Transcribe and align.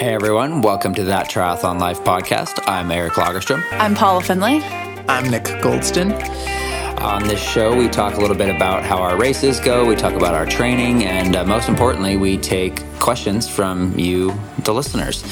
Hey 0.00 0.14
everyone, 0.14 0.62
welcome 0.62 0.94
to 0.94 1.02
the 1.04 1.10
That 1.10 1.28
Triathlon 1.28 1.78
Life 1.78 2.00
podcast. 2.00 2.58
I'm 2.66 2.90
Eric 2.90 3.12
Lagerstrom. 3.12 3.62
I'm 3.72 3.94
Paula 3.94 4.22
Findlay. 4.22 4.60
I'm 5.06 5.30
Nick 5.30 5.44
Goldston. 5.44 6.12
On 7.02 7.22
this 7.24 7.38
show, 7.38 7.76
we 7.76 7.86
talk 7.86 8.14
a 8.14 8.18
little 8.18 8.34
bit 8.34 8.48
about 8.48 8.82
how 8.82 8.96
our 8.96 9.18
races 9.18 9.60
go, 9.60 9.84
we 9.84 9.94
talk 9.94 10.14
about 10.14 10.34
our 10.34 10.46
training, 10.46 11.04
and 11.04 11.36
uh, 11.36 11.44
most 11.44 11.68
importantly, 11.68 12.16
we 12.16 12.38
take 12.38 12.82
questions 12.98 13.46
from 13.46 13.98
you, 13.98 14.32
the 14.60 14.72
listeners. 14.72 15.22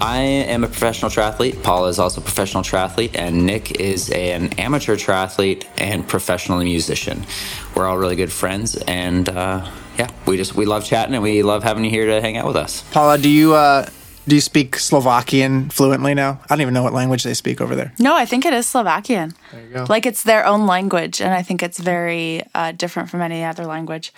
I 0.00 0.20
am 0.20 0.64
a 0.64 0.66
professional 0.66 1.10
triathlete. 1.10 1.62
Paula 1.62 1.88
is 1.88 1.98
also 1.98 2.22
a 2.22 2.24
professional 2.24 2.62
triathlete, 2.62 3.16
and 3.16 3.44
Nick 3.44 3.78
is 3.78 4.08
an 4.08 4.48
amateur 4.54 4.96
triathlete 4.96 5.66
and 5.76 6.08
professional 6.08 6.60
musician. 6.60 7.26
We're 7.74 7.86
all 7.86 7.98
really 7.98 8.16
good 8.16 8.32
friends, 8.32 8.76
and 8.76 9.28
uh, 9.28 9.70
yeah, 9.98 10.10
we 10.26 10.38
just 10.38 10.54
we 10.54 10.64
love 10.64 10.86
chatting 10.86 11.14
and 11.14 11.22
we 11.22 11.42
love 11.42 11.62
having 11.62 11.84
you 11.84 11.90
here 11.90 12.06
to 12.06 12.20
hang 12.22 12.38
out 12.38 12.46
with 12.46 12.56
us. 12.56 12.82
Paula, 12.92 13.18
do 13.18 13.28
you 13.28 13.54
uh, 13.54 13.86
do 14.26 14.34
you 14.34 14.40
speak 14.40 14.76
Slovakian 14.76 15.70
fluently 15.70 16.14
now? 16.14 16.40
I 16.44 16.46
don't 16.48 16.60
even 16.60 16.74
know 16.74 16.82
what 16.82 16.92
language 16.92 17.22
they 17.22 17.34
speak 17.34 17.60
over 17.60 17.76
there. 17.76 17.92
No, 17.98 18.16
I 18.16 18.26
think 18.26 18.44
it 18.44 18.52
is 18.52 18.66
Slovakian. 18.66 19.34
There 19.52 19.62
you 19.62 19.72
go. 19.72 19.86
Like 19.88 20.04
it's 20.04 20.22
their 20.24 20.44
own 20.44 20.66
language, 20.66 21.20
and 21.20 21.32
I 21.32 21.42
think 21.42 21.62
it's 21.62 21.78
very 21.78 22.42
uh, 22.54 22.72
different 22.72 23.08
from 23.08 23.20
any 23.20 23.44
other 23.44 23.64
language. 23.66 24.12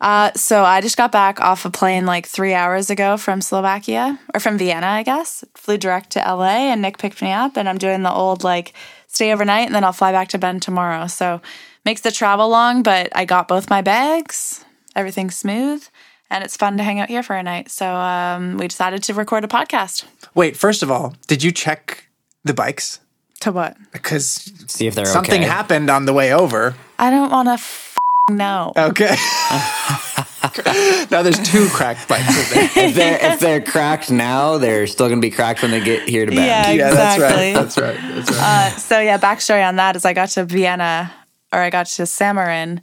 Uh, 0.00 0.32
so 0.34 0.64
I 0.64 0.80
just 0.80 0.96
got 0.96 1.12
back 1.12 1.40
off 1.40 1.64
a 1.64 1.70
plane 1.70 2.06
like 2.06 2.26
three 2.26 2.54
hours 2.54 2.90
ago 2.90 3.16
from 3.16 3.40
Slovakia 3.40 4.18
or 4.34 4.40
from 4.40 4.58
Vienna, 4.58 4.86
I 4.86 5.02
guess. 5.04 5.44
Flew 5.54 5.78
direct 5.78 6.10
to 6.10 6.18
LA, 6.20 6.70
and 6.70 6.82
Nick 6.82 6.98
picked 6.98 7.22
me 7.22 7.32
up, 7.32 7.56
and 7.56 7.68
I'm 7.68 7.78
doing 7.78 8.02
the 8.02 8.12
old 8.12 8.44
like 8.44 8.72
stay 9.08 9.32
overnight, 9.32 9.66
and 9.66 9.74
then 9.74 9.84
I'll 9.84 9.92
fly 9.92 10.12
back 10.12 10.28
to 10.28 10.38
Bend 10.38 10.62
tomorrow. 10.62 11.06
So 11.08 11.40
makes 11.84 12.00
the 12.00 12.12
travel 12.12 12.48
long, 12.48 12.82
but 12.82 13.10
I 13.14 13.24
got 13.24 13.48
both 13.48 13.70
my 13.70 13.82
bags. 13.82 14.64
Everything's 14.94 15.36
smooth 15.36 15.86
and 16.32 16.42
it's 16.42 16.56
fun 16.56 16.78
to 16.78 16.82
hang 16.82 16.98
out 16.98 17.08
here 17.08 17.22
for 17.22 17.36
a 17.36 17.42
night. 17.42 17.70
So 17.70 17.86
um, 17.94 18.56
we 18.56 18.66
decided 18.66 19.02
to 19.04 19.14
record 19.14 19.44
a 19.44 19.48
podcast. 19.48 20.04
Wait, 20.34 20.56
first 20.56 20.82
of 20.82 20.90
all, 20.90 21.14
did 21.26 21.42
you 21.42 21.52
check 21.52 22.08
the 22.42 22.54
bikes? 22.54 23.00
To 23.40 23.52
what? 23.52 23.76
Because 23.92 24.50
See 24.66 24.86
if 24.86 24.94
they're 24.94 25.04
something 25.04 25.40
okay. 25.42 25.48
happened 25.48 25.90
on 25.90 26.06
the 26.06 26.12
way 26.12 26.32
over. 26.32 26.74
I 26.98 27.10
don't 27.10 27.30
want 27.30 27.48
to 27.48 27.52
f- 27.54 27.96
know. 28.30 28.72
Okay. 28.76 29.14
now 31.10 31.22
there's 31.22 31.40
two 31.40 31.66
cracked 31.68 32.08
bikes 32.08 32.28
in 32.52 32.54
there. 32.54 32.70
if 32.88 32.94
they're 32.94 33.32
if 33.32 33.40
they're 33.40 33.60
cracked 33.60 34.10
now, 34.10 34.58
they're 34.58 34.86
still 34.86 35.08
gonna 35.08 35.20
be 35.20 35.30
cracked 35.30 35.60
when 35.62 35.70
they 35.72 35.80
get 35.80 36.08
here 36.08 36.24
to 36.24 36.30
bed. 36.30 36.46
Yeah, 36.46 36.70
Yeah, 36.70 36.90
that's 36.94 37.14
Exactly. 37.16 37.52
right. 37.52 37.54
That's 37.54 37.78
right. 37.78 38.14
That's 38.14 38.30
right. 38.30 38.40
Uh, 38.40 38.76
so 38.78 39.00
yeah, 39.00 39.18
backstory 39.18 39.66
on 39.66 39.76
that 39.76 39.96
is 39.96 40.04
I 40.04 40.12
got 40.12 40.28
to 40.30 40.44
Vienna 40.44 41.12
or 41.52 41.58
I 41.58 41.70
got 41.70 41.86
to 41.86 42.02
Samorin 42.02 42.80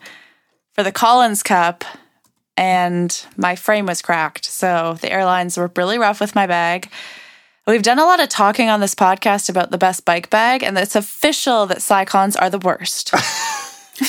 for 0.74 0.84
the 0.84 0.92
Collins 0.92 1.42
Cup 1.42 1.84
and 2.60 3.26
my 3.38 3.56
frame 3.56 3.86
was 3.86 4.02
cracked. 4.02 4.44
So 4.44 4.98
the 5.00 5.10
airlines 5.10 5.58
were 5.58 5.72
really 5.78 5.98
rough 5.98 6.20
with 6.20 6.36
my 6.36 6.46
bag. 6.46 6.90
We've 7.66 7.82
done 7.82 8.00
a 8.00 8.04
lot 8.04 8.20
of 8.20 8.28
talking 8.28 8.68
on 8.68 8.82
this 8.82 8.94
podcast 8.94 9.50
about 9.50 9.72
the 9.72 9.78
best 9.78 10.04
bike 10.04 10.30
bag, 10.30 10.62
and 10.62 10.78
it's 10.78 10.96
official 10.96 11.66
that 11.68 11.78
Scicons 11.78 12.36
are 12.36 12.50
the 12.50 12.60
worst. 12.60 13.12
Whoa, 13.12 13.20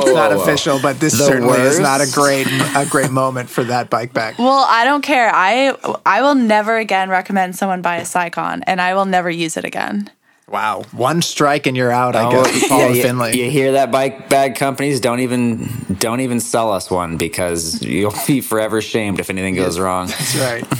it's 0.00 0.06
not 0.06 0.32
whoa, 0.32 0.36
whoa. 0.36 0.42
official, 0.42 0.80
but 0.80 0.98
this 0.98 1.12
The 1.12 1.26
certainly 1.26 1.60
is 1.60 1.78
not 1.78 2.00
a 2.00 2.10
great 2.12 2.48
a 2.74 2.86
great 2.90 3.12
moment 3.12 3.50
for 3.50 3.62
that 3.64 3.88
bike 3.88 4.12
bag. 4.12 4.34
well, 4.36 4.64
I 4.66 4.84
don't 4.84 5.02
care. 5.02 5.30
I 5.32 5.76
I 6.04 6.22
will 6.22 6.34
never 6.34 6.76
again 6.78 7.08
recommend 7.08 7.54
someone 7.54 7.82
buy 7.82 7.98
a 7.98 8.02
Scicon, 8.02 8.62
and 8.66 8.80
I 8.80 8.94
will 8.94 9.06
never 9.06 9.30
use 9.30 9.56
it 9.56 9.64
again. 9.64 10.10
Wow, 10.48 10.84
one 10.92 11.22
strike 11.22 11.66
and 11.66 11.76
you're 11.76 11.90
out. 11.90 12.14
I 12.14 12.26
Oh, 12.26 12.30
guess. 12.44 12.54
with 12.54 12.68
Paula 12.68 12.84
yeah, 12.88 12.94
you, 12.94 13.02
Findlay. 13.02 13.36
you 13.36 13.50
hear 13.50 13.72
that 13.72 13.90
bike 13.90 14.28
bag 14.28 14.54
companies 14.54 15.00
don't 15.00 15.18
even 15.20 15.68
don't 15.98 16.20
even 16.20 16.38
sell 16.38 16.70
us 16.72 16.88
one 16.90 17.16
because 17.16 17.82
you'll 17.82 18.14
be 18.28 18.40
forever 18.40 18.80
shamed 18.80 19.18
if 19.18 19.28
anything 19.28 19.56
goes 19.56 19.78
wrong. 19.78 20.06
That's 20.08 20.36
right. 20.36 20.64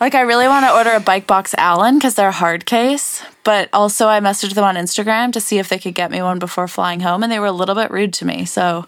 Like, 0.00 0.14
I 0.14 0.20
really 0.20 0.46
want 0.46 0.64
to 0.64 0.72
order 0.72 0.90
a 0.92 1.00
Bike 1.00 1.26
Box 1.26 1.56
Alan 1.58 1.96
because 1.98 2.14
they're 2.14 2.28
a 2.28 2.30
hard 2.30 2.64
case. 2.66 3.20
But 3.42 3.68
also, 3.72 4.06
I 4.06 4.20
messaged 4.20 4.54
them 4.54 4.62
on 4.62 4.76
Instagram 4.76 5.32
to 5.32 5.40
see 5.40 5.58
if 5.58 5.68
they 5.68 5.76
could 5.80 5.96
get 5.96 6.12
me 6.12 6.22
one 6.22 6.38
before 6.38 6.68
flying 6.68 7.00
home, 7.00 7.24
and 7.24 7.32
they 7.32 7.40
were 7.40 7.46
a 7.46 7.50
little 7.50 7.74
bit 7.74 7.90
rude 7.90 8.12
to 8.12 8.24
me. 8.24 8.44
So 8.44 8.86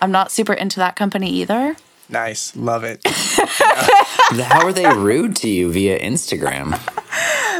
I'm 0.00 0.12
not 0.12 0.30
super 0.30 0.52
into 0.52 0.78
that 0.78 0.94
company 0.94 1.28
either. 1.30 1.74
Nice. 2.08 2.54
Love 2.54 2.84
it. 2.84 3.00
How 3.08 4.64
are 4.64 4.72
they 4.72 4.86
rude 4.94 5.34
to 5.38 5.48
you 5.48 5.72
via 5.72 5.98
Instagram? 5.98 6.70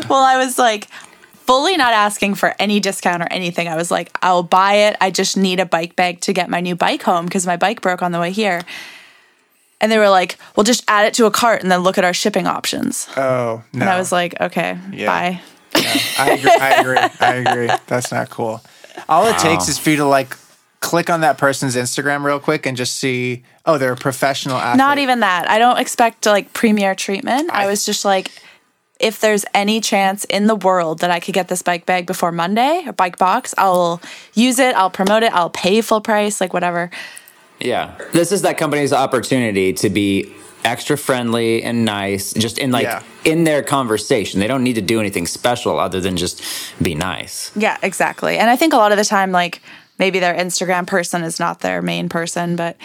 Well, 0.08 0.22
I 0.22 0.36
was 0.36 0.56
like, 0.56 0.86
fully 1.48 1.78
not 1.78 1.94
asking 1.94 2.34
for 2.34 2.54
any 2.58 2.78
discount 2.78 3.22
or 3.22 3.26
anything. 3.30 3.68
I 3.68 3.74
was 3.74 3.90
like, 3.90 4.10
I'll 4.20 4.42
buy 4.42 4.74
it. 4.74 4.96
I 5.00 5.10
just 5.10 5.34
need 5.34 5.60
a 5.60 5.64
bike 5.64 5.96
bag 5.96 6.20
to 6.20 6.34
get 6.34 6.50
my 6.50 6.60
new 6.60 6.76
bike 6.76 7.02
home 7.02 7.24
because 7.24 7.46
my 7.46 7.56
bike 7.56 7.80
broke 7.80 8.02
on 8.02 8.12
the 8.12 8.20
way 8.20 8.32
here. 8.32 8.60
And 9.80 9.90
they 9.90 9.96
were 9.96 10.10
like, 10.10 10.36
well, 10.54 10.64
just 10.64 10.84
add 10.88 11.06
it 11.06 11.14
to 11.14 11.24
a 11.24 11.30
cart 11.30 11.62
and 11.62 11.70
then 11.72 11.80
look 11.80 11.96
at 11.96 12.04
our 12.04 12.12
shipping 12.12 12.46
options. 12.46 13.08
Oh 13.16 13.64
no. 13.72 13.80
And 13.80 13.88
I 13.88 13.98
was 13.98 14.12
like, 14.12 14.38
okay, 14.38 14.76
Yeah. 14.92 15.06
bye. 15.06 15.40
I 16.18 16.32
agree. 16.32 16.50
I 16.50 16.70
agree. 16.80 16.98
I 17.20 17.34
agree. 17.36 17.70
That's 17.86 18.12
not 18.12 18.28
cool. 18.28 18.60
All 19.08 19.26
it 19.26 19.38
takes 19.38 19.68
is 19.70 19.78
for 19.78 19.88
you 19.88 19.96
to 19.96 20.04
like 20.04 20.36
click 20.80 21.08
on 21.08 21.22
that 21.22 21.38
person's 21.38 21.76
Instagram 21.76 22.24
real 22.24 22.40
quick 22.40 22.66
and 22.66 22.76
just 22.76 22.96
see, 22.96 23.42
oh, 23.64 23.78
they're 23.78 23.92
a 23.92 23.96
professional 23.96 24.58
athlete. 24.58 24.76
Not 24.78 24.98
even 24.98 25.20
that. 25.20 25.48
I 25.48 25.58
don't 25.58 25.78
expect 25.78 26.26
like 26.26 26.52
premier 26.52 26.94
treatment. 26.94 27.50
I, 27.50 27.66
was 27.66 27.86
just 27.86 28.04
like, 28.04 28.32
if 28.98 29.20
there's 29.20 29.44
any 29.54 29.80
chance 29.80 30.24
in 30.24 30.46
the 30.46 30.56
world 30.56 31.00
that 31.00 31.10
I 31.10 31.20
could 31.20 31.34
get 31.34 31.48
this 31.48 31.62
bike 31.62 31.86
bag 31.86 32.06
before 32.06 32.32
Monday 32.32 32.82
or 32.86 32.92
bike 32.92 33.18
box, 33.18 33.54
I'll 33.56 34.00
use 34.34 34.58
it. 34.58 34.74
I'll 34.74 34.90
promote 34.90 35.22
it. 35.22 35.32
I'll 35.32 35.50
pay 35.50 35.80
full 35.80 36.00
price, 36.00 36.40
like 36.40 36.52
whatever. 36.52 36.90
Yeah, 37.60 37.96
this 38.12 38.32
is 38.32 38.42
that 38.42 38.58
company's 38.58 38.92
opportunity 38.92 39.72
to 39.74 39.90
be 39.90 40.32
extra 40.64 40.98
friendly 40.98 41.62
and 41.62 41.84
nice, 41.84 42.32
just 42.34 42.58
in 42.58 42.70
like 42.72 42.82
Yeah. 42.84 43.02
in 43.24 43.44
their 43.44 43.62
conversation. 43.62 44.40
They 44.40 44.46
don't 44.48 44.64
need 44.64 44.74
to 44.74 44.80
do 44.82 44.98
anything 45.00 45.26
special 45.26 45.78
other 45.78 46.00
than 46.00 46.16
just 46.16 46.42
be 46.82 46.94
nice. 46.94 47.52
Yeah, 47.56 47.76
exactly. 47.82 48.38
And 48.38 48.50
I 48.50 48.56
think 48.56 48.72
a 48.72 48.76
lot 48.76 48.90
of 48.92 48.98
the 48.98 49.04
time, 49.04 49.30
like 49.32 49.60
maybe 49.98 50.18
their 50.18 50.34
Instagram 50.34 50.86
person 50.86 51.22
is 51.22 51.38
not 51.38 51.60
their 51.60 51.80
main 51.82 52.08
person, 52.08 52.56
but 52.56 52.76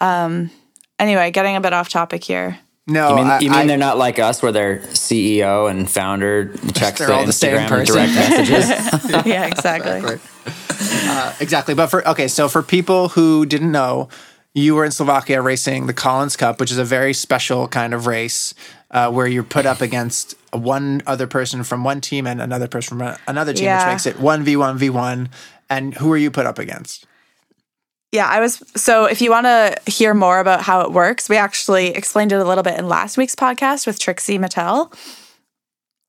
um, 0.00 0.50
anyway, 0.98 1.30
getting 1.30 1.56
a 1.56 1.60
bit 1.60 1.72
off 1.72 1.88
topic 1.88 2.22
here. 2.24 2.58
No, 2.88 3.10
You 3.10 3.16
mean, 3.16 3.26
I, 3.26 3.38
you 3.40 3.50
mean 3.50 3.58
I- 3.60 3.66
they're 3.66 3.76
not 3.78 3.98
like 3.98 4.18
us, 4.18 4.42
where 4.42 4.52
their 4.52 4.78
CEO 4.78 5.68
and 5.68 5.90
founder 5.90 6.52
checks 6.74 6.98
They're 7.00 7.08
the 7.08 7.14
all 7.14 7.26
the 7.26 7.32
same 7.32 7.56
Instagram 7.56 7.68
person. 7.68 7.94
direct 7.96 8.14
messages? 8.14 9.26
yeah, 9.26 9.46
exactly. 9.46 10.00
Right. 10.00 10.20
Uh, 11.08 11.32
exactly. 11.40 11.74
But 11.74 11.88
for 11.88 12.06
okay, 12.08 12.28
so 12.28 12.48
for 12.48 12.62
people 12.62 13.08
who 13.08 13.44
didn't 13.46 13.72
know, 13.72 14.08
you 14.54 14.74
were 14.74 14.84
in 14.84 14.92
Slovakia 14.92 15.42
racing 15.42 15.86
the 15.86 15.92
Collins 15.94 16.36
Cup, 16.36 16.60
which 16.60 16.70
is 16.70 16.78
a 16.78 16.84
very 16.84 17.12
special 17.12 17.66
kind 17.68 17.92
of 17.92 18.06
race 18.06 18.54
uh, 18.92 19.10
where 19.10 19.26
you're 19.26 19.42
put 19.42 19.66
up 19.66 19.80
against 19.80 20.34
one 20.52 21.02
other 21.06 21.26
person 21.26 21.64
from 21.64 21.82
one 21.82 22.00
team 22.00 22.26
and 22.26 22.40
another 22.40 22.68
person 22.68 22.98
from 22.98 23.16
another 23.26 23.52
team, 23.52 23.64
Yeah. 23.64 23.84
which 23.84 23.92
makes 23.94 24.06
it 24.06 24.20
one 24.20 24.44
v 24.44 24.56
one 24.56 24.78
v 24.78 24.90
one. 24.90 25.28
And 25.68 25.94
who 25.94 26.12
are 26.12 26.16
you 26.16 26.30
put 26.30 26.46
up 26.46 26.58
against? 26.60 27.05
Yeah, 28.12 28.28
I 28.28 28.40
was. 28.40 28.62
So, 28.76 29.04
if 29.04 29.20
you 29.20 29.30
want 29.30 29.46
to 29.46 29.76
hear 29.90 30.14
more 30.14 30.38
about 30.38 30.62
how 30.62 30.82
it 30.82 30.92
works, 30.92 31.28
we 31.28 31.36
actually 31.36 31.88
explained 31.88 32.32
it 32.32 32.36
a 32.36 32.44
little 32.44 32.62
bit 32.62 32.78
in 32.78 32.88
last 32.88 33.16
week's 33.16 33.34
podcast 33.34 33.86
with 33.86 33.98
Trixie 33.98 34.38
Mattel. 34.38 34.92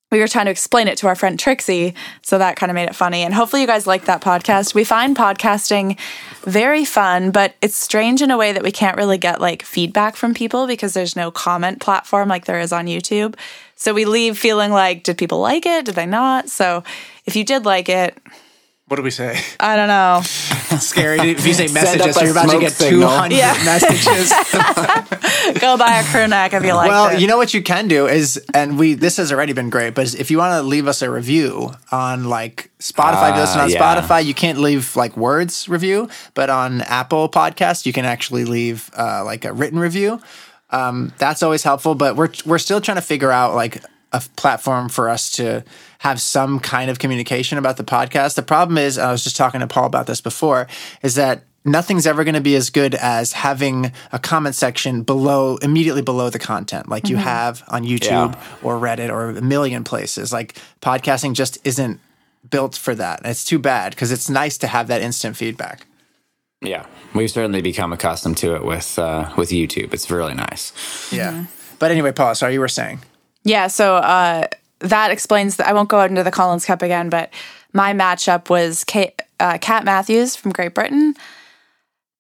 We 0.10 0.20
were 0.20 0.28
trying 0.30 0.46
to 0.46 0.52
explain 0.52 0.88
it 0.88 0.98
to 1.00 1.08
our 1.08 1.16
friend 1.16 1.38
Trixie, 1.38 1.94
so 2.22 2.38
that 2.38 2.56
kind 2.56 2.70
of 2.70 2.76
made 2.76 2.88
it 2.88 2.96
funny. 2.96 3.24
And 3.24 3.34
hopefully, 3.34 3.62
you 3.62 3.68
guys 3.68 3.88
like 3.88 4.06
that 4.06 4.22
podcast. 4.22 4.74
We 4.74 4.84
find 4.84 5.18
podcasting 5.18 6.00
very 6.44 6.86
fun, 6.86 7.32
but 7.32 7.56
it's 7.62 7.76
strange 7.76 8.22
in 8.22 8.32
a 8.32 8.38
way 8.38 8.54
that 8.54 8.64
we 8.64 8.72
can't 8.72 8.96
really 8.96 9.18
get 9.18 9.42
like 9.42 9.64
feedback 9.64 10.16
from 10.16 10.34
people 10.34 10.66
because 10.68 10.94
there's 10.94 11.16
no 11.16 11.30
comment 11.32 11.82
platform 11.82 12.30
like 12.30 12.46
there 12.46 12.60
is 12.60 12.72
on 12.72 12.86
YouTube. 12.86 13.36
So, 13.76 13.94
we 13.94 14.06
leave 14.06 14.38
feeling 14.38 14.72
like, 14.72 15.04
did 15.04 15.18
people 15.18 15.40
like 15.40 15.66
it? 15.66 15.86
Did 15.86 15.96
they 15.96 16.06
not? 16.06 16.48
So, 16.50 16.84
if 17.26 17.36
you 17.36 17.44
did 17.44 17.66
like 17.66 17.90
it, 17.90 18.18
What 18.88 18.96
do 18.96 19.04
we 19.04 19.12
say? 19.12 19.38
I 19.60 19.76
don't 19.76 19.90
know. 19.90 20.22
Scary. 20.80 21.20
If 21.32 21.46
you 21.46 21.54
say 21.54 21.68
Send 21.68 21.74
messages, 22.00 22.16
a 22.16 22.22
you're 22.24 22.32
about 22.32 22.50
to 22.52 22.60
get 22.60 22.72
signal. 22.72 23.10
200 23.10 23.36
Yeah. 23.36 23.52
messages. 23.66 24.32
Go 25.60 25.76
buy 25.78 26.00
a 26.00 26.04
crew 26.06 26.28
neck 26.28 26.54
if 26.54 26.64
you 26.64 26.74
like 26.74 26.90
well, 26.90 27.10
it. 27.10 27.20
you 27.20 27.28
know 27.28 27.36
what 27.36 27.54
you 27.54 27.62
can 27.62 27.90
do 27.90 28.08
is, 28.08 28.38
and 28.54 28.80
we 28.80 28.94
this 28.94 29.18
has 29.18 29.32
already 29.32 29.52
been 29.52 29.70
great, 29.70 29.94
but 29.94 30.14
if 30.16 30.32
you 30.32 30.38
want 30.38 30.54
to 30.54 30.62
leave 30.62 30.88
us 30.88 31.02
a 31.02 31.10
review 31.12 31.72
on 31.92 32.26
like 32.30 32.72
Spotify, 32.80 33.32
if 33.32 33.36
you 33.36 33.42
listen 33.42 33.60
Ah, 33.60 33.64
on 33.64 33.70
yeah. 33.72 33.82
Spotify, 34.02 34.24
you 34.24 34.34
can't 34.34 34.60
leave 34.60 34.96
like 34.96 35.18
words 35.18 35.68
review, 35.68 36.08
but 36.34 36.50
on 36.50 36.82
Apple 36.82 37.28
Podcast, 37.28 37.86
you 37.86 37.92
can 37.92 38.06
actually 38.06 38.46
leave 38.46 38.90
uh, 38.98 39.24
like 39.26 39.44
a 39.44 39.52
written 39.52 39.80
review. 39.80 40.22
Um, 40.70 41.12
that's 41.18 41.44
always 41.44 41.64
helpful, 41.64 41.94
but 41.96 42.16
we're 42.16 42.32
we're 42.46 42.58
still 42.58 42.80
trying 42.80 42.98
to 42.98 43.02
figure 43.02 43.32
out 43.32 43.54
like 43.54 43.84
a 44.14 44.22
platform 44.36 44.90
for 44.90 45.10
us 45.10 45.32
to 45.32 45.64
have 46.00 46.22
some 46.22 46.60
kind 46.60 46.90
of 46.90 47.00
communication 47.00 47.58
about 47.58 47.78
the 47.78 47.84
podcast. 47.84 48.36
The 48.36 48.42
problem 48.44 48.78
is, 48.78 48.98
I 48.98 49.12
was 49.12 49.24
just 49.24 49.36
talking 49.36 49.60
to 49.60 49.68
Paul 49.68 49.86
about 49.86 50.08
this 50.08 50.22
before, 50.22 50.68
is 51.02 51.16
that 51.16 51.44
nothing's 51.66 52.08
ever 52.08 52.24
going 52.24 52.36
to 52.36 52.42
be 52.42 52.56
as 52.56 52.70
good 52.70 52.96
as 52.96 53.34
having 53.34 53.92
a 54.14 54.20
comment 54.20 54.56
section 54.56 55.04
below, 55.04 55.58
immediately 55.58 56.02
below 56.02 56.30
the 56.30 56.40
content, 56.40 56.88
like 56.88 57.10
you 57.10 57.18
have 57.18 57.64
on 57.68 57.84
YouTube 57.84 58.34
Yeah. 58.34 58.44
or 58.64 58.76
Reddit 58.78 59.10
or 59.10 59.32
a 59.32 59.42
million 59.42 59.84
places. 59.84 60.32
Like 60.32 60.58
podcasting 60.82 61.34
just 61.34 61.58
isn't 61.66 62.00
built 62.50 62.76
for 62.78 62.96
that. 62.96 63.20
And 63.20 63.32
it's 63.32 63.44
too 63.44 63.60
bad 63.60 63.90
because 63.92 64.12
it's 64.14 64.30
nice 64.30 64.58
to 64.60 64.68
have 64.68 64.88
that 64.88 65.02
instant 65.02 65.36
feedback. 65.36 65.86
Yeah, 66.62 66.86
we've 67.14 67.30
certainly 67.30 67.62
become 67.62 67.92
accustomed 67.92 68.38
to 68.38 68.56
it 68.56 68.64
with 68.64 68.98
uh, 68.98 69.32
with 69.38 69.50
YouTube. 69.50 69.94
It's 69.94 70.10
really 70.10 70.34
nice. 70.34 70.74
Yeah. 71.12 71.46
But 71.78 71.92
anyway, 71.92 72.14
Paul, 72.14 72.34
sorry, 72.34 72.54
you 72.54 72.60
were 72.60 72.68
saying. 72.68 73.02
Yeah, 73.48 73.68
so 73.68 73.96
uh, 73.96 74.48
that 74.80 75.12
explains 75.12 75.56
that 75.56 75.68
I 75.68 75.74
won't 75.74 75.90
go 75.90 76.00
out 76.00 76.10
into 76.10 76.24
the 76.24 76.32
Collins 76.32 76.66
Cup 76.66 76.82
again, 76.82 77.10
but 77.10 77.32
my 77.74 77.94
matchup 77.94 78.50
was 78.50 78.84
Kate, 78.84 79.22
uh, 79.40 79.58
Kat 79.60 79.86
Matthews 79.86 80.36
from 80.36 80.52
Great 80.52 80.74
Britain 80.74 81.14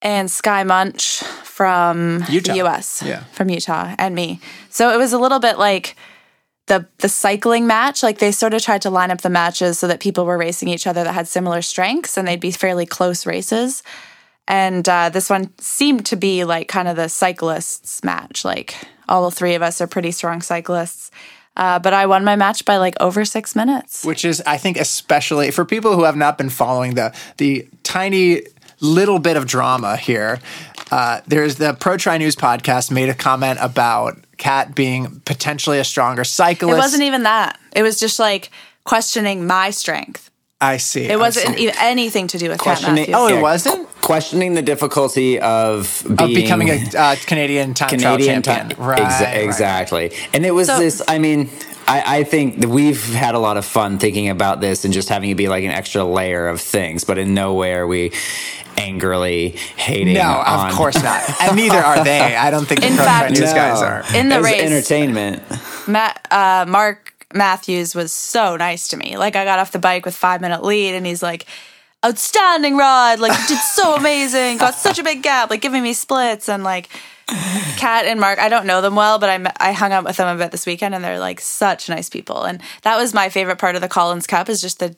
and 0.01 0.29
Skye 0.31 0.63
Moench 0.63 1.23
from 1.43 2.23
Utah. 2.29 2.53
the 2.53 2.59
US, 2.65 3.03
Yeah. 3.05 3.23
from 3.33 3.49
Utah, 3.49 3.93
and 3.97 4.15
me. 4.15 4.39
So 4.69 4.93
it 4.93 4.97
was 4.97 5.11
a 5.13 5.17
little 5.17 5.39
bit 5.39 5.57
like 5.57 5.95
the 6.67 6.85
the 6.99 7.09
cycling 7.09 7.65
match. 7.67 8.03
Like 8.03 8.19
they 8.19 8.31
sort 8.31 8.53
of 8.53 8.61
tried 8.61 8.81
to 8.83 8.89
line 8.89 9.11
up 9.11 9.21
the 9.21 9.29
matches 9.29 9.79
so 9.79 9.87
that 9.87 9.99
people 9.99 10.25
were 10.25 10.37
racing 10.37 10.67
each 10.69 10.85
other 10.87 11.03
that 11.03 11.13
had 11.13 11.27
similar 11.27 11.61
strengths, 11.61 12.15
and 12.17 12.27
they'd 12.27 12.39
be 12.39 12.51
fairly 12.51 12.85
close 12.85 13.25
races. 13.25 13.83
And 14.47 14.87
uh, 14.87 15.09
this 15.09 15.29
one 15.29 15.51
seemed 15.59 16.05
to 16.07 16.15
be 16.15 16.43
like 16.45 16.67
kind 16.69 16.87
of 16.87 16.95
the 16.95 17.09
cyclists 17.09 18.03
match. 18.03 18.45
Like 18.45 18.75
all 19.07 19.29
three 19.31 19.55
of 19.55 19.61
us 19.61 19.81
are 19.81 19.87
pretty 19.87 20.11
strong 20.11 20.41
cyclists. 20.41 21.11
Uh, 21.55 21.79
but 21.79 21.91
I 21.91 22.05
won 22.05 22.23
my 22.23 22.35
match 22.35 22.65
by 22.65 22.77
like 22.77 22.95
over 22.99 23.25
six 23.25 23.55
minutes. 23.55 24.05
which 24.05 24.23
is 24.23 24.43
I 24.45 24.57
think 24.57 24.77
especially 24.77 25.49
for 25.49 25.65
people 25.65 25.95
who 25.95 26.03
have 26.03 26.15
not 26.15 26.37
been 26.37 26.49
following 26.49 26.93
the 26.95 27.15
the 27.37 27.67
tiny 27.83 28.43
little 28.79 29.19
bit 29.19 29.37
of 29.37 29.45
drama 29.47 29.97
here. 29.97 30.39
Uh, 30.91 31.21
there's 31.27 31.55
the 31.55 31.73
Pro 31.73 31.97
Tri 31.97 32.17
News 32.17 32.35
podcast 32.35 32.91
made 32.91 33.09
a 33.09 33.13
comment 33.13 33.57
about 33.61 34.17
Kat 34.37 34.75
being 34.75 35.19
potentially 35.25 35.79
a 35.79 35.83
stronger 35.83 36.23
cyclist. 36.23 36.73
It 36.73 36.77
wasn't 36.77 37.03
even 37.03 37.23
that. 37.23 37.59
It 37.75 37.81
was 37.83 37.99
just 37.99 38.19
like 38.19 38.51
questioning 38.83 39.45
my 39.47 39.71
strength. 39.71 40.29
I 40.59 40.77
see. 40.77 41.03
It 41.05 41.19
wasn't 41.19 41.57
even 41.59 41.75
anything 41.79 42.27
to 42.27 42.37
do 42.39 42.49
with 42.49 42.57
Kat 42.57 42.63
Questioning- 42.79 42.95
Matthews. 43.11 43.15
Oh, 43.15 43.27
it 43.27 43.41
wasn't 43.41 43.87
Questioning 44.01 44.53
the 44.53 44.61
difficulty 44.61 45.37
of 45.39 46.01
being 46.07 46.19
of 46.21 46.27
becoming 46.29 46.69
a 46.69 46.79
uh, 46.97 47.15
Canadian 47.25 47.73
time 47.73 47.89
Canadian 47.89 48.41
trial 48.41 48.55
champion. 48.55 48.77
time. 48.77 48.87
Right, 48.87 49.01
Exa- 49.01 49.21
right. 49.25 49.43
exactly. 49.43 50.11
And 50.33 50.45
it 50.45 50.51
was 50.51 50.67
So- 50.67 50.79
this, 50.79 51.01
I 51.07 51.17
mean, 51.19 51.49
I, 51.87 52.19
I 52.19 52.23
think 52.23 52.61
that 52.61 52.69
we've 52.69 53.03
had 53.13 53.35
a 53.35 53.39
lot 53.39 53.57
of 53.57 53.65
fun 53.65 53.97
thinking 53.99 54.29
about 54.29 54.61
this 54.61 54.83
and 54.85 54.93
just 54.93 55.09
having 55.09 55.29
it 55.29 55.35
be 55.35 55.47
like 55.49 55.63
an 55.65 55.71
extra 55.71 56.03
layer 56.05 56.47
of 56.47 56.59
things, 56.61 57.03
but 57.03 57.17
in 57.17 57.33
no 57.33 57.53
way 57.53 57.73
are 57.73 57.85
we 57.85 58.11
angrily 58.77 59.49
hating 59.75 60.13
No, 60.13 60.21
on 60.21 60.69
of 60.69 60.75
course 60.75 61.01
not, 61.03 61.21
and 61.41 61.55
neither 61.55 61.77
are 61.77 62.03
they. 62.03 62.35
I 62.35 62.49
don't 62.49 62.65
think 62.67 62.81
the 62.81 62.87
In 62.87 62.95
Pro 62.95 63.05
fact- 63.05 63.35
Tri 63.35 63.39
News 63.39 63.53
No. 63.53 63.55
guys 63.55 63.81
are. 63.81 64.03
In 64.15 64.29
the 64.29 64.35
As 64.35 64.43
race. 64.43 64.61
entertainment. 64.61 65.43
Matt, 65.87 66.25
uh, 66.31 66.65
Mark 66.67 67.13
Matthews 67.33 67.95
was 67.95 68.11
so 68.11 68.55
nice 68.55 68.87
to 68.89 68.97
me. 68.97 69.17
Like 69.17 69.35
I 69.35 69.43
got 69.43 69.59
off 69.59 69.71
the 69.71 69.79
bike 69.79 70.05
with 70.05 70.15
five 70.15 70.41
minute 70.41 70.63
lead, 70.63 70.95
and 70.95 71.05
he's 71.05 71.23
like, 71.23 71.45
"Outstanding 72.05 72.77
ride! 72.77 73.19
Like 73.19 73.37
you 73.39 73.47
did 73.47 73.59
so 73.59 73.95
amazing. 73.97 74.57
Got 74.57 74.75
such 74.75 74.99
a 74.99 75.03
big 75.03 75.23
gap. 75.23 75.49
Like 75.49 75.61
giving 75.61 75.83
me 75.83 75.93
splits 75.93 76.49
and 76.49 76.63
like." 76.63 76.89
Kat 77.75 78.05
and 78.05 78.21
Mark, 78.21 78.39
I 78.39 78.47
don't 78.47 78.65
know 78.65 78.79
them 78.79 78.95
well, 78.95 79.19
but 79.19 79.29
I 79.29 79.51
I 79.59 79.73
hung 79.73 79.91
out 79.91 80.05
with 80.05 80.15
them 80.15 80.33
a 80.33 80.41
bit 80.41 80.51
this 80.51 80.65
weekend, 80.65 80.95
and 80.95 81.03
they're 81.03 81.19
like 81.19 81.41
such 81.41 81.89
nice 81.89 82.09
people. 82.09 82.43
And 82.43 82.61
that 82.83 82.95
was 82.95 83.13
my 83.13 83.27
favorite 83.27 83.59
part 83.59 83.75
of 83.75 83.81
the 83.81 83.89
Collins 83.89 84.27
Cup 84.27 84.47
is 84.47 84.61
just 84.61 84.79
the 84.79 84.95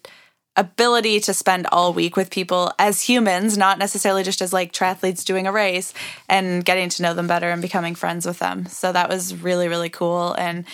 ability 0.55 1.19
to 1.21 1.33
spend 1.33 1.65
all 1.71 1.91
week 1.91 2.15
with 2.15 2.29
people 2.29 2.71
as 2.77 3.01
humans, 3.01 3.57
not 3.57 3.79
necessarily 3.79 4.21
just 4.21 4.41
as 4.41 4.53
like 4.53 4.73
triathletes 4.73 5.25
doing 5.25 5.47
a 5.47 5.51
race, 5.51 5.91
and 6.27 6.63
getting 6.63 6.89
to 6.89 7.01
know 7.01 7.15
them 7.15 7.25
better 7.25 7.49
and 7.49 7.63
becoming 7.63 7.95
friends 7.95 8.27
with 8.27 8.37
them. 8.37 8.67
So 8.67 8.91
that 8.91 9.09
was 9.09 9.35
really 9.35 9.67
really 9.67 9.89
cool. 9.89 10.33
And 10.33 10.65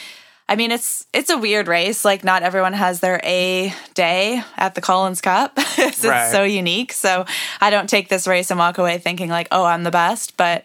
I 0.47 0.55
mean, 0.55 0.71
it's 0.71 1.05
it's 1.13 1.29
a 1.31 1.37
weird 1.37 1.67
race. 1.67 2.05
Like 2.05 2.23
not 2.23 2.43
everyone 2.43 2.73
has 2.73 2.99
their 2.99 3.19
A 3.23 3.73
day 3.95 4.41
at 4.57 4.75
the 4.75 4.81
Collins 4.81 5.21
Cup. 5.21 5.53
it's 5.57 6.05
Right. 6.05 6.31
so 6.31 6.43
unique. 6.43 6.93
So 6.93 7.25
I 7.59 7.69
don't 7.71 7.89
take 7.89 8.09
this 8.09 8.27
race 8.27 8.51
and 8.51 8.59
walk 8.59 8.77
away 8.77 8.97
thinking 8.99 9.29
like, 9.29 9.47
oh, 9.51 9.65
I'm 9.65 9.83
the 9.83 9.91
best. 9.91 10.37
But 10.37 10.63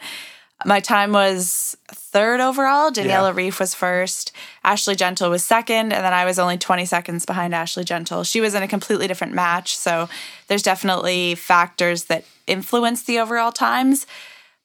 my 0.66 0.80
time 0.80 1.12
was 1.12 1.74
third 1.88 2.40
overall. 2.40 2.90
Daniela 2.90 3.34
Yeah. 3.34 3.50
Ryf 3.50 3.58
was 3.58 3.74
first. 3.74 4.32
Ashley 4.62 4.94
Gentle 4.94 5.30
was 5.30 5.42
second, 5.42 5.92
and 5.94 6.04
then 6.04 6.12
I 6.12 6.26
was 6.26 6.38
only 6.38 6.58
20 6.58 6.84
seconds 6.84 7.24
behind 7.24 7.54
Ashley 7.54 7.84
Gentle. 7.84 8.24
She 8.24 8.42
was 8.42 8.52
in 8.54 8.62
a 8.62 8.68
completely 8.68 9.06
different 9.06 9.32
match, 9.32 9.74
so 9.78 10.10
there's 10.48 10.62
definitely 10.62 11.34
factors 11.36 12.04
that 12.04 12.24
influence 12.46 13.02
the 13.04 13.18
overall 13.18 13.52
times. 13.52 14.06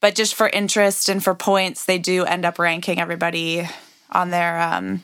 But 0.02 0.16
just 0.16 0.36
for 0.36 0.50
interest 0.50 1.08
and 1.08 1.24
for 1.24 1.34
points, 1.34 1.86
they 1.86 1.98
do 1.98 2.26
end 2.26 2.44
up 2.44 2.60
ranking 2.60 3.00
everybody 3.00 3.66
on 4.12 4.30
their 4.30 4.60
um, 4.62 5.04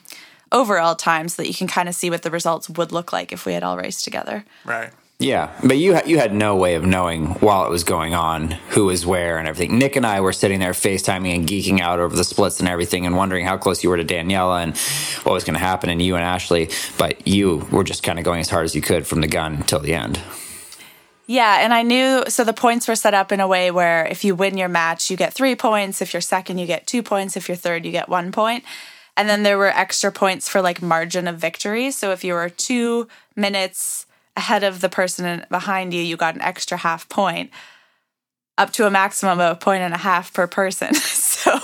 overall 0.50 0.94
times 0.94 1.34
so 1.34 1.42
that 1.42 1.48
you 1.48 1.54
can 1.54 1.66
kind 1.66 1.88
of 1.88 1.94
see 1.94 2.10
what 2.10 2.22
the 2.22 2.30
results 2.30 2.68
would 2.70 2.92
look 2.92 3.12
like 3.12 3.32
if 3.32 3.46
we 3.46 3.54
had 3.54 3.62
all 3.62 3.76
raced 3.76 4.04
together. 4.04 4.44
Right. 4.64 4.90
Yeah, 5.22 5.52
but 5.62 5.78
you 5.78 5.96
you 6.04 6.18
had 6.18 6.34
no 6.34 6.56
way 6.56 6.74
of 6.74 6.84
knowing 6.84 7.26
while 7.34 7.64
it 7.64 7.70
was 7.70 7.84
going 7.84 8.12
on 8.12 8.50
who 8.70 8.86
was 8.86 9.06
where 9.06 9.38
and 9.38 9.46
everything. 9.46 9.78
Nick 9.78 9.94
and 9.94 10.04
I 10.04 10.20
were 10.20 10.32
sitting 10.32 10.58
there 10.58 10.72
FaceTiming 10.72 11.36
and 11.36 11.48
geeking 11.48 11.78
out 11.78 12.00
over 12.00 12.16
the 12.16 12.24
splits 12.24 12.58
and 12.58 12.68
everything, 12.68 13.06
and 13.06 13.16
wondering 13.16 13.46
how 13.46 13.56
close 13.56 13.84
you 13.84 13.90
were 13.90 13.96
to 13.96 14.04
Daniela 14.04 14.64
and 14.64 14.76
what 15.24 15.32
was 15.32 15.44
going 15.44 15.54
to 15.54 15.60
happen, 15.60 15.90
and 15.90 16.02
you 16.02 16.16
and 16.16 16.24
Ashley. 16.24 16.70
But 16.98 17.26
you 17.26 17.68
were 17.70 17.84
just 17.84 18.02
kind 18.02 18.18
of 18.18 18.24
going 18.24 18.40
as 18.40 18.50
hard 18.50 18.64
as 18.64 18.74
you 18.74 18.82
could 18.82 19.06
from 19.06 19.20
the 19.20 19.28
gun 19.28 19.62
till 19.62 19.78
the 19.78 19.94
end. 19.94 20.20
Yeah, 21.26 21.60
and 21.60 21.72
I 21.72 21.82
knew 21.82 22.24
so 22.28 22.44
the 22.44 22.52
points 22.52 22.88
were 22.88 22.96
set 22.96 23.14
up 23.14 23.30
in 23.30 23.40
a 23.40 23.46
way 23.46 23.70
where 23.70 24.04
if 24.06 24.24
you 24.24 24.34
win 24.34 24.58
your 24.58 24.68
match, 24.68 25.10
you 25.10 25.16
get 25.16 25.32
three 25.32 25.54
points. 25.54 26.02
If 26.02 26.12
you're 26.12 26.20
second, 26.20 26.58
you 26.58 26.66
get 26.66 26.86
two 26.86 27.02
points. 27.02 27.36
If 27.36 27.48
you're 27.48 27.56
third, 27.56 27.86
you 27.86 27.92
get 27.92 28.08
one 28.08 28.32
point. 28.32 28.64
And 29.16 29.28
then 29.28 29.42
there 29.42 29.58
were 29.58 29.68
extra 29.68 30.10
points 30.10 30.48
for 30.48 30.60
like 30.60 30.82
margin 30.82 31.28
of 31.28 31.38
victory. 31.38 31.90
So 31.90 32.10
if 32.12 32.24
you 32.24 32.34
were 32.34 32.48
two 32.48 33.08
minutes 33.36 34.06
ahead 34.36 34.64
of 34.64 34.80
the 34.80 34.88
person 34.88 35.44
behind 35.50 35.92
you, 35.94 36.02
you 36.02 36.16
got 36.16 36.34
an 36.34 36.42
extra 36.42 36.78
half 36.78 37.08
point, 37.08 37.50
up 38.58 38.72
to 38.74 38.86
a 38.86 38.90
maximum 38.90 39.40
of 39.40 39.52
a 39.52 39.54
point 39.58 39.82
and 39.82 39.94
a 39.94 39.98
half 39.98 40.32
per 40.32 40.46
person. 40.46 40.94
so, 40.94 41.58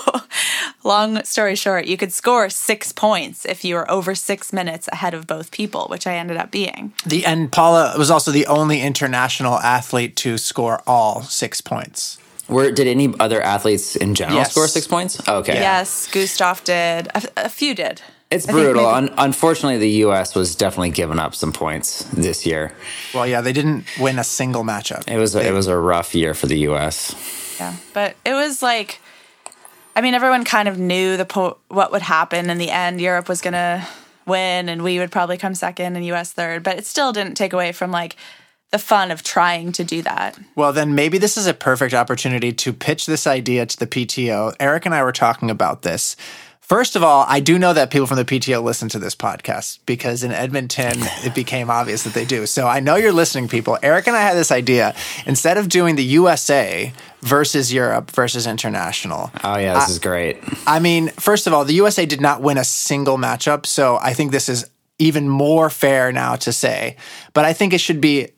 long 0.83 1.23
story 1.23 1.55
short, 1.55 1.85
you 1.85 1.97
could 1.97 2.11
score 2.11 2.49
six 2.49 2.91
points 2.91 3.45
if 3.45 3.63
you 3.63 3.75
were 3.75 3.89
over 3.89 4.15
six 4.15 4.51
minutes 4.51 4.87
ahead 4.91 5.13
of 5.13 5.27
both 5.27 5.51
people, 5.51 5.87
which 5.89 6.07
I 6.07 6.15
ended 6.15 6.37
up 6.37 6.51
being. 6.51 6.93
The 7.05 7.25
and 7.25 7.51
Paula 7.51 7.95
was 7.97 8.09
also 8.09 8.31
the 8.31 8.47
only 8.47 8.81
international 8.81 9.59
athlete 9.59 10.15
to 10.17 10.37
score 10.37 10.81
all 10.87 11.21
six 11.21 11.61
points. 11.61 12.17
Were 12.47 12.71
did 12.71 12.87
any 12.87 13.13
other 13.19 13.41
athletes 13.41 13.95
in 13.95 14.15
general 14.15 14.37
Yes. 14.39 14.51
score 14.51 14.67
six 14.67 14.87
points? 14.87 15.21
Okay, 15.27 15.53
Yes, 15.59 16.07
Gustav 16.11 16.63
did. 16.63 17.07
A, 17.13 17.21
a 17.37 17.49
few 17.49 17.75
did. 17.75 18.01
It's 18.31 18.45
brutal. 18.45 18.83
maybe- 18.83 19.09
Un- 19.09 19.13
unfortunately, 19.17 19.77
the 19.77 19.89
U.S. 20.05 20.35
was 20.35 20.55
definitely 20.55 20.91
giving 20.91 21.19
up 21.19 21.33
some 21.35 21.51
points 21.51 22.03
this 22.13 22.45
year. 22.45 22.73
Well, 23.13 23.25
yeah, 23.27 23.41
they 23.41 23.53
didn't 23.53 23.85
win 23.99 24.19
a 24.19 24.23
single 24.23 24.63
matchup. 24.63 25.07
It 25.07 25.17
was 25.17 25.35
a, 25.35 25.45
it 25.47 25.51
was 25.51 25.67
a 25.67 25.77
rough 25.77 26.13
year 26.15 26.33
for 26.33 26.47
the 26.47 26.59
U.S. 26.59 27.15
Yeah, 27.59 27.75
but 27.93 28.15
it 28.25 28.33
was 28.33 28.61
like, 28.61 28.99
I 29.95 30.01
mean, 30.01 30.13
everyone 30.13 30.45
kind 30.45 30.67
of 30.67 30.77
knew 30.77 31.17
the 31.17 31.25
po- 31.25 31.57
what 31.69 31.91
would 31.91 32.01
happen 32.03 32.49
in 32.49 32.57
the 32.57 32.69
end. 32.69 33.01
Europe 33.01 33.27
was 33.27 33.41
gonna 33.41 33.85
win, 34.25 34.69
and 34.69 34.83
we 34.83 34.99
would 34.99 35.11
probably 35.11 35.37
come 35.37 35.55
second, 35.55 35.95
and 35.95 36.05
U.S. 36.05 36.31
third. 36.31 36.63
But 36.63 36.77
it 36.77 36.85
still 36.85 37.11
didn't 37.11 37.35
take 37.35 37.51
away 37.53 37.71
from 37.71 37.91
like 37.91 38.15
the 38.71 38.77
fun 38.79 39.09
of 39.09 39.23
trying 39.23 39.71
to 39.71 39.83
do 39.83 40.03
that. 40.03 40.37
Well, 40.55 40.71
then 40.71 40.93
maybe 40.93 41.17
this 41.17 41.35
is 41.37 41.47
a 41.47 41.55
perfect 41.55 41.95
opportunity 41.95 42.53
to 42.53 42.71
pitch 42.71 43.07
this 43.07 43.25
idea 43.25 43.65
to 43.65 43.77
the 43.77 43.87
PTO. 43.87 44.55
Eric 44.59 44.85
and 44.85 44.93
I 44.93 45.01
were 45.03 45.11
talking 45.11 45.49
about 45.49 45.81
this. 45.81 46.15
First 46.69 46.95
of 46.95 47.01
all, 47.01 47.25
I 47.27 47.39
do 47.39 47.57
know 47.57 47.73
that 47.73 47.89
people 47.89 48.05
from 48.05 48.17
the 48.17 48.25
PTO 48.25 48.61
listen 48.61 48.89
to 48.89 48.99
this 48.99 49.15
podcast 49.15 49.79
because 49.87 50.23
in 50.23 50.31
Edmonton, 50.31 50.93
it 51.25 51.33
became 51.33 51.71
obvious 51.71 52.03
that 52.03 52.13
they 52.13 52.25
do. 52.25 52.45
So 52.45 52.67
I 52.67 52.79
know 52.79 52.95
you're 52.95 53.11
listening, 53.11 53.47
people. 53.47 53.79
Eric 53.81 54.05
and 54.05 54.15
I 54.15 54.21
had 54.21 54.37
this 54.37 54.51
idea. 54.51 54.93
Instead 55.25 55.57
of 55.57 55.67
doing 55.67 55.95
the 55.95 56.03
USA 56.03 56.93
versus 57.21 57.73
Europe 57.73 58.11
versus 58.11 58.45
international, 58.45 59.31
Oh 59.43 59.57
yeah, 59.57 59.73
this 59.79 59.89
is 59.89 59.97
great. 59.97 60.37
I 60.67 60.77
mean, 60.77 61.07
first 61.09 61.47
of 61.47 61.53
all, 61.53 61.65
the 61.65 61.73
USA 61.73 62.05
did 62.05 62.21
not 62.21 62.43
win 62.43 62.59
a 62.59 62.63
single 62.63 63.17
matchup. 63.17 63.65
So 63.65 63.97
I 63.99 64.13
think 64.13 64.31
this 64.31 64.47
is 64.47 64.69
even 64.99 65.27
more 65.27 65.71
fair 65.71 66.11
now 66.11 66.35
to 66.35 66.53
say. 66.53 66.97
But 67.33 67.45
I 67.45 67.53
think 67.53 67.73
it 67.73 67.79
should 67.79 67.99
be 67.99 68.29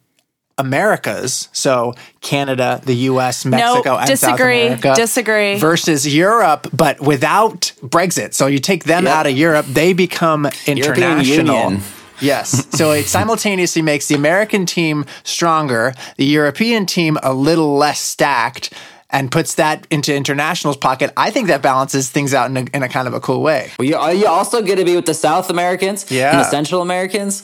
Americas. 0.65 1.49
So 1.51 1.95
Canada, 2.21 2.81
the 2.85 2.95
US, 3.11 3.45
Mexico, 3.45 3.97
and 3.97 4.07
South 4.07 4.07
disagree, 4.07 4.65
America. 4.67 4.93
disagree. 4.95 5.57
Versus 5.59 6.07
Europe, 6.13 6.67
but 6.71 6.99
without 7.01 7.71
Brexit. 7.83 8.33
So 8.33 8.47
you 8.47 8.59
take 8.59 8.83
them 8.85 9.05
Yep. 9.05 9.13
out 9.15 9.25
of 9.27 9.33
Europe, 9.37 9.65
they 9.67 9.93
become 9.93 10.47
international. 10.67 11.79
Yes. 12.19 12.67
So 12.77 12.91
it 12.91 13.05
simultaneously 13.17 13.81
makes 13.81 14.07
the 14.07 14.15
American 14.15 14.65
team 14.65 15.05
stronger, 15.23 15.93
the 16.17 16.25
European 16.25 16.85
team 16.85 17.17
a 17.23 17.33
little 17.33 17.75
less 17.77 17.99
stacked, 17.99 18.71
and 19.11 19.31
puts 19.31 19.55
that 19.55 19.85
into 19.91 20.15
international's 20.15 20.77
pocket. 20.77 21.11
I 21.17 21.31
think 21.31 21.47
that 21.47 21.61
balances 21.61 22.09
things 22.09 22.33
out 22.33 22.49
in 22.49 22.57
a, 22.57 22.65
in 22.73 22.83
a 22.83 22.89
kind 22.89 23.07
of 23.07 23.13
a 23.13 23.19
cool 23.19 23.41
way. 23.41 23.71
Well, 23.77 23.87
you, 23.87 23.95
are 23.97 24.13
you 24.13 24.27
also 24.27 24.61
get 24.61 24.77
to 24.77 24.85
be 24.85 24.95
with 24.95 25.05
the 25.05 25.13
South 25.13 25.49
Americans 25.49 26.03
and 26.09 26.39
the 26.39 26.49
Central 26.49 26.81
Americans? 26.81 27.43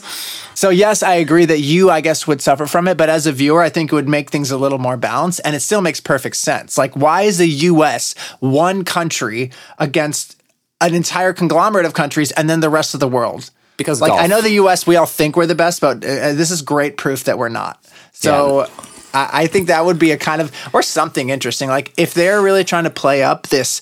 So 0.55 0.69
yes, 0.69 1.03
I 1.03 1.15
agree 1.15 1.45
that 1.45 1.59
you, 1.59 1.91
I 1.91 2.01
guess, 2.01 2.25
would 2.25 2.41
suffer 2.41 2.65
from 2.65 2.87
it, 2.87 2.97
but 2.97 3.09
as 3.09 3.27
a 3.27 3.31
viewer, 3.31 3.61
I 3.61 3.69
think 3.69 3.91
it 3.91 3.95
would 3.95 4.07
make 4.07 4.31
things 4.31 4.49
a 4.49 4.57
little 4.57 4.79
more 4.79 4.97
balanced, 4.97 5.41
and 5.45 5.55
it 5.55 5.59
still 5.59 5.81
makes 5.81 5.99
perfect 5.99 6.37
sense. 6.37 6.77
Like, 6.77 6.95
why 6.95 7.23
is 7.23 7.37
the 7.37 7.47
U.S. 7.47 8.15
one 8.39 8.83
country 8.83 9.51
against 9.77 10.41
an 10.79 10.95
entire 10.95 11.33
conglomerate 11.33 11.85
of 11.85 11.93
countries, 11.93 12.31
and 12.31 12.49
then 12.49 12.61
the 12.61 12.69
rest 12.69 12.93
of 12.93 12.99
the 12.99 13.07
world? 13.07 13.51
Because 13.75 14.01
like, 14.01 14.09
golf. 14.09 14.21
I 14.21 14.25
know 14.25 14.41
the 14.41 14.53
U.S. 14.53 14.87
We 14.87 14.95
all 14.95 15.05
think 15.05 15.35
we're 15.35 15.45
the 15.45 15.53
best, 15.53 15.81
but 15.81 15.97
uh, 15.97 16.33
this 16.33 16.49
is 16.49 16.63
great 16.63 16.97
proof 16.97 17.25
that 17.25 17.37
we're 17.37 17.49
not. 17.49 17.83
So. 18.13 18.67
I 19.13 19.43
I 19.43 19.47
think 19.47 19.67
that 19.67 19.85
would 19.85 19.99
be 19.99 20.11
a 20.11 20.17
kind 20.17 20.41
of 20.41 20.51
or 20.73 20.81
something 20.81 21.29
interesting. 21.29 21.69
Like 21.69 21.93
if 21.97 22.13
they're 22.13 22.41
really 22.41 22.63
trying 22.63 22.83
to 22.85 22.89
play 22.89 23.23
up 23.23 23.47
this 23.47 23.81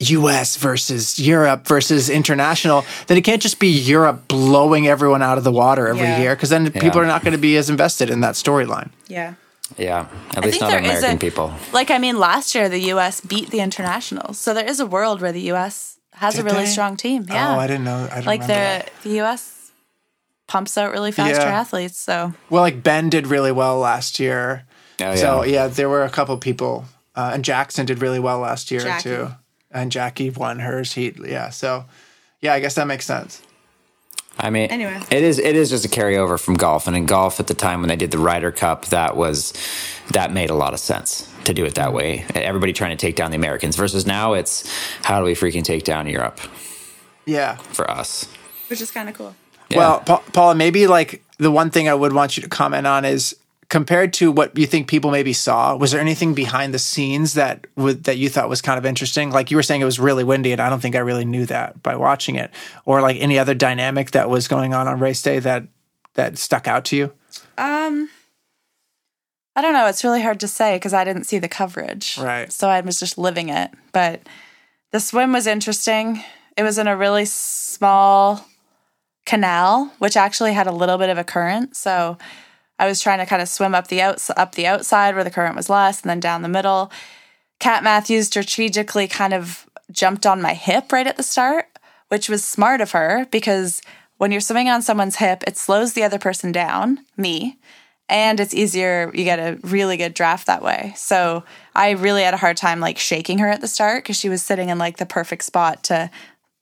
US 0.00 0.56
versus 0.56 1.18
Europe 1.18 1.66
versus 1.66 2.10
international, 2.10 2.84
then 3.06 3.16
it 3.16 3.22
can't 3.22 3.40
just 3.40 3.60
be 3.60 3.68
Europe 3.68 4.26
blowing 4.26 4.88
everyone 4.88 5.22
out 5.22 5.38
of 5.38 5.44
the 5.44 5.52
water 5.52 5.86
every 5.88 6.02
Yeah. 6.02 6.18
year 6.20 6.34
because 6.34 6.50
then 6.50 6.70
people 6.72 7.00
are 7.00 7.06
not 7.06 7.22
going 7.22 7.32
to 7.32 7.38
be 7.38 7.56
as 7.56 7.70
invested 7.70 8.10
in 8.10 8.20
that 8.20 8.34
storyline. 8.34 8.90
Yeah. 9.08 9.34
Yeah, 9.78 10.06
at 10.36 10.42
I 10.42 10.46
least 10.46 10.60
not 10.60 10.70
there 10.70 10.80
is 10.82 10.98
American 10.98 11.14
a 11.16 11.18
people. 11.18 11.54
like 11.72 11.90
I 11.90 11.98
mean 11.98 12.18
last 12.18 12.54
year 12.54 12.68
the 12.68 12.90
US 12.92 13.20
beat 13.20 13.50
the 13.50 13.60
internationals. 13.60 14.38
So 14.38 14.52
there 14.52 14.66
is 14.68 14.80
a 14.80 14.86
world 14.86 15.20
where 15.22 15.32
the 15.32 15.52
US 15.52 15.96
has 16.14 16.38
a 16.38 16.42
really 16.42 16.64
they? 16.64 16.66
strong 16.66 16.96
team. 16.96 17.24
Yeah. 17.28 17.54
Oh, 17.56 17.58
I 17.60 17.66
didn't 17.68 17.84
know. 17.84 18.06
I 18.10 18.16
don't 18.16 18.26
like 18.26 18.42
remember 18.42 18.84
the 19.02 19.08
the 19.08 19.20
US 19.22 19.51
pumps 20.52 20.76
out 20.76 20.92
really 20.92 21.12
fast 21.12 21.40
Yeah. 21.40 21.46
triathletes. 21.50 21.94
So 21.94 22.34
Well, 22.50 22.62
like 22.62 22.82
Ben 22.82 23.08
did 23.08 23.26
really 23.26 23.52
well 23.52 23.78
last 23.78 24.20
year. 24.20 24.64
Oh, 25.00 25.14
So 25.16 25.42
yeah. 25.44 25.52
yeah, 25.54 25.66
there 25.68 25.88
were 25.88 26.04
a 26.04 26.10
couple 26.10 26.36
people, 26.36 26.84
uh, 27.16 27.30
and 27.32 27.42
Jackson 27.44 27.86
did 27.86 28.02
really 28.02 28.18
well 28.20 28.38
last 28.40 28.70
year 28.70 28.80
Jackie. 28.82 29.02
too. 29.08 29.28
And 29.70 29.90
Jackie 29.90 30.28
won 30.28 30.58
hers 30.60 30.92
heat. 30.92 31.16
Yeah, 31.24 31.48
so 31.50 31.86
yeah, 32.42 32.52
I 32.52 32.60
guess 32.60 32.74
that 32.74 32.86
makes 32.86 33.06
sense. 33.06 33.40
I 34.38 34.50
mean, 34.50 34.70
Anyway. 34.70 34.98
it 35.10 35.22
is 35.22 35.38
it 35.38 35.56
is 35.56 35.68
just 35.70 35.84
a 35.84 35.88
carryover 35.88 36.38
from 36.38 36.54
golf, 36.54 36.86
and 36.86 36.96
in 36.96 37.06
golf 37.06 37.40
at 37.40 37.46
the 37.46 37.54
time 37.54 37.80
when 37.80 37.88
they 37.88 37.96
did 37.96 38.10
the 38.10 38.18
Ryder 38.18 38.50
Cup, 38.52 38.86
that 38.86 39.16
was 39.16 39.52
that 40.10 40.32
made 40.32 40.50
a 40.50 40.54
lot 40.54 40.72
of 40.74 40.80
sense 40.80 41.28
to 41.44 41.52
do 41.54 41.64
it 41.64 41.74
that 41.74 41.92
way. 41.92 42.24
Everybody 42.34 42.72
trying 42.74 42.96
to 42.96 43.06
take 43.06 43.16
down 43.16 43.30
the 43.30 43.36
Americans 43.36 43.76
versus 43.76 44.04
now 44.06 44.34
it's 44.34 44.64
how 45.02 45.18
do 45.20 45.24
we 45.24 45.34
freaking 45.34 45.64
take 45.64 45.84
down 45.84 46.06
Europe 46.06 46.38
Yeah. 47.26 47.56
for 47.72 47.90
us? 47.90 48.26
which 48.68 48.80
is 48.80 48.90
kind 48.90 49.08
of 49.08 49.14
cool. 49.14 49.34
Yeah. 49.72 49.78
Well, 49.78 50.00
Pa- 50.00 50.22
Paula, 50.32 50.54
maybe 50.54 50.86
like 50.86 51.22
the 51.38 51.50
one 51.50 51.70
thing 51.70 51.88
I 51.88 51.94
would 51.94 52.12
want 52.12 52.36
you 52.36 52.42
to 52.42 52.48
comment 52.48 52.86
on 52.86 53.04
is 53.04 53.34
compared 53.68 54.12
to 54.12 54.30
what 54.30 54.56
you 54.56 54.66
think 54.66 54.86
people 54.86 55.10
maybe 55.10 55.32
saw. 55.32 55.74
Was 55.74 55.92
there 55.92 56.00
anything 56.00 56.34
behind 56.34 56.74
the 56.74 56.78
scenes 56.78 57.34
that 57.34 57.66
would 57.74 58.04
that 58.04 58.18
you 58.18 58.28
thought 58.28 58.48
was 58.48 58.60
kind 58.60 58.78
of 58.78 58.84
interesting? 58.84 59.30
Like 59.30 59.50
you 59.50 59.56
were 59.56 59.62
saying, 59.62 59.80
it 59.80 59.86
was 59.86 59.98
really 59.98 60.24
windy, 60.24 60.52
and 60.52 60.60
I 60.60 60.68
don't 60.68 60.80
think 60.80 60.94
I 60.94 61.00
really 61.00 61.24
knew 61.24 61.46
that 61.46 61.82
by 61.82 61.96
watching 61.96 62.36
it, 62.36 62.50
or 62.84 63.00
like 63.00 63.16
any 63.18 63.38
other 63.38 63.54
dynamic 63.54 64.10
that 64.10 64.28
was 64.28 64.46
going 64.46 64.74
on 64.74 64.88
on 64.88 65.00
race 65.00 65.22
day 65.22 65.38
that 65.38 65.64
that 66.14 66.38
stuck 66.38 66.68
out 66.68 66.84
to 66.86 66.96
you. 66.96 67.12
Um 67.56 68.10
I 69.54 69.60
don't 69.60 69.74
know, 69.74 69.86
it's 69.86 70.04
really 70.04 70.22
hard 70.22 70.40
to 70.40 70.48
say 70.48 70.76
because 70.76 70.94
I 70.94 71.04
didn't 71.04 71.24
see 71.24 71.38
the 71.38 71.48
coverage. 71.48 72.18
Right. 72.18 72.50
So 72.52 72.68
I 72.68 72.80
was 72.80 72.98
just 72.98 73.18
living 73.18 73.48
it. 73.48 73.70
But 73.92 74.22
the 74.92 75.00
swim 75.00 75.32
was 75.32 75.46
interesting. 75.46 76.22
It 76.56 76.62
was 76.62 76.78
in 76.78 76.86
a 76.86 76.96
really 76.96 77.24
small 77.24 78.46
canal, 79.24 79.92
which 79.98 80.16
actually 80.16 80.52
had 80.52 80.66
a 80.66 80.72
little 80.72 80.98
bit 80.98 81.08
of 81.08 81.18
a 81.18 81.24
current. 81.24 81.76
So 81.76 82.18
I 82.78 82.86
was 82.86 83.00
trying 83.00 83.18
to 83.18 83.26
kind 83.26 83.42
of 83.42 83.48
swim 83.48 83.74
up 83.74 83.88
the 83.88 84.00
outs 84.00 84.30
up 84.36 84.54
the 84.54 84.66
outside 84.66 85.14
where 85.14 85.24
the 85.24 85.30
current 85.30 85.56
was 85.56 85.70
less, 85.70 86.02
and 86.02 86.10
then 86.10 86.20
down 86.20 86.42
the 86.42 86.48
middle. 86.48 86.90
Kat 87.60 87.84
Matthews 87.84 88.26
strategically 88.26 89.06
kind 89.06 89.32
of 89.32 89.66
jumped 89.90 90.26
on 90.26 90.42
my 90.42 90.54
hip 90.54 90.90
right 90.90 91.06
at 91.06 91.16
the 91.16 91.22
start, 91.22 91.66
which 92.08 92.28
was 92.28 92.44
smart 92.44 92.80
of 92.80 92.92
her 92.92 93.26
because 93.30 93.82
when 94.18 94.32
you're 94.32 94.40
swimming 94.40 94.68
on 94.68 94.82
someone's 94.82 95.16
hip, 95.16 95.44
it 95.46 95.56
slows 95.56 95.92
the 95.92 96.02
other 96.02 96.18
person 96.18 96.52
down, 96.52 97.00
me, 97.16 97.58
and 98.08 98.40
it's 98.40 98.54
easier. 98.54 99.10
You 99.14 99.24
get 99.24 99.38
a 99.38 99.58
really 99.62 99.96
good 99.96 100.14
draft 100.14 100.46
that 100.46 100.62
way. 100.62 100.92
So 100.96 101.44
I 101.74 101.90
really 101.90 102.22
had 102.22 102.34
a 102.34 102.38
hard 102.38 102.56
time 102.56 102.80
like 102.80 102.98
shaking 102.98 103.38
her 103.38 103.48
at 103.48 103.60
the 103.60 103.68
start 103.68 104.02
because 104.02 104.16
she 104.16 104.28
was 104.28 104.42
sitting 104.42 104.68
in 104.68 104.78
like 104.78 104.96
the 104.96 105.06
perfect 105.06 105.44
spot 105.44 105.84
to 105.84 106.10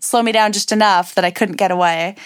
slow 0.01 0.23
me 0.23 0.33
down 0.33 0.53
just 0.53 0.73
enough 0.73 1.15
that 1.15 1.25
I 1.25 1.31
couldn't 1.31 1.57
get 1.57 1.71
away. 1.71 2.17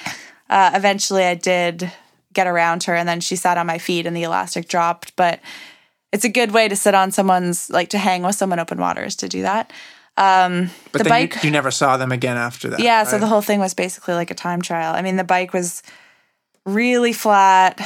Uh, 0.50 0.70
eventually, 0.74 1.24
I 1.24 1.34
did 1.34 1.90
get 2.32 2.46
around 2.46 2.84
her, 2.84 2.94
and 2.94 3.08
then 3.08 3.20
she 3.20 3.36
sat 3.36 3.58
on 3.58 3.66
my 3.66 3.78
feet, 3.78 4.06
and 4.06 4.16
the 4.16 4.22
elastic 4.24 4.68
dropped. 4.68 5.14
But 5.16 5.40
it's 6.12 6.24
a 6.24 6.28
good 6.28 6.52
way 6.52 6.68
to 6.68 6.76
sit 6.76 6.94
on 6.94 7.10
someone's 7.12 7.70
like 7.70 7.88
to 7.90 7.98
hang 7.98 8.22
with 8.22 8.36
someone 8.36 8.58
open 8.60 8.78
water 8.78 9.04
is 9.04 9.16
to 9.16 9.28
do 9.28 9.42
that. 9.42 9.72
Um, 10.16 10.70
But 10.92 10.98
the 10.98 11.04
then 11.04 11.10
bike, 11.10 11.34
you, 11.42 11.48
you 11.48 11.50
never 11.50 11.72
saw 11.72 11.96
them 11.96 12.12
again 12.12 12.36
after 12.36 12.68
that. 12.70 12.78
yeah. 12.80 13.02
So 13.04 13.18
the 13.18 13.26
whole 13.26 13.42
thing 13.42 13.58
was 13.58 13.74
basically 13.74 14.14
like 14.14 14.30
a 14.30 14.34
time 14.34 14.62
trial. 14.62 14.94
I 14.94 15.02
mean, 15.02 15.16
the 15.16 15.24
bike 15.24 15.52
was 15.52 15.82
really 16.64 17.12
flat, 17.12 17.80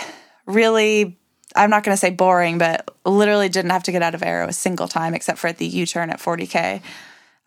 really. 0.47 1.17
I'm 1.57 1.71
not 1.71 1.85
going 1.85 1.95
to 1.95 1.99
say 1.99 2.11
boring, 2.11 2.59
but 2.59 2.95
literally 3.07 3.49
didn't 3.49 3.71
have 3.71 3.83
to 3.85 3.93
get 3.93 4.03
out 4.03 4.15
of 4.15 4.23
aero 4.23 4.47
a 4.49 4.53
single 4.53 4.87
time 4.89 5.15
except 5.15 5.39
for 5.39 5.47
at 5.49 5.57
the 5.57 5.67
U 5.67 5.87
turn 5.87 6.11
at 6.11 6.21
40k. 6.21 6.83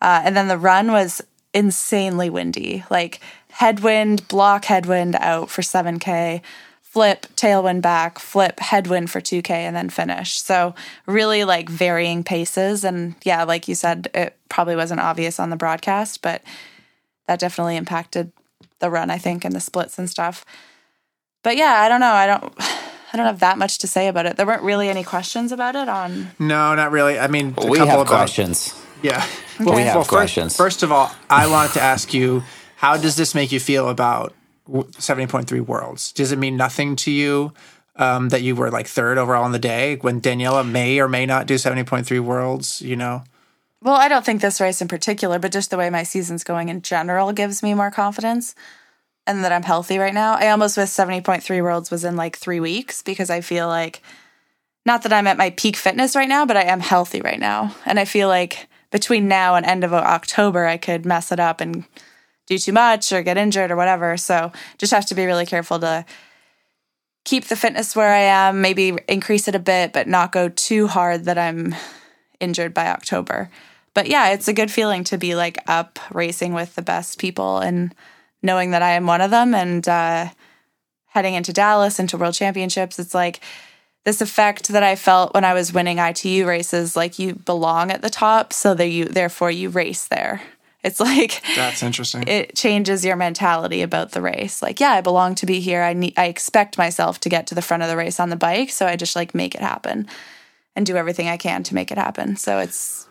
Uh, 0.00 0.22
and 0.24 0.36
then 0.36 0.48
the 0.48 0.58
run 0.58 0.90
was 0.90 1.22
insanely 1.54 2.28
windy, 2.28 2.82
like 2.90 3.20
headwind, 3.52 4.26
block 4.28 4.64
headwind 4.64 5.16
out 5.16 5.50
for 5.50 5.62
7k, 5.62 6.40
flip, 6.82 7.26
tailwind 7.36 7.80
back, 7.80 8.18
flip, 8.18 8.60
headwind 8.60 9.10
for 9.10 9.20
2k, 9.20 9.50
and 9.50 9.74
then 9.74 9.88
finish. 9.88 10.38
So 10.40 10.74
really 11.06 11.44
like 11.44 11.68
varying 11.68 12.22
paces. 12.24 12.84
And 12.84 13.14
yeah, 13.24 13.44
like 13.44 13.68
you 13.68 13.74
said, 13.74 14.08
it 14.14 14.36
probably 14.48 14.76
wasn't 14.76 15.00
obvious 15.00 15.40
on 15.40 15.50
the 15.50 15.56
broadcast, 15.56 16.22
but 16.22 16.42
that 17.26 17.38
definitely 17.38 17.76
impacted 17.76 18.32
the 18.80 18.90
run, 18.90 19.10
I 19.10 19.18
think, 19.18 19.44
and 19.44 19.54
the 19.54 19.60
splits 19.60 19.98
and 19.98 20.10
stuff. 20.10 20.44
But 21.42 21.56
yeah, 21.56 21.80
I 21.80 21.88
don't 21.88 22.00
know. 22.00 22.12
I 22.12 22.26
don't. 22.26 22.54
I 23.14 23.18
don't 23.18 23.26
have 23.26 23.40
that 23.40 23.58
much 23.58 23.76
to 23.80 23.86
say 23.86 24.08
about 24.08 24.24
it. 24.24 24.38
There 24.38 24.46
weren't 24.46 24.62
really 24.62 24.88
any 24.88 25.04
questions 25.04 25.52
about 25.52 25.76
it 25.76 25.86
on. 25.86 26.30
no, 26.38 26.74
not 26.74 26.92
really. 26.92 27.18
I 27.18 27.26
mean, 27.26 27.52
a 27.58 27.66
we 27.66 27.76
couple 27.76 27.86
have 27.86 28.00
about 28.00 28.06
uh, 28.06 28.16
questions. 28.16 28.74
Yeah. 29.02 29.26
We 29.60 29.82
have 29.82 29.94
first- 29.96 30.08
questions. 30.08 30.56
First, 30.56 30.82
of 30.82 30.90
all, 30.92 31.14
I 31.28 31.46
wanted 31.46 31.74
to 31.74 31.82
ask 31.82 32.14
you, 32.14 32.42
how 32.82 32.96
does 32.96 33.14
this 33.14 33.32
make 33.32 33.52
you 33.52 33.60
feel 33.60 33.88
about 33.88 34.34
70.3 34.68 35.60
Worlds? 35.60 36.10
Does 36.10 36.32
it 36.32 36.38
mean 36.38 36.56
nothing 36.56 36.96
to 36.96 37.12
you 37.12 37.52
um, 37.94 38.30
that 38.30 38.42
you 38.42 38.56
were 38.56 38.72
like 38.72 38.88
third 38.88 39.18
overall 39.18 39.46
in 39.46 39.52
the 39.52 39.60
day 39.60 39.98
when 40.00 40.20
Daniela 40.20 40.68
may 40.68 40.98
or 40.98 41.08
may 41.08 41.24
not 41.24 41.46
do 41.46 41.54
70.3 41.54 42.18
Worlds, 42.18 42.82
you 42.82 42.96
know? 42.96 43.22
Well, 43.82 43.94
I 43.94 44.08
don't 44.08 44.26
think 44.26 44.40
this 44.40 44.60
race 44.60 44.82
in 44.82 44.88
particular, 44.88 45.38
but 45.38 45.52
just 45.52 45.70
the 45.70 45.76
way 45.76 45.90
my 45.90 46.02
season's 46.02 46.42
going 46.42 46.70
in 46.70 46.82
general 46.82 47.32
gives 47.32 47.62
me 47.62 47.72
more 47.72 47.92
confidence 47.92 48.56
and 49.28 49.44
that 49.44 49.52
I'm 49.52 49.62
healthy 49.62 49.98
right 49.98 50.12
now. 50.12 50.34
I 50.34 50.48
almost 50.48 50.76
with 50.76 50.88
70.3 50.88 51.62
worlds 51.62 51.92
was 51.92 52.04
in 52.04 52.16
like 52.16 52.36
three 52.36 52.58
weeks 52.58 53.00
because 53.00 53.30
I 53.30 53.42
feel 53.42 53.68
like, 53.68 54.02
not 54.84 55.04
that 55.04 55.12
I'm 55.12 55.28
at 55.28 55.38
my 55.38 55.50
peak 55.50 55.76
fitness 55.76 56.16
right 56.16 56.28
now, 56.28 56.46
but 56.46 56.56
I 56.56 56.64
am 56.64 56.80
healthy 56.80 57.20
right 57.20 57.38
now. 57.38 57.76
And 57.86 58.00
I 58.00 58.06
feel 58.06 58.26
like 58.26 58.66
between 58.90 59.28
now 59.28 59.54
and 59.54 59.64
end 59.64 59.84
of 59.84 59.94
October, 59.94 60.66
I 60.66 60.78
could 60.78 61.06
mess 61.06 61.30
it 61.30 61.38
up 61.38 61.60
and 61.60 61.84
do 62.46 62.58
too 62.58 62.72
much 62.72 63.12
or 63.12 63.22
get 63.22 63.36
injured 63.36 63.70
or 63.70 63.76
whatever. 63.76 64.16
So 64.16 64.52
just 64.78 64.92
have 64.92 65.06
to 65.06 65.14
be 65.14 65.26
really 65.26 65.46
careful 65.46 65.78
to 65.80 66.04
keep 67.24 67.46
the 67.46 67.56
fitness 67.56 67.94
where 67.94 68.12
I 68.12 68.20
am, 68.20 68.60
maybe 68.60 68.96
increase 69.08 69.48
it 69.48 69.54
a 69.54 69.60
bit, 69.60 69.92
but 69.92 70.08
not 70.08 70.32
go 70.32 70.48
too 70.48 70.88
hard 70.88 71.24
that 71.24 71.38
I'm 71.38 71.74
injured 72.40 72.74
by 72.74 72.88
October. 72.88 73.50
But 73.94 74.08
yeah, 74.08 74.30
it's 74.30 74.48
a 74.48 74.54
good 74.54 74.70
feeling 74.70 75.04
to 75.04 75.18
be 75.18 75.34
like 75.34 75.58
up 75.66 75.98
racing 76.10 76.54
with 76.54 76.74
the 76.74 76.82
best 76.82 77.18
people 77.18 77.58
and 77.58 77.94
knowing 78.42 78.72
that 78.72 78.82
I 78.82 78.92
am 78.92 79.06
one 79.06 79.20
of 79.20 79.30
them 79.30 79.54
and 79.54 79.86
uh, 79.88 80.28
heading 81.06 81.34
into 81.34 81.52
Dallas, 81.52 82.00
into 82.00 82.16
World 82.16 82.34
Championships. 82.34 82.98
It's 82.98 83.14
like 83.14 83.40
this 84.04 84.20
effect 84.20 84.68
that 84.68 84.82
I 84.82 84.96
felt 84.96 85.34
when 85.34 85.44
I 85.44 85.54
was 85.54 85.72
winning 85.72 85.98
ITU 85.98 86.46
races, 86.46 86.96
like 86.96 87.18
you 87.18 87.34
belong 87.34 87.92
at 87.92 88.02
the 88.02 88.10
top, 88.10 88.52
so 88.52 88.74
that 88.74 88.88
you 88.88 89.04
therefore 89.04 89.50
you 89.50 89.68
race 89.68 90.06
there. 90.06 90.42
It's 90.84 90.98
like 90.98 91.42
That's 91.54 91.82
interesting. 91.82 92.24
it 92.26 92.56
changes 92.56 93.04
your 93.04 93.16
mentality 93.16 93.82
about 93.82 94.12
the 94.12 94.20
race. 94.20 94.60
Like, 94.62 94.80
yeah, 94.80 94.90
I 94.90 95.00
belong 95.00 95.34
to 95.36 95.46
be 95.46 95.60
here. 95.60 95.82
I 95.82 95.92
need 95.92 96.14
I 96.16 96.26
expect 96.26 96.76
myself 96.76 97.20
to 97.20 97.28
get 97.28 97.46
to 97.48 97.54
the 97.54 97.62
front 97.62 97.82
of 97.82 97.88
the 97.88 97.96
race 97.96 98.18
on 98.18 98.30
the 98.30 98.36
bike, 98.36 98.70
so 98.70 98.86
I 98.86 98.96
just 98.96 99.14
like 99.14 99.34
make 99.34 99.54
it 99.54 99.60
happen 99.60 100.08
and 100.74 100.84
do 100.84 100.96
everything 100.96 101.28
I 101.28 101.36
can 101.36 101.62
to 101.64 101.74
make 101.74 101.92
it 101.92 101.98
happen. 101.98 102.36
So 102.36 102.58
it's 102.58 103.06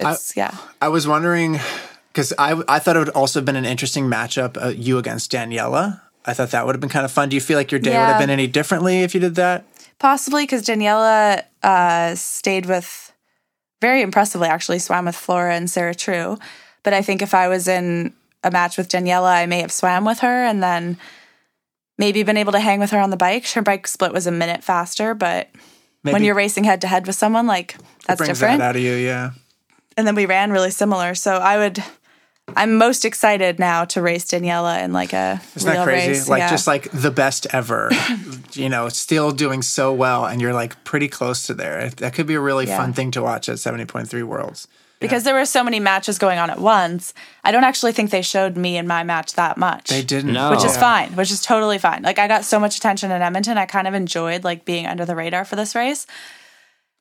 it's 0.00 0.36
yeah. 0.36 0.56
I 0.80 0.88
was 0.88 1.06
wondering 1.06 1.60
because 2.08 2.32
I 2.38 2.62
I 2.66 2.78
thought 2.78 2.96
it 2.96 3.00
would 3.00 3.08
also 3.10 3.40
have 3.40 3.44
been 3.44 3.56
an 3.56 3.66
interesting 3.66 4.06
matchup, 4.06 4.62
uh, 4.62 4.68
you 4.68 4.98
against 4.98 5.30
Daniela. 5.32 6.00
I 6.24 6.34
thought 6.34 6.52
that 6.52 6.64
would 6.64 6.74
have 6.74 6.80
been 6.80 6.90
kind 6.90 7.04
of 7.04 7.10
fun. 7.10 7.28
Do 7.28 7.34
you 7.34 7.40
feel 7.40 7.58
like 7.58 7.72
your 7.72 7.80
day 7.80 7.90
would 7.90 8.06
have 8.06 8.20
been 8.20 8.30
any 8.30 8.46
differently 8.46 9.02
if 9.02 9.12
you 9.12 9.20
did 9.20 9.34
that? 9.34 9.64
Possibly 9.98 10.44
because 10.44 10.62
Daniela 10.62 11.42
uh, 11.62 12.14
stayed 12.14 12.66
with 12.66 13.12
very 13.80 14.02
impressively, 14.02 14.48
actually 14.48 14.78
swam 14.78 15.06
with 15.06 15.16
Flora 15.16 15.54
and 15.56 15.68
Sarah 15.68 15.94
True. 15.94 16.38
But 16.82 16.92
I 16.92 17.02
think 17.02 17.22
if 17.22 17.34
I 17.34 17.48
was 17.48 17.68
in 17.68 18.12
a 18.44 18.50
match 18.50 18.76
with 18.76 18.88
Daniela, 18.88 19.32
I 19.32 19.46
may 19.46 19.60
have 19.60 19.72
swam 19.72 20.04
with 20.04 20.20
her 20.20 20.44
and 20.44 20.62
then 20.62 20.96
maybe 21.98 22.22
been 22.22 22.36
able 22.36 22.52
to 22.52 22.60
hang 22.60 22.80
with 22.80 22.90
her 22.90 22.98
on 22.98 23.10
the 23.10 23.16
bike. 23.16 23.46
Her 23.50 23.62
bike 23.62 23.86
split 23.86 24.12
was 24.12 24.26
a 24.26 24.32
minute 24.32 24.64
faster, 24.64 25.14
but 25.14 25.48
when 26.02 26.24
you're 26.24 26.34
racing 26.34 26.64
head 26.64 26.80
to 26.80 26.88
head 26.88 27.06
with 27.06 27.14
someone, 27.16 27.46
like 27.46 27.76
that's 28.06 28.18
brings 28.18 28.38
different. 28.40 28.58
that 28.58 28.70
out 28.70 28.76
of 28.76 28.82
you, 28.82 28.94
yeah. 28.94 29.30
and 29.96 30.04
then 30.06 30.16
we 30.16 30.26
ran 30.26 30.50
really 30.50 30.70
similar. 30.72 31.14
So 31.14 31.36
I 31.36 31.58
would. 31.58 31.82
I'm 32.56 32.76
most 32.76 33.04
excited 33.04 33.60
now 33.60 33.84
to 33.84 34.02
race 34.02 34.24
Daniela 34.24 34.82
in 34.82 34.92
like 34.92 35.12
a 35.12 35.40
Isn't 35.54 35.70
real 35.70 35.78
that 35.78 35.84
crazy? 35.84 36.08
race. 36.08 36.28
Like 36.28 36.40
yeah. 36.40 36.50
just 36.50 36.66
like 36.66 36.90
the 36.90 37.12
best 37.12 37.46
ever, 37.52 37.88
you 38.54 38.68
know, 38.68 38.88
still 38.88 39.30
doing 39.30 39.62
so 39.62 39.92
well, 39.92 40.26
and 40.26 40.40
you're 40.40 40.52
like 40.52 40.82
pretty 40.82 41.06
close 41.06 41.46
to 41.46 41.54
there. 41.54 41.90
That 41.90 42.14
could 42.14 42.26
be 42.26 42.34
a 42.34 42.40
really 42.40 42.66
Yeah. 42.66 42.76
fun 42.78 42.92
thing 42.94 43.12
to 43.12 43.22
watch 43.22 43.48
at 43.48 43.60
seventy 43.60 43.84
point 43.84 44.08
three 44.08 44.24
Worlds. 44.24 44.66
Because 45.02 45.24
there 45.24 45.34
were 45.34 45.44
so 45.44 45.62
many 45.62 45.78
matches 45.80 46.18
going 46.18 46.38
on 46.38 46.48
at 46.48 46.58
once. 46.58 47.12
I 47.44 47.52
don't 47.52 47.64
actually 47.64 47.92
think 47.92 48.10
they 48.10 48.22
showed 48.22 48.56
me 48.56 48.78
in 48.78 48.86
my 48.86 49.02
match 49.02 49.34
that 49.34 49.58
much. 49.58 49.88
They 49.88 50.02
didn't, 50.02 50.32
No. 50.32 50.50
which 50.50 50.64
is 50.64 50.76
fine, 50.78 51.14
which 51.14 51.30
is 51.30 51.42
totally 51.42 51.76
fine. 51.78 52.02
Like 52.02 52.18
I 52.18 52.26
got 52.28 52.44
so 52.46 52.58
much 52.58 52.76
attention 52.78 53.10
in 53.10 53.20
Edmonton, 53.20 53.58
I 53.58 53.66
kind 53.66 53.86
of 53.86 53.92
enjoyed 53.92 54.44
like 54.44 54.64
being 54.64 54.86
under 54.86 55.04
the 55.04 55.14
radar 55.14 55.44
for 55.44 55.56
this 55.56 55.74
race. 55.74 56.06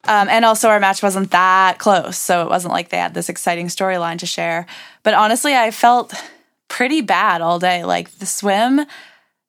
Um, 0.06 0.30
and 0.30 0.44
also, 0.46 0.68
our 0.70 0.80
match 0.80 1.04
wasn't 1.04 1.30
that 1.32 1.78
close. 1.78 2.18
So 2.18 2.42
it 2.42 2.50
wasn't 2.50 2.74
like 2.74 2.90
they 2.90 2.98
had 2.98 3.14
this 3.14 3.30
exciting 3.30 3.68
storyline 3.68 4.18
to 4.20 4.26
share. 4.26 4.66
But 5.04 5.14
honestly, 5.14 5.56
I 5.56 5.70
felt 5.72 6.14
pretty 6.68 7.02
bad 7.02 7.42
all 7.42 7.60
day. 7.60 7.84
Like 7.86 8.10
the 8.18 8.26
swim, 8.26 8.82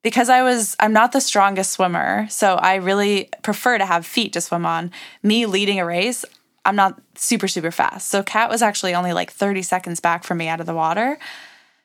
because 0.02 0.28
I 0.28 0.42
was, 0.42 0.76
I'm 0.78 0.92
not 0.92 1.12
the 1.12 1.22
strongest 1.22 1.72
swimmer. 1.72 2.26
So 2.28 2.56
I 2.56 2.74
really 2.74 3.30
prefer 3.42 3.78
to 3.78 3.86
have 3.86 4.04
feet 4.04 4.34
to 4.34 4.42
swim 4.42 4.66
on. 4.66 4.90
Me 5.22 5.46
leading 5.46 5.80
a 5.80 5.86
race, 5.86 6.22
I'm 6.64 6.76
not 6.76 7.00
super, 7.16 7.48
super 7.48 7.70
fast. 7.70 8.08
So 8.08 8.22
Kat 8.22 8.48
was 8.48 8.62
actually 8.62 8.94
only 8.94 9.12
like 9.12 9.32
30 9.32 9.62
seconds 9.62 10.00
back 10.00 10.24
from 10.24 10.38
me 10.38 10.48
out 10.48 10.60
of 10.60 10.66
the 10.66 10.74
water. 10.74 11.18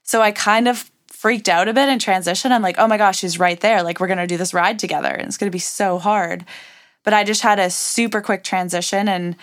So 0.04 0.22
I 0.22 0.32
kind 0.32 0.68
of 0.68 0.90
freaked 1.08 1.50
out 1.50 1.68
a 1.68 1.74
bit 1.74 1.90
in 1.90 2.00
transition. 2.00 2.52
I'm 2.52 2.62
like, 2.62 2.78
oh 2.78 2.88
my 2.88 2.98
gosh, 2.98 3.20
she's 3.20 3.40
right 3.40 3.60
there. 3.60 3.82
Like, 3.82 4.00
we're 4.00 4.08
going 4.08 4.20
to 4.20 4.28
do 4.28 4.38
this 4.38 4.54
ride 4.54 4.78
together 4.78 5.10
and 5.10 5.28
it's 5.28 5.38
going 5.38 5.50
to 5.50 5.56
be 5.56 5.60
so 5.60 5.98
hard. 5.98 6.46
But 7.04 7.14
I 7.14 7.24
just 7.24 7.42
had 7.42 7.60
a 7.60 7.70
super 7.70 8.22
quick 8.22 8.44
transition 8.44 9.08
and 9.08 9.36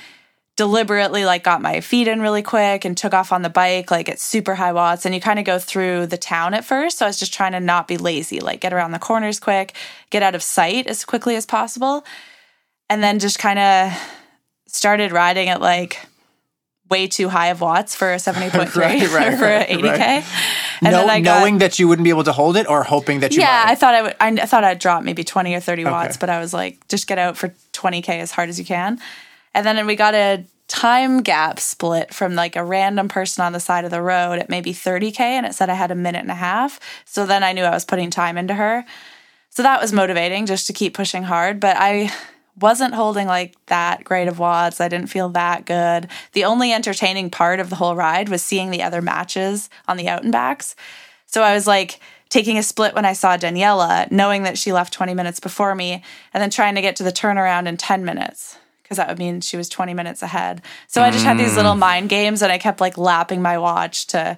deliberately 0.57 1.25
like 1.25 1.43
got 1.43 1.61
my 1.61 1.81
feet 1.81 2.07
in 2.07 2.21
really 2.21 2.43
quick 2.43 2.85
and 2.85 2.97
took 2.97 3.13
off 3.13 3.33
on 3.33 3.43
the 3.43 3.51
bike 3.51 3.91
like 3.91 4.09
at 4.09 4.21
super 4.21 4.55
high 4.55 4.73
watts 4.73 5.05
and 5.05 5.13
you 5.13 5.21
kind 5.21 5.41
of 5.41 5.45
go 5.45 5.59
through 5.59 6.07
the 6.07 6.17
town 6.17 6.55
at 6.55 6.65
first 6.65 6.99
so 6.99 7.05
i 7.05 7.09
was 7.09 7.19
just 7.19 7.35
trying 7.35 7.51
to 7.51 7.59
not 7.59 7.89
be 7.89 7.97
lazy 7.97 8.39
like 8.39 8.61
get 8.61 8.73
around 8.73 8.93
the 8.93 8.99
corners 9.01 9.41
quick 9.41 9.75
get 10.11 10.23
out 10.23 10.35
of 10.35 10.45
sight 10.45 10.87
as 10.87 11.05
quickly 11.05 11.35
as 11.35 11.45
possible 11.45 12.05
and 12.89 13.03
then 13.03 13.19
just 13.19 13.41
kind 13.41 13.59
of 13.59 13.93
started 14.75 15.13
riding 15.13 15.49
at 15.49 15.61
like 15.61 15.99
way 16.91 17.07
too 17.07 17.29
high 17.31 17.49
of 17.49 17.61
watts 17.63 17.95
for 17.97 18.13
a 18.13 18.17
70.3 18.17 18.75
Right, 18.77 19.11
right, 19.11 19.33
or 19.33 19.37
for 19.37 19.47
an 19.47 19.67
80k 19.67 19.83
right. 19.99 20.25
and 20.83 20.93
No- 20.93 20.99
then 20.99 21.11
I 21.11 21.21
got, 21.21 21.41
knowing 21.41 21.59
that 21.59 21.79
you 21.79 21.89
wouldn't 21.89 22.05
be 22.05 22.11
able 22.11 22.25
to 22.25 22.33
hold 22.33 22.57
it, 22.57 22.69
or 22.69 22.83
hoping 22.83 23.21
that 23.21 23.33
you 23.35 23.41
yeah, 23.41 23.65
might. 23.65 23.73
I 23.73 23.75
thought 23.75 23.95
I 23.95 24.03
would. 24.03 24.17
I 24.21 24.47
thought 24.47 24.65
I'd 24.65 24.79
drop 24.79 25.03
maybe 25.03 25.25
twenty 25.25 25.55
or 25.55 25.61
thirty 25.61 25.85
watts, 25.85 26.17
Okay. 26.17 26.19
but 26.21 26.31
I 26.31 26.39
was 26.41 26.53
like, 26.53 26.87
just 26.89 27.07
get 27.07 27.19
out 27.19 27.37
for 27.37 27.55
twenty 27.73 28.03
k 28.03 28.21
as 28.21 28.31
hard 28.33 28.49
as 28.49 28.59
you 28.59 28.65
can. 28.65 29.01
And 29.55 29.65
then 29.65 29.87
we 29.87 29.97
got 29.97 30.15
a 30.15 30.45
time 30.67 31.23
gap 31.23 31.61
split 31.61 32.13
from 32.13 32.35
like 32.35 32.57
a 32.57 32.65
random 32.65 33.09
person 33.09 33.45
on 33.45 33.53
the 33.53 33.61
side 33.61 33.85
of 33.85 33.91
the 33.91 34.03
road 34.03 34.39
at 34.41 34.49
maybe 34.51 34.73
thirty 34.73 35.11
k, 35.11 35.37
and 35.37 35.47
it 35.47 35.55
said 35.55 35.71
I 35.71 35.75
had 35.75 35.91
a 35.91 35.95
minute 35.95 36.21
and 36.23 36.31
a 36.31 36.35
half. 36.35 36.79
So 37.07 37.25
then 37.25 37.43
I 37.43 37.53
knew 37.53 37.63
I 37.65 37.71
was 37.71 37.85
putting 37.87 38.11
time 38.11 38.37
into 38.37 38.55
her. 38.55 38.85
So 39.51 39.63
that 39.63 39.81
was 39.81 39.93
motivating 39.93 40.47
just 40.47 40.67
to 40.67 40.73
keep 40.73 40.95
pushing 40.95 41.23
hard. 41.23 41.61
But 41.61 41.77
I 41.79 42.13
wasn't 42.61 42.95
holding 42.95 43.27
like 43.27 43.55
that 43.67 44.05
great 44.05 44.29
of 44.29 44.39
watts. 44.39 44.81
I 44.81 44.89
didn't 44.89 45.09
feel 45.09 45.29
that 45.31 45.67
good. 45.67 46.09
The 46.33 46.45
only 46.45 46.73
entertaining 46.73 47.31
part 47.31 47.61
of 47.61 47.71
the 47.71 47.77
whole 47.77 47.97
ride 47.97 48.29
was 48.29 48.43
seeing 48.43 48.71
the 48.71 48.83
other 48.83 49.03
matches 49.03 49.69
on 49.89 49.97
the 49.97 50.09
out 50.09 50.23
and 50.23 50.33
backs. 50.33 50.77
So 51.27 51.43
I 51.43 51.55
was 51.55 51.67
like 51.67 52.01
taking 52.29 52.59
a 52.59 52.63
split 52.63 52.95
when 52.95 53.05
I 53.05 53.13
saw 53.13 53.37
Daniela, 53.37 54.11
knowing 54.11 54.45
that 54.45 54.59
she 54.59 54.73
left 54.73 54.93
20 54.93 55.15
minutes 55.15 55.41
before 55.41 55.75
me, 55.75 56.03
and 56.33 56.43
then 56.43 56.51
trying 56.51 56.75
to 56.77 56.81
get 56.81 56.97
to 56.97 57.03
the 57.03 57.13
turnaround 57.13 57.67
in 57.67 57.77
10 57.77 58.05
minutes 58.05 58.59
because 58.83 58.99
that 58.99 59.09
would 59.09 59.19
mean 59.19 59.41
she 59.41 59.57
was 59.57 59.69
20 59.69 59.95
minutes 59.95 60.23
ahead. 60.23 60.61
So 60.89 61.03
I 61.03 61.11
just 61.11 61.25
had 61.25 61.39
these 61.39 61.57
little 61.57 61.73
mm. 61.73 61.79
mind 61.79 62.11
games 62.11 62.43
and 62.43 62.53
I 62.53 62.59
kept 62.59 62.81
like 62.81 62.99
lapping 62.99 63.41
my 63.41 63.57
watch 63.57 64.09
to 64.09 64.37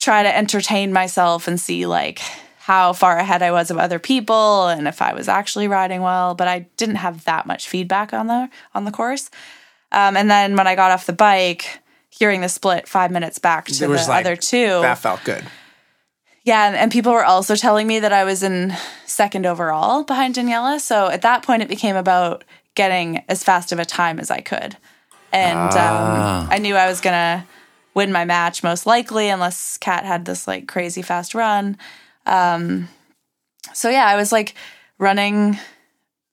try 0.00 0.24
to 0.24 0.36
entertain 0.36 0.92
myself 0.92 1.46
and 1.46 1.60
see 1.60 1.86
like 1.86 2.20
how 2.70 2.92
far 2.92 3.18
ahead 3.18 3.42
I 3.42 3.50
was 3.50 3.72
of 3.72 3.78
other 3.78 3.98
people 3.98 4.68
and 4.68 4.86
if 4.86 5.02
I 5.02 5.12
was 5.12 5.26
actually 5.26 5.66
riding 5.66 6.02
well, 6.02 6.36
but 6.36 6.46
I 6.46 6.68
didn't 6.76 7.02
have 7.06 7.24
that 7.24 7.44
much 7.44 7.68
feedback 7.68 8.14
on 8.14 8.28
the 8.28 8.48
on 8.74 8.84
the 8.84 8.92
course. 8.92 9.28
Um, 9.90 10.16
and 10.16 10.30
then 10.30 10.54
when 10.54 10.68
I 10.68 10.76
got 10.76 10.92
off 10.92 11.04
the 11.04 11.12
bike, 11.12 11.80
hearing 12.10 12.42
the 12.42 12.48
split 12.48 12.86
five 12.86 13.10
minutes 13.10 13.40
back 13.40 13.66
to 13.66 13.88
the 13.88 13.88
like, 13.88 14.24
other 14.24 14.36
two, 14.36 14.82
that 14.82 14.98
felt 14.98 15.24
good. 15.24 15.42
yeah, 16.44 16.68
and, 16.68 16.76
and 16.76 16.92
people 16.92 17.10
were 17.10 17.24
also 17.24 17.56
telling 17.56 17.88
me 17.88 17.98
that 17.98 18.12
I 18.12 18.22
was 18.22 18.44
in 18.44 18.72
second 19.04 19.46
overall 19.46 20.04
behind 20.04 20.36
Daniela. 20.36 20.78
So 20.78 21.08
at 21.08 21.22
that 21.22 21.42
point, 21.42 21.62
it 21.62 21.68
became 21.68 21.96
about 21.96 22.44
getting 22.76 23.24
as 23.28 23.42
fast 23.42 23.72
of 23.72 23.80
a 23.80 23.84
time 23.84 24.20
as 24.20 24.30
I 24.30 24.42
could. 24.42 24.76
And 25.32 25.72
um, 25.72 26.48
I 26.48 26.58
knew 26.58 26.76
I 26.76 26.88
was 26.88 27.00
going 27.00 27.14
to 27.14 27.44
win 27.94 28.12
my 28.12 28.24
match 28.24 28.62
most 28.62 28.86
likely, 28.86 29.28
unless 29.28 29.76
Kat 29.76 30.04
had 30.04 30.24
this 30.24 30.46
like 30.46 30.68
crazy 30.68 31.02
fast 31.02 31.34
run. 31.34 31.76
Um, 32.30 32.88
so 33.74 33.90
yeah, 33.90 34.06
I 34.06 34.16
was 34.16 34.32
like 34.32 34.54
running 34.98 35.58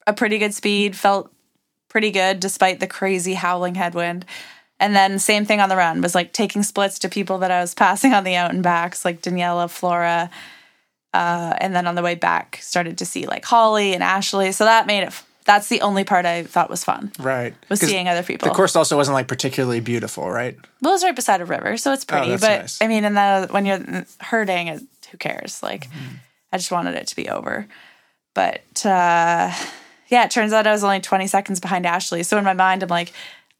a 0.06 0.14
pretty 0.14 0.38
good 0.38 0.54
speed, 0.54 0.96
felt 0.96 1.32
pretty 1.90 2.12
good 2.12 2.40
despite 2.40 2.80
the 2.80 2.88
crazy 2.88 3.34
howling 3.34 3.76
headwind. 3.76 4.26
And 4.80 4.96
then 4.96 5.18
same 5.18 5.46
thing 5.46 5.60
on 5.60 5.70
the 5.70 5.76
run 5.76 6.02
was 6.02 6.14
like 6.14 6.34
taking 6.34 6.62
splits 6.62 7.00
to 7.00 7.10
people 7.10 7.40
that 7.40 7.52
I 7.52 7.60
was 7.60 7.74
passing 7.76 8.14
on 8.14 8.24
the 8.24 8.36
out 8.36 8.52
and 8.52 8.64
backs, 8.64 9.04
like 9.04 9.22
Daniela, 9.22 9.70
Flora. 9.70 10.30
Uh, 11.14 11.56
and 11.60 11.76
then 11.76 11.88
on 11.88 11.96
the 11.96 12.04
way 12.04 12.16
back, 12.16 12.60
started 12.62 13.00
to 13.00 13.06
see 13.06 13.26
like 13.26 13.44
Holly 13.44 13.94
and 13.94 14.04
Ashley. 14.04 14.52
So 14.52 14.66
that 14.66 14.86
made 14.86 15.04
it. 15.04 15.24
That's 15.46 15.70
the 15.70 15.80
only 15.80 16.04
part 16.04 16.26
I 16.26 16.44
thought 16.44 16.70
was 16.70 16.84
fun. 16.84 17.12
Right. 17.18 17.56
Was 17.70 17.80
seeing 17.80 18.10
other 18.10 18.22
people. 18.22 18.50
The 18.50 18.54
course 18.54 18.76
also 18.76 18.98
wasn't 18.98 19.16
like 19.16 19.30
particularly 19.30 19.80
beautiful, 19.80 20.30
right? 20.30 20.58
Well, 20.82 20.94
it's 20.94 21.06
right 21.06 21.16
beside 21.16 21.40
a 21.40 21.46
river, 21.46 21.78
so 21.78 21.94
it's 21.94 22.04
pretty. 22.04 22.32
that's 22.32 22.42
but 22.42 22.60
nice. 22.60 22.82
I 22.82 22.88
mean, 22.88 23.06
and 23.06 23.16
the, 23.16 23.48
when 23.50 23.66
you're 23.66 24.06
hurting, 24.20 24.68
it, 24.68 24.84
who 25.12 25.18
cares? 25.18 25.62
Like, 25.64 25.90
Mm-hmm. 25.90 26.16
I 26.54 26.58
just 26.58 26.72
wanted 26.72 26.96
it 26.96 27.08
to 27.08 27.16
be 27.18 27.28
over. 27.30 27.68
But 28.34 28.86
uh, 28.86 29.52
yeah, 30.08 30.24
it 30.24 30.32
turns 30.32 30.54
out 30.54 30.66
I 30.66 30.72
was 30.72 30.84
only 30.84 31.02
20 31.02 31.28
seconds 31.28 31.60
behind 31.60 31.86
Ashley. 31.86 32.24
So 32.24 32.38
in 32.38 32.46
my 32.46 32.54
mind, 32.54 32.84
I'm 32.84 32.90
like, 32.90 33.12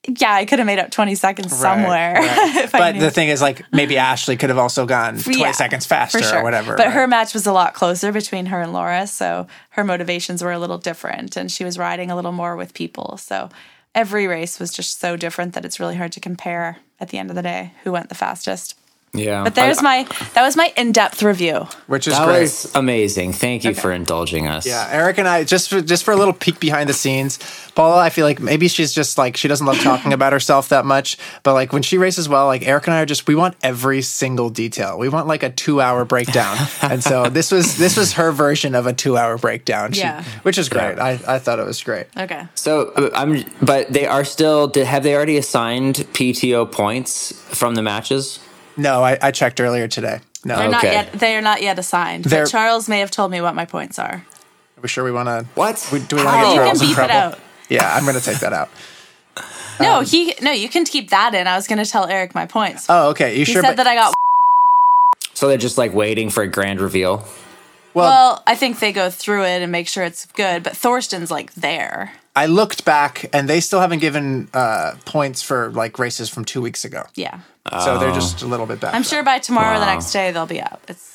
yeah, 0.08 0.32
I 0.32 0.46
could 0.46 0.60
have 0.60 0.66
made 0.66 0.80
up 0.80 0.90
20 0.92 1.16
seconds 1.16 1.54
somewhere. 1.58 2.14
right. 2.14 2.70
But 2.72 2.98
the 2.98 3.12
thing 3.12 3.28
is, 3.28 3.42
like, 3.42 3.66
maybe 3.74 3.98
Ashley 3.98 4.38
could 4.38 4.50
have 4.50 4.58
also 4.58 4.86
gone 4.86 5.18
20 5.20 5.38
Yeah, 5.40 5.52
seconds 5.52 5.86
faster 5.86 6.22
sure. 6.24 6.40
or 6.40 6.44
whatever. 6.44 6.78
But 6.78 6.86
right? 6.86 6.94
her 6.94 7.08
match 7.08 7.34
was 7.34 7.46
a 7.46 7.52
lot 7.52 7.74
closer 7.74 8.14
between 8.14 8.46
her 8.46 8.62
and 8.62 8.72
Laura, 8.72 9.06
so 9.08 9.48
her 9.72 9.84
motivations 9.84 10.42
were 10.42 10.54
a 10.54 10.60
little 10.60 10.78
different, 10.78 11.36
and 11.36 11.52
she 11.52 11.66
was 11.66 11.78
riding 11.78 12.10
a 12.10 12.16
little 12.16 12.32
more 12.32 12.56
with 12.56 12.74
people. 12.74 13.18
So 13.18 13.50
every 13.94 14.28
race 14.28 14.60
was 14.62 14.72
just 14.72 15.02
so 15.02 15.18
different 15.18 15.56
that 15.56 15.66
it's 15.66 15.80
really 15.80 15.96
hard 15.98 16.14
to 16.14 16.22
compare 16.22 16.78
at 17.02 17.10
the 17.10 17.18
end 17.18 17.30
of 17.30 17.36
the 17.36 17.42
day 17.44 17.74
who 17.84 17.92
went 17.92 18.08
the 18.08 18.16
fastest. 18.16 18.80
Yeah. 19.14 19.44
But 19.46 19.56
there's 19.56 19.80
I- 19.80 19.82
my 19.82 20.08
that 20.36 20.44
was 20.44 20.56
my 20.56 20.72
in 20.76 20.92
depth 20.92 21.24
review. 21.24 21.68
which 21.88 22.08
is 22.08 22.14
That 22.14 22.26
great. 22.28 22.42
was 22.42 22.72
amazing. 22.76 23.34
Thank 23.34 23.64
you 23.64 23.74
for 23.74 23.92
indulging 23.92 24.48
us. 24.48 24.66
Yeah, 24.68 24.88
Eric 24.92 25.18
and 25.18 25.28
I 25.28 25.44
just 25.44 25.70
for, 25.70 25.82
just 25.82 26.04
for 26.04 26.12
a 26.12 26.16
little 26.16 26.34
peek 26.34 26.60
behind 26.60 26.88
the 26.90 26.94
scenes. 26.94 27.40
Paula, 27.74 27.98
I 27.98 28.10
feel 28.10 28.26
like 28.26 28.40
maybe 28.40 28.68
she's 28.68 28.94
just 28.94 29.18
like 29.18 29.36
she 29.38 29.48
doesn't 29.48 29.66
love 29.66 29.80
talking 29.80 30.14
about 30.14 30.34
herself 30.34 30.70
that 30.70 30.86
much, 30.86 31.18
but 31.44 31.54
like 31.54 31.74
when 31.74 31.82
she 31.84 31.98
races 31.98 32.28
well, 32.30 32.46
like 32.46 32.68
Eric 32.68 32.86
and 32.88 32.94
I 32.94 33.02
are 33.02 33.06
just 33.06 33.28
we 33.28 33.34
want 33.34 33.56
every 33.64 34.02
single 34.04 34.50
detail. 34.50 35.00
We 35.00 35.10
want 35.10 35.26
like 35.28 35.42
a 35.42 35.50
two 35.50 35.82
hour 35.82 36.06
breakdown, 36.06 36.58
and 36.84 37.02
so 37.04 37.28
this 37.30 37.50
was 37.52 37.78
this 37.78 37.98
was 37.98 38.14
her 38.14 38.32
version 38.32 38.76
of 38.76 38.86
a 38.86 38.94
two 38.94 39.18
hour 39.18 39.38
breakdown. 39.38 39.94
She- 39.94 40.02
Yeah. 40.02 40.24
which 40.44 40.58
is 40.60 40.70
great. 40.70 41.00
I 41.00 41.20
I 41.28 41.40
thought 41.40 41.58
it 41.60 41.66
was 41.66 41.82
great. 41.82 42.08
Okay. 42.16 42.46
So 42.56 42.92
uh, 42.96 43.10
I'm, 43.16 43.44
but 43.62 43.92
they 43.92 44.06
are 44.06 44.26
still. 44.26 44.72
Have 44.76 45.02
they 45.04 45.16
already 45.16 45.38
assigned 45.38 45.96
PTO 46.14 46.72
points 46.72 47.32
from 47.50 47.74
the 47.76 47.82
matches? 47.82 48.40
No, 48.78 49.04
I, 49.04 49.18
I 49.22 49.32
checked 49.32 49.60
earlier 49.60 49.88
today. 49.88 50.20
No, 50.46 50.56
They're 50.56 50.68
are 50.68 50.72
not 50.72 50.84
yet 50.84 51.12
they 51.14 51.36
are 51.36 51.42
not 51.42 51.62
yet 51.62 51.78
assigned. 51.80 52.26
They're- 52.26 52.44
But 52.44 52.50
Charles 52.52 52.88
may 52.88 53.00
have 53.00 53.12
told 53.12 53.32
me 53.32 53.42
what 53.42 53.56
my 53.56 53.66
points 53.66 53.98
are. 54.00 54.26
Are 54.78 54.82
we 54.82 54.88
sure 54.88 55.04
we 55.04 55.12
want 55.12 55.28
to? 55.28 55.46
What? 55.56 55.90
We, 55.92 56.00
do 56.00 56.16
we 56.18 56.24
want 56.24 56.36
to 56.36 56.40
You 56.40 56.44
get 56.46 56.56
can 56.56 56.56
Charles 56.66 56.82
in 56.82 56.88
beep 56.88 56.92
it 56.92 56.96
trouble? 56.96 57.14
out. 57.16 57.40
Yeah, 57.70 57.94
I'm 57.96 58.04
going 58.04 58.16
to 58.16 58.22
take 58.24 58.40
that 58.40 58.54
out. 58.54 58.70
No, 59.80 60.02
he 60.02 60.34
no, 60.42 60.52
you 60.52 60.70
can 60.70 60.86
keep 60.86 61.12
that 61.12 61.36
in. 61.36 61.46
I 61.46 61.56
was 61.56 61.68
gonna 61.68 61.86
tell 61.86 62.08
Eric 62.08 62.34
my 62.34 62.48
points. 62.48 62.88
Oh, 62.90 63.10
okay. 63.12 63.34
You 63.34 63.46
he 63.46 63.54
sure? 63.54 63.62
said 63.62 63.76
but- 63.76 63.78
that 63.78 63.86
I 63.86 63.94
got 63.94 64.12
So 65.36 65.48
they're 65.48 65.60
just 65.60 65.78
like 65.78 65.94
waiting 65.94 66.32
for 66.32 66.42
a 66.42 66.48
grand 66.48 66.82
reveal. 66.82 67.18
well, 67.94 68.10
well, 68.10 68.44
I 68.48 68.56
think 68.56 68.80
they 68.80 68.92
go 68.92 69.12
through 69.12 69.44
it 69.44 69.62
and 69.62 69.72
make 69.72 69.88
sure 69.88 70.04
it's 70.04 70.26
good, 70.26 70.64
but 70.64 70.76
Thorsten's 70.76 71.30
like 71.30 71.54
there. 71.54 72.12
I 72.36 72.48
looked 72.48 72.86
back, 72.86 73.30
and 73.34 73.48
they 73.48 73.60
still 73.60 73.80
haven't 73.80 74.00
given 74.00 74.48
uh, 74.54 74.96
points 75.06 75.44
for 75.44 75.70
like 75.72 76.00
races 76.00 76.28
from 76.28 76.44
two 76.44 76.62
weeks 76.62 76.84
ago. 76.84 77.04
Yeah. 77.14 77.42
So 77.72 78.00
they're 78.00 78.10
oh. 78.10 78.14
just 78.14 78.42
a 78.42 78.48
little 78.48 78.66
bit 78.66 78.80
back. 78.80 78.94
I'm 78.94 79.04
sure 79.04 79.24
by 79.24 79.40
tomorrow 79.40 79.76
or 79.76 79.80
the 79.80 79.86
Wow. 79.86 79.94
next 79.94 80.12
day 80.12 80.32
they'll 80.32 80.46
be 80.46 80.62
up. 80.62 80.82
It's 80.88 81.14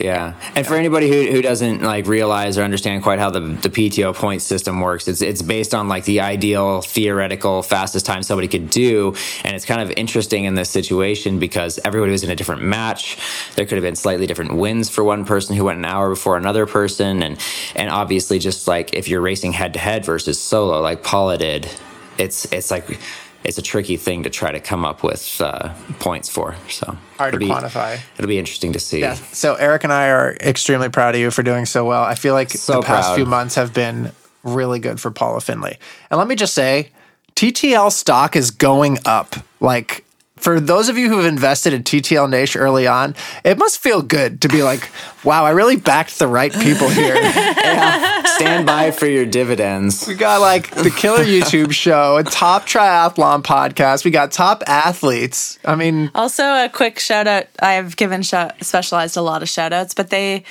Yeah, 0.00 0.34
and 0.56 0.66
for 0.66 0.74
anybody 0.74 1.08
who, 1.08 1.30
who 1.30 1.40
doesn't 1.40 1.80
like 1.82 2.06
realize 2.08 2.58
or 2.58 2.62
understand 2.64 3.04
quite 3.04 3.20
how 3.20 3.30
the, 3.30 3.38
the 3.40 3.70
PTO 3.70 4.12
point 4.12 4.42
system 4.42 4.80
works, 4.80 5.06
it's 5.06 5.22
it's 5.22 5.40
based 5.40 5.72
on 5.72 5.86
like 5.88 6.04
the 6.04 6.20
ideal 6.20 6.80
theoretical 6.82 7.62
fastest 7.62 8.04
time 8.04 8.24
somebody 8.24 8.48
could 8.48 8.70
do, 8.70 9.14
and 9.44 9.54
it's 9.54 9.64
kind 9.64 9.80
of 9.80 9.92
interesting 9.96 10.44
in 10.44 10.56
this 10.56 10.68
situation 10.68 11.38
because 11.38 11.78
everybody 11.84 12.10
was 12.10 12.24
in 12.24 12.30
a 12.30 12.36
different 12.36 12.62
match. 12.62 13.16
There 13.54 13.64
could 13.66 13.76
have 13.76 13.84
been 13.84 13.94
slightly 13.94 14.26
different 14.26 14.56
wins 14.56 14.90
for 14.90 15.04
one 15.04 15.24
person 15.24 15.54
who 15.54 15.64
went 15.64 15.78
an 15.78 15.84
hour 15.84 16.10
before 16.10 16.36
another 16.36 16.66
person, 16.66 17.22
and 17.22 17.38
and 17.76 17.88
obviously 17.88 18.40
just 18.40 18.66
like 18.66 18.94
if 18.94 19.06
you're 19.08 19.20
racing 19.22 19.52
head 19.52 19.74
to 19.74 19.78
head 19.78 20.04
versus 20.04 20.40
solo, 20.40 20.80
like 20.82 21.04
Paula 21.04 21.38
did, 21.38 21.68
it's 22.18 22.46
it's 22.52 22.70
like. 22.72 22.98
It's 23.44 23.58
a 23.58 23.62
tricky 23.62 23.96
thing 23.98 24.22
to 24.22 24.30
try 24.30 24.50
to 24.52 24.58
come 24.60 24.84
up 24.86 25.02
with 25.02 25.38
uh, 25.40 25.74
points 26.00 26.28
for. 26.30 26.56
So 26.70 26.96
Hard 27.18 27.34
to 27.34 27.38
be- 27.38 27.46
quantify. 27.48 27.98
It'll 28.16 28.26
be 28.28 28.38
interesting 28.38 28.72
to 28.72 28.78
see. 28.80 29.00
Yeah. 29.00 29.14
So 29.14 29.54
Eric 29.54 29.84
and 29.84 29.92
I 29.92 30.08
are 30.08 30.34
extremely 30.40 30.88
proud 30.88 31.14
of 31.14 31.20
you 31.20 31.30
for 31.30 31.42
doing 31.42 31.66
so 31.66 31.84
well. 31.84 32.02
I 32.02 32.14
feel 32.14 32.32
like 32.34 32.50
So 32.50 32.80
the 32.80 32.86
past 32.86 33.08
proud. 33.08 33.16
few 33.16 33.26
months 33.26 33.54
have 33.56 33.74
been 33.74 34.12
really 34.42 34.78
good 34.78 34.98
for 35.00 35.10
Paula 35.10 35.40
Findlay. 35.40 35.78
And 36.10 36.18
let 36.18 36.26
me 36.26 36.34
just 36.36 36.54
say, 36.54 36.90
TTL 37.36 37.92
stock 37.92 38.34
is 38.36 38.50
going 38.50 38.98
up 39.04 39.36
like 39.60 40.03
for 40.36 40.58
those 40.58 40.88
of 40.88 40.98
you 40.98 41.08
who 41.08 41.16
have 41.18 41.26
invested 41.26 41.72
in 41.72 41.84
TTL 41.84 42.28
Nation 42.28 42.60
early 42.60 42.86
on, 42.86 43.14
it 43.44 43.56
must 43.56 43.78
feel 43.78 44.02
good 44.02 44.40
to 44.42 44.48
be 44.48 44.62
like, 44.62 44.90
wow, 45.24 45.44
I 45.44 45.50
really 45.50 45.76
backed 45.76 46.18
the 46.18 46.26
right 46.26 46.52
people 46.52 46.88
here. 46.88 47.14
Stand 48.34 48.66
by 48.66 48.90
for 48.90 49.06
your 49.06 49.24
dividends. 49.26 50.06
We 50.08 50.14
got 50.14 50.40
like 50.40 50.70
the 50.70 50.90
killer 50.90 51.24
YouTube 51.24 51.72
show, 51.84 52.16
a 52.16 52.24
top 52.24 52.66
triathlon 52.66 53.42
podcast. 53.42 54.04
We 54.04 54.10
got 54.10 54.32
top 54.32 54.62
athletes. 54.66 55.58
I 55.64 55.76
mean, 55.76 56.10
Also, 56.14 56.42
a 56.44 56.68
quick 56.72 56.98
shout 56.98 57.26
out. 57.26 57.46
I've 57.60 57.96
given 57.96 58.22
shout, 58.22 58.54
specialized 58.64 59.16
a 59.16 59.22
lot 59.22 59.42
of 59.42 59.48
shout 59.48 59.72
outs, 59.72 59.94
but 59.94 60.10
they 60.10 60.44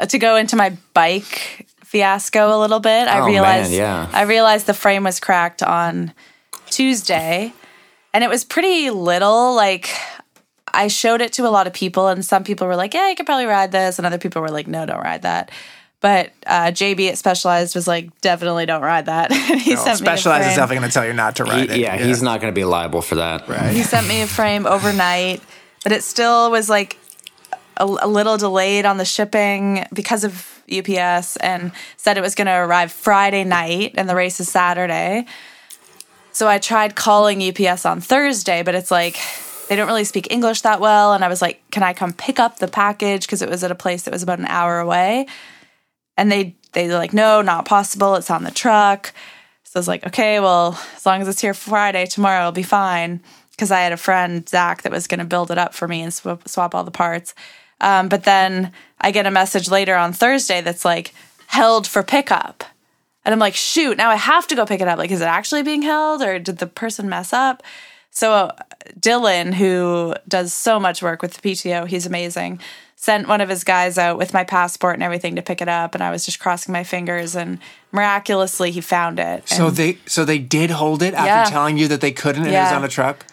uh, 0.00 0.06
to 0.06 0.18
go 0.18 0.36
into 0.36 0.56
my 0.56 0.76
bike 0.94 1.66
fiasco 1.84 2.56
a 2.56 2.58
little 2.58 2.80
bit. 2.80 3.08
I 3.08 3.18
Oh, 3.18 3.24
man, 3.24 3.30
realized 3.30 3.72
yeah. 3.72 4.08
I 4.12 4.22
realized 4.22 4.64
the 4.66 4.74
frame 4.74 5.04
was 5.04 5.20
cracked 5.20 5.62
on 5.62 6.14
Tuesday, 6.70 7.52
and 8.14 8.24
it 8.24 8.30
was 8.30 8.44
pretty 8.44 8.90
little. 8.90 9.54
Like 9.54 9.88
I 10.72 10.88
showed 10.88 11.20
it 11.20 11.32
to 11.34 11.46
a 11.46 11.50
lot 11.50 11.66
of 11.66 11.72
people, 11.72 12.08
and 12.08 12.24
some 12.24 12.44
people 12.44 12.66
were 12.66 12.76
like, 12.76 12.94
"Yeah, 12.94 13.08
you 13.08 13.14
could 13.14 13.26
probably 13.26 13.46
ride 13.46 13.72
this," 13.72 13.98
and 13.98 14.06
other 14.06 14.18
people 14.18 14.42
were 14.42 14.50
like, 14.50 14.66
"No, 14.66 14.86
don't 14.86 15.02
ride 15.02 15.22
that." 15.22 15.50
But 16.00 16.32
uh, 16.48 16.72
JB 16.72 17.10
at 17.10 17.18
Specialized 17.18 17.74
was 17.74 17.86
like, 17.86 18.20
"Definitely 18.20 18.66
don't 18.66 18.82
ride 18.82 19.06
that." 19.06 19.30
And 19.52 19.60
he 19.60 19.76
sent 19.76 20.00
me 20.00 20.06
a 20.06 20.16
Specialized 20.16 20.48
is 20.48 20.56
definitely 20.56 20.76
going 20.78 20.88
to 20.90 20.94
tell 20.94 21.06
you 21.06 21.12
not 21.12 21.36
to 21.36 21.44
ride 21.44 21.70
it. 21.70 21.78
yeah, 21.78 21.96
he's 21.96 22.22
not 22.22 22.40
going 22.40 22.52
to 22.52 22.58
be 22.58 22.64
liable 22.64 23.02
for 23.02 23.16
that. 23.16 23.48
Right. 23.48 23.72
He 23.72 23.82
sent 23.82 24.08
me 24.08 24.22
a 24.22 24.26
frame 24.26 24.66
overnight, 24.66 25.42
but 25.82 25.92
it 25.92 26.02
still 26.02 26.50
was 26.50 26.68
like 26.68 26.98
a, 27.76 27.84
a 27.84 28.08
little 28.08 28.36
delayed 28.36 28.84
on 28.84 28.96
the 28.96 29.04
shipping 29.04 29.86
because 29.92 30.24
of 30.24 30.62
UPS 30.70 31.36
and 31.36 31.72
said 31.96 32.16
it 32.16 32.20
was 32.20 32.34
going 32.34 32.46
to 32.46 32.52
arrive 32.54 32.90
Friday 32.92 33.44
night 33.44 33.94
and 33.96 34.08
the 34.08 34.14
race 34.14 34.40
is 34.40 34.48
Saturday. 34.48 35.26
So 36.32 36.48
I 36.48 36.58
tried 36.58 36.96
calling 36.96 37.42
UPS 37.42 37.84
on 37.84 38.00
Thursday, 38.00 38.62
but 38.62 38.74
it's 38.74 38.90
like 38.90 39.18
they 39.68 39.76
don't 39.76 39.86
really 39.86 40.04
speak 40.04 40.32
English 40.32 40.62
that 40.62 40.80
well. 40.80 41.12
And 41.12 41.24
I 41.24 41.28
was 41.28 41.42
like, 41.42 41.62
can 41.70 41.82
I 41.82 41.92
come 41.92 42.12
pick 42.12 42.40
up 42.40 42.58
the 42.58 42.68
package? 42.68 43.22
Because 43.22 43.42
it 43.42 43.48
was 43.48 43.62
at 43.62 43.70
a 43.70 43.76
place 43.76 44.02
that 44.02 44.12
was 44.12 44.22
about 44.22 44.38
an 44.38 44.46
hour 44.46 44.80
away. 44.80 45.26
And 46.16 46.30
they, 46.30 46.56
they 46.72 46.88
were 46.88 46.94
like, 46.94 47.12
no, 47.12 47.42
not 47.42 47.64
possible. 47.64 48.14
It's 48.14 48.30
on 48.30 48.44
the 48.44 48.50
truck. 48.50 49.12
So 49.64 49.78
I 49.78 49.80
was 49.80 49.88
like, 49.88 50.06
okay, 50.06 50.40
well, 50.40 50.78
as 50.96 51.06
long 51.06 51.22
as 51.22 51.28
it's 51.28 51.40
here 51.40 51.54
Friday, 51.54 52.06
tomorrow 52.06 52.40
it'll 52.40 52.52
be 52.52 52.62
fine. 52.62 53.22
Because 53.50 53.70
I 53.70 53.80
had 53.80 53.92
a 53.92 53.98
friend, 53.98 54.48
Zach, 54.48 54.82
that 54.82 54.92
was 54.92 55.06
going 55.06 55.20
to 55.20 55.26
build 55.26 55.50
it 55.50 55.58
up 55.58 55.74
for 55.74 55.86
me 55.86 56.02
and 56.02 56.12
swap, 56.12 56.48
swap 56.48 56.74
all 56.74 56.84
the 56.84 56.90
parts. 56.90 57.34
Um, 57.80 58.08
but 58.08 58.24
then 58.24 58.72
I 59.00 59.10
get 59.10 59.26
a 59.26 59.30
message 59.30 59.70
later 59.70 59.94
on 59.94 60.12
Thursday 60.12 60.60
that's 60.60 60.84
like, 60.84 61.12
held 61.52 61.86
for 61.86 62.02
pickup. 62.02 62.64
And 63.24 63.32
I'm 63.32 63.38
like, 63.38 63.54
shoot, 63.54 63.96
now 63.96 64.10
I 64.10 64.16
have 64.16 64.46
to 64.48 64.54
go 64.56 64.66
pick 64.66 64.80
it 64.80 64.88
up. 64.88 64.98
Like, 64.98 65.10
is 65.10 65.20
it 65.20 65.26
actually 65.26 65.62
being 65.62 65.82
held 65.82 66.22
or 66.22 66.38
did 66.38 66.58
the 66.58 66.66
person 66.66 67.08
mess 67.08 67.32
up? 67.32 67.62
So 68.10 68.32
uh, 68.32 68.52
Dylan, 68.98 69.54
who 69.54 70.14
does 70.28 70.52
so 70.52 70.78
much 70.80 71.02
work 71.02 71.22
with 71.22 71.34
the 71.34 71.40
PTO, 71.50 71.86
he's 71.86 72.04
amazing, 72.04 72.60
sent 72.96 73.28
one 73.28 73.40
of 73.40 73.48
his 73.48 73.64
guys 73.64 73.96
out 73.96 74.18
with 74.18 74.34
my 74.34 74.44
passport 74.44 74.94
and 74.94 75.02
everything 75.02 75.36
to 75.36 75.42
pick 75.42 75.62
it 75.62 75.68
up. 75.68 75.94
And 75.94 76.02
I 76.02 76.10
was 76.10 76.24
just 76.24 76.40
crossing 76.40 76.72
my 76.72 76.84
fingers 76.84 77.34
and 77.36 77.58
miraculously 77.92 78.70
he 78.70 78.80
found 78.80 79.18
it. 79.18 79.48
So 79.48 79.68
And- 79.68 79.76
they 79.76 79.98
so 80.06 80.24
they 80.24 80.38
did 80.38 80.70
hold 80.70 81.02
it 81.02 81.14
after 81.14 81.26
Yeah. 81.26 81.44
telling 81.44 81.78
you 81.78 81.88
that 81.88 82.00
they 82.00 82.12
couldn't 82.12 82.44
and 82.46 82.52
it 82.54 82.58
was 82.58 82.72
on 82.72 82.84
a 82.84 82.88
truck. 82.88 83.24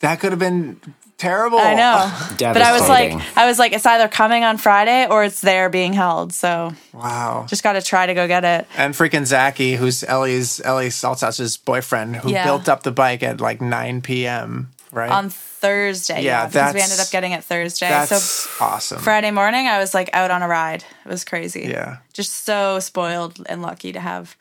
That 0.00 0.20
could 0.20 0.32
have 0.32 0.38
been 0.38 0.80
terrible. 1.18 1.58
I 1.58 1.74
know. 1.74 2.12
but 2.52 2.62
I 2.62 2.72
was 2.72 2.88
like, 2.88 3.12
I 3.36 3.46
was 3.46 3.58
like, 3.58 3.72
it's 3.72 3.86
either 3.86 4.08
coming 4.08 4.44
on 4.44 4.56
Friday 4.58 5.06
or 5.08 5.24
it's 5.24 5.40
there 5.40 5.68
being 5.68 5.92
held. 5.92 6.32
So 6.32 6.72
Wow. 6.92 7.46
just 7.48 7.62
got 7.62 7.72
to 7.74 7.82
try 7.82 8.06
to 8.06 8.14
go 8.14 8.26
get 8.26 8.44
it. 8.44 8.66
And 8.76 8.94
freaking 8.94 9.24
Zachy, 9.26 9.76
who's 9.76 10.04
Ellie's 10.04 10.60
Ellie 10.64 10.88
Salthouse's 10.90 11.56
boyfriend, 11.56 12.16
who 12.16 12.30
Yeah. 12.30 12.44
built 12.44 12.68
up 12.68 12.82
the 12.82 12.92
bike 12.92 13.22
at 13.22 13.40
like 13.40 13.60
9 13.60 14.02
p.m. 14.02 14.70
Right. 14.92 15.10
On 15.10 15.28
Thursday. 15.30 16.22
Yeah, 16.22 16.42
Yeah, 16.42 16.46
because 16.46 16.74
we 16.74 16.80
ended 16.80 17.00
up 17.00 17.10
getting 17.10 17.32
it 17.32 17.42
Thursday. 17.44 17.88
That's 17.88 18.22
so 18.22 18.64
awesome. 18.64 18.98
Friday 19.00 19.30
morning, 19.30 19.66
I 19.66 19.78
was 19.78 19.92
like 19.94 20.08
out 20.12 20.30
on 20.30 20.42
a 20.42 20.48
ride. 20.48 20.84
It 21.04 21.08
was 21.08 21.24
crazy. 21.24 21.66
Yeah. 21.68 21.98
Just 22.12 22.44
so 22.44 22.78
spoiled 22.80 23.44
and 23.48 23.62
lucky 23.62 23.92
to 23.92 24.00
have 24.00 24.36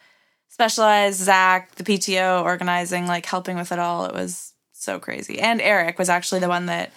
specialized 0.49 1.19
Zach, 1.19 1.75
the 1.75 1.83
PTO 1.83 2.43
organizing, 2.43 3.07
like 3.07 3.25
helping 3.25 3.57
with 3.57 3.71
it 3.71 3.79
all. 3.79 4.05
It 4.05 4.13
was 4.13 4.53
so 4.85 4.99
crazy. 4.99 5.39
And 5.39 5.59
Eric 5.61 5.99
was 5.99 6.07
actually 6.09 6.39
the 6.39 6.47
one 6.47 6.67
that 6.67 6.91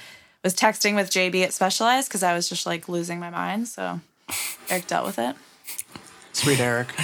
was 0.45 0.55
texting 0.55 0.95
with 0.95 1.11
JB 1.11 1.43
at 1.43 1.53
Specialized 1.53 2.09
because 2.09 2.23
I 2.23 2.35
was 2.35 2.49
just 2.49 2.65
like 2.67 2.89
losing 2.89 3.19
my 3.19 3.31
mind. 3.31 3.67
So 3.67 4.01
Eric 4.71 4.87
dealt 4.87 5.07
with 5.07 5.19
it. 5.19 5.35
Sweet 6.33 6.61
Eric. 6.61 6.93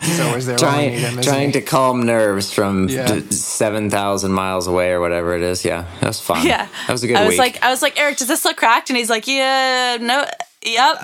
He's 0.00 0.20
always 0.20 0.46
there 0.46 0.56
when 0.56 0.56
we 0.56 0.58
Trying, 0.58 0.90
need 0.92 0.98
him. 1.00 1.20
trying 1.20 1.52
to 1.52 1.60
calm 1.60 2.06
nerves 2.06 2.50
from 2.52 2.88
Yeah. 2.88 3.20
7,000 3.28 4.32
miles 4.32 4.66
away 4.66 4.92
or 4.92 5.00
whatever 5.00 5.34
it 5.36 5.42
is. 5.42 5.62
Yeah, 5.64 5.84
that 6.00 6.06
was 6.06 6.20
fun. 6.20 6.46
Yeah. 6.46 6.66
That 6.86 6.92
was 6.92 7.02
a 7.04 7.08
good 7.08 7.16
I 7.16 7.22
was 7.24 7.30
week. 7.32 7.38
like, 7.38 7.62
I 7.62 7.70
was 7.70 7.82
like, 7.82 8.00
Eric, 8.00 8.16
does 8.16 8.28
this 8.28 8.44
look 8.46 8.56
cracked? 8.56 8.88
And 8.88 8.96
he's 8.96 9.10
like, 9.10 9.26
Yeah, 9.26 9.98
no, 10.00 10.24
yep. 10.64 10.96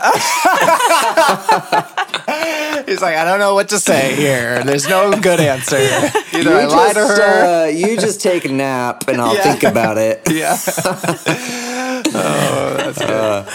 He's 2.92 3.00
like, 3.00 3.16
I 3.16 3.24
don't 3.24 3.38
know 3.38 3.54
what 3.54 3.70
to 3.70 3.78
say 3.78 4.14
here. 4.14 4.62
There's 4.64 4.86
no 4.86 5.10
good 5.18 5.40
answer. 5.40 5.76
Either 6.34 6.54
I 6.54 6.62
you 6.62 6.68
lie 6.68 6.88
to 6.88 6.94
just, 6.94 7.18
her. 7.20 7.64
uh, 7.64 7.66
you 7.68 7.96
just 7.96 8.20
take 8.20 8.44
a 8.44 8.52
nap 8.52 9.08
and 9.08 9.18
I'll 9.20 9.34
Yeah. 9.34 9.42
think 9.42 9.62
about 9.62 9.96
it. 9.96 10.20
yeah. 10.30 10.56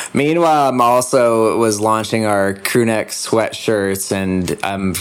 Meanwhile, 0.14 0.70
I'm 0.70 0.82
also 0.82 1.58
was 1.60 1.80
launching 1.80 2.26
our 2.26 2.56
crew 2.56 2.86
neck 2.86 3.10
sweatshirts 3.10 4.12
and 4.12 4.58
I'm 4.64 4.96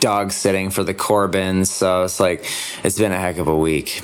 dog 0.00 0.32
sitting 0.32 0.70
for 0.70 0.82
the 0.82 0.94
Corbins. 0.94 1.70
So 1.70 2.04
it's 2.04 2.20
like, 2.20 2.46
it's 2.84 2.98
been 2.98 3.12
a 3.12 3.18
heck 3.18 3.36
of 3.38 3.48
a 3.48 3.56
week. 3.56 4.00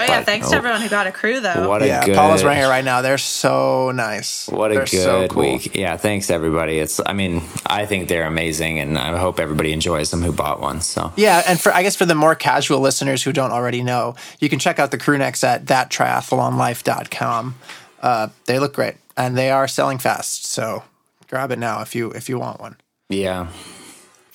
Oh, 0.00 0.04
yeah. 0.04 0.18
But- 0.20 0.26
Thanks 0.26 0.48
to 0.50 0.56
everyone 0.56 0.80
who 0.80 0.88
got 0.88 1.06
a 1.06 1.12
crew, 1.12 1.40
though. 1.40 1.68
What 1.68 1.82
a 1.82 1.86
Yeah. 1.86 2.04
good, 2.04 2.16
Paula's 2.16 2.42
right 2.44 2.56
here 2.56 2.68
right 2.68 2.84
now. 2.84 3.02
They're 3.02 3.18
so 3.18 3.90
nice. 3.92 4.46
What 4.48 4.70
a 4.70 4.74
They're 4.74 4.84
good 4.84 5.02
so 5.02 5.28
cool. 5.28 5.42
week. 5.54 5.74
Yeah, 5.76 5.96
thanks 5.96 6.30
everybody. 6.30 6.78
It's 6.78 7.00
I 7.04 7.12
mean, 7.12 7.42
I 7.66 7.86
think 7.86 8.08
they're 8.08 8.26
amazing 8.26 8.78
and 8.78 8.98
I 8.98 9.16
hope 9.18 9.38
everybody 9.40 9.72
enjoys 9.72 10.10
them 10.10 10.22
who 10.22 10.32
bought 10.32 10.60
one. 10.60 10.80
So 10.80 11.12
Yeah, 11.16 11.42
and 11.46 11.60
for 11.60 11.72
I 11.74 11.82
guess 11.82 11.96
for 11.96 12.06
the 12.06 12.14
more 12.14 12.34
casual 12.34 12.80
listeners 12.80 13.22
who 13.22 13.32
don't 13.32 13.52
already 13.52 13.82
know, 13.82 14.14
you 14.38 14.48
can 14.48 14.58
check 14.58 14.78
out 14.78 14.90
the 14.90 14.98
crew 14.98 15.18
necks 15.18 15.42
at 15.44 15.64
thattriathlonlife.com. 15.66 17.54
Uh, 18.02 18.28
they 18.46 18.58
look 18.58 18.74
great 18.74 18.94
and 19.16 19.36
they 19.36 19.50
are 19.50 19.68
selling 19.68 19.98
fast. 19.98 20.46
So 20.46 20.82
grab 21.28 21.50
it 21.50 21.58
now 21.58 21.82
if 21.82 21.94
you 21.94 22.10
if 22.12 22.28
you 22.28 22.38
want 22.38 22.60
one. 22.60 22.76
yeah. 23.08 23.46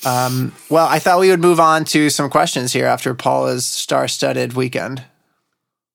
Um, 0.06 0.54
Well, 0.70 0.86
I 0.86 1.00
thought 1.00 1.20
we 1.20 1.30
would 1.32 1.40
move 1.40 1.60
on 1.60 1.84
to 1.86 2.10
some 2.12 2.30
questions 2.30 2.74
here 2.74 2.86
after 2.86 3.16
Paula's 3.16 3.66
star-studded 3.66 4.54
weekend. 4.54 5.04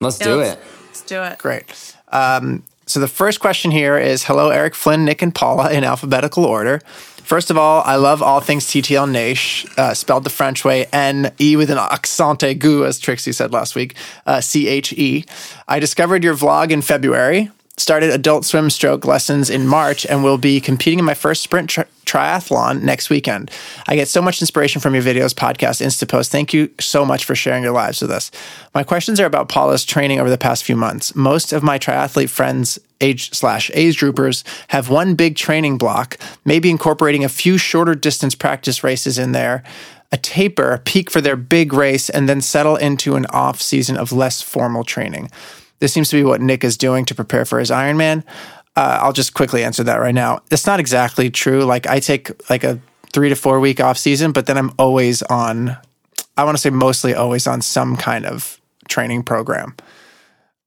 Let's 0.01 0.19
Yeah, 0.19 0.25
do 0.27 0.35
let's- 0.37 0.53
it. 0.53 0.59
Let's 0.87 1.01
do 1.01 1.21
it. 1.23 1.37
Great. 1.37 1.63
Um, 2.11 2.63
so 2.85 2.99
the 2.99 3.07
first 3.07 3.39
question 3.39 3.71
here 3.71 3.97
is 3.97 4.23
Hello, 4.25 4.49
Eric, 4.49 4.75
Flynn, 4.75 5.05
Nick, 5.05 5.21
and 5.21 5.33
Paula 5.33 5.71
in 5.71 5.83
alphabetical 5.85 6.43
order. 6.43 6.81
First 7.23 7.49
of 7.49 7.57
all, 7.57 7.81
I 7.85 7.95
love 7.95 8.21
all 8.21 8.41
things 8.41 8.65
TTL 8.65 9.07
Naish, 9.07 9.65
uh, 9.77 9.93
spelled 9.93 10.25
the 10.25 10.29
French 10.29 10.65
way, 10.65 10.87
N 10.91 11.31
E 11.39 11.55
with 11.55 11.69
an 11.69 11.77
accent 11.77 12.39
aigu, 12.39 12.85
as 12.85 12.99
Trixie 12.99 13.31
said 13.31 13.53
last 13.53 13.73
week, 13.75 13.95
uh, 14.25 14.41
C 14.41 14.67
H 14.67 14.91
E. 14.93 15.23
I 15.67 15.79
discovered 15.79 16.23
your 16.25 16.35
vlog 16.35 16.71
in 16.71 16.81
February, 16.81 17.49
started 17.77 18.11
adult 18.11 18.45
swim 18.45 18.69
stroke 18.69 19.05
lessons 19.05 19.49
in 19.49 19.67
March, 19.67 20.05
and 20.05 20.23
will 20.23 20.37
be 20.37 20.59
competing 20.61 20.99
in 20.99 21.05
my 21.05 21.13
first 21.13 21.41
sprint 21.41 21.69
tri- 21.69 21.85
triathlon 22.05 22.81
next 22.81 23.09
weekend. 23.09 23.49
I 23.87 23.95
get 23.95 24.07
so 24.07 24.21
much 24.21 24.41
inspiration 24.41 24.81
from 24.81 24.93
your 24.93 25.03
videos, 25.03 25.33
podcasts, 25.33 25.83
Instapost. 25.85 26.29
Thank 26.29 26.53
you 26.53 26.69
so 26.79 27.05
much 27.05 27.25
for 27.25 27.35
sharing 27.35 27.63
your 27.63 27.71
lives 27.71 28.01
with 28.01 28.11
us. 28.11 28.31
My 28.75 28.83
questions 28.83 29.19
are 29.19 29.25
about 29.25 29.49
Paula's 29.49 29.85
training 29.85 30.19
over 30.19 30.29
the 30.29 30.37
past 30.37 30.63
few 30.63 30.75
months. 30.75 31.15
Most 31.15 31.53
of 31.53 31.63
my 31.63 31.79
triathlete 31.79 32.29
friends, 32.29 32.77
age 32.99 33.33
slash 33.33 33.71
age 33.73 33.99
groupers, 33.99 34.43
have 34.67 34.89
one 34.89 35.15
big 35.15 35.35
training 35.35 35.77
block, 35.77 36.17
maybe 36.43 36.69
incorporating 36.69 37.23
a 37.23 37.29
few 37.29 37.57
shorter 37.57 37.95
distance 37.95 38.35
practice 38.35 38.83
races 38.83 39.17
in 39.17 39.31
there, 39.31 39.63
a 40.11 40.17
taper, 40.17 40.81
peak 40.83 41.09
for 41.09 41.21
their 41.21 41.37
big 41.37 41.71
race, 41.71 42.09
and 42.09 42.27
then 42.27 42.41
settle 42.41 42.75
into 42.75 43.15
an 43.15 43.25
off 43.27 43.61
season 43.61 43.95
of 43.95 44.11
less 44.11 44.41
formal 44.41 44.83
training. 44.83 45.31
This 45.81 45.91
seems 45.91 46.09
to 46.09 46.15
be 46.15 46.23
what 46.23 46.41
Nick 46.41 46.63
is 46.63 46.77
doing 46.77 47.05
to 47.05 47.15
prepare 47.15 47.43
for 47.43 47.59
his 47.59 47.71
Ironman. 47.71 48.23
Uh, 48.75 48.99
I'll 49.01 49.13
just 49.13 49.33
quickly 49.33 49.63
answer 49.63 49.83
that 49.83 49.95
right 49.95 50.13
now. 50.13 50.41
It's 50.51 50.65
not 50.65 50.79
exactly 50.79 51.29
true. 51.29 51.63
Like 51.63 51.87
I 51.87 51.99
take 51.99 52.49
like 52.49 52.63
a 52.63 52.79
three 53.11 53.29
to 53.29 53.35
four 53.35 53.59
week 53.59 53.81
off 53.81 53.97
season, 53.97 54.31
but 54.31 54.45
then 54.45 54.57
I'm 54.57 54.71
always 54.77 55.21
on. 55.23 55.75
I 56.37 56.45
want 56.45 56.55
to 56.55 56.61
say 56.61 56.69
mostly 56.69 57.13
always 57.13 57.47
on 57.47 57.61
some 57.61 57.97
kind 57.97 58.25
of 58.25 58.61
training 58.87 59.23
program. 59.23 59.75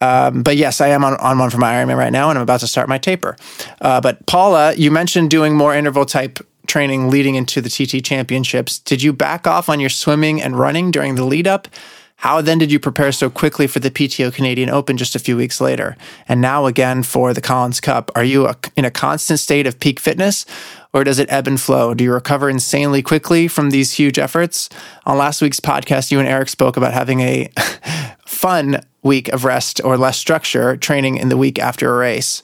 Um, 0.01 0.43
but 0.43 0.57
yes, 0.57 0.81
I 0.81 0.89
am 0.89 1.05
on, 1.05 1.15
on 1.15 1.39
one 1.39 1.49
for 1.49 1.59
my 1.59 1.75
Ironman 1.75 1.97
right 1.97 2.13
now, 2.13 2.29
and 2.29 2.39
I'm 2.39 2.43
about 2.43 2.61
to 2.61 2.67
start 2.67 2.89
my 2.89 2.99
taper. 2.99 3.37
Uh, 3.81 4.01
but 4.01 4.27
Paula, 4.27 4.75
you 4.75 4.91
mentioned 4.91 5.31
doing 5.31 5.57
more 5.57 5.75
interval 5.75 6.05
type 6.05 6.41
training 6.67 7.09
leading 7.09 7.37
into 7.37 7.61
the 7.61 7.71
TT 7.71 8.05
championships. 8.05 8.81
Did 8.81 9.03
you 9.03 9.13
back 9.13 9.47
off 9.47 9.69
on 9.69 9.81
your 9.81 9.91
swimming 9.91 10.43
and 10.43 10.59
running 10.59 10.91
during 10.91 11.15
the 11.15 11.25
lead 11.25 11.47
up? 11.47 11.69
How 12.17 12.41
then 12.41 12.59
did 12.59 12.73
you 12.73 12.81
prepare 12.81 13.13
so 13.13 13.29
quickly 13.29 13.67
for 13.67 13.81
the 13.81 13.91
PTO 13.91 14.33
Canadian 14.33 14.71
Open 14.71 14.97
just 14.97 15.15
a 15.15 15.19
few 15.19 15.37
weeks 15.37 15.61
later? 15.61 15.97
And 16.27 16.41
now 16.41 16.67
again 16.67 17.03
for 17.03 17.35
the 17.35 17.41
Collins 17.41 17.81
Cup. 17.81 18.11
Are 18.15 18.25
you 18.25 18.47
a, 18.47 18.57
in 18.77 18.85
a 18.85 18.91
constant 18.91 19.41
state 19.41 19.67
of 19.67 19.79
peak 19.79 20.01
fitness 20.01 20.47
or 20.95 21.05
does 21.05 21.19
it 21.19 21.31
ebb 21.31 21.47
and 21.47 21.61
flow? 21.61 21.93
Do 21.93 22.05
you 22.05 22.13
recover 22.13 22.49
insanely 22.49 23.03
quickly 23.03 23.47
from 23.47 23.71
these 23.71 23.93
huge 23.93 24.19
efforts? 24.19 24.71
On 25.05 25.19
last 25.19 25.43
week's 25.43 25.61
podcast, 25.61 26.11
you 26.11 26.19
and 26.19 26.29
Eric 26.29 26.49
spoke 26.49 26.77
about 26.77 26.95
having 26.95 27.21
a 27.21 27.51
fun 28.27 28.81
week 29.03 29.29
of 29.29 29.45
rest 29.45 29.83
or 29.85 29.99
less 29.99 30.17
structure 30.17 30.77
training 30.77 31.17
in 31.17 31.29
the 31.29 31.37
week 31.37 31.59
after 31.59 31.95
a 31.95 31.99
race. 31.99 32.43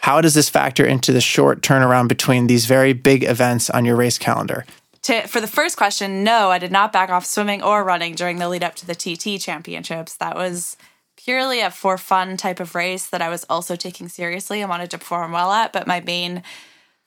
How 0.00 0.20
does 0.20 0.34
this 0.34 0.48
factor 0.48 0.84
into 0.84 1.12
the 1.12 1.20
short 1.20 1.60
turnaround 1.62 2.08
between 2.08 2.46
these 2.46 2.66
very 2.66 2.92
big 2.92 3.24
events 3.24 3.70
on 3.70 3.84
your 3.84 3.96
race 3.96 4.18
calendar? 4.18 4.64
To, 5.02 5.26
for 5.28 5.40
the 5.40 5.46
first 5.46 5.76
question, 5.76 6.24
no, 6.24 6.50
I 6.50 6.58
did 6.58 6.72
not 6.72 6.92
back 6.92 7.10
off 7.10 7.24
swimming 7.24 7.62
or 7.62 7.84
running 7.84 8.14
during 8.14 8.38
the 8.38 8.48
lead 8.48 8.64
up 8.64 8.74
to 8.76 8.86
the 8.86 8.94
TT 8.94 9.40
championships. 9.40 10.16
That 10.16 10.36
was 10.36 10.76
purely 11.16 11.60
a 11.60 11.70
for 11.70 11.98
fun 11.98 12.36
type 12.36 12.60
of 12.60 12.74
race 12.74 13.06
that 13.08 13.22
I 13.22 13.28
was 13.28 13.44
also 13.48 13.76
taking 13.76 14.08
seriously 14.08 14.60
and 14.60 14.68
wanted 14.70 14.90
to 14.90 14.98
perform 14.98 15.32
well 15.32 15.52
at. 15.52 15.72
But 15.72 15.86
my 15.86 16.00
main 16.00 16.42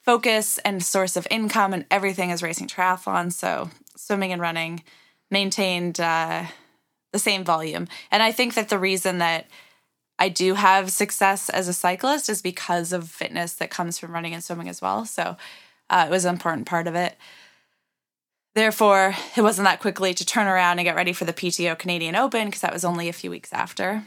focus 0.02 0.58
and 0.58 0.82
source 0.82 1.16
of 1.16 1.26
income 1.30 1.72
and 1.72 1.86
everything 1.90 2.30
is 2.30 2.42
racing 2.42 2.68
triathlon. 2.68 3.32
So 3.32 3.70
swimming 3.96 4.32
and 4.32 4.40
running 4.40 4.82
maintained 5.30 6.00
uh, 6.00 6.44
the 7.12 7.18
same 7.18 7.44
volume. 7.44 7.88
And 8.10 8.22
I 8.22 8.32
think 8.32 8.54
that 8.54 8.68
the 8.68 8.78
reason 8.78 9.18
that 9.18 9.46
I 10.18 10.28
do 10.28 10.54
have 10.54 10.92
success 10.92 11.48
as 11.48 11.68
a 11.68 11.72
cyclist 11.72 12.28
is 12.28 12.42
because 12.42 12.92
of 12.92 13.08
fitness 13.08 13.54
that 13.54 13.70
comes 13.70 13.98
from 13.98 14.12
running 14.12 14.34
and 14.34 14.44
swimming 14.44 14.68
as 14.68 14.82
well. 14.82 15.04
So 15.04 15.36
uh, 15.88 16.04
it 16.06 16.10
was 16.10 16.24
an 16.24 16.34
important 16.34 16.66
part 16.66 16.86
of 16.86 16.94
it. 16.94 17.16
Therefore, 18.54 19.14
it 19.36 19.42
wasn't 19.42 19.66
that 19.66 19.80
quickly 19.80 20.12
to 20.14 20.26
turn 20.26 20.46
around 20.46 20.78
and 20.78 20.84
get 20.84 20.96
ready 20.96 21.12
for 21.12 21.24
the 21.24 21.32
PTO 21.32 21.78
Canadian 21.78 22.16
Open 22.16 22.46
because 22.46 22.60
that 22.60 22.72
was 22.72 22.84
only 22.84 23.08
a 23.08 23.12
few 23.12 23.30
weeks 23.30 23.52
after. 23.52 24.04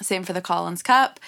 Same 0.00 0.22
for 0.22 0.32
the 0.32 0.40
Collins 0.40 0.82
Cup. 0.82 1.18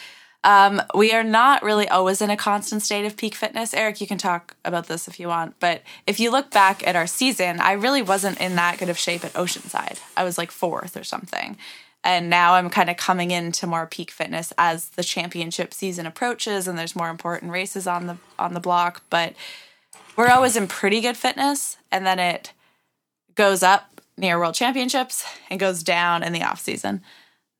Um, 0.44 0.80
we 0.94 1.12
are 1.12 1.24
not 1.24 1.64
really 1.64 1.88
always 1.88 2.22
in 2.22 2.30
a 2.30 2.36
constant 2.36 2.82
state 2.82 3.04
of 3.04 3.16
peak 3.16 3.34
fitness. 3.34 3.74
Eric, 3.74 4.00
you 4.00 4.06
can 4.06 4.18
talk 4.18 4.54
about 4.64 4.86
this 4.86 5.08
if 5.08 5.18
you 5.18 5.26
want. 5.26 5.58
But 5.58 5.82
if 6.06 6.20
you 6.20 6.30
look 6.30 6.52
back 6.52 6.86
at 6.86 6.94
our 6.94 7.08
season, 7.08 7.58
I 7.58 7.72
really 7.72 8.02
wasn't 8.02 8.40
in 8.40 8.54
that 8.54 8.78
good 8.78 8.88
of 8.88 8.96
shape 8.96 9.24
at 9.24 9.32
Oceanside. 9.32 10.00
I 10.16 10.22
was 10.22 10.38
like 10.38 10.52
fourth 10.52 10.96
or 10.96 11.02
something. 11.02 11.56
And 12.04 12.30
now 12.30 12.54
I'm 12.54 12.70
kind 12.70 12.88
of 12.88 12.96
coming 12.96 13.32
into 13.32 13.66
more 13.66 13.88
peak 13.88 14.12
fitness 14.12 14.52
as 14.56 14.90
the 14.90 15.02
championship 15.02 15.74
season 15.74 16.06
approaches 16.06 16.68
and 16.68 16.78
there's 16.78 16.94
more 16.94 17.08
important 17.08 17.50
races 17.50 17.88
on 17.88 18.06
the 18.06 18.16
on 18.38 18.54
the 18.54 18.60
block. 18.60 19.02
But 19.10 19.34
we're 20.16 20.28
always 20.28 20.56
in 20.56 20.66
pretty 20.66 21.00
good 21.00 21.16
fitness 21.16 21.76
and 21.92 22.06
then 22.06 22.18
it 22.18 22.52
goes 23.34 23.62
up 23.62 24.00
near 24.16 24.38
world 24.38 24.54
championships 24.54 25.24
and 25.50 25.60
goes 25.60 25.82
down 25.82 26.22
in 26.22 26.32
the 26.32 26.42
off 26.42 26.60
season. 26.60 27.02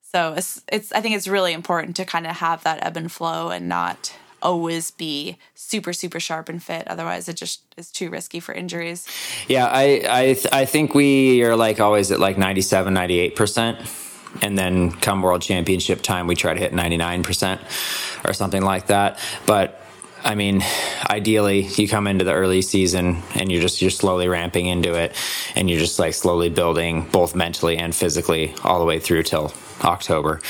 So 0.03 0.35
it's, 0.37 0.63
it's 0.73 0.93
i 0.93 1.01
think 1.01 1.15
it's 1.15 1.29
really 1.29 1.53
important 1.53 1.97
to 1.97 2.05
kind 2.05 2.27
of 2.27 2.37
have 2.37 2.63
that 2.65 2.85
ebb 2.85 2.97
and 2.97 3.13
flow 3.13 3.51
and 3.51 3.69
not 3.69 4.17
always 4.41 4.91
be 4.91 5.37
super 5.55 5.93
super 5.93 6.21
sharp 6.21 6.49
and 6.49 6.63
fit. 6.63 6.89
Otherwise 6.89 7.29
it 7.29 7.37
just 7.37 7.63
is 7.77 7.91
too 7.91 8.09
risky 8.11 8.41
for 8.41 8.55
injuries. 8.55 9.07
Yeah 9.49 9.67
i 9.67 10.03
i, 10.09 10.25
th- 10.35 10.47
I 10.53 10.65
think 10.65 10.95
we 10.95 11.43
are 11.43 11.57
like 11.57 11.81
always 11.81 12.11
at 12.11 12.21
like 12.21 12.39
97 12.39 12.95
98% 12.95 14.05
and 14.43 14.59
then 14.59 14.93
come 14.93 15.23
world 15.23 15.43
championship 15.43 16.03
time 16.03 16.27
we 16.27 16.35
try 16.35 16.55
to 16.55 16.61
hit 16.61 16.73
99% 16.73 17.59
or 18.29 18.33
something 18.33 18.63
like 18.63 18.87
that. 18.89 19.19
But 19.47 19.81
I 20.27 20.35
mean, 20.35 20.65
ideally, 21.09 21.69
you 21.77 21.87
come 21.87 22.09
into 22.09 22.25
the 22.25 22.33
early 22.33 22.61
season 22.61 23.23
and 23.37 23.51
you're 23.51 23.63
just 23.63 23.81
you're 23.81 23.93
slowly 23.93 24.27
ramping 24.27 24.67
into 24.67 24.93
it, 24.93 25.15
and 25.55 25.71
you're 25.71 25.79
just 25.79 26.01
like 26.01 26.15
slowly 26.15 26.49
building 26.49 27.07
both 27.13 27.37
mentally 27.37 27.77
and 27.77 27.95
physically 27.95 28.53
all 28.65 28.81
the 28.81 28.85
way 28.85 28.99
through 28.99 29.23
till 29.23 29.55
October. 29.85 30.41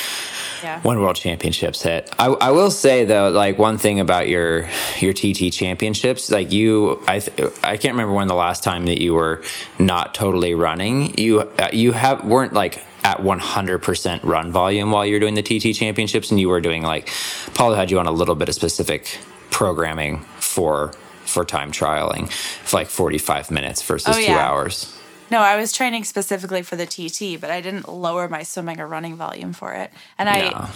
Yeah. 0.62 0.80
When 0.80 0.98
World 0.98 1.16
Championships 1.16 1.82
hit, 1.82 2.10
I, 2.18 2.28
I 2.28 2.50
will 2.52 2.70
say 2.70 3.04
though, 3.04 3.28
like 3.28 3.58
one 3.58 3.76
thing 3.76 4.00
about 4.00 4.28
your 4.28 4.66
your 4.98 5.12
TT 5.12 5.52
Championships, 5.52 6.30
like 6.30 6.50
you, 6.52 7.02
I 7.06 7.18
th- 7.18 7.52
I 7.62 7.76
can't 7.76 7.92
remember 7.92 8.14
when 8.14 8.28
the 8.28 8.34
last 8.34 8.64
time 8.64 8.86
that 8.86 8.98
you 8.98 9.12
were 9.12 9.42
not 9.78 10.14
totally 10.14 10.54
running. 10.54 11.18
You 11.18 11.40
uh, 11.40 11.68
you 11.74 11.92
have 11.92 12.24
weren't 12.24 12.54
like 12.54 12.82
at 13.04 13.18
100% 13.18 14.24
run 14.24 14.50
volume 14.50 14.90
while 14.90 15.04
you're 15.04 15.20
doing 15.20 15.34
the 15.34 15.42
TT 15.42 15.76
Championships, 15.76 16.30
and 16.30 16.40
you 16.40 16.48
were 16.48 16.62
doing 16.62 16.82
like 16.82 17.10
Paul 17.52 17.74
had 17.74 17.90
you 17.90 17.98
on 17.98 18.06
a 18.06 18.10
little 18.10 18.34
bit 18.34 18.48
of 18.48 18.54
specific 18.54 19.18
programming 19.50 20.20
for 20.38 20.92
for 21.24 21.44
time 21.44 21.72
trialing, 21.72 22.30
for 22.30 22.76
like 22.76 22.86
45 22.86 23.50
minutes 23.50 23.82
versus 23.82 24.16
oh, 24.16 24.18
yeah. 24.18 24.26
two 24.28 24.38
hours. 24.38 24.96
No, 25.30 25.40
I 25.40 25.56
was 25.56 25.72
training 25.72 26.04
specifically 26.04 26.62
for 26.62 26.76
the 26.76 26.86
TT, 26.86 27.40
but 27.40 27.50
I 27.50 27.60
didn't 27.60 27.88
lower 27.88 28.28
my 28.28 28.44
swimming 28.44 28.80
or 28.80 28.86
running 28.86 29.16
volume 29.16 29.52
for 29.52 29.72
it. 29.72 29.90
And 30.18 30.28
I, 30.28 30.50
no. 30.50 30.68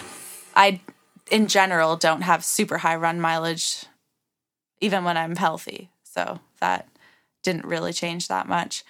I, 0.57 0.81
in 1.31 1.47
general, 1.47 1.97
don't 1.97 2.23
have 2.23 2.45
super 2.45 2.79
high 2.79 2.97
run 2.97 3.21
mileage, 3.21 3.85
even 4.81 5.05
when 5.05 5.17
I'm 5.17 5.37
healthy. 5.37 5.91
So 6.03 6.41
that 6.61 6.89
didn't 7.43 7.65
really 7.65 7.93
change 7.93 8.27
that 8.27 8.49
much. 8.49 8.83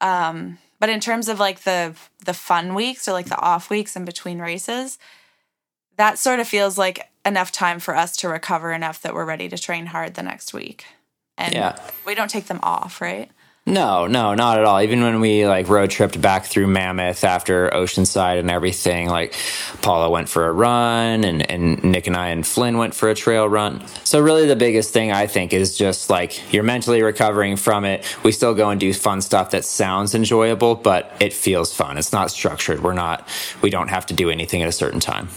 Um, 0.00 0.58
but 0.78 0.88
in 0.88 1.00
terms 1.00 1.28
of 1.28 1.38
like 1.38 1.60
the 1.60 1.94
the 2.24 2.34
fun 2.34 2.74
weeks 2.74 3.08
or 3.08 3.12
like 3.12 3.28
the 3.28 3.40
off 3.40 3.70
weeks 3.70 3.96
in 3.96 4.04
between 4.04 4.40
races, 4.40 4.98
that 5.96 6.18
sort 6.18 6.40
of 6.40 6.48
feels 6.48 6.78
like 6.78 7.10
enough 7.24 7.52
time 7.52 7.80
for 7.80 7.96
us 7.96 8.16
to 8.18 8.28
recover 8.28 8.72
enough 8.72 9.02
that 9.02 9.14
we're 9.14 9.24
ready 9.24 9.48
to 9.48 9.58
train 9.58 9.86
hard 9.86 10.14
the 10.14 10.22
next 10.22 10.54
week. 10.54 10.84
And 11.38 11.54
yeah. 11.54 11.78
we 12.06 12.14
don't 12.14 12.30
take 12.30 12.46
them 12.46 12.60
off, 12.62 13.00
right? 13.00 13.30
No, 13.68 14.06
no, 14.06 14.34
not 14.34 14.58
at 14.58 14.64
all. 14.64 14.80
Even 14.80 15.02
when 15.02 15.18
we 15.20 15.44
like 15.44 15.68
road 15.68 15.90
tripped 15.90 16.20
back 16.22 16.46
through 16.46 16.68
Mammoth 16.68 17.24
after 17.24 17.68
Oceanside 17.70 18.38
and 18.38 18.48
everything, 18.48 19.08
like 19.08 19.34
Paula 19.82 20.08
went 20.08 20.28
for 20.28 20.46
a 20.46 20.52
run 20.52 21.24
and, 21.24 21.50
and 21.50 21.82
Nick 21.82 22.06
and 22.06 22.16
I 22.16 22.28
and 22.28 22.46
Flynn 22.46 22.78
went 22.78 22.94
for 22.94 23.08
a 23.10 23.14
trail 23.14 23.48
run. 23.48 23.84
So 24.04 24.20
really 24.20 24.46
the 24.46 24.54
biggest 24.54 24.92
thing 24.92 25.10
I 25.10 25.26
think 25.26 25.52
is 25.52 25.76
just 25.76 26.08
like 26.08 26.52
you're 26.54 26.62
mentally 26.62 27.02
recovering 27.02 27.56
from 27.56 27.84
it. 27.84 28.04
We 28.22 28.30
still 28.30 28.54
go 28.54 28.70
and 28.70 28.78
do 28.78 28.94
fun 28.94 29.20
stuff 29.20 29.50
that 29.50 29.64
sounds 29.64 30.14
enjoyable, 30.14 30.76
but 30.76 31.12
it 31.18 31.32
feels 31.32 31.74
fun. 31.74 31.98
It's 31.98 32.12
not 32.12 32.30
structured. 32.30 32.84
We're 32.84 32.92
not 32.92 33.28
we 33.62 33.70
don't 33.70 33.88
have 33.88 34.06
to 34.06 34.14
do 34.14 34.30
anything 34.30 34.62
at 34.62 34.68
a 34.68 34.72
certain 34.72 35.00
time 35.00 35.28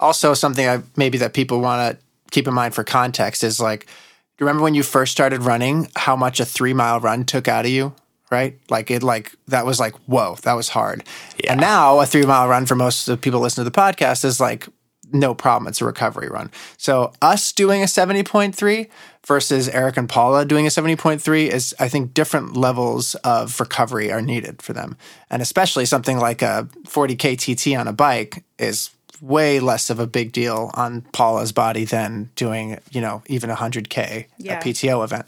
also 0.00 0.34
something 0.34 0.68
I, 0.68 0.82
maybe 0.96 1.18
that 1.18 1.34
people 1.34 1.60
want 1.60 1.98
to 1.98 2.04
keep 2.30 2.46
in 2.46 2.54
mind 2.54 2.74
for 2.74 2.84
context 2.84 3.42
is 3.42 3.60
like, 3.60 3.86
do 3.86 4.44
you 4.44 4.46
remember 4.46 4.62
when 4.62 4.74
you 4.74 4.82
first 4.82 5.12
started 5.12 5.42
running, 5.42 5.88
how 5.96 6.14
much 6.14 6.40
a 6.40 6.44
three 6.44 6.74
mile 6.74 7.00
run 7.00 7.24
took 7.24 7.48
out 7.48 7.64
of 7.64 7.70
you? 7.70 7.94
Right? 8.30 8.58
Like 8.68 8.90
it, 8.90 9.02
like 9.02 9.32
that 9.48 9.64
was 9.64 9.80
like, 9.80 9.94
whoa, 10.06 10.36
that 10.42 10.52
was 10.52 10.68
hard. 10.68 11.02
Yeah. 11.42 11.52
And 11.52 11.60
now 11.60 11.98
a 12.00 12.06
three 12.06 12.26
mile 12.26 12.46
run 12.46 12.66
for 12.66 12.74
most 12.74 13.08
of 13.08 13.12
the 13.12 13.20
people 13.20 13.40
listening 13.40 13.64
to 13.64 13.70
the 13.70 13.76
podcast 13.76 14.24
is 14.24 14.38
like, 14.38 14.68
no 15.12 15.34
problem. 15.34 15.68
It's 15.68 15.80
a 15.80 15.86
recovery 15.86 16.28
run. 16.28 16.50
So 16.76 17.12
us 17.22 17.52
doing 17.52 17.82
a 17.82 17.86
70.3 17.86 18.88
versus 19.26 19.68
Eric 19.70 19.96
and 19.96 20.08
Paula 20.08 20.44
doing 20.44 20.66
a 20.66 20.70
70.3 20.70 21.48
is, 21.48 21.74
I 21.78 21.88
think, 21.88 22.14
different 22.14 22.56
levels 22.56 23.14
of 23.16 23.58
recovery 23.58 24.12
are 24.12 24.22
needed 24.22 24.60
for 24.62 24.72
them. 24.72 24.96
And 25.30 25.40
especially 25.40 25.86
something 25.86 26.18
like 26.18 26.42
a 26.42 26.68
40K 26.86 27.38
TT 27.38 27.78
on 27.78 27.88
a 27.88 27.92
bike 27.92 28.44
is 28.58 28.90
way 29.20 29.60
less 29.60 29.90
of 29.90 29.98
a 29.98 30.06
big 30.06 30.32
deal 30.32 30.70
on 30.74 31.02
Paula's 31.12 31.52
body 31.52 31.84
than 31.84 32.30
doing, 32.36 32.78
you 32.90 33.00
know, 33.00 33.22
even 33.26 33.50
a 33.50 33.56
100K 33.56 34.26
yeah. 34.38 34.58
a 34.58 34.62
PTO 34.62 35.04
event. 35.04 35.26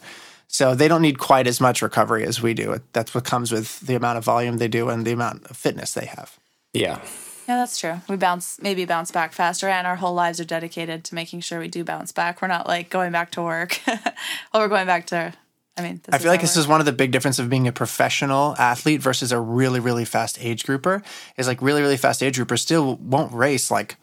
So 0.48 0.74
they 0.74 0.88
don't 0.88 1.02
need 1.02 1.18
quite 1.18 1.46
as 1.46 1.60
much 1.60 1.80
recovery 1.80 2.24
as 2.24 2.42
we 2.42 2.54
do. 2.54 2.80
That's 2.92 3.14
what 3.14 3.24
comes 3.24 3.52
with 3.52 3.80
the 3.80 3.94
amount 3.94 4.18
of 4.18 4.24
volume 4.24 4.58
they 4.58 4.68
do 4.68 4.88
and 4.88 5.06
the 5.06 5.12
amount 5.12 5.46
of 5.48 5.56
fitness 5.56 5.94
they 5.94 6.06
have. 6.06 6.38
Yeah. 6.72 7.00
Yeah, 7.46 7.56
that's 7.56 7.78
true. 7.78 8.00
We 8.08 8.16
bounce 8.16 8.60
maybe 8.60 8.84
bounce 8.84 9.10
back 9.10 9.32
faster 9.32 9.68
and 9.68 9.86
our 9.86 9.96
whole 9.96 10.14
lives 10.14 10.40
are 10.40 10.44
dedicated 10.44 11.04
to 11.04 11.14
making 11.14 11.40
sure 11.40 11.58
we 11.58 11.68
do 11.68 11.84
bounce 11.84 12.12
back. 12.12 12.42
We're 12.42 12.48
not 12.48 12.66
like 12.66 12.90
going 12.90 13.12
back 13.12 13.30
to 13.32 13.42
work 13.42 13.80
or 13.88 14.60
we're 14.60 14.68
going 14.68 14.86
back 14.86 15.06
to 15.08 15.34
I 15.80 15.88
mean, 15.88 16.00
I 16.10 16.18
feel 16.18 16.30
like 16.30 16.40
this 16.40 16.56
is 16.56 16.66
one 16.66 16.80
of 16.80 16.86
the 16.86 16.92
big 16.92 17.10
differences 17.10 17.44
of 17.44 17.50
being 17.50 17.66
a 17.66 17.72
professional 17.72 18.54
athlete 18.58 19.00
versus 19.00 19.32
a 19.32 19.40
really, 19.40 19.80
really 19.80 20.04
fast 20.04 20.38
age 20.40 20.64
grouper. 20.64 21.02
Is 21.36 21.46
like 21.46 21.62
really, 21.62 21.80
really 21.80 21.96
fast 21.96 22.22
age 22.22 22.38
groupers 22.38 22.60
still 22.60 22.96
won't 22.96 23.32
race 23.32 23.70
like 23.70 23.96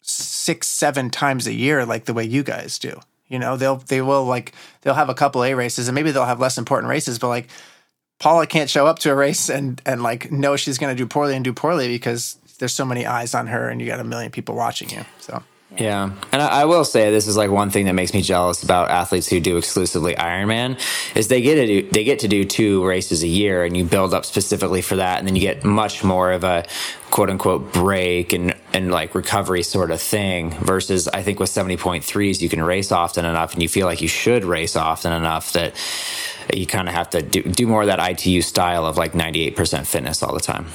six, 0.00 0.66
seven 0.66 1.10
times 1.10 1.46
a 1.46 1.52
year 1.52 1.84
like 1.84 2.06
the 2.06 2.14
way 2.14 2.24
you 2.24 2.42
guys 2.42 2.78
do. 2.78 3.00
You 3.28 3.38
know, 3.38 3.56
they'll 3.56 3.76
they 3.76 4.00
will 4.00 4.24
like 4.24 4.52
they'll 4.80 4.94
have 4.94 5.10
a 5.10 5.14
couple 5.14 5.44
A 5.44 5.54
races 5.54 5.88
and 5.88 5.94
maybe 5.94 6.10
they'll 6.10 6.24
have 6.24 6.40
less 6.40 6.58
important 6.58 6.88
races, 6.88 7.18
but 7.18 7.28
like 7.28 7.48
Paula 8.18 8.46
can't 8.46 8.70
show 8.70 8.86
up 8.86 8.98
to 9.00 9.10
a 9.10 9.14
race 9.14 9.48
and 9.50 9.80
and 9.84 10.02
like 10.02 10.32
know 10.32 10.56
she's 10.56 10.78
going 10.78 10.96
to 10.96 11.00
do 11.00 11.06
poorly 11.06 11.34
and 11.34 11.44
do 11.44 11.52
poorly 11.52 11.88
because 11.88 12.38
there's 12.58 12.72
so 12.72 12.84
many 12.84 13.06
eyes 13.06 13.34
on 13.34 13.46
her 13.48 13.68
and 13.68 13.80
you 13.80 13.86
got 13.86 14.00
a 14.00 14.04
million 14.04 14.32
people 14.32 14.54
watching 14.54 14.90
you. 14.90 15.04
So 15.20 15.42
yeah. 15.76 16.10
And 16.32 16.40
I, 16.40 16.62
I, 16.62 16.64
will 16.64 16.84
say 16.84 17.10
this 17.10 17.26
is 17.26 17.36
like 17.36 17.50
one 17.50 17.68
thing 17.68 17.84
that 17.86 17.92
makes 17.92 18.14
me 18.14 18.22
jealous 18.22 18.62
about 18.62 18.90
athletes 18.90 19.28
who 19.28 19.38
do 19.38 19.58
exclusively 19.58 20.14
Ironman 20.14 20.80
is 21.14 21.28
they 21.28 21.42
get 21.42 21.56
to 21.56 21.66
do, 21.66 21.90
they 21.90 22.04
get 22.04 22.20
to 22.20 22.28
do 22.28 22.44
two 22.46 22.86
races 22.86 23.22
a 23.22 23.28
year 23.28 23.64
and 23.64 23.76
you 23.76 23.84
build 23.84 24.14
up 24.14 24.24
specifically 24.24 24.80
for 24.80 24.96
that. 24.96 25.18
And 25.18 25.28
then 25.28 25.36
you 25.36 25.42
get 25.42 25.64
much 25.64 26.02
more 26.02 26.32
of 26.32 26.42
a 26.42 26.64
quote 27.10 27.28
unquote 27.28 27.70
break 27.70 28.32
and, 28.32 28.54
and 28.72 28.90
like 28.90 29.14
recovery 29.14 29.62
sort 29.62 29.90
of 29.90 30.00
thing 30.00 30.52
versus 30.52 31.06
I 31.06 31.22
think 31.22 31.38
with 31.38 31.50
70.3s, 31.50 32.40
you 32.40 32.48
can 32.48 32.62
race 32.62 32.90
often 32.90 33.26
enough 33.26 33.52
and 33.52 33.62
you 33.62 33.68
feel 33.68 33.86
like 33.86 34.00
you 34.00 34.08
should 34.08 34.46
race 34.46 34.74
often 34.74 35.12
enough 35.12 35.52
that 35.52 35.74
you 36.54 36.66
kind 36.66 36.88
of 36.88 36.94
have 36.94 37.10
to 37.10 37.20
do, 37.20 37.42
do 37.42 37.66
more 37.66 37.82
of 37.82 37.88
that 37.88 38.00
ITU 38.00 38.40
style 38.40 38.86
of 38.86 38.96
like 38.96 39.12
98% 39.12 39.86
fitness 39.86 40.22
all 40.22 40.32
the 40.32 40.40
time. 40.40 40.66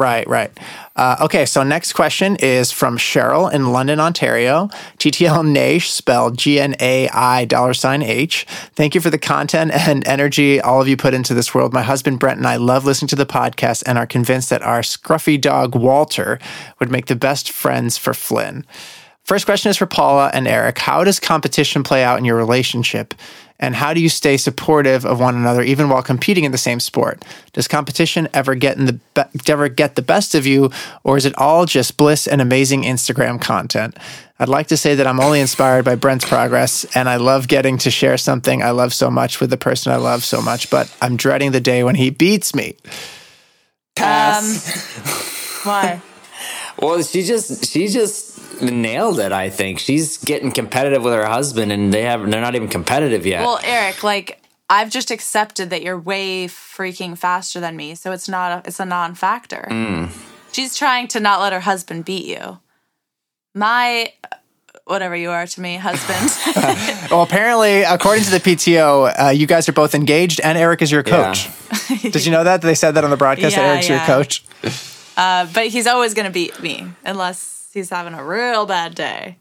Right, 0.00 0.26
right. 0.26 0.50
Uh, 0.96 1.18
okay, 1.20 1.44
so 1.44 1.62
next 1.62 1.92
question 1.92 2.36
is 2.36 2.72
from 2.72 2.96
Cheryl 2.96 3.52
in 3.52 3.70
London, 3.70 4.00
Ontario. 4.00 4.68
TTL 4.96 5.46
Nash, 5.46 5.90
spelled 5.90 6.38
G 6.38 6.58
N 6.58 6.74
A 6.80 7.06
I 7.10 7.44
dollar 7.44 7.74
sign 7.74 8.00
H. 8.00 8.46
Thank 8.74 8.94
you 8.94 9.02
for 9.02 9.10
the 9.10 9.18
content 9.18 9.72
and 9.72 10.08
energy 10.08 10.58
all 10.58 10.80
of 10.80 10.88
you 10.88 10.96
put 10.96 11.12
into 11.12 11.34
this 11.34 11.54
world. 11.54 11.74
My 11.74 11.82
husband 11.82 12.18
Brent 12.18 12.38
and 12.38 12.46
I 12.46 12.56
love 12.56 12.86
listening 12.86 13.08
to 13.08 13.16
the 13.16 13.26
podcast 13.26 13.82
and 13.84 13.98
are 13.98 14.06
convinced 14.06 14.48
that 14.48 14.62
our 14.62 14.80
scruffy 14.80 15.38
dog 15.38 15.74
Walter 15.74 16.38
would 16.78 16.90
make 16.90 17.04
the 17.04 17.14
best 17.14 17.50
friends 17.52 17.98
for 17.98 18.14
Flynn. 18.14 18.64
First 19.24 19.44
question 19.44 19.68
is 19.68 19.76
for 19.76 19.84
Paula 19.86 20.30
and 20.32 20.48
Eric. 20.48 20.78
How 20.78 21.04
does 21.04 21.20
competition 21.20 21.82
play 21.82 22.02
out 22.02 22.18
in 22.18 22.24
your 22.24 22.36
relationship? 22.36 23.12
And 23.60 23.76
how 23.76 23.92
do 23.92 24.00
you 24.00 24.08
stay 24.08 24.38
supportive 24.38 25.04
of 25.04 25.20
one 25.20 25.36
another 25.36 25.62
even 25.62 25.90
while 25.90 26.02
competing 26.02 26.44
in 26.44 26.50
the 26.50 26.58
same 26.58 26.80
sport? 26.80 27.22
Does 27.52 27.68
competition 27.68 28.26
ever 28.32 28.54
get 28.54 28.78
in 28.78 28.86
the 28.86 28.94
be- 29.14 29.52
ever 29.52 29.68
get 29.68 29.94
the 29.94 30.02
best 30.02 30.34
of 30.34 30.46
you, 30.46 30.70
or 31.04 31.18
is 31.18 31.26
it 31.26 31.36
all 31.36 31.66
just 31.66 31.98
bliss 31.98 32.26
and 32.26 32.40
amazing 32.40 32.82
Instagram 32.82 33.40
content? 33.40 33.96
I'd 34.38 34.48
like 34.48 34.68
to 34.68 34.78
say 34.78 34.94
that 34.94 35.06
I'm 35.06 35.20
only 35.20 35.40
inspired 35.40 35.84
by 35.84 35.94
Brent's 35.96 36.24
progress, 36.24 36.86
and 36.96 37.06
I 37.06 37.16
love 37.16 37.46
getting 37.46 37.76
to 37.78 37.90
share 37.90 38.16
something 38.16 38.62
I 38.62 38.70
love 38.70 38.94
so 38.94 39.10
much 39.10 39.38
with 39.38 39.50
the 39.50 39.58
person 39.58 39.92
I 39.92 39.96
love 39.96 40.24
so 40.24 40.40
much. 40.40 40.70
But 40.70 40.90
I'm 41.02 41.16
dreading 41.16 41.52
the 41.52 41.60
day 41.60 41.84
when 41.84 41.96
he 41.96 42.08
beats 42.08 42.54
me. 42.54 42.76
Pass. 43.94 44.96
Um, 44.96 45.70
why? 45.70 46.02
Well, 46.78 47.02
she 47.02 47.24
just 47.24 47.70
she 47.70 47.88
just 47.88 48.29
nailed 48.60 49.18
it. 49.20 49.32
I 49.32 49.50
think 49.50 49.78
she's 49.78 50.18
getting 50.18 50.52
competitive 50.52 51.02
with 51.02 51.12
her 51.14 51.26
husband, 51.26 51.72
and 51.72 51.92
they 51.92 52.02
have 52.02 52.20
they're 52.30 52.40
not 52.40 52.54
even 52.54 52.68
competitive 52.68 53.26
yet. 53.26 53.42
Well, 53.42 53.60
Eric, 53.64 54.02
like 54.02 54.42
I've 54.68 54.90
just 54.90 55.10
accepted 55.10 55.70
that 55.70 55.82
you're 55.82 55.98
way 55.98 56.46
freaking 56.46 57.16
faster 57.16 57.60
than 57.60 57.76
me, 57.76 57.94
so 57.94 58.12
it's 58.12 58.28
not 58.28 58.64
a, 58.64 58.68
it's 58.68 58.80
a 58.80 58.84
non-factor. 58.84 59.66
Mm. 59.70 60.10
She's 60.52 60.76
trying 60.76 61.08
to 61.08 61.20
not 61.20 61.40
let 61.40 61.52
her 61.52 61.60
husband 61.60 62.04
beat 62.04 62.26
you. 62.26 62.58
My 63.54 64.12
whatever 64.84 65.14
you 65.14 65.30
are 65.30 65.46
to 65.46 65.60
me, 65.60 65.76
husband. 65.76 66.30
Well, 67.10 67.22
apparently, 67.22 67.82
according 67.82 68.22
to 68.24 68.30
the 68.30 68.38
PTO, 68.38 69.12
uh, 69.26 69.28
you 69.30 69.46
guys 69.48 69.68
are 69.68 69.72
both 69.72 69.96
engaged, 69.96 70.40
and 70.40 70.56
Eric 70.56 70.80
is 70.82 70.92
your 70.92 71.02
Yeah. 71.04 71.34
coach. 71.34 71.48
Did 72.02 72.24
you 72.24 72.30
know 72.30 72.44
that? 72.44 72.62
They 72.62 72.76
said 72.76 72.92
that 72.92 73.02
on 73.02 73.10
the 73.10 73.16
broadcast 73.16 73.56
that 73.56 73.62
Yeah, 73.62 73.68
Eric's 73.72 73.88
your 73.88 73.98
coach. 74.00 74.44
Uh, 75.16 75.46
but 75.52 75.66
he's 75.66 75.88
always 75.88 76.14
going 76.14 76.26
to 76.26 76.32
beat 76.32 76.60
me 76.62 76.86
unless 77.04 77.59
he's 77.72 77.90
having 77.90 78.14
a 78.14 78.24
real 78.24 78.66
bad 78.66 78.94
day. 78.94 79.36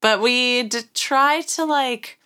But 0.00 0.20
we 0.20 0.64
d- 0.64 0.80
try 0.94 1.42
to 1.42 1.64
like 1.64 2.18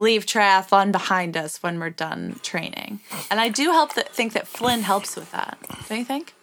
leave 0.00 0.26
triathlon 0.26 0.90
behind 0.92 1.36
us 1.36 1.62
when 1.62 1.78
we're 1.78 1.90
done 1.90 2.40
training. 2.42 3.00
And 3.30 3.40
I 3.40 3.48
do 3.48 3.70
help 3.72 3.94
that 3.94 4.08
think 4.08 4.32
that 4.32 4.46
Flynn 4.46 4.82
helps 4.82 5.16
with 5.16 5.30
that. 5.32 5.58
Don't 5.88 5.98
you 5.98 6.04
think? 6.04 6.34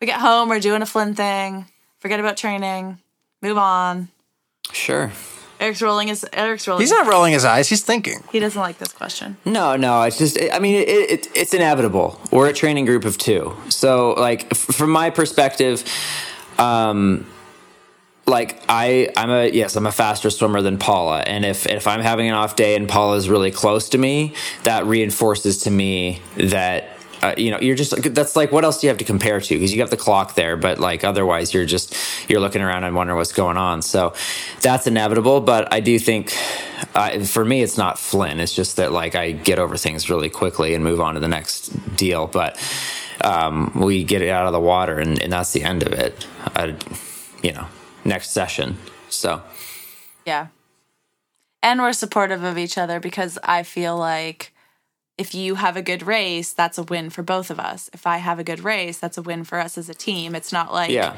We 0.00 0.06
get 0.06 0.20
home, 0.20 0.48
we're 0.48 0.60
doing 0.60 0.82
a 0.82 0.86
Flynn 0.86 1.14
thing, 1.14 1.66
forget 1.98 2.20
about 2.20 2.36
training, 2.36 2.98
move 3.40 3.56
on. 3.56 4.08
sure. 4.72 5.12
Eric's 5.60 5.80
rolling 5.80 6.08
his 6.08 6.26
Eric's 6.32 6.66
rolling. 6.66 6.82
He's 6.82 6.90
not 6.90 7.06
rolling 7.06 7.32
his 7.32 7.44
eyes. 7.44 7.68
He's 7.68 7.82
thinking. 7.82 8.18
he 8.32 8.40
doesn't 8.40 8.60
like 8.60 8.78
this 8.78 8.92
question. 8.92 9.36
No, 9.44 9.76
no, 9.76 10.02
it's 10.02 10.18
just, 10.18 10.36
I 10.52 10.58
mean, 10.58 10.74
it, 10.74 10.88
it, 10.88 11.28
it's 11.34 11.54
inevitable. 11.54 12.20
We're 12.32 12.48
a 12.48 12.52
training 12.52 12.84
group 12.86 13.04
of 13.04 13.16
two. 13.16 13.56
So, 13.70 14.12
like, 14.14 14.46
f- 14.50 14.58
from 14.58 14.90
my 14.90 15.10
perspective, 15.10 15.84
um, 16.58 17.24
like 18.26 18.60
I, 18.68 19.10
I'm 19.16 19.30
a 19.30 19.50
yes, 19.50 19.76
I'm 19.76 19.86
a 19.86 19.92
faster 19.92 20.30
swimmer 20.30 20.62
than 20.62 20.78
Paula, 20.78 21.20
and 21.20 21.44
if 21.44 21.66
if 21.66 21.86
I'm 21.86 22.00
having 22.00 22.28
an 22.28 22.34
off 22.34 22.56
day 22.56 22.74
and 22.74 22.88
Paula's 22.88 23.28
really 23.28 23.50
close 23.50 23.90
to 23.90 23.98
me, 23.98 24.34
that 24.62 24.86
reinforces 24.86 25.58
to 25.58 25.70
me 25.70 26.22
that 26.36 26.88
uh, 27.22 27.34
you 27.36 27.50
know 27.50 27.58
you're 27.60 27.76
just 27.76 28.14
that's 28.14 28.34
like 28.34 28.50
what 28.50 28.64
else 28.64 28.80
do 28.80 28.86
you 28.86 28.88
have 28.88 28.98
to 28.98 29.04
compare 29.04 29.40
to 29.40 29.54
because 29.54 29.72
you 29.72 29.78
got 29.78 29.90
the 29.90 29.96
clock 29.96 30.34
there, 30.34 30.56
but 30.56 30.78
like 30.78 31.04
otherwise 31.04 31.52
you're 31.52 31.66
just 31.66 31.94
you're 32.28 32.40
looking 32.40 32.62
around 32.62 32.84
and 32.84 32.94
wondering 32.94 33.16
what's 33.16 33.32
going 33.32 33.58
on. 33.58 33.82
So 33.82 34.14
that's 34.62 34.86
inevitable, 34.86 35.40
but 35.42 35.72
I 35.72 35.80
do 35.80 35.98
think 35.98 36.34
uh, 36.94 37.20
for 37.20 37.44
me 37.44 37.62
it's 37.62 37.76
not 37.76 37.98
Flynn. 37.98 38.40
It's 38.40 38.54
just 38.54 38.76
that 38.76 38.90
like 38.90 39.14
I 39.14 39.32
get 39.32 39.58
over 39.58 39.76
things 39.76 40.08
really 40.08 40.30
quickly 40.30 40.74
and 40.74 40.82
move 40.82 41.00
on 41.00 41.14
to 41.14 41.20
the 41.20 41.28
next 41.28 41.68
deal, 41.96 42.26
but. 42.26 42.58
Um, 43.20 43.70
we 43.76 44.02
get 44.04 44.20
it 44.20 44.28
out 44.28 44.46
of 44.46 44.52
the 44.52 44.60
water, 44.60 44.98
and, 44.98 45.22
and 45.22 45.32
that's 45.32 45.52
the 45.52 45.62
end 45.62 45.84
of 45.84 45.92
it. 45.92 46.26
I, 46.56 46.76
you 47.42 47.52
know, 47.52 47.66
next 48.04 48.30
session. 48.30 48.76
So 49.08 49.42
Yeah. 50.26 50.48
And 51.62 51.80
we're 51.80 51.94
supportive 51.94 52.42
of 52.42 52.58
each 52.58 52.76
other 52.76 53.00
because 53.00 53.38
I 53.42 53.62
feel 53.62 53.96
like 53.96 54.52
if 55.16 55.34
you 55.34 55.54
have 55.54 55.76
a 55.76 55.82
good 55.82 56.02
race, 56.02 56.52
that's 56.52 56.76
a 56.76 56.82
win 56.82 57.08
for 57.08 57.22
both 57.22 57.50
of 57.50 57.58
us. 57.60 57.88
If 57.92 58.06
I 58.06 58.18
have 58.18 58.38
a 58.38 58.44
good 58.44 58.60
race, 58.64 58.98
that's 58.98 59.16
a 59.16 59.22
win 59.22 59.44
for 59.44 59.58
us 59.58 59.78
as 59.78 59.88
a 59.88 59.94
team. 59.94 60.34
It's 60.34 60.52
not 60.52 60.72
like 60.72 60.90
yeah, 60.90 61.16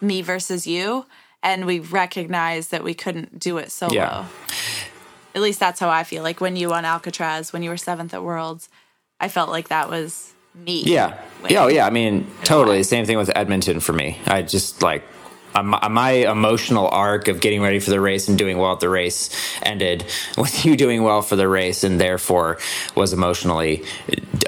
me 0.00 0.22
versus 0.22 0.66
you. 0.66 1.06
And 1.42 1.66
we 1.66 1.78
recognize 1.78 2.68
that 2.68 2.82
we 2.82 2.94
couldn't 2.94 3.38
do 3.38 3.58
it 3.58 3.70
solo. 3.70 3.92
Yeah. 3.92 4.26
At 5.34 5.42
least 5.42 5.60
that's 5.60 5.78
how 5.78 5.90
I 5.90 6.02
feel. 6.02 6.22
Like 6.22 6.40
when 6.40 6.56
you 6.56 6.70
won 6.70 6.84
Alcatraz, 6.84 7.52
when 7.52 7.62
you 7.62 7.70
were 7.70 7.76
seventh 7.76 8.14
at 8.14 8.24
Worlds, 8.24 8.68
I 9.20 9.28
felt 9.28 9.50
like 9.50 9.68
that 9.68 9.90
was 9.90 10.32
me. 10.54 10.82
yeah, 10.84 11.20
winning. 11.42 11.54
yeah, 11.54 11.64
oh, 11.64 11.68
yeah. 11.68 11.86
I 11.86 11.90
mean, 11.90 12.26
totally. 12.42 12.82
Same 12.82 13.04
thing 13.04 13.18
with 13.18 13.30
Edmonton 13.36 13.80
for 13.80 13.92
me. 13.92 14.18
I 14.26 14.42
just 14.42 14.82
like 14.82 15.04
my 15.62 15.88
my 15.88 16.10
emotional 16.10 16.88
arc 16.88 17.28
of 17.28 17.40
getting 17.40 17.62
ready 17.62 17.78
for 17.80 17.90
the 17.90 18.00
race 18.00 18.28
and 18.28 18.36
doing 18.38 18.58
well 18.58 18.72
at 18.72 18.80
the 18.80 18.88
race 18.88 19.30
ended 19.62 20.04
with 20.36 20.64
you 20.64 20.76
doing 20.76 21.02
well 21.02 21.22
for 21.22 21.36
the 21.36 21.48
race, 21.48 21.84
and 21.84 22.00
therefore 22.00 22.58
was 22.94 23.12
emotionally 23.12 23.84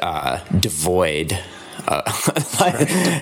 uh, 0.03 0.39
devoid. 0.59 1.39
Uh, 1.87 2.03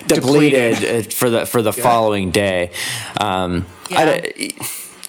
depleted 0.07 0.83
uh, 0.83 1.09
for 1.09 1.29
the 1.29 1.45
for 1.45 1.61
the 1.61 1.71
following 1.71 2.31
day. 2.31 2.71
Um, 3.19 3.65
Yeah. 3.89 4.19
d- 4.21 4.55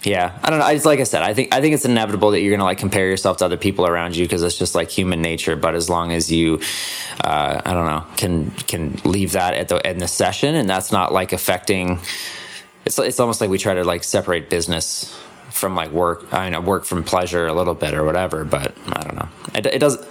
yeah, 0.05 0.39
I 0.45 0.51
don't 0.51 0.61
know. 0.61 0.65
I 0.65 0.75
just 0.75 0.87
like 0.87 1.01
I 1.01 1.03
said, 1.03 1.23
I 1.23 1.35
think 1.35 1.53
I 1.53 1.61
think 1.61 1.75
it's 1.75 1.85
inevitable 1.85 2.31
that 2.31 2.41
you're 2.41 2.53
gonna 2.53 2.63
like 2.65 2.79
compare 2.79 3.09
yourself 3.09 3.39
to 3.39 3.45
other 3.45 3.57
people 3.57 3.85
around 3.85 4.15
you 4.17 4.25
because 4.25 4.45
it's 4.45 4.57
just 4.57 4.77
like 4.77 4.91
human 4.91 5.21
nature. 5.23 5.57
But 5.57 5.75
as 5.75 5.91
long 5.91 6.13
as 6.13 6.31
you, 6.31 6.61
uh, 7.25 7.61
I 7.65 7.73
don't 7.75 7.87
know, 7.87 8.05
can 8.17 8.53
can 8.69 9.01
leave 9.05 9.33
that 9.33 9.55
at 9.55 9.69
the 9.69 9.91
in 9.91 9.99
the 9.99 10.07
session, 10.09 10.55
and 10.55 10.71
that's 10.71 10.93
not 10.93 11.13
like 11.13 11.33
affecting. 11.33 11.99
It's 12.89 12.99
it's 12.99 13.21
almost 13.21 13.43
like 13.43 13.51
we 13.51 13.59
try 13.59 13.75
to 13.75 13.85
like 13.85 14.03
separate 14.03 14.49
business 14.49 15.15
from 15.51 15.75
like 15.75 15.91
work. 15.91 16.33
I 16.33 16.49
mean, 16.49 16.65
work 16.65 16.87
from 16.87 17.05
pleasure 17.05 17.47
a 17.47 17.53
little 17.53 17.75
bit 17.75 17.93
or 17.93 18.03
whatever. 18.03 18.45
But 18.45 18.75
I 18.87 19.03
don't 19.03 19.15
know. 19.15 19.29
It, 19.55 19.67
it 19.67 19.79
doesn't 19.79 20.09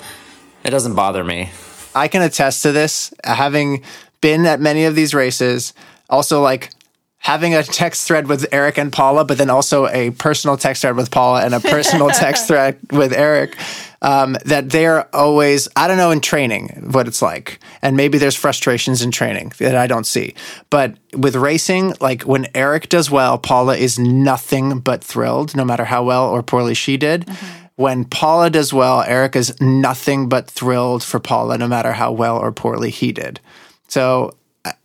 it 0.64 0.70
doesn't 0.70 0.94
bother 0.94 1.24
me. 1.24 1.50
I 1.96 2.08
can 2.08 2.22
attest 2.22 2.62
to 2.62 2.72
this, 2.72 3.12
having 3.24 3.84
been 4.22 4.46
at 4.46 4.60
many 4.60 4.86
of 4.86 4.94
these 4.94 5.16
races. 5.16 5.74
Also, 6.08 6.40
like 6.44 6.70
having 7.18 7.56
a 7.56 7.64
text 7.64 8.08
thread 8.08 8.28
with 8.28 8.46
Eric 8.52 8.78
and 8.78 8.94
Paula, 8.94 9.26
but 9.26 9.40
then 9.40 9.50
also 9.50 9.88
a 9.88 10.12
personal 10.12 10.56
text 10.56 10.84
thread 10.84 10.96
with 10.96 11.10
Paula 11.10 11.44
and 11.44 11.56
a 11.56 11.60
personal 11.60 12.10
text 12.12 12.48
thread 12.48 12.78
with 12.92 13.12
Eric. 13.12 13.58
Um, 14.00 14.38
that 14.46 14.70
they're 14.70 15.14
always, 15.16 15.68
I 15.76 15.88
don't 15.88 15.98
know, 15.98 16.12
in 16.12 16.22
training 16.22 16.90
what 16.92 17.08
it's 17.08 17.22
like. 17.22 17.60
And 17.82 17.98
maybe 17.98 18.20
there's 18.20 18.36
frustrations 18.36 19.02
in 19.02 19.10
training 19.10 19.54
that 19.58 19.76
I 19.76 19.88
don't 19.88 20.06
see. 20.06 20.36
But 20.70 20.98
with 21.14 21.36
racing, 21.36 21.96
like 22.00 22.22
when 22.22 22.48
Eric 22.54 22.90
does 22.90 23.10
well, 23.10 23.40
Paula 23.40 23.76
is 23.76 23.98
nothing 23.98 24.82
but 24.82 25.04
thrilled, 25.04 25.56
no 25.56 25.66
matter 25.66 25.86
how 25.86 26.04
well 26.04 26.30
or 26.30 26.44
poorly 26.44 26.76
she 26.76 26.96
did. 26.96 27.28
When 27.76 28.06
Paula 28.06 28.52
does 28.52 28.72
well, 28.72 29.02
Eric 29.02 29.36
is 29.36 29.60
nothing 29.60 30.30
but 30.30 30.48
thrilled 30.50 31.04
for 31.04 31.20
Paula, 31.20 31.58
no 31.58 31.68
matter 31.68 31.94
how 31.94 32.12
well 32.12 32.38
or 32.38 32.52
poorly 32.52 32.92
he 32.92 33.12
did. 33.12 33.40
So, 33.88 34.36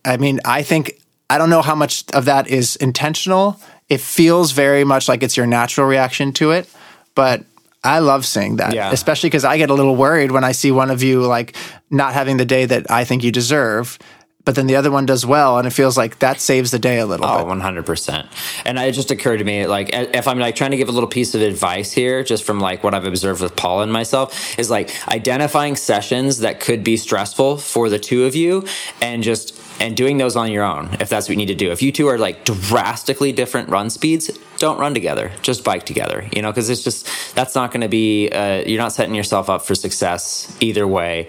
I 0.03 0.17
mean, 0.17 0.39
I 0.43 0.63
think, 0.63 0.99
I 1.29 1.37
don't 1.37 1.51
know 1.51 1.61
how 1.61 1.75
much 1.75 2.03
of 2.13 2.25
that 2.25 2.47
is 2.47 2.77
intentional. 2.77 3.59
It 3.89 4.01
feels 4.01 4.53
very 4.53 4.83
much 4.83 5.07
like 5.07 5.21
it's 5.21 5.37
your 5.37 5.47
natural 5.47 5.87
reaction 5.87 6.33
to 6.33 6.51
it, 6.51 6.67
but 7.13 7.43
I 7.83 7.99
love 7.99 8.25
seeing 8.25 8.57
that, 8.57 8.73
Yeah. 8.73 8.91
especially 8.91 9.29
because 9.29 9.43
I 9.45 9.57
get 9.57 9.69
a 9.69 9.73
little 9.73 9.95
worried 9.95 10.31
when 10.31 10.43
I 10.43 10.53
see 10.53 10.71
one 10.71 10.89
of 10.89 11.03
you 11.03 11.21
like 11.21 11.55
not 11.89 12.13
having 12.13 12.37
the 12.37 12.45
day 12.45 12.65
that 12.65 12.89
I 12.89 13.03
think 13.03 13.23
you 13.23 13.31
deserve, 13.31 13.99
but 14.45 14.55
then 14.55 14.67
the 14.67 14.75
other 14.75 14.91
one 14.91 15.05
does 15.05 15.25
well, 15.25 15.57
and 15.57 15.65
it 15.65 15.69
feels 15.71 15.95
like 15.95 16.19
that 16.19 16.41
saves 16.41 16.71
the 16.71 16.79
day 16.79 16.99
a 16.99 17.05
little 17.05 17.25
Oh, 17.25 17.45
100%. 17.45 18.25
And 18.65 18.77
it 18.77 18.91
just 18.91 19.09
occurred 19.09 19.37
to 19.37 19.45
me, 19.45 19.65
like, 19.67 19.91
if 19.93 20.27
I'm 20.27 20.37
like 20.37 20.55
trying 20.55 20.71
to 20.71 20.77
give 20.77 20.89
a 20.89 20.91
little 20.91 21.07
piece 21.07 21.33
of 21.33 21.41
advice 21.41 21.93
here, 21.93 22.23
just 22.25 22.43
from 22.43 22.59
like 22.59 22.83
what 22.83 22.93
I've 22.93 23.05
observed 23.05 23.41
with 23.41 23.55
Paul 23.55 23.81
and 23.83 23.91
myself, 23.93 24.57
is 24.59 24.69
like 24.69 24.89
identifying 25.07 25.77
sessions 25.77 26.39
that 26.39 26.59
could 26.59 26.83
be 26.83 26.97
stressful 26.97 27.57
for 27.57 27.87
the 27.89 27.99
two 27.99 28.25
of 28.25 28.35
you 28.35 28.65
and 29.01 29.23
just, 29.23 29.57
and 29.83 29.97
doing 29.97 30.17
those 30.17 30.37
on 30.37 30.49
your 30.49 30.63
own, 30.63 30.89
if 31.01 31.09
that's 31.09 31.27
what 31.27 31.31
you 31.31 31.35
need 31.35 31.47
to 31.47 31.55
do. 31.55 31.69
If 31.69 31.81
you 31.81 31.91
two 31.91 32.07
are 32.07 32.17
like 32.17 32.45
drastically 32.45 33.33
different 33.33 33.67
run 33.67 33.89
speeds, 33.89 34.31
don't 34.57 34.79
run 34.79 34.93
together, 34.93 35.29
just 35.41 35.65
bike 35.65 35.85
together, 35.85 36.25
you 36.33 36.41
know, 36.41 36.51
because 36.51 36.69
it's 36.69 36.85
just, 36.85 37.35
that's 37.35 37.53
not 37.53 37.71
going 37.71 37.81
to 37.81 37.89
be, 37.89 38.29
uh, 38.29 38.63
you're 38.65 38.81
not 38.81 38.93
setting 38.93 39.13
yourself 39.13 39.49
up 39.49 39.65
for 39.65 39.75
success 39.75 40.55
either 40.61 40.87
way, 40.87 41.27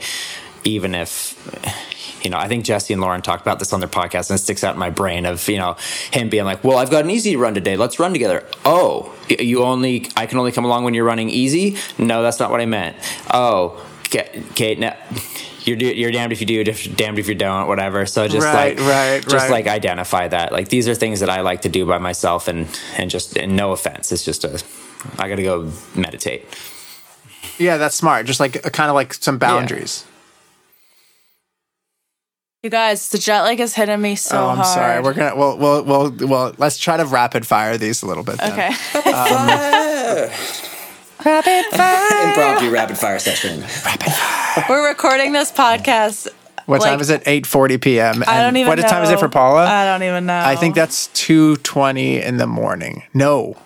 even 0.63 0.95
if, 0.95 1.35
you 2.23 2.31
know, 2.31 2.39
I 2.39 2.47
think 2.47 2.65
Jesse 2.65 2.95
and 2.95 3.03
Lauren 3.03 3.23
talked 3.23 3.43
about 3.43 3.59
this 3.59 3.73
on 3.73 3.81
their 3.81 3.89
podcast, 3.89 4.31
and 4.31 4.39
it 4.39 4.43
sticks 4.43 4.63
out 4.63 4.75
in 4.75 4.79
my 4.79 4.89
brain 4.89 5.27
of 5.27 5.47
you 5.47 5.59
know 5.59 5.77
him 6.11 6.31
being 6.31 6.47
like, 6.47 6.65
"Well, 6.65 6.79
I've 6.79 6.91
got 6.91 7.05
an 7.05 7.11
easy 7.11 7.37
run 7.37 7.53
today. 7.53 7.77
Let's 7.77 7.99
run 7.99 8.13
together." 8.15 8.47
Oh, 8.65 9.15
you 9.29 9.63
only 9.63 10.09
I 10.17 10.25
can 10.25 10.39
only 10.39 10.51
come 10.51 10.65
along 10.65 10.85
when 10.85 10.95
you're 10.95 11.05
running 11.05 11.29
easy. 11.29 11.77
No, 11.99 12.23
that's 12.23 12.41
not 12.41 12.51
what 12.51 12.63
I 12.63 12.67
meant. 12.67 12.97
Oh. 13.31 13.79
Kate, 14.55 14.79
no, 14.79 14.95
you're 15.65 15.77
do- 15.77 15.87
you're 15.95 16.11
damned 16.13 16.33
if 16.33 16.41
you 16.41 16.47
do, 16.47 16.65
damned 16.65 17.19
if 17.19 17.29
you 17.29 17.35
don't, 17.35 17.67
whatever. 17.69 18.07
So 18.07 18.29
just 18.29 18.45
Right, 18.47 18.77
like 18.79 18.87
right, 18.89 19.23
just 19.23 19.35
right. 19.35 19.51
like 19.51 19.67
identify 19.67 20.29
that. 20.29 20.53
Like 20.53 20.69
these 20.69 20.89
are 20.89 20.95
things 20.95 21.21
that 21.21 21.31
I 21.31 21.41
like 21.41 21.63
to 21.63 21.69
do 21.69 21.85
by 21.87 21.99
myself, 21.99 22.49
and 22.49 22.69
and 22.97 23.11
just 23.11 23.37
and 23.37 23.57
no 23.57 23.73
offense, 23.73 24.13
it's 24.13 24.25
just 24.25 24.45
a 24.45 24.63
I 25.19 25.29
got 25.29 25.37
to 25.37 25.43
go 25.43 25.71
meditate. 25.95 26.47
Yeah, 27.59 27.77
that's 27.77 27.95
smart. 27.95 28.27
Just 28.27 28.41
like 28.41 28.65
uh, 28.67 28.71
kind 28.71 28.89
of 28.91 28.95
like 28.95 29.15
some 29.15 29.39
boundaries. 29.39 30.05
You 32.63 32.71
guys, 32.71 33.11
the 33.11 33.19
jet 33.19 33.43
lag 33.43 33.61
is 33.61 33.75
hitting 33.75 34.01
me 34.01 34.17
so 34.17 34.39
oh, 34.39 34.49
I'm 34.49 34.57
hard. 34.57 34.69
sorry. 34.69 35.03
We're 35.03 35.13
gonna 35.13 35.37
well, 35.37 35.59
well, 35.59 35.85
well, 35.85 36.13
well. 36.27 36.55
Let's 36.57 36.79
try 36.79 36.97
to 36.97 37.05
rapid 37.05 37.47
fire 37.47 37.77
these 37.77 38.03
a 38.03 38.07
little 38.07 38.25
bit. 38.25 38.39
Then. 38.39 38.53
okay. 38.53 39.11
Um, 39.11 40.31
Impromptu 41.25 42.71
rapid 42.71 42.99
fire 42.99 43.19
session. 43.19 43.61
Rapid 43.85 44.13
fire. 44.13 44.65
We're 44.69 44.89
recording 44.89 45.33
this 45.33 45.51
podcast. 45.51 46.29
What 46.67 46.81
Like- 46.81 46.91
time 46.91 47.01
is 47.01 47.11
it? 47.11 47.23
Eight 47.27 47.47
forty 47.47 47.79
p.m. 47.79 48.23
I 48.27 48.39
don't 48.39 48.49
And 48.49 48.57
even 48.59 48.69
What 48.69 48.79
know. 48.79 48.89
time 48.89 49.05
is 49.05 49.11
it 49.11 49.19
for 49.19 49.29
Paula? 49.29 49.67
I 49.67 49.85
don't 49.87 50.03
even 50.03 50.27
know. 50.27 50.39
I 50.39 50.57
think 50.57 50.75
that's 50.75 51.09
two 51.09 51.57
twenty 51.59 52.21
in 52.21 52.37
the 52.39 52.47
morning. 52.47 53.03
No, 53.15 53.57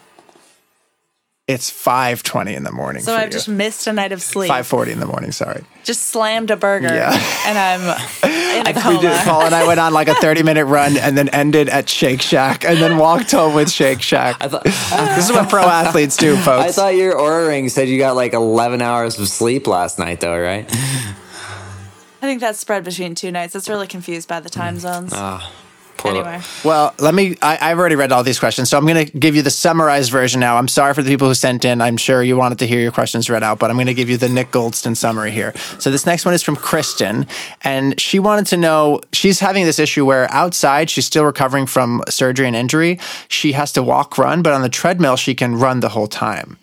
it's 1.46 1.70
five 1.70 2.22
twenty 2.22 2.54
in 2.54 2.62
the 2.64 2.72
morning. 2.72 3.02
so. 3.02 3.12
for 3.14 3.18
I've 3.20 3.26
you. 3.26 3.32
just 3.32 3.48
missed 3.48 3.86
a 3.86 3.92
night 3.92 4.12
of 4.12 4.22
sleep. 4.22 4.48
five 4.48 4.66
forty 4.66 4.92
in 4.92 5.00
the 5.00 5.06
morning. 5.06 5.32
Sorry. 5.32 5.62
Just 5.88 6.08
slammed 6.08 6.50
a 6.50 6.56
burger, 6.58 6.94
Yeah. 6.94 7.18
and 7.46 7.56
I'm 7.56 7.80
in 7.80 8.76
a 8.76 8.88
We 8.90 8.98
did. 8.98 9.18
Paul 9.24 9.40
and 9.46 9.54
I 9.54 9.66
went 9.66 9.80
on 9.80 9.94
like 9.94 10.08
a 10.08 10.14
thirty 10.20 10.42
minute 10.42 10.66
run 10.66 10.98
and 10.98 11.16
then 11.16 11.30
ended 11.30 11.70
at 11.70 11.88
Shake 11.88 12.20
Shack 12.20 12.62
and 12.66 12.76
then 12.76 12.98
walked 12.98 13.30
home 13.30 13.54
with 13.54 13.70
Shake 13.70 14.02
Shack. 14.02 14.36
I 14.38 14.48
thought 14.48 14.66
uh, 14.66 15.16
this 15.16 15.30
is 15.30 15.32
what 15.32 15.48
pro 15.48 15.62
athletes 15.62 16.18
do, 16.18 16.36
folks. 16.44 16.62
I 16.62 16.72
thought 16.72 16.94
your 16.94 17.14
Oura 17.14 17.48
ring 17.48 17.70
said 17.70 17.88
you 17.88 17.96
got 17.96 18.16
like 18.16 18.34
11 18.34 18.82
hours 18.82 19.18
of 19.18 19.28
sleep 19.28 19.66
last 19.66 19.98
night, 19.98 20.20
though, 20.20 20.38
right? 20.38 20.66
I 20.70 22.20
think 22.20 22.42
that's 22.42 22.58
spread 22.58 22.84
between 22.84 23.14
two 23.14 23.32
nights. 23.32 23.54
It's 23.54 23.70
really 23.70 23.86
confused 23.86 24.28
by 24.28 24.40
the 24.40 24.50
time 24.50 24.76
mm. 24.76 24.80
zones. 24.80 25.12
Ah. 25.14 25.50
Poor 25.98 26.12
li- 26.12 26.20
anyway, 26.20 26.40
Well, 26.64 26.94
let 26.98 27.14
me. 27.14 27.36
I, 27.42 27.58
I've 27.60 27.78
already 27.78 27.96
read 27.96 28.12
all 28.12 28.22
these 28.22 28.38
questions, 28.38 28.70
so 28.70 28.78
I'm 28.78 28.86
going 28.86 29.06
to 29.06 29.18
give 29.18 29.36
you 29.36 29.42
the 29.42 29.50
summarized 29.50 30.10
version 30.10 30.40
now. 30.40 30.56
I'm 30.56 30.68
sorry 30.68 30.94
for 30.94 31.02
the 31.02 31.10
people 31.10 31.28
who 31.28 31.34
sent 31.34 31.64
in. 31.64 31.82
I'm 31.82 31.96
sure 31.96 32.22
you 32.22 32.36
wanted 32.36 32.58
to 32.60 32.66
hear 32.66 32.80
your 32.80 32.92
questions 32.92 33.28
read 33.28 33.42
out, 33.42 33.58
but 33.58 33.70
I'm 33.70 33.76
going 33.76 33.88
to 33.88 33.94
give 33.94 34.08
you 34.08 34.16
the 34.16 34.28
Nick 34.28 34.50
Goldston 34.50 34.96
summary 34.96 35.32
here. 35.32 35.52
So 35.78 35.90
this 35.90 36.06
next 36.06 36.24
one 36.24 36.34
is 36.34 36.42
from 36.42 36.56
Kristen, 36.56 37.26
and 37.62 38.00
she 38.00 38.18
wanted 38.18 38.46
to 38.46 38.56
know. 38.56 39.00
She's 39.12 39.40
having 39.40 39.64
this 39.64 39.78
issue 39.78 40.06
where 40.06 40.30
outside 40.30 40.88
she's 40.88 41.04
still 41.06 41.24
recovering 41.24 41.66
from 41.66 42.02
surgery 42.08 42.46
and 42.46 42.56
injury. 42.56 42.98
She 43.28 43.52
has 43.52 43.72
to 43.72 43.82
walk, 43.82 44.16
run, 44.16 44.42
but 44.42 44.52
on 44.52 44.62
the 44.62 44.68
treadmill 44.68 45.16
she 45.16 45.34
can 45.34 45.56
run 45.56 45.80
the 45.80 45.90
whole 45.90 46.06
time. 46.06 46.58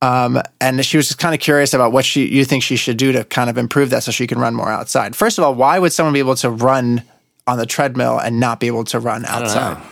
Um, 0.00 0.40
and 0.60 0.84
she 0.84 0.96
was 0.96 1.08
just 1.08 1.18
kind 1.18 1.34
of 1.34 1.40
curious 1.40 1.74
about 1.74 1.90
what 1.90 2.04
she 2.04 2.26
you 2.26 2.44
think 2.44 2.62
she 2.62 2.76
should 2.76 2.96
do 2.96 3.10
to 3.12 3.24
kind 3.24 3.50
of 3.50 3.58
improve 3.58 3.90
that 3.90 4.04
so 4.04 4.12
she 4.12 4.26
can 4.28 4.38
run 4.38 4.54
more 4.54 4.68
outside. 4.68 5.16
First 5.16 5.38
of 5.38 5.44
all, 5.44 5.54
why 5.54 5.78
would 5.78 5.92
someone 5.92 6.12
be 6.12 6.20
able 6.20 6.36
to 6.36 6.50
run 6.50 7.02
on 7.48 7.58
the 7.58 7.66
treadmill 7.66 8.18
and 8.18 8.38
not 8.38 8.60
be 8.60 8.66
able 8.68 8.84
to 8.84 9.00
run 9.00 9.24
outside? 9.24 9.82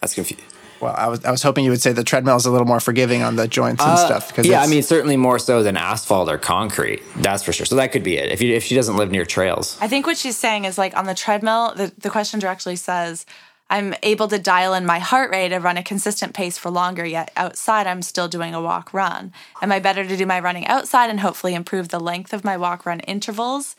That's 0.00 0.14
confusing. 0.14 0.44
Well, 0.80 0.94
I 0.96 1.08
was 1.08 1.24
I 1.24 1.30
was 1.30 1.42
hoping 1.42 1.64
you 1.64 1.70
would 1.72 1.82
say 1.82 1.92
the 1.92 2.04
treadmill 2.04 2.36
is 2.36 2.46
a 2.46 2.52
little 2.52 2.66
more 2.66 2.78
forgiving 2.78 3.22
on 3.22 3.34
the 3.36 3.48
joints 3.48 3.82
and 3.82 3.98
stuff. 3.98 4.28
Because 4.28 4.46
Uh, 4.46 4.50
Yeah, 4.50 4.62
I 4.62 4.68
mean, 4.68 4.82
certainly 4.82 5.16
more 5.16 5.38
so 5.38 5.62
than 5.62 5.76
asphalt 5.76 6.28
or 6.28 6.38
concrete. 6.38 7.02
That's 7.16 7.42
for 7.42 7.52
sure. 7.52 7.66
So 7.66 7.74
that 7.76 7.90
could 7.90 8.04
be 8.04 8.16
it. 8.16 8.30
If 8.30 8.40
you 8.42 8.54
if 8.54 8.62
she 8.62 8.74
doesn't 8.76 8.96
live 8.96 9.10
near 9.10 9.24
trails, 9.24 9.76
I 9.80 9.88
think 9.88 10.06
what 10.06 10.16
she's 10.16 10.36
saying 10.36 10.66
is 10.66 10.78
like 10.78 10.96
on 10.96 11.06
the 11.06 11.14
treadmill, 11.14 11.74
the, 11.74 11.92
the 11.98 12.10
question 12.10 12.38
directly 12.38 12.76
says, 12.76 13.26
I'm 13.70 13.92
able 14.04 14.28
to 14.28 14.38
dial 14.38 14.72
in 14.72 14.86
my 14.86 15.00
heart 15.00 15.30
rate 15.30 15.52
and 15.52 15.64
run 15.64 15.76
a 15.76 15.82
consistent 15.82 16.32
pace 16.32 16.56
for 16.56 16.70
longer, 16.70 17.04
yet 17.04 17.32
outside 17.36 17.86
I'm 17.88 18.00
still 18.02 18.28
doing 18.28 18.54
a 18.54 18.62
walk 18.62 18.94
run. 18.94 19.32
Am 19.60 19.72
I 19.72 19.80
better 19.80 20.06
to 20.06 20.16
do 20.16 20.26
my 20.26 20.38
running 20.38 20.66
outside 20.68 21.10
and 21.10 21.20
hopefully 21.20 21.54
improve 21.54 21.88
the 21.88 22.00
length 22.00 22.32
of 22.32 22.44
my 22.44 22.56
walk 22.56 22.86
run 22.86 23.00
intervals? 23.00 23.74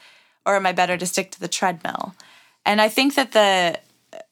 Or 0.45 0.55
am 0.57 0.65
I 0.65 0.73
better 0.73 0.97
to 0.97 1.05
stick 1.05 1.31
to 1.31 1.39
the 1.39 1.47
treadmill? 1.47 2.13
And 2.65 2.81
I 2.81 2.89
think 2.89 3.15
that 3.15 3.31
the 3.31 3.79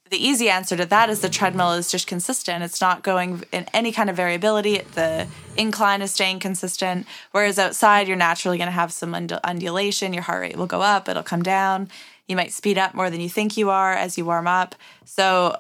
the 0.10 0.26
easy 0.26 0.50
answer 0.50 0.78
to 0.78 0.86
that 0.86 1.10
is 1.10 1.20
the 1.20 1.30
treadmill 1.30 1.74
is 1.74 1.92
just 1.92 2.08
consistent. 2.08 2.64
It's 2.64 2.80
not 2.80 3.04
going 3.04 3.44
in 3.52 3.66
any 3.74 3.92
kind 3.92 4.10
of 4.10 4.16
variability. 4.16 4.80
The 4.94 5.28
incline 5.58 6.02
is 6.02 6.12
staying 6.12 6.40
consistent. 6.40 7.06
Whereas 7.32 7.60
outside, 7.60 8.08
you're 8.08 8.18
naturally 8.18 8.58
going 8.58 8.68
to 8.68 8.72
have 8.72 8.94
some 8.94 9.14
undu- 9.14 9.44
undulation. 9.44 10.14
Your 10.14 10.24
heart 10.24 10.42
rate 10.42 10.56
will 10.56 10.66
go 10.66 10.82
up, 10.82 11.10
it'll 11.10 11.24
come 11.24 11.44
down. 11.44 11.90
You 12.28 12.36
might 12.36 12.52
speed 12.52 12.78
up 12.78 12.94
more 12.94 13.10
than 13.10 13.22
you 13.22 13.30
think 13.30 13.58
you 13.58 13.70
are 13.70 13.94
as 13.94 14.18
you 14.18 14.26
warm 14.26 14.48
up. 14.48 14.76
So 15.06 15.58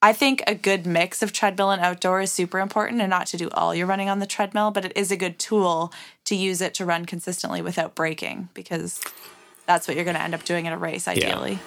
I 0.00 0.12
think 0.12 0.42
a 0.46 0.54
good 0.54 0.86
mix 0.86 1.22
of 1.22 1.32
treadmill 1.32 1.70
and 1.70 1.80
outdoor 1.80 2.20
is 2.20 2.30
super 2.30 2.60
important 2.60 3.00
and 3.00 3.10
not 3.10 3.26
to 3.28 3.38
do 3.38 3.48
all 3.50 3.74
your 3.74 3.86
running 3.86 4.10
on 4.10 4.18
the 4.18 4.26
treadmill, 4.26 4.70
but 4.70 4.84
it 4.84 4.92
is 4.94 5.10
a 5.10 5.16
good 5.16 5.38
tool 5.38 5.92
to 6.26 6.34
use 6.34 6.60
it 6.60 6.74
to 6.74 6.84
run 6.84 7.06
consistently 7.06 7.62
without 7.62 7.94
breaking 7.94 8.50
because 8.52 9.00
that's 9.66 9.86
what 9.88 9.96
you're 9.96 10.04
going 10.04 10.16
to 10.16 10.22
end 10.22 10.34
up 10.34 10.44
doing 10.44 10.66
in 10.66 10.72
a 10.72 10.78
race 10.78 11.08
ideally. 11.08 11.52
Yeah. 11.52 11.58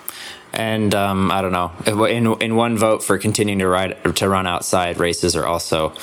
and 0.53 0.93
um, 0.95 1.31
I 1.31 1.41
don't 1.41 1.51
know. 1.51 1.71
In 2.05 2.27
in 2.41 2.55
one 2.55 2.77
vote 2.77 3.03
for 3.03 3.17
continuing 3.17 3.59
to 3.59 3.67
ride 3.67 3.97
to 4.15 4.29
run 4.29 4.47
outside, 4.47 4.99
races 4.99 5.35
are 5.35 5.45
also 5.45 5.93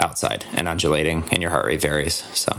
outside 0.00 0.44
and 0.54 0.68
undulating, 0.68 1.24
and 1.32 1.42
your 1.42 1.50
heart 1.50 1.66
rate 1.66 1.80
varies. 1.80 2.22
So 2.34 2.56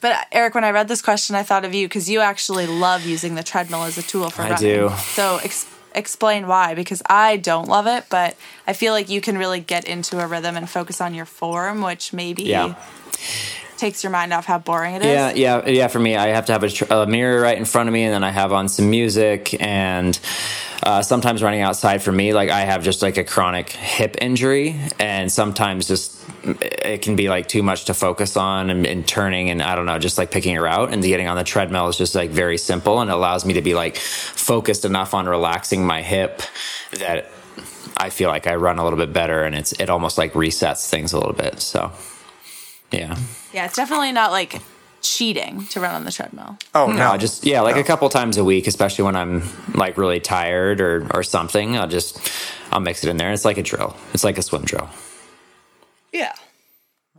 But 0.00 0.26
Eric, 0.32 0.54
when 0.54 0.64
I 0.64 0.70
read 0.70 0.88
this 0.88 1.02
question, 1.02 1.34
I 1.36 1.42
thought 1.42 1.64
of 1.64 1.74
you 1.74 1.86
because 1.88 2.08
you 2.08 2.20
actually 2.20 2.66
love 2.66 3.04
using 3.04 3.34
the 3.34 3.42
treadmill 3.42 3.82
as 3.84 3.98
a 3.98 4.02
tool 4.02 4.30
for 4.30 4.42
I 4.42 4.50
running. 4.50 4.58
do. 4.62 4.90
So 5.14 5.40
ex- 5.42 5.66
explain 5.94 6.46
why, 6.46 6.74
because 6.74 7.02
I 7.10 7.36
don't 7.38 7.66
love 7.68 7.86
it, 7.88 8.04
but 8.08 8.36
I 8.66 8.72
feel 8.72 8.92
like 8.92 9.08
you 9.08 9.20
can 9.20 9.36
really 9.36 9.58
get 9.60 9.84
into 9.84 10.20
a 10.20 10.26
rhythm 10.28 10.56
and 10.56 10.68
focus 10.70 11.00
on 11.00 11.14
your 11.14 11.24
form, 11.26 11.82
which 11.82 12.12
maybe 12.12 12.44
Yeah. 12.44 12.74
Takes 13.78 14.02
your 14.02 14.10
mind 14.10 14.32
off 14.32 14.44
how 14.44 14.58
boring 14.58 14.96
it 14.96 15.02
is. 15.02 15.06
Yeah, 15.06 15.32
yeah, 15.32 15.68
yeah. 15.68 15.88
For 15.88 15.98
me, 15.98 16.16
I 16.16 16.28
have 16.28 16.46
to 16.46 16.52
have 16.52 16.62
a, 16.62 16.68
tr- 16.68 16.92
a 16.92 17.06
mirror 17.06 17.40
right 17.40 17.56
in 17.56 17.64
front 17.64 17.88
of 17.88 17.92
me, 17.92 18.02
and 18.02 18.12
then 18.12 18.24
I 18.24 18.30
have 18.30 18.52
on 18.52 18.68
some 18.68 18.90
music, 18.90 19.60
and 19.62 20.18
uh, 20.82 21.02
sometimes 21.02 21.42
running 21.42 21.62
outside 21.62 22.02
for 22.02 22.12
me, 22.12 22.34
like 22.34 22.50
I 22.50 22.60
have 22.60 22.82
just 22.84 23.02
like 23.02 23.16
a 23.16 23.24
chronic 23.24 23.70
hip 23.70 24.16
injury, 24.20 24.78
and 24.98 25.30
sometimes 25.30 25.86
just 25.88 26.16
it 26.44 27.02
can 27.02 27.16
be 27.16 27.28
like 27.28 27.48
too 27.48 27.62
much 27.62 27.86
to 27.86 27.94
focus 27.94 28.36
on 28.36 28.70
and, 28.70 28.86
and 28.86 29.06
turning, 29.06 29.50
and 29.50 29.62
I 29.62 29.74
don't 29.74 29.86
know, 29.86 29.98
just 29.98 30.18
like 30.18 30.30
picking 30.30 30.56
a 30.56 30.62
route 30.62 30.92
and 30.92 31.02
getting 31.02 31.28
on 31.28 31.36
the 31.36 31.44
treadmill 31.44 31.88
is 31.88 31.96
just 31.96 32.14
like 32.14 32.30
very 32.30 32.58
simple, 32.58 33.00
and 33.00 33.10
allows 33.10 33.44
me 33.44 33.54
to 33.54 33.62
be 33.62 33.74
like 33.74 33.96
focused 33.96 34.84
enough 34.84 35.14
on 35.14 35.26
relaxing 35.26 35.86
my 35.86 36.02
hip 36.02 36.42
that 36.98 37.30
I 37.96 38.10
feel 38.10 38.28
like 38.28 38.46
I 38.46 38.54
run 38.54 38.78
a 38.78 38.84
little 38.84 38.98
bit 38.98 39.12
better, 39.12 39.44
and 39.44 39.54
it's 39.54 39.72
it 39.72 39.90
almost 39.90 40.18
like 40.18 40.32
resets 40.34 40.88
things 40.88 41.12
a 41.12 41.18
little 41.18 41.32
bit. 41.32 41.60
So, 41.60 41.92
yeah. 42.90 43.16
Yeah, 43.52 43.66
it's 43.66 43.76
definitely 43.76 44.12
not 44.12 44.30
like 44.30 44.60
cheating 45.00 45.66
to 45.68 45.80
run 45.80 45.94
on 45.94 46.04
the 46.04 46.10
treadmill. 46.12 46.58
oh 46.74 46.88
No, 46.88 47.16
just 47.16 47.46
yeah, 47.46 47.60
like 47.60 47.76
a 47.76 47.84
couple 47.84 48.08
times 48.08 48.36
a 48.36 48.44
week, 48.44 48.66
especially 48.66 49.04
when 49.04 49.16
I'm 49.16 49.42
like 49.74 49.96
really 49.96 50.20
tired 50.20 50.80
or 50.80 51.06
or 51.14 51.22
something. 51.22 51.76
I'll 51.76 51.88
just 51.88 52.30
I'll 52.72 52.80
mix 52.80 53.04
it 53.04 53.10
in 53.10 53.16
there. 53.16 53.32
It's 53.32 53.44
like 53.44 53.58
a 53.58 53.62
drill. 53.62 53.96
It's 54.12 54.24
like 54.24 54.38
a 54.38 54.42
swim 54.42 54.64
drill. 54.64 54.88
Yeah. 56.12 56.32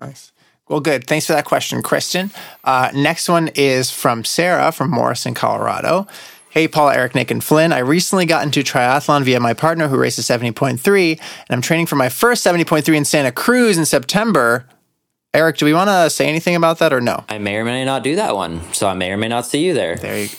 Nice. 0.01 0.31
Well, 0.67 0.79
good. 0.81 1.07
Thanks 1.07 1.25
for 1.25 1.33
that 1.33 1.45
question, 1.45 1.81
Kristen. 1.81 2.31
Uh, 2.63 2.91
next 2.93 3.27
one 3.27 3.49
is 3.55 3.89
from 3.89 4.23
Sarah 4.23 4.71
from 4.71 4.91
Morrison, 4.91 5.33
Colorado. 5.33 6.07
Hey, 6.51 6.67
Paul, 6.67 6.89
Eric, 6.89 7.15
Nick, 7.15 7.31
and 7.31 7.43
Flynn. 7.43 7.73
I 7.73 7.79
recently 7.79 8.25
got 8.25 8.43
into 8.43 8.61
triathlon 8.61 9.23
via 9.23 9.39
my 9.39 9.53
partner 9.53 9.87
who 9.87 9.97
races 9.97 10.27
70.3, 10.27 11.11
and 11.11 11.19
I'm 11.49 11.61
training 11.61 11.85
for 11.87 11.95
my 11.95 12.09
first 12.09 12.45
70.3 12.45 12.95
in 12.95 13.05
Santa 13.05 13.31
Cruz 13.31 13.77
in 13.77 13.85
September. 13.85 14.65
Eric, 15.33 15.57
do 15.57 15.65
we 15.65 15.73
want 15.73 15.89
to 15.89 16.09
say 16.09 16.27
anything 16.27 16.55
about 16.55 16.79
that 16.79 16.91
or 16.91 17.01
no? 17.01 17.23
I 17.29 17.37
may 17.37 17.57
or 17.57 17.63
may 17.65 17.85
not 17.85 18.03
do 18.03 18.15
that 18.15 18.35
one, 18.35 18.61
so 18.73 18.87
I 18.87 18.95
may 18.95 19.11
or 19.11 19.17
may 19.17 19.27
not 19.27 19.45
see 19.45 19.63
you 19.63 19.75
there. 19.75 19.95
There 19.95 20.23
you, 20.23 20.29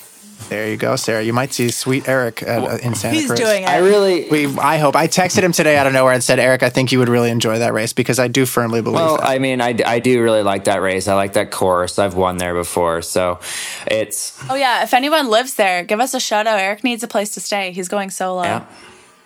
there 0.49 0.69
you 0.69 0.75
go, 0.75 0.97
Sarah. 0.97 1.23
You 1.23 1.31
might 1.31 1.53
see 1.53 1.69
sweet 1.71 2.09
Eric 2.09 2.43
at, 2.43 2.61
uh, 2.61 2.75
in 2.83 2.93
Santa 2.95 3.15
He's 3.15 3.27
Cruz. 3.27 3.39
doing 3.39 3.63
it. 3.63 3.69
I 3.69 3.77
really 3.77 4.27
We, 4.29 4.47
I 4.59 4.79
hope. 4.79 4.97
I 4.97 5.07
texted 5.07 5.43
him 5.43 5.53
today 5.53 5.77
out 5.77 5.87
of 5.87 5.93
nowhere 5.93 6.11
and 6.11 6.21
said, 6.21 6.39
Eric, 6.39 6.61
I 6.61 6.69
think 6.69 6.91
you 6.91 6.99
would 6.99 7.07
really 7.07 7.29
enjoy 7.29 7.59
that 7.59 7.71
race 7.71 7.93
because 7.93 8.19
I 8.19 8.27
do 8.27 8.45
firmly 8.45 8.81
believe 8.81 8.95
well. 8.99 9.15
that. 9.15 9.29
I 9.29 9.39
mean, 9.39 9.61
I, 9.61 9.77
I 9.85 9.99
do 9.99 10.21
really 10.21 10.43
like 10.43 10.65
that 10.65 10.81
race. 10.81 11.07
I 11.07 11.13
like 11.13 11.33
that 11.33 11.51
course. 11.51 11.97
I've 11.97 12.15
won 12.15 12.35
there 12.37 12.53
before, 12.53 13.01
so 13.01 13.39
it's 13.87 14.37
Oh 14.49 14.55
yeah, 14.55 14.83
if 14.83 14.93
anyone 14.93 15.29
lives 15.29 15.53
there, 15.53 15.85
give 15.85 16.01
us 16.01 16.13
a 16.13 16.19
shout 16.19 16.47
out. 16.47 16.59
Eric 16.59 16.83
needs 16.83 17.01
a 17.01 17.07
place 17.07 17.29
to 17.35 17.39
stay. 17.39 17.71
He's 17.71 17.87
going 17.87 18.09
solo. 18.09 18.43
yeah. 18.43 18.65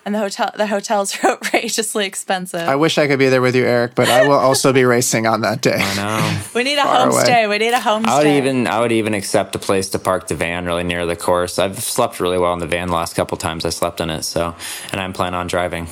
And 0.06 0.14
the 0.14 0.20
hotel 0.20 0.52
the 0.56 0.68
hotels 0.68 1.18
are 1.24 1.30
outrageously 1.32 2.06
expensive. 2.06 2.60
I 2.68 2.76
wish 2.76 2.96
I 2.96 3.08
could 3.08 3.18
be 3.18 3.28
there 3.28 3.42
with 3.42 3.56
you, 3.56 3.64
Eric, 3.66 3.96
but 3.96 4.08
I 4.08 4.22
will 4.28 4.38
also 4.38 4.72
be 4.72 4.84
racing 4.84 5.26
on 5.26 5.40
that 5.40 5.60
day. 5.62 5.78
No, 5.96 6.40
we 6.54 6.62
need 6.62 6.78
a 6.78 6.82
homestay. 6.82 7.48
We 7.50 7.58
need 7.58 7.74
a 7.74 7.78
homestay. 7.80 8.06
I 8.06 8.18
would 8.18 8.26
even 8.28 8.66
I 8.68 8.78
would 8.78 8.92
even 8.92 9.14
accept 9.14 9.56
a 9.56 9.58
place 9.58 9.88
to 9.90 9.98
park 9.98 10.28
the 10.28 10.36
van 10.36 10.64
really 10.64 10.84
near 10.84 11.06
the 11.06 11.16
course. 11.16 11.58
I've 11.58 11.80
slept 11.82 12.20
really 12.20 12.38
well 12.38 12.52
in 12.52 12.60
the 12.60 12.68
van 12.68 12.86
the 12.86 12.94
last 12.94 13.16
couple 13.16 13.36
times 13.36 13.64
I 13.64 13.70
slept 13.70 14.00
in 14.00 14.08
it, 14.10 14.22
so 14.22 14.54
and 14.92 15.00
I'm 15.00 15.12
planning 15.12 15.34
on 15.40 15.48
driving. 15.48 15.88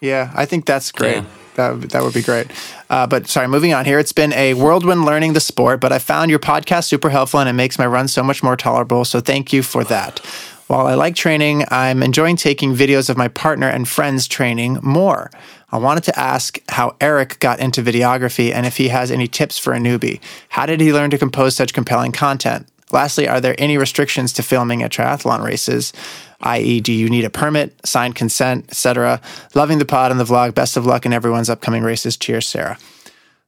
Yeah, 0.00 0.32
I 0.34 0.44
think 0.44 0.66
that's 0.66 0.90
great. 0.90 1.18
Yeah. 1.18 1.24
That, 1.54 1.70
would- 1.74 1.90
that 1.90 2.02
would 2.02 2.14
be 2.14 2.22
great. 2.22 2.48
Uh, 2.90 3.06
but 3.06 3.26
sorry, 3.28 3.48
moving 3.48 3.74
on 3.74 3.84
here. 3.84 3.98
It's 3.98 4.12
been 4.12 4.32
a 4.32 4.54
whirlwind 4.54 5.04
learning 5.04 5.32
the 5.34 5.40
sport, 5.40 5.80
but 5.80 5.90
I 5.92 5.98
found 5.98 6.30
your 6.30 6.38
podcast 6.40 6.84
super 6.84 7.10
helpful 7.10 7.40
and 7.40 7.48
it 7.48 7.52
makes 7.52 7.78
my 7.78 7.86
run 7.86 8.06
so 8.08 8.22
much 8.22 8.42
more 8.42 8.56
tolerable. 8.56 9.04
So 9.04 9.18
thank 9.20 9.52
you 9.52 9.62
for 9.64 9.82
that. 9.84 10.20
While 10.68 10.86
I 10.86 10.94
like 10.94 11.14
training, 11.14 11.64
I'm 11.70 12.02
enjoying 12.02 12.36
taking 12.36 12.74
videos 12.74 13.08
of 13.08 13.16
my 13.16 13.28
partner 13.28 13.68
and 13.68 13.88
friends 13.88 14.28
training 14.28 14.78
more. 14.82 15.30
I 15.72 15.78
wanted 15.78 16.04
to 16.04 16.18
ask 16.18 16.58
how 16.68 16.94
Eric 17.00 17.38
got 17.40 17.58
into 17.58 17.82
videography 17.82 18.52
and 18.52 18.66
if 18.66 18.76
he 18.76 18.88
has 18.88 19.10
any 19.10 19.28
tips 19.28 19.58
for 19.58 19.72
a 19.72 19.78
newbie. 19.78 20.20
How 20.50 20.66
did 20.66 20.82
he 20.82 20.92
learn 20.92 21.08
to 21.08 21.16
compose 21.16 21.56
such 21.56 21.72
compelling 21.72 22.12
content? 22.12 22.68
Lastly, 22.92 23.26
are 23.26 23.40
there 23.40 23.54
any 23.56 23.78
restrictions 23.78 24.30
to 24.34 24.42
filming 24.42 24.82
at 24.82 24.92
triathlon 24.92 25.42
races? 25.42 25.94
i.e., 26.42 26.80
do 26.80 26.92
you 26.92 27.08
need 27.08 27.24
a 27.24 27.30
permit, 27.30 27.74
signed 27.86 28.14
consent, 28.14 28.66
etc.? 28.68 29.22
Loving 29.54 29.78
the 29.78 29.86
pod 29.86 30.10
and 30.10 30.20
the 30.20 30.24
vlog. 30.24 30.54
Best 30.54 30.76
of 30.76 30.84
luck 30.84 31.06
in 31.06 31.14
everyone's 31.14 31.48
upcoming 31.48 31.82
races. 31.82 32.18
Cheers, 32.18 32.46
Sarah. 32.46 32.78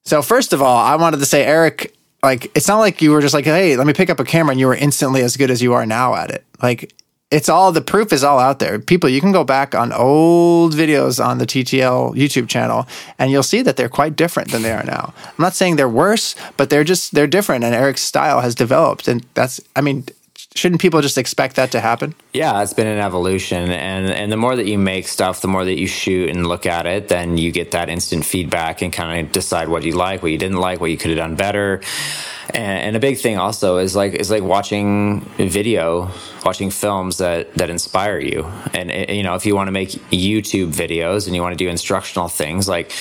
So 0.04 0.22
first 0.22 0.54
of 0.54 0.62
all, 0.62 0.78
I 0.78 0.96
wanted 0.96 1.18
to 1.18 1.26
say, 1.26 1.44
Eric, 1.44 1.94
like 2.22 2.50
it's 2.54 2.68
not 2.68 2.78
like 2.78 3.02
you 3.02 3.12
were 3.12 3.20
just 3.20 3.34
like, 3.34 3.44
hey, 3.44 3.76
let 3.76 3.86
me 3.86 3.92
pick 3.92 4.08
up 4.08 4.20
a 4.20 4.24
camera 4.24 4.52
and 4.52 4.60
you 4.60 4.66
were 4.66 4.74
instantly 4.74 5.20
as 5.22 5.36
good 5.36 5.50
as 5.50 5.60
you 5.62 5.74
are 5.74 5.84
now 5.84 6.14
at 6.14 6.30
it. 6.30 6.44
Like 6.62 6.92
it's 7.30 7.48
all 7.48 7.70
the 7.70 7.80
proof 7.80 8.12
is 8.12 8.24
all 8.24 8.40
out 8.40 8.58
there. 8.58 8.78
People, 8.80 9.08
you 9.08 9.20
can 9.20 9.30
go 9.30 9.44
back 9.44 9.74
on 9.74 9.92
old 9.92 10.74
videos 10.74 11.24
on 11.24 11.38
the 11.38 11.46
TTL 11.46 12.14
YouTube 12.16 12.48
channel 12.48 12.88
and 13.18 13.30
you'll 13.30 13.44
see 13.44 13.62
that 13.62 13.76
they're 13.76 13.88
quite 13.88 14.16
different 14.16 14.50
than 14.50 14.62
they 14.62 14.72
are 14.72 14.82
now. 14.82 15.14
I'm 15.24 15.34
not 15.38 15.54
saying 15.54 15.76
they're 15.76 15.88
worse, 15.88 16.34
but 16.56 16.70
they're 16.70 16.84
just 16.84 17.14
they're 17.14 17.28
different 17.28 17.64
and 17.64 17.74
Eric's 17.74 18.02
style 18.02 18.40
has 18.40 18.54
developed 18.54 19.06
and 19.06 19.24
that's 19.34 19.60
I 19.76 19.80
mean, 19.80 20.06
shouldn't 20.54 20.80
people 20.80 21.00
just 21.00 21.16
expect 21.18 21.56
that 21.56 21.72
to 21.72 21.80
happen? 21.80 22.14
Yeah, 22.32 22.62
it's 22.62 22.72
been 22.72 22.86
an 22.86 22.98
evolution, 22.98 23.70
and 23.70 24.10
and 24.10 24.32
the 24.32 24.36
more 24.36 24.56
that 24.56 24.66
you 24.66 24.78
make 24.78 25.08
stuff, 25.08 25.40
the 25.40 25.48
more 25.48 25.64
that 25.64 25.78
you 25.78 25.86
shoot 25.86 26.30
and 26.30 26.46
look 26.46 26.66
at 26.66 26.86
it, 26.86 27.08
then 27.08 27.38
you 27.38 27.52
get 27.52 27.70
that 27.70 27.88
instant 27.88 28.24
feedback 28.24 28.82
and 28.82 28.92
kind 28.92 29.26
of 29.26 29.32
decide 29.32 29.68
what 29.68 29.84
you 29.84 29.92
like, 29.92 30.22
what 30.22 30.32
you 30.32 30.38
didn't 30.38 30.58
like, 30.58 30.80
what 30.80 30.90
you 30.90 30.96
could 30.96 31.10
have 31.10 31.18
done 31.18 31.36
better. 31.36 31.80
And, 32.52 32.82
and 32.82 32.96
a 32.96 33.00
big 33.00 33.18
thing 33.18 33.38
also 33.38 33.78
is 33.78 33.94
like 33.94 34.14
is 34.14 34.30
like 34.30 34.42
watching 34.42 35.20
video, 35.38 36.10
watching 36.44 36.70
films 36.70 37.18
that 37.18 37.54
that 37.54 37.70
inspire 37.70 38.18
you. 38.18 38.44
And 38.74 38.90
you 39.08 39.22
know, 39.22 39.36
if 39.36 39.46
you 39.46 39.54
want 39.54 39.68
to 39.68 39.72
make 39.72 39.90
YouTube 40.10 40.72
videos 40.72 41.26
and 41.26 41.36
you 41.36 41.42
want 41.42 41.52
to 41.52 41.64
do 41.64 41.68
instructional 41.68 42.28
things, 42.28 42.68
like 42.68 42.92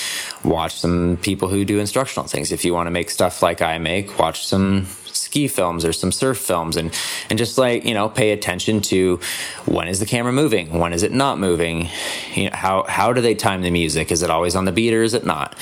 watch 0.44 0.78
some 0.78 1.18
people 1.22 1.48
who 1.48 1.64
do 1.64 1.80
instructional 1.80 2.28
things. 2.28 2.52
If 2.52 2.64
you 2.64 2.72
want 2.72 2.86
to 2.86 2.90
make 2.92 3.10
stuff 3.10 3.42
like 3.42 3.60
I 3.60 3.78
make, 3.78 4.18
watch 4.18 4.46
some 4.46 4.86
ski 5.30 5.46
films 5.46 5.84
or 5.84 5.92
some 5.92 6.10
surf 6.10 6.38
films 6.38 6.76
and 6.76 6.92
and 7.30 7.38
just 7.38 7.56
like 7.56 7.84
you 7.84 7.94
know 7.94 8.08
pay 8.08 8.32
attention 8.32 8.80
to 8.80 9.20
when 9.64 9.86
is 9.86 10.00
the 10.00 10.06
camera 10.06 10.32
moving? 10.32 10.76
When 10.76 10.92
is 10.92 11.04
it 11.04 11.12
not 11.12 11.38
moving? 11.38 11.88
You 12.34 12.50
know 12.50 12.56
how 12.56 12.82
how 12.88 13.12
do 13.12 13.20
they 13.20 13.36
time 13.36 13.62
the 13.62 13.70
music? 13.70 14.10
Is 14.10 14.22
it 14.22 14.30
always 14.30 14.56
on 14.56 14.64
the 14.64 14.72
beat 14.72 14.92
or 14.92 15.04
is 15.04 15.14
it 15.14 15.24
not? 15.24 15.54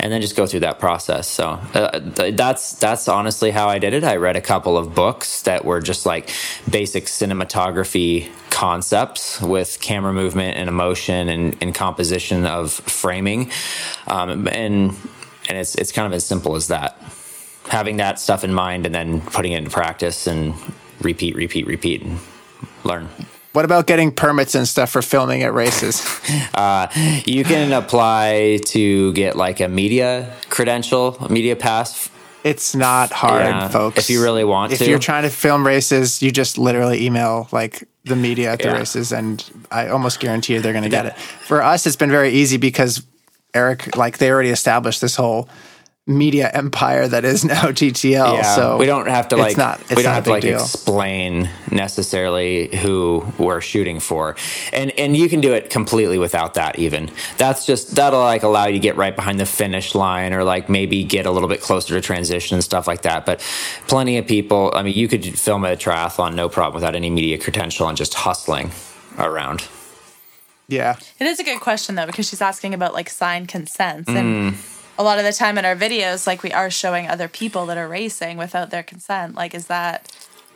And 0.00 0.12
then 0.12 0.20
just 0.20 0.34
go 0.34 0.44
through 0.44 0.60
that 0.60 0.80
process. 0.80 1.28
So 1.28 1.50
uh, 1.72 2.00
that's 2.32 2.74
that's 2.74 3.06
honestly 3.06 3.52
how 3.52 3.68
I 3.68 3.78
did 3.78 3.94
it. 3.94 4.02
I 4.02 4.16
read 4.16 4.34
a 4.34 4.40
couple 4.40 4.76
of 4.76 4.92
books 4.92 5.42
that 5.42 5.64
were 5.64 5.80
just 5.80 6.04
like 6.04 6.28
basic 6.68 7.04
cinematography 7.04 8.28
concepts 8.50 9.40
with 9.40 9.80
camera 9.80 10.12
movement 10.12 10.56
and 10.56 10.68
emotion 10.68 11.28
and, 11.28 11.56
and 11.60 11.72
composition 11.72 12.44
of 12.44 12.72
framing. 12.72 13.52
Um, 14.08 14.48
and 14.48 14.96
and 15.48 15.58
it's 15.58 15.76
it's 15.76 15.92
kind 15.92 16.08
of 16.08 16.12
as 16.12 16.26
simple 16.26 16.56
as 16.56 16.66
that 16.68 16.98
having 17.68 17.98
that 17.98 18.18
stuff 18.18 18.44
in 18.44 18.52
mind 18.52 18.86
and 18.86 18.94
then 18.94 19.20
putting 19.20 19.52
it 19.52 19.58
into 19.58 19.70
practice 19.70 20.26
and 20.26 20.54
repeat, 21.00 21.34
repeat, 21.34 21.66
repeat, 21.66 22.02
and 22.02 22.18
learn. 22.84 23.08
What 23.52 23.66
about 23.66 23.86
getting 23.86 24.12
permits 24.12 24.54
and 24.54 24.66
stuff 24.66 24.90
for 24.90 25.02
filming 25.02 25.42
at 25.42 25.52
races? 25.52 26.02
uh, 26.54 26.88
you 27.26 27.44
can 27.44 27.72
apply 27.72 28.60
to 28.66 29.12
get 29.12 29.36
like 29.36 29.60
a 29.60 29.68
media 29.68 30.34
credential, 30.48 31.18
media 31.28 31.54
pass. 31.54 32.08
It's 32.44 32.74
not 32.74 33.12
hard, 33.12 33.44
yeah, 33.44 33.68
folks. 33.68 33.98
If 33.98 34.10
you 34.10 34.22
really 34.22 34.42
want 34.42 34.72
if 34.72 34.78
to. 34.78 34.84
If 34.84 34.90
you're 34.90 34.98
trying 34.98 35.22
to 35.24 35.30
film 35.30 35.66
races, 35.66 36.22
you 36.22 36.32
just 36.32 36.58
literally 36.58 37.04
email 37.04 37.48
like 37.52 37.86
the 38.04 38.16
media 38.16 38.52
at 38.52 38.58
the 38.58 38.68
yeah. 38.68 38.78
races, 38.78 39.12
and 39.12 39.44
I 39.70 39.88
almost 39.88 40.18
guarantee 40.18 40.54
you 40.54 40.60
they're 40.60 40.72
going 40.72 40.82
to 40.82 40.90
get 40.90 41.06
it. 41.06 41.16
For 41.16 41.62
us, 41.62 41.86
it's 41.86 41.94
been 41.94 42.10
very 42.10 42.30
easy 42.30 42.56
because 42.56 43.04
Eric, 43.54 43.96
like, 43.96 44.18
they 44.18 44.30
already 44.30 44.48
established 44.48 45.00
this 45.00 45.14
whole 45.14 45.48
media 46.06 46.50
empire 46.52 47.06
that 47.06 47.24
is 47.24 47.44
now 47.44 47.62
GTL. 47.70 48.34
Yeah, 48.34 48.42
so 48.42 48.76
we 48.76 48.86
don't 48.86 49.08
have 49.08 49.28
to 49.28 49.36
like 49.36 49.50
it's 49.50 49.58
not, 49.58 49.80
we 49.90 50.02
don't 50.02 50.14
have 50.14 50.24
to 50.24 50.30
like 50.30 50.42
deal. 50.42 50.58
explain 50.58 51.48
necessarily 51.70 52.74
who 52.76 53.24
we're 53.38 53.60
shooting 53.60 54.00
for, 54.00 54.36
and 54.72 54.90
and 54.98 55.16
you 55.16 55.28
can 55.28 55.40
do 55.40 55.52
it 55.52 55.70
completely 55.70 56.18
without 56.18 56.54
that. 56.54 56.78
Even 56.78 57.10
that's 57.36 57.66
just 57.66 57.94
that'll 57.94 58.20
like 58.20 58.42
allow 58.42 58.66
you 58.66 58.72
to 58.72 58.78
get 58.80 58.96
right 58.96 59.14
behind 59.14 59.38
the 59.38 59.46
finish 59.46 59.94
line, 59.94 60.32
or 60.32 60.42
like 60.42 60.68
maybe 60.68 61.04
get 61.04 61.26
a 61.26 61.30
little 61.30 61.48
bit 61.48 61.60
closer 61.60 61.94
to 61.94 62.00
transition 62.00 62.56
and 62.56 62.64
stuff 62.64 62.86
like 62.86 63.02
that. 63.02 63.24
But 63.24 63.40
plenty 63.86 64.18
of 64.18 64.26
people, 64.26 64.72
I 64.74 64.82
mean, 64.82 64.94
you 64.94 65.06
could 65.06 65.38
film 65.38 65.64
a 65.64 65.76
triathlon 65.76 66.34
no 66.34 66.48
problem 66.48 66.74
without 66.74 66.96
any 66.96 67.10
media 67.10 67.38
credential 67.38 67.88
and 67.88 67.96
just 67.96 68.14
hustling 68.14 68.72
around. 69.18 69.68
Yeah, 70.66 70.96
it 71.20 71.26
is 71.26 71.38
a 71.38 71.44
good 71.44 71.60
question 71.60 71.94
though 71.94 72.06
because 72.06 72.28
she's 72.28 72.40
asking 72.40 72.74
about 72.74 72.92
like 72.92 73.08
signed 73.08 73.46
consents 73.46 74.08
and. 74.08 74.54
Mm 74.54 74.71
a 75.02 75.04
lot 75.04 75.18
of 75.18 75.24
the 75.24 75.32
time 75.32 75.58
in 75.58 75.64
our 75.64 75.74
videos, 75.74 76.26
like 76.26 76.42
we 76.44 76.52
are 76.52 76.70
showing 76.70 77.08
other 77.08 77.26
people 77.26 77.66
that 77.66 77.76
are 77.76 77.88
racing 77.88 78.38
without 78.38 78.70
their 78.70 78.84
consent. 78.84 79.34
Like, 79.34 79.52
is 79.52 79.66
that? 79.66 80.10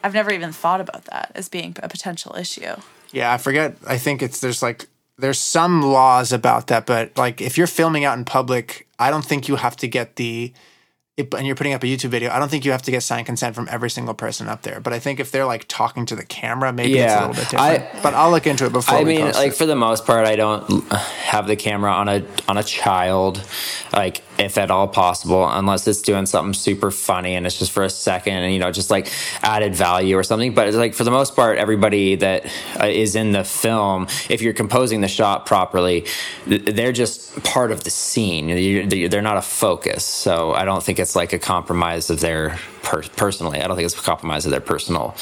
I've 0.04 0.14
never 0.14 0.30
even 0.30 0.52
thought 0.52 0.80
about 0.80 1.04
that 1.06 1.32
as 1.34 1.48
being 1.48 1.76
a 1.82 1.88
potential 1.88 2.36
issue. 2.36 2.76
Yeah, 3.10 3.32
I 3.32 3.38
forget. 3.38 3.76
I 3.86 3.98
think 3.98 4.22
it's 4.22 4.40
there's 4.40 4.62
like 4.62 4.86
there's 5.18 5.40
some 5.40 5.82
laws 5.82 6.32
about 6.32 6.68
that, 6.68 6.86
but 6.86 7.16
like 7.18 7.40
if 7.40 7.58
you're 7.58 7.66
filming 7.66 8.04
out 8.04 8.16
in 8.16 8.24
public, 8.24 8.86
I 9.00 9.10
don't 9.10 9.24
think 9.24 9.48
you 9.48 9.56
have 9.56 9.76
to 9.78 9.88
get 9.88 10.14
the 10.14 10.52
it, 11.16 11.32
and 11.32 11.46
you're 11.46 11.56
putting 11.56 11.72
up 11.72 11.82
a 11.82 11.86
YouTube 11.86 12.10
video, 12.10 12.30
I 12.30 12.38
don't 12.38 12.50
think 12.50 12.64
you 12.64 12.72
have 12.72 12.82
to 12.82 12.90
get 12.90 13.02
signed 13.02 13.26
consent 13.26 13.54
from 13.54 13.68
every 13.70 13.88
single 13.88 14.14
person 14.14 14.48
up 14.48 14.62
there. 14.62 14.80
But 14.80 14.92
I 14.92 14.98
think 14.98 15.18
if 15.18 15.30
they're 15.30 15.46
like 15.46 15.64
talking 15.66 16.04
to 16.06 16.16
the 16.16 16.24
camera, 16.24 16.72
maybe 16.72 16.92
yeah, 16.92 17.04
it's 17.04 17.14
a 17.14 17.26
little 17.26 17.42
bit 17.42 17.50
different. 17.50 17.96
I, 17.96 18.02
but 18.02 18.14
I'll 18.14 18.30
look 18.30 18.46
into 18.46 18.66
it 18.66 18.72
before. 18.72 18.98
I 18.98 19.04
mean, 19.04 19.24
like 19.32 19.52
it. 19.52 19.54
for 19.54 19.66
the 19.66 19.76
most 19.76 20.04
part, 20.04 20.26
I 20.26 20.36
don't 20.36 20.92
have 20.92 21.46
the 21.46 21.56
camera 21.56 21.90
on 21.90 22.08
a 22.08 22.24
on 22.48 22.58
a 22.58 22.62
child, 22.62 23.42
like 23.92 24.22
if 24.38 24.58
at 24.58 24.70
all 24.70 24.88
possible, 24.88 25.48
unless 25.48 25.86
it's 25.86 26.02
doing 26.02 26.26
something 26.26 26.54
super 26.54 26.90
funny 26.90 27.34
and 27.34 27.46
it's 27.46 27.58
just 27.58 27.72
for 27.72 27.82
a 27.84 27.90
second 27.90 28.34
and 28.34 28.52
you 28.52 28.58
know 28.58 28.70
just 28.70 28.90
like 28.90 29.10
added 29.42 29.74
value 29.74 30.16
or 30.16 30.22
something. 30.22 30.54
But 30.54 30.68
it's 30.68 30.76
like 30.76 30.94
for 30.94 31.04
the 31.04 31.10
most 31.10 31.34
part, 31.34 31.58
everybody 31.58 32.16
that 32.16 32.46
uh, 32.80 32.86
in 32.86 33.32
the 33.32 33.44
film, 33.44 34.06
if 34.28 34.42
you're 34.42 34.52
composing 34.52 35.00
the 35.00 35.08
shot 35.08 35.46
properly, 35.46 36.06
they're 36.46 36.92
just 36.92 37.42
part 37.44 37.72
of 37.72 37.84
the 37.84 37.90
scene. 37.90 38.88
They're 38.88 39.22
not 39.22 39.36
a 39.36 39.42
focus. 39.42 40.04
So 40.04 40.52
I 40.52 40.64
don't 40.64 40.82
think 40.82 40.98
it's 40.98 41.16
like 41.16 41.32
a 41.32 41.38
compromise 41.38 42.10
of 42.10 42.20
their 42.20 42.58
per- 42.82 43.02
personally. 43.02 43.60
I 43.60 43.66
don't 43.66 43.76
think 43.76 43.86
it's 43.86 43.98
a 43.98 44.02
compromise 44.02 44.44
of 44.44 44.50
their 44.50 44.60
personal 44.60 45.14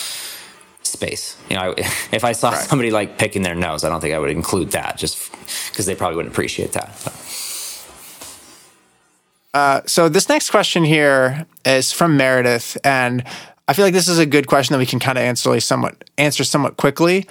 space. 0.82 1.36
You 1.48 1.56
know, 1.56 1.74
if 1.78 2.24
I 2.24 2.32
saw 2.32 2.50
right. 2.50 2.60
somebody 2.60 2.90
like 2.90 3.18
picking 3.18 3.42
their 3.42 3.54
nose, 3.54 3.84
I 3.84 3.88
don't 3.88 4.00
think 4.00 4.14
I 4.14 4.18
would 4.18 4.30
include 4.30 4.72
that 4.72 4.96
just 4.96 5.30
because 5.70 5.86
they 5.86 5.94
probably 5.94 6.16
wouldn't 6.16 6.34
appreciate 6.34 6.72
that. 6.72 6.90
Uh, 9.55 9.80
so 9.86 10.09
this 10.09 10.28
next 10.28 10.50
question 10.50 10.82
here 10.82 11.46
is 11.64 11.92
from 11.92 12.16
Meredith, 12.16 12.76
and 12.82 13.22
I 13.68 13.72
feel 13.72 13.84
like 13.84 13.94
this 13.94 14.09
is 14.09 14.18
a 14.18 14.26
good 14.26 14.48
question 14.48 14.74
that 14.74 14.80
we 14.80 14.86
can 14.86 14.98
kind 14.98 15.16
of 15.16 15.22
answer 15.22 15.59
somewhat 15.61 16.02
answer 16.18 16.42
somewhat 16.42 16.76
quickly. 16.76 17.26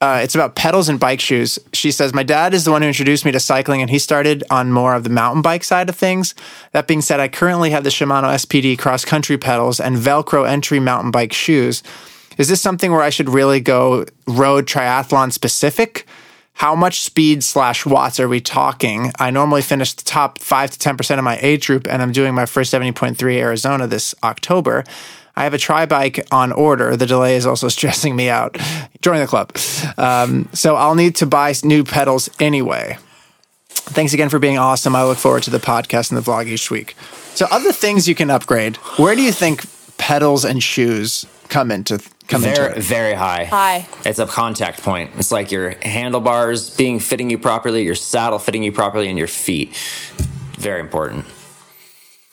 Uh, 0.00 0.20
it's 0.22 0.34
about 0.34 0.56
pedals 0.56 0.88
and 0.88 1.00
bike 1.00 1.20
shoes. 1.20 1.58
She 1.72 1.90
says, 1.90 2.12
My 2.12 2.22
dad 2.22 2.52
is 2.54 2.64
the 2.64 2.70
one 2.70 2.82
who 2.82 2.88
introduced 2.88 3.24
me 3.24 3.32
to 3.32 3.40
cycling, 3.40 3.82
and 3.82 3.90
he 3.90 3.98
started 3.98 4.42
on 4.50 4.72
more 4.72 4.94
of 4.94 5.04
the 5.04 5.10
mountain 5.10 5.42
bike 5.42 5.64
side 5.64 5.88
of 5.88 5.96
things. 5.96 6.34
That 6.72 6.86
being 6.86 7.02
said, 7.02 7.20
I 7.20 7.28
currently 7.28 7.70
have 7.70 7.84
the 7.84 7.90
Shimano 7.90 8.34
SPD 8.34 8.78
cross 8.78 9.04
country 9.04 9.38
pedals 9.38 9.78
and 9.78 9.96
Velcro 9.96 10.48
entry 10.48 10.80
mountain 10.80 11.10
bike 11.10 11.32
shoes. 11.32 11.82
Is 12.38 12.48
this 12.48 12.60
something 12.60 12.90
where 12.92 13.02
I 13.02 13.10
should 13.10 13.30
really 13.30 13.60
go 13.60 14.04
road 14.26 14.66
triathlon 14.66 15.32
specific? 15.32 16.06
How 16.56 16.74
much 16.74 17.02
speed 17.02 17.44
slash 17.44 17.84
watts 17.84 18.18
are 18.18 18.28
we 18.28 18.40
talking? 18.40 19.12
I 19.18 19.30
normally 19.30 19.60
finish 19.60 19.92
the 19.92 20.04
top 20.04 20.38
5 20.38 20.70
to 20.70 20.78
10% 20.78 21.18
of 21.18 21.24
my 21.24 21.38
age 21.42 21.66
group, 21.66 21.86
and 21.86 22.00
I'm 22.00 22.12
doing 22.12 22.34
my 22.34 22.46
first 22.46 22.72
70.3 22.72 23.36
Arizona 23.36 23.86
this 23.86 24.14
October. 24.24 24.82
I 25.36 25.44
have 25.44 25.52
a 25.52 25.58
tri 25.58 25.84
bike 25.84 26.26
on 26.32 26.52
order. 26.52 26.96
The 26.96 27.04
delay 27.04 27.36
is 27.36 27.44
also 27.44 27.68
stressing 27.76 28.16
me 28.16 28.30
out. 28.30 28.56
Join 29.02 29.20
the 29.20 29.26
club. 29.26 29.54
Um, 29.98 30.48
so 30.54 30.76
I'll 30.76 30.94
need 30.94 31.16
to 31.16 31.26
buy 31.26 31.52
new 31.62 31.84
pedals 31.84 32.30
anyway. 32.40 32.96
Thanks 33.68 34.14
again 34.14 34.30
for 34.30 34.38
being 34.38 34.56
awesome. 34.56 34.96
I 34.96 35.04
look 35.04 35.18
forward 35.18 35.42
to 35.42 35.50
the 35.50 35.58
podcast 35.58 36.10
and 36.10 36.16
the 36.16 36.22
vlog 36.22 36.46
each 36.46 36.70
week. 36.70 36.96
So, 37.34 37.46
other 37.50 37.70
things 37.70 38.08
you 38.08 38.14
can 38.14 38.30
upgrade. 38.30 38.76
Where 38.96 39.14
do 39.14 39.20
you 39.20 39.30
think 39.30 39.66
pedals 39.98 40.46
and 40.46 40.62
shoes 40.62 41.26
come 41.50 41.70
into 41.70 41.98
come 42.28 42.42
very, 42.42 42.66
into 42.66 42.78
it? 42.78 42.82
Very 42.82 43.14
high. 43.14 43.44
High. 43.44 43.86
It's 44.04 44.18
a 44.18 44.26
contact 44.26 44.82
point. 44.82 45.10
It's 45.16 45.32
like 45.32 45.50
your 45.50 45.70
handlebars 45.82 46.70
being 46.70 46.98
fitting 47.00 47.30
you 47.30 47.38
properly, 47.38 47.84
your 47.84 47.94
saddle 47.94 48.38
fitting 48.38 48.62
you 48.62 48.72
properly, 48.72 49.08
and 49.08 49.18
your 49.18 49.28
feet. 49.28 49.76
Very 50.58 50.80
important. 50.80 51.24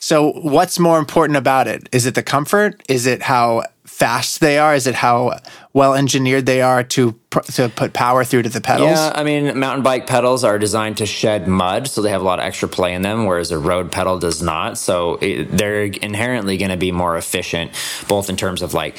So, 0.03 0.33
what's 0.33 0.79
more 0.79 0.99
important 0.99 1.37
about 1.37 1.69
it? 1.69 1.87
Is 1.93 2.05
it 2.05 2.13
the 2.13 2.23
comfort? 2.23 2.83
Is 2.89 3.05
it 3.05 3.21
how 3.21 3.63
fast 3.85 4.41
they 4.41 4.59
are? 4.59 4.75
Is 4.75 4.85
it 4.85 4.95
how 4.95 5.39
well 5.71 5.93
engineered 5.93 6.45
they 6.45 6.61
are 6.61 6.83
to 6.83 7.17
to 7.53 7.69
put 7.69 7.93
power 7.93 8.25
through 8.25 8.41
to 8.41 8.49
the 8.49 8.59
pedals? 8.59 8.89
Yeah, 8.89 9.13
I 9.15 9.23
mean, 9.23 9.57
mountain 9.57 9.81
bike 9.81 10.05
pedals 10.05 10.43
are 10.43 10.59
designed 10.59 10.97
to 10.97 11.05
shed 11.05 11.47
mud, 11.47 11.87
so 11.87 12.01
they 12.01 12.09
have 12.09 12.19
a 12.19 12.25
lot 12.25 12.39
of 12.39 12.45
extra 12.45 12.67
play 12.67 12.93
in 12.93 13.01
them, 13.01 13.27
whereas 13.27 13.49
a 13.51 13.57
road 13.57 13.93
pedal 13.93 14.19
does 14.19 14.41
not. 14.41 14.77
So 14.77 15.19
it, 15.21 15.45
they're 15.45 15.83
inherently 15.83 16.57
going 16.57 16.71
to 16.71 16.75
be 16.75 16.91
more 16.91 17.15
efficient, 17.15 17.71
both 18.09 18.29
in 18.29 18.35
terms 18.35 18.61
of 18.61 18.73
like 18.73 18.97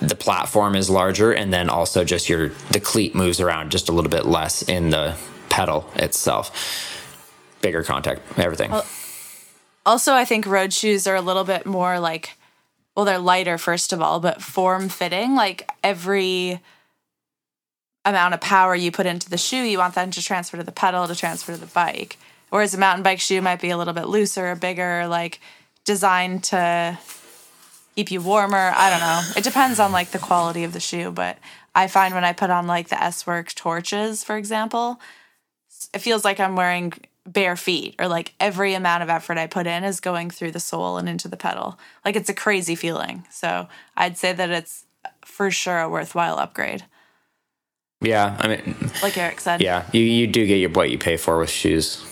the 0.00 0.16
platform 0.16 0.76
is 0.76 0.88
larger, 0.88 1.30
and 1.30 1.52
then 1.52 1.68
also 1.68 2.04
just 2.04 2.30
your 2.30 2.48
the 2.70 2.80
cleat 2.80 3.14
moves 3.14 3.38
around 3.38 3.70
just 3.70 3.90
a 3.90 3.92
little 3.92 4.10
bit 4.10 4.24
less 4.24 4.62
in 4.62 4.88
the 4.88 5.14
pedal 5.50 5.90
itself. 5.96 6.50
Bigger 7.60 7.82
contact, 7.82 8.22
everything. 8.38 8.70
Well, 8.70 8.86
also, 9.88 10.12
I 10.12 10.26
think 10.26 10.44
road 10.44 10.72
shoes 10.72 11.06
are 11.06 11.16
a 11.16 11.22
little 11.22 11.44
bit 11.44 11.64
more 11.64 11.98
like, 11.98 12.36
well, 12.94 13.06
they're 13.06 13.18
lighter, 13.18 13.56
first 13.56 13.92
of 13.92 14.02
all, 14.02 14.20
but 14.20 14.42
form 14.42 14.90
fitting. 14.90 15.34
Like 15.34 15.68
every 15.82 16.60
amount 18.04 18.34
of 18.34 18.40
power 18.40 18.74
you 18.74 18.92
put 18.92 19.06
into 19.06 19.30
the 19.30 19.38
shoe, 19.38 19.62
you 19.62 19.78
want 19.78 19.94
that 19.94 20.12
to 20.12 20.22
transfer 20.22 20.58
to 20.58 20.62
the 20.62 20.72
pedal 20.72 21.08
to 21.08 21.14
transfer 21.14 21.52
to 21.52 21.58
the 21.58 21.66
bike. 21.66 22.18
Whereas 22.50 22.74
a 22.74 22.78
mountain 22.78 23.02
bike 23.02 23.20
shoe 23.20 23.40
might 23.40 23.62
be 23.62 23.70
a 23.70 23.78
little 23.78 23.94
bit 23.94 24.08
looser, 24.08 24.54
bigger, 24.54 25.06
like 25.08 25.40
designed 25.84 26.44
to 26.44 26.98
keep 27.96 28.10
you 28.10 28.20
warmer. 28.20 28.72
I 28.74 28.90
don't 28.90 29.00
know. 29.00 29.22
It 29.36 29.44
depends 29.44 29.80
on 29.80 29.90
like 29.90 30.10
the 30.10 30.18
quality 30.18 30.64
of 30.64 30.74
the 30.74 30.80
shoe, 30.80 31.10
but 31.10 31.38
I 31.74 31.88
find 31.88 32.14
when 32.14 32.24
I 32.24 32.34
put 32.34 32.50
on 32.50 32.66
like 32.66 32.88
the 32.88 33.02
S 33.02 33.26
Work 33.26 33.54
torches, 33.54 34.22
for 34.22 34.36
example, 34.36 35.00
it 35.94 36.00
feels 36.00 36.24
like 36.24 36.40
I'm 36.40 36.56
wearing 36.56 36.92
bare 37.32 37.56
feet 37.56 37.94
or 37.98 38.08
like 38.08 38.34
every 38.40 38.74
amount 38.74 39.02
of 39.02 39.08
effort 39.08 39.38
I 39.38 39.46
put 39.46 39.66
in 39.66 39.84
is 39.84 40.00
going 40.00 40.30
through 40.30 40.52
the 40.52 40.60
sole 40.60 40.96
and 40.96 41.08
into 41.08 41.28
the 41.28 41.36
pedal. 41.36 41.78
Like 42.04 42.16
it's 42.16 42.28
a 42.28 42.34
crazy 42.34 42.74
feeling. 42.74 43.26
So 43.30 43.68
I'd 43.96 44.16
say 44.16 44.32
that 44.32 44.50
it's 44.50 44.86
for 45.24 45.50
sure 45.50 45.78
a 45.78 45.88
worthwhile 45.88 46.38
upgrade. 46.38 46.84
Yeah, 48.00 48.36
I 48.38 48.48
mean, 48.48 48.90
like 49.02 49.18
Eric 49.18 49.40
said. 49.40 49.60
Yeah, 49.60 49.84
you, 49.92 50.02
you 50.02 50.26
do 50.28 50.46
get 50.46 50.56
your 50.56 50.70
what 50.70 50.90
you 50.90 50.98
pay 50.98 51.16
for 51.16 51.38
with 51.38 51.50
shoes. 51.50 52.04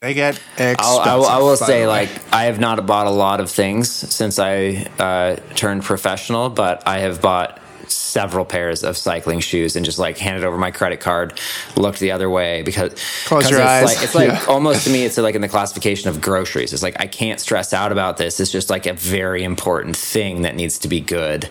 They 0.00 0.14
get 0.14 0.34
expensive. 0.56 0.80
I'll, 0.80 1.24
I 1.24 1.38
will 1.38 1.56
say, 1.56 1.86
like, 1.86 2.10
I 2.32 2.46
have 2.46 2.58
not 2.58 2.84
bought 2.86 3.06
a 3.06 3.10
lot 3.10 3.38
of 3.38 3.48
things 3.48 3.88
since 3.88 4.40
I 4.40 4.88
uh, 4.98 5.36
turned 5.54 5.84
professional, 5.84 6.50
but 6.50 6.84
I 6.88 6.98
have 6.98 7.22
bought 7.22 7.61
several 7.92 8.44
pairs 8.44 8.82
of 8.82 8.96
cycling 8.96 9.40
shoes 9.40 9.76
and 9.76 9.84
just 9.84 9.98
like 9.98 10.18
handed 10.18 10.44
over 10.44 10.56
my 10.58 10.70
credit 10.70 11.00
card, 11.00 11.38
looked 11.76 11.98
the 12.00 12.10
other 12.12 12.28
way 12.30 12.62
because 12.62 12.94
close 13.26 13.50
your 13.50 13.60
it's 13.60 13.68
eyes. 13.68 13.84
Like, 13.84 14.02
it's 14.04 14.14
like 14.14 14.28
Yeah. 14.32 14.44
almost 14.48 14.84
to 14.86 14.90
me, 14.90 15.04
it's 15.04 15.18
like 15.18 15.34
in 15.34 15.40
the 15.40 15.48
classification 15.48 16.08
of 16.10 16.20
groceries. 16.20 16.72
It's 16.72 16.82
like 16.82 17.00
I 17.00 17.06
can't 17.06 17.40
stress 17.40 17.72
out 17.72 17.92
about 17.92 18.16
this. 18.16 18.40
It's 18.40 18.50
just 18.52 18.70
like 18.70 18.86
a 18.86 18.92
very 18.92 19.44
important 19.44 19.96
thing 19.96 20.42
that 20.42 20.54
needs 20.54 20.78
to 20.80 20.88
be 20.88 21.00
good. 21.00 21.48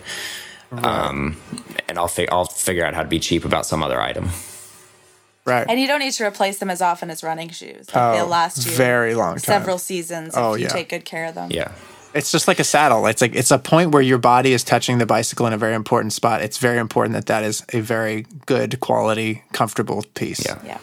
Um, 0.72 1.36
and 1.88 1.98
I'll 1.98 2.08
fi- 2.08 2.28
I'll 2.30 2.46
figure 2.46 2.84
out 2.84 2.94
how 2.94 3.02
to 3.02 3.08
be 3.08 3.18
cheap 3.18 3.44
about 3.44 3.66
some 3.66 3.82
other 3.82 4.00
item. 4.00 4.30
right. 5.44 5.66
And 5.68 5.78
you 5.78 5.86
don't 5.86 6.00
need 6.00 6.12
to 6.14 6.24
replace 6.24 6.58
them 6.58 6.70
as 6.70 6.80
often 6.80 7.10
as 7.10 7.22
running 7.22 7.50
shoes. 7.50 7.88
Like 7.88 7.96
Oh, 7.96 8.12
they'll 8.16 8.26
last 8.26 8.64
you 8.64 8.72
very 8.72 9.14
long 9.14 9.34
time. 9.34 9.40
several 9.40 9.76
seasons 9.78 10.32
Oh, 10.36 10.54
if 10.54 10.60
you 10.60 10.66
yeah. 10.66 10.72
take 10.72 10.88
good 10.88 11.04
care 11.04 11.26
of 11.26 11.34
them. 11.34 11.50
Yeah. 11.52 11.72
It's 12.14 12.30
just 12.30 12.46
like 12.46 12.58
a 12.58 12.64
saddle. 12.64 13.06
It's 13.06 13.22
like 13.22 13.34
it's 13.34 13.50
a 13.50 13.58
point 13.58 13.90
where 13.90 14.02
your 14.02 14.18
body 14.18 14.52
is 14.52 14.64
touching 14.64 14.98
the 14.98 15.06
bicycle 15.06 15.46
in 15.46 15.52
a 15.52 15.58
very 15.58 15.74
important 15.74 16.12
spot. 16.12 16.42
It's 16.42 16.58
very 16.58 16.78
important 16.78 17.14
that 17.14 17.26
that 17.26 17.42
is 17.42 17.64
a 17.72 17.80
very 17.80 18.26
good 18.46 18.80
quality, 18.80 19.42
comfortable 19.52 20.04
piece. 20.14 20.44
Yeah. 20.44 20.58
Yeah. 20.64 20.78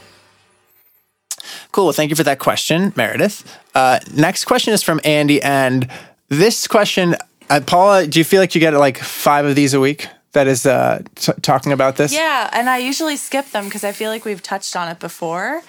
Cool. 1.71 1.85
Well, 1.85 1.93
thank 1.93 2.09
you 2.09 2.15
for 2.15 2.23
that 2.23 2.39
question, 2.39 2.93
Meredith. 2.95 3.57
Uh, 3.75 3.99
next 4.13 4.45
question 4.45 4.73
is 4.73 4.81
from 4.81 4.99
Andy, 5.03 5.41
and 5.41 5.87
this 6.29 6.67
question, 6.67 7.15
uh, 7.49 7.61
Paula, 7.65 8.07
do 8.07 8.19
you 8.19 8.23
feel 8.23 8.39
like 8.39 8.55
you 8.55 8.61
get 8.61 8.73
like 8.73 8.97
five 8.97 9.45
of 9.45 9.55
these 9.55 9.73
a 9.73 9.79
week? 9.79 10.07
That 10.33 10.47
is 10.47 10.65
uh, 10.67 11.01
t- 11.15 11.33
talking 11.41 11.71
about 11.71 11.95
this. 11.95 12.13
Yeah, 12.13 12.49
and 12.53 12.69
I 12.69 12.77
usually 12.77 13.17
skip 13.17 13.49
them 13.49 13.65
because 13.65 13.83
I 13.83 13.91
feel 13.91 14.11
like 14.11 14.25
we've 14.25 14.43
touched 14.43 14.75
on 14.75 14.87
it 14.87 14.99
before. 14.99 15.63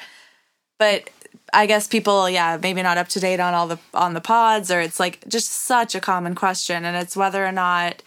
But 0.78 1.08
I 1.53 1.66
guess 1.66 1.86
people, 1.86 2.28
yeah, 2.28 2.59
maybe 2.61 2.82
not 2.82 2.98
up 2.98 3.09
to 3.09 3.20
date 3.20 3.40
on 3.40 3.55
all 3.55 3.66
the 3.66 3.78
on 3.94 4.14
the 4.14 4.20
pods, 4.20 4.70
or 4.70 4.80
it's 4.80 5.01
like 5.01 5.26
just 5.28 5.48
such 5.51 5.94
a 5.94 6.01
common 6.01 6.34
question, 6.34 6.84
and 6.84 6.96
it's 6.96 7.16
whether 7.16 7.44
or 7.44 7.53
not. 7.53 8.03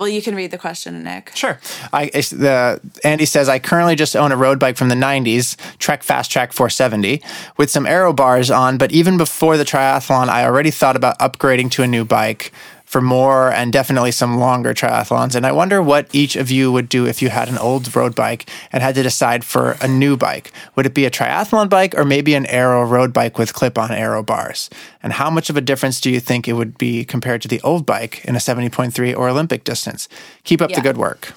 Well, 0.00 0.08
you 0.08 0.22
can 0.22 0.34
read 0.34 0.50
the 0.50 0.58
question, 0.58 1.04
Nick. 1.04 1.30
Sure. 1.36 1.60
I 1.92 2.06
the 2.06 2.80
Andy 3.04 3.26
says 3.26 3.48
I 3.48 3.58
currently 3.60 3.94
just 3.94 4.16
own 4.16 4.32
a 4.32 4.36
road 4.36 4.58
bike 4.58 4.76
from 4.76 4.88
the 4.88 4.96
90s, 4.96 5.56
Trek 5.78 6.02
Fast 6.02 6.32
Track 6.32 6.52
470, 6.52 7.22
with 7.56 7.70
some 7.70 7.86
aero 7.86 8.12
bars 8.12 8.50
on, 8.50 8.76
but 8.76 8.90
even 8.90 9.16
before 9.16 9.56
the 9.56 9.64
triathlon, 9.64 10.28
I 10.28 10.44
already 10.44 10.72
thought 10.72 10.96
about 10.96 11.18
upgrading 11.20 11.70
to 11.72 11.84
a 11.84 11.86
new 11.86 12.04
bike 12.04 12.52
for 12.84 13.00
more 13.00 13.50
and 13.50 13.72
definitely 13.72 14.12
some 14.12 14.38
longer 14.38 14.72
triathlons. 14.74 15.34
And 15.34 15.44
I 15.44 15.52
wonder 15.52 15.82
what 15.82 16.08
each 16.12 16.36
of 16.36 16.50
you 16.50 16.70
would 16.70 16.88
do 16.88 17.06
if 17.06 17.22
you 17.22 17.28
had 17.30 17.48
an 17.48 17.58
old 17.58 17.94
road 17.96 18.14
bike 18.14 18.48
and 18.70 18.82
had 18.82 18.94
to 18.94 19.02
decide 19.02 19.44
for 19.44 19.76
a 19.80 19.88
new 19.88 20.16
bike. 20.16 20.52
Would 20.76 20.86
it 20.86 20.94
be 20.94 21.04
a 21.04 21.10
triathlon 21.10 21.68
bike 21.68 21.94
or 21.96 22.04
maybe 22.04 22.34
an 22.34 22.46
aero 22.46 22.84
road 22.84 23.12
bike 23.12 23.38
with 23.38 23.54
clip-on 23.54 23.90
aero 23.90 24.22
bars? 24.22 24.70
And 25.02 25.14
how 25.14 25.30
much 25.30 25.50
of 25.50 25.56
a 25.56 25.60
difference 25.60 26.00
do 26.00 26.10
you 26.10 26.20
think 26.20 26.46
it 26.46 26.52
would 26.52 26.78
be 26.78 27.04
compared 27.04 27.42
to 27.42 27.48
the 27.48 27.60
old 27.62 27.86
bike 27.86 28.24
in 28.24 28.36
a 28.36 28.38
70.3 28.38 29.16
or 29.16 29.28
Olympic 29.28 29.64
distance? 29.64 30.08
Keep 30.44 30.60
up 30.60 30.72
the 30.72 30.80
good 30.80 30.96
work. 30.96 31.32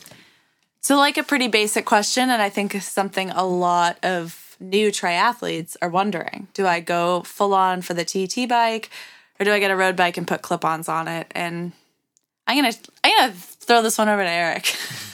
So, 0.81 0.95
like 0.95 1.17
a 1.17 1.23
pretty 1.23 1.47
basic 1.47 1.85
question, 1.85 2.29
and 2.29 2.41
I 2.41 2.49
think 2.49 2.81
something 2.81 3.29
a 3.31 3.45
lot 3.45 3.97
of 4.03 4.55
new 4.59 4.89
triathletes 4.89 5.75
are 5.81 5.89
wondering: 5.89 6.47
Do 6.53 6.65
I 6.65 6.79
go 6.79 7.23
full 7.23 7.53
on 7.53 7.81
for 7.81 7.93
the 7.93 8.05
TT 8.05 8.47
bike, 8.47 8.89
or 9.39 9.43
do 9.43 9.51
I 9.51 9.59
get 9.59 9.71
a 9.71 9.75
road 9.75 9.95
bike 9.95 10.17
and 10.17 10.27
put 10.27 10.41
clip-ons 10.41 10.89
on 10.89 11.07
it? 11.07 11.27
And 11.31 11.71
I'm 12.47 12.57
gonna 12.57 12.73
I'm 13.03 13.17
gonna 13.17 13.33
throw 13.33 13.81
this 13.81 13.97
one 13.97 14.07
over 14.07 14.23
to 14.23 14.29
Eric. 14.29 14.73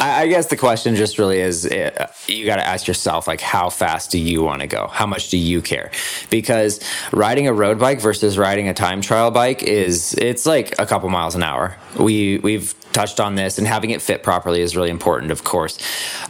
I, 0.00 0.26
guess 0.28 0.46
the 0.46 0.56
question 0.56 0.94
just 0.94 1.18
really 1.18 1.40
is 1.40 1.66
uh, 1.66 2.06
you 2.28 2.46
got 2.46 2.56
to 2.56 2.66
ask 2.66 2.86
yourself, 2.86 3.26
like, 3.26 3.40
how 3.40 3.70
fast 3.70 4.10
do 4.10 4.18
you 4.18 4.42
want 4.42 4.60
to 4.60 4.66
go? 4.66 4.86
How 4.86 5.06
much 5.06 5.30
do 5.30 5.38
you 5.38 5.60
care? 5.60 5.90
Because 6.30 6.80
riding 7.12 7.48
a 7.48 7.52
road 7.52 7.78
bike 7.78 8.00
versus 8.00 8.38
riding 8.38 8.68
a 8.68 8.74
time 8.74 9.00
trial 9.00 9.30
bike 9.30 9.62
is, 9.62 10.14
it's 10.14 10.46
like 10.46 10.74
a 10.78 10.86
couple 10.86 11.08
miles 11.08 11.34
an 11.34 11.42
hour. 11.42 11.76
We, 11.98 12.38
we've 12.38 12.74
touched 12.94 13.20
on 13.20 13.34
this 13.34 13.58
and 13.58 13.66
having 13.66 13.90
it 13.90 14.00
fit 14.00 14.22
properly 14.22 14.60
is 14.60 14.76
really 14.76 14.88
important, 14.88 15.30
of 15.30 15.44
course. 15.44 15.78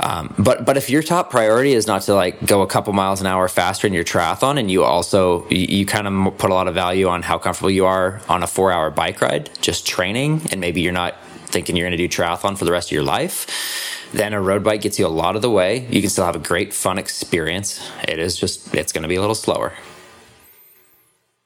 Um, 0.00 0.34
but, 0.38 0.64
but 0.64 0.76
if 0.76 0.90
your 0.90 1.02
top 1.02 1.30
priority 1.30 1.74
is 1.74 1.86
not 1.86 2.02
to 2.02 2.14
like 2.14 2.44
go 2.44 2.62
a 2.62 2.66
couple 2.66 2.92
miles 2.92 3.20
an 3.20 3.26
hour 3.26 3.46
faster 3.48 3.86
in 3.86 3.92
your 3.92 4.04
triathlon 4.04 4.58
and 4.58 4.70
you 4.70 4.82
also, 4.82 5.48
you, 5.48 5.66
you 5.78 5.86
kind 5.86 6.08
of 6.08 6.38
put 6.38 6.50
a 6.50 6.54
lot 6.54 6.66
of 6.66 6.74
value 6.74 7.06
on 7.06 7.22
how 7.22 7.38
comfortable 7.38 7.70
you 7.70 7.84
are 7.84 8.20
on 8.28 8.42
a 8.42 8.46
four 8.46 8.72
hour 8.72 8.90
bike 8.90 9.20
ride, 9.20 9.50
just 9.60 9.86
training, 9.86 10.42
and 10.50 10.60
maybe 10.60 10.80
you're 10.80 10.92
not 10.92 11.14
thinking 11.46 11.76
you're 11.76 11.86
going 11.86 11.96
to 11.96 12.08
do 12.08 12.08
triathlon 12.08 12.58
for 12.58 12.64
the 12.64 12.72
rest 12.72 12.88
of 12.88 12.92
your 12.92 13.04
life, 13.04 13.46
then 14.12 14.32
a 14.32 14.40
road 14.40 14.64
bike 14.64 14.80
gets 14.80 14.98
you 14.98 15.06
a 15.06 15.08
lot 15.08 15.36
of 15.36 15.42
the 15.42 15.50
way. 15.50 15.86
You 15.90 16.00
can 16.00 16.10
still 16.10 16.24
have 16.24 16.36
a 16.36 16.40
great 16.40 16.72
fun 16.72 16.98
experience. 16.98 17.80
It 18.08 18.18
is 18.18 18.36
just 18.36 18.74
it's 18.74 18.92
going 18.92 19.02
to 19.02 19.08
be 19.08 19.16
a 19.16 19.20
little 19.20 19.34
slower. 19.34 19.72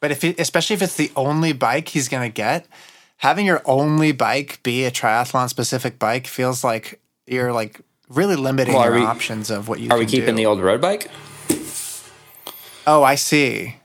But 0.01 0.13
if 0.13 0.23
it, 0.23 0.39
especially 0.39 0.75
if 0.75 0.83
it's 0.83 0.97
the 0.97 1.11
only 1.17 1.53
bike 1.53 1.89
he's 1.89 2.09
going 2.09 2.29
to 2.29 2.33
get, 2.33 2.67
having 3.19 3.47
your 3.47 3.63
only 3.65 4.13
bike 4.13 4.61
be 4.63 4.85
a 4.85 4.91
triathlon 4.91 5.49
specific 5.49 5.99
bike 5.99 6.27
feels 6.27 6.65
like 6.65 7.01
you're 7.27 7.53
like 7.53 7.81
really 8.09 8.37
limiting 8.37 8.75
Well, 8.75 8.85
your 8.85 8.95
we- 8.95 9.05
options 9.05 9.51
of 9.51 9.69
what 9.69 9.79
you 9.81 9.89
can 9.89 9.91
do. 9.91 9.95
Are 9.97 9.99
we 9.99 10.07
keeping 10.07 10.35
do. 10.35 10.37
the 10.37 10.47
old 10.47 10.61
road 10.61 10.81
bike? 10.81 11.11
Oh, 12.87 13.03
I 13.03 13.17
see. 13.17 13.77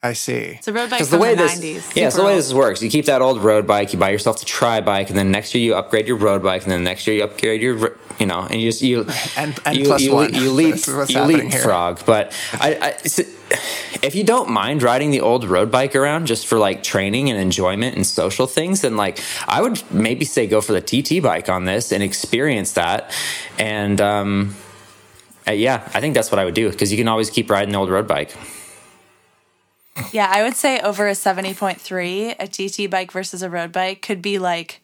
I 0.00 0.12
see. 0.12 0.32
It's 0.34 0.68
a 0.68 0.72
road 0.72 0.90
bike 0.90 1.00
Because 1.00 1.08
from 1.08 1.18
the 1.18 1.22
way 1.22 1.34
the 1.34 1.42
this, 1.42 1.58
90s. 1.90 1.96
yeah, 1.96 2.08
so 2.10 2.18
the 2.18 2.26
way 2.26 2.36
this 2.36 2.54
works, 2.54 2.80
you 2.80 2.88
keep 2.88 3.06
that 3.06 3.20
old 3.20 3.42
road 3.42 3.66
bike, 3.66 3.92
you 3.92 3.98
buy 3.98 4.10
yourself 4.10 4.38
the 4.38 4.44
tri 4.46 4.80
bike, 4.80 5.08
and 5.08 5.18
then 5.18 5.32
next 5.32 5.56
year 5.56 5.64
you 5.64 5.74
upgrade 5.74 6.06
your 6.06 6.16
road 6.18 6.40
bike, 6.40 6.62
and 6.62 6.70
then 6.70 6.84
next 6.84 7.04
year 7.08 7.16
you 7.16 7.24
upgrade 7.24 7.60
your, 7.60 7.96
you 8.20 8.26
know, 8.26 8.42
and 8.48 8.60
you 8.60 8.68
just 8.70 8.80
you 8.80 9.06
And- 9.36 9.58
and 9.66 9.76
you, 9.76 9.84
plus 9.86 10.00
you, 10.02 10.14
one. 10.14 10.32
you 10.34 10.52
leap 10.60 10.76
That's 10.76 10.86
you 11.10 11.18
happening 11.18 11.50
here. 11.50 11.58
leapfrog. 11.58 12.04
But 12.06 12.32
I, 12.52 12.74
I 12.74 12.88
it's- 12.90 13.18
if 14.02 14.14
you 14.14 14.22
don't 14.22 14.50
mind 14.50 14.84
riding 14.84 15.10
the 15.10 15.20
old 15.22 15.44
road 15.44 15.70
bike 15.72 15.96
around 15.96 16.26
just 16.26 16.46
for 16.46 16.58
like 16.58 16.84
training 16.84 17.28
and 17.30 17.40
enjoyment 17.40 17.96
and 17.96 18.06
social 18.06 18.46
things, 18.46 18.82
then 18.82 18.96
like 18.96 19.18
I 19.48 19.62
would 19.62 19.82
maybe 19.90 20.24
say 20.26 20.46
go 20.46 20.60
for 20.60 20.74
the 20.78 20.80
TT 20.80 21.20
bike 21.20 21.48
on 21.48 21.64
this 21.64 21.90
and 21.90 22.04
experience 22.04 22.72
that, 22.74 23.10
and 23.58 24.00
um, 24.00 24.54
uh, 25.48 25.50
yeah, 25.52 25.88
I 25.92 26.00
think 26.00 26.14
that's 26.14 26.30
what 26.30 26.38
I 26.38 26.44
would 26.44 26.54
do 26.54 26.70
because 26.70 26.92
you 26.92 26.98
can 26.98 27.08
always 27.08 27.30
keep 27.30 27.50
riding 27.50 27.72
the 27.72 27.78
old 27.80 27.90
road 27.90 28.06
bike. 28.06 28.32
Yeah, 30.12 30.30
I 30.30 30.42
would 30.42 30.56
say 30.56 30.80
over 30.80 31.08
a 31.08 31.12
70.3, 31.12 32.36
a 32.38 32.46
TT 32.46 32.90
bike 32.90 33.12
versus 33.12 33.42
a 33.42 33.50
road 33.50 33.72
bike 33.72 34.02
could 34.02 34.22
be 34.22 34.38
like 34.38 34.80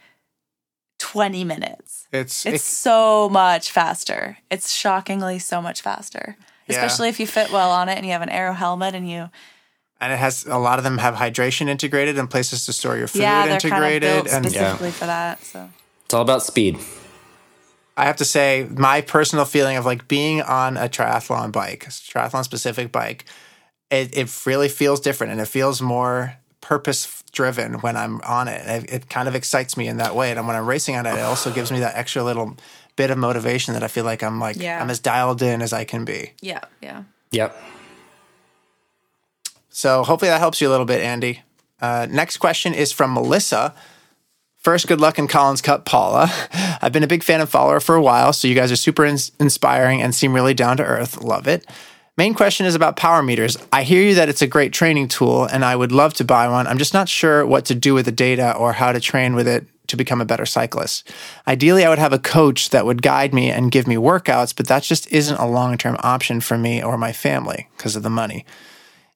20 0.98 1.44
minutes. 1.44 2.06
It's, 2.12 2.46
It's 2.46 2.54
it's 2.56 2.64
so 2.64 3.28
much 3.28 3.70
faster. 3.70 4.38
It's 4.50 4.72
shockingly 4.72 5.38
so 5.38 5.60
much 5.60 5.82
faster. 5.82 6.36
Yeah. 6.66 6.76
Especially 6.76 7.08
if 7.08 7.20
you 7.20 7.26
fit 7.26 7.50
well 7.52 7.70
on 7.70 7.88
it 7.88 7.96
and 7.96 8.06
you 8.06 8.12
have 8.12 8.22
an 8.22 8.30
aero 8.30 8.52
helmet 8.52 8.94
and 8.94 9.08
you 9.08 9.28
and 10.00 10.12
it 10.12 10.18
has 10.18 10.44
a 10.46 10.58
lot 10.58 10.78
of 10.78 10.84
them 10.84 10.98
have 10.98 11.14
hydration 11.14 11.68
integrated 11.68 12.18
and 12.18 12.28
places 12.30 12.66
to 12.66 12.72
store 12.72 12.96
your 12.96 13.06
food 13.06 13.22
yeah, 13.22 13.46
they're 13.46 13.60
kind 13.60 13.84
of 13.84 13.90
integrated 13.90 14.24
built 14.24 14.34
and 14.34 14.46
specifically 14.46 14.90
for 14.90 15.06
that. 15.06 15.42
So 15.42 15.70
It's 16.04 16.14
all 16.14 16.22
about 16.22 16.42
speed. 16.42 16.78
I 17.96 18.06
have 18.06 18.16
to 18.16 18.24
say, 18.24 18.66
my 18.70 19.00
personal 19.02 19.44
feeling 19.44 19.76
of 19.76 19.86
like 19.86 20.08
being 20.08 20.42
on 20.42 20.76
a 20.76 20.88
triathlon 20.88 21.52
bike, 21.52 21.86
a 21.86 21.90
triathlon 21.90 22.42
specific 22.44 22.90
bike, 22.90 23.24
it, 23.90 24.16
it 24.16 24.46
really 24.46 24.68
feels 24.68 25.00
different 25.00 25.32
and 25.32 25.40
it 25.40 25.46
feels 25.46 25.80
more 25.82 26.34
purpose 26.60 27.22
driven 27.32 27.74
when 27.80 27.96
I'm 27.96 28.20
on 28.22 28.48
it. 28.48 28.66
it. 28.66 28.92
It 28.92 29.08
kind 29.10 29.28
of 29.28 29.34
excites 29.34 29.76
me 29.76 29.86
in 29.88 29.98
that 29.98 30.14
way. 30.14 30.30
And 30.32 30.46
when 30.46 30.56
I'm 30.56 30.66
racing 30.66 30.96
on 30.96 31.04
it, 31.06 31.14
it 31.14 31.20
also 31.20 31.52
gives 31.52 31.70
me 31.70 31.80
that 31.80 31.96
extra 31.96 32.22
little 32.22 32.56
bit 32.96 33.10
of 33.10 33.18
motivation 33.18 33.74
that 33.74 33.82
I 33.82 33.88
feel 33.88 34.04
like 34.04 34.22
I'm 34.22 34.38
like 34.40 34.56
Yeah. 34.56 34.80
I'm 34.80 34.88
as 34.88 35.00
dialed 35.00 35.42
in 35.42 35.60
as 35.62 35.72
I 35.72 35.84
can 35.84 36.04
be. 36.04 36.32
Yeah, 36.40 36.60
yeah. 36.80 37.04
Yep. 37.32 37.56
So 39.68 40.04
hopefully 40.04 40.28
that 40.30 40.38
helps 40.38 40.60
you 40.60 40.68
a 40.68 40.70
little 40.70 40.86
bit, 40.86 41.00
Andy. 41.02 41.42
Uh, 41.80 42.06
next 42.08 42.36
question 42.38 42.72
is 42.72 42.92
from 42.92 43.12
Melissa. 43.12 43.74
First, 44.58 44.86
good 44.86 45.00
luck 45.00 45.18
in 45.18 45.26
Collins 45.28 45.60
Cup, 45.60 45.84
Paula. 45.84 46.30
I've 46.80 46.92
been 46.92 47.02
a 47.02 47.08
big 47.08 47.22
fan 47.22 47.40
and 47.40 47.48
follower 47.48 47.80
for 47.80 47.94
a 47.96 48.00
while, 48.00 48.32
so 48.32 48.48
you 48.48 48.54
guys 48.54 48.72
are 48.72 48.76
super 48.76 49.04
ins- 49.04 49.32
inspiring 49.38 50.00
and 50.00 50.14
seem 50.14 50.32
really 50.32 50.54
down 50.54 50.76
to 50.78 50.84
earth. 50.84 51.20
Love 51.22 51.46
it. 51.48 51.66
Main 52.16 52.34
question 52.34 52.64
is 52.64 52.76
about 52.76 52.94
power 52.94 53.24
meters. 53.24 53.58
I 53.72 53.82
hear 53.82 54.00
you 54.00 54.14
that 54.14 54.28
it's 54.28 54.40
a 54.42 54.46
great 54.46 54.72
training 54.72 55.08
tool, 55.08 55.46
and 55.46 55.64
I 55.64 55.74
would 55.74 55.90
love 55.90 56.14
to 56.14 56.24
buy 56.24 56.46
one. 56.48 56.68
I'm 56.68 56.78
just 56.78 56.94
not 56.94 57.08
sure 57.08 57.44
what 57.44 57.64
to 57.64 57.74
do 57.74 57.92
with 57.92 58.04
the 58.04 58.12
data 58.12 58.54
or 58.54 58.72
how 58.72 58.92
to 58.92 59.00
train 59.00 59.34
with 59.34 59.48
it 59.48 59.66
to 59.88 59.96
become 59.96 60.20
a 60.20 60.24
better 60.24 60.46
cyclist. 60.46 61.12
Ideally, 61.48 61.84
I 61.84 61.88
would 61.88 61.98
have 61.98 62.12
a 62.12 62.20
coach 62.20 62.70
that 62.70 62.86
would 62.86 63.02
guide 63.02 63.34
me 63.34 63.50
and 63.50 63.72
give 63.72 63.88
me 63.88 63.96
workouts, 63.96 64.54
but 64.54 64.68
that 64.68 64.84
just 64.84 65.10
isn't 65.10 65.40
a 65.40 65.46
long 65.48 65.76
term 65.76 65.96
option 66.04 66.40
for 66.40 66.56
me 66.56 66.80
or 66.80 66.96
my 66.96 67.12
family 67.12 67.68
because 67.76 67.96
of 67.96 68.04
the 68.04 68.10
money. 68.10 68.46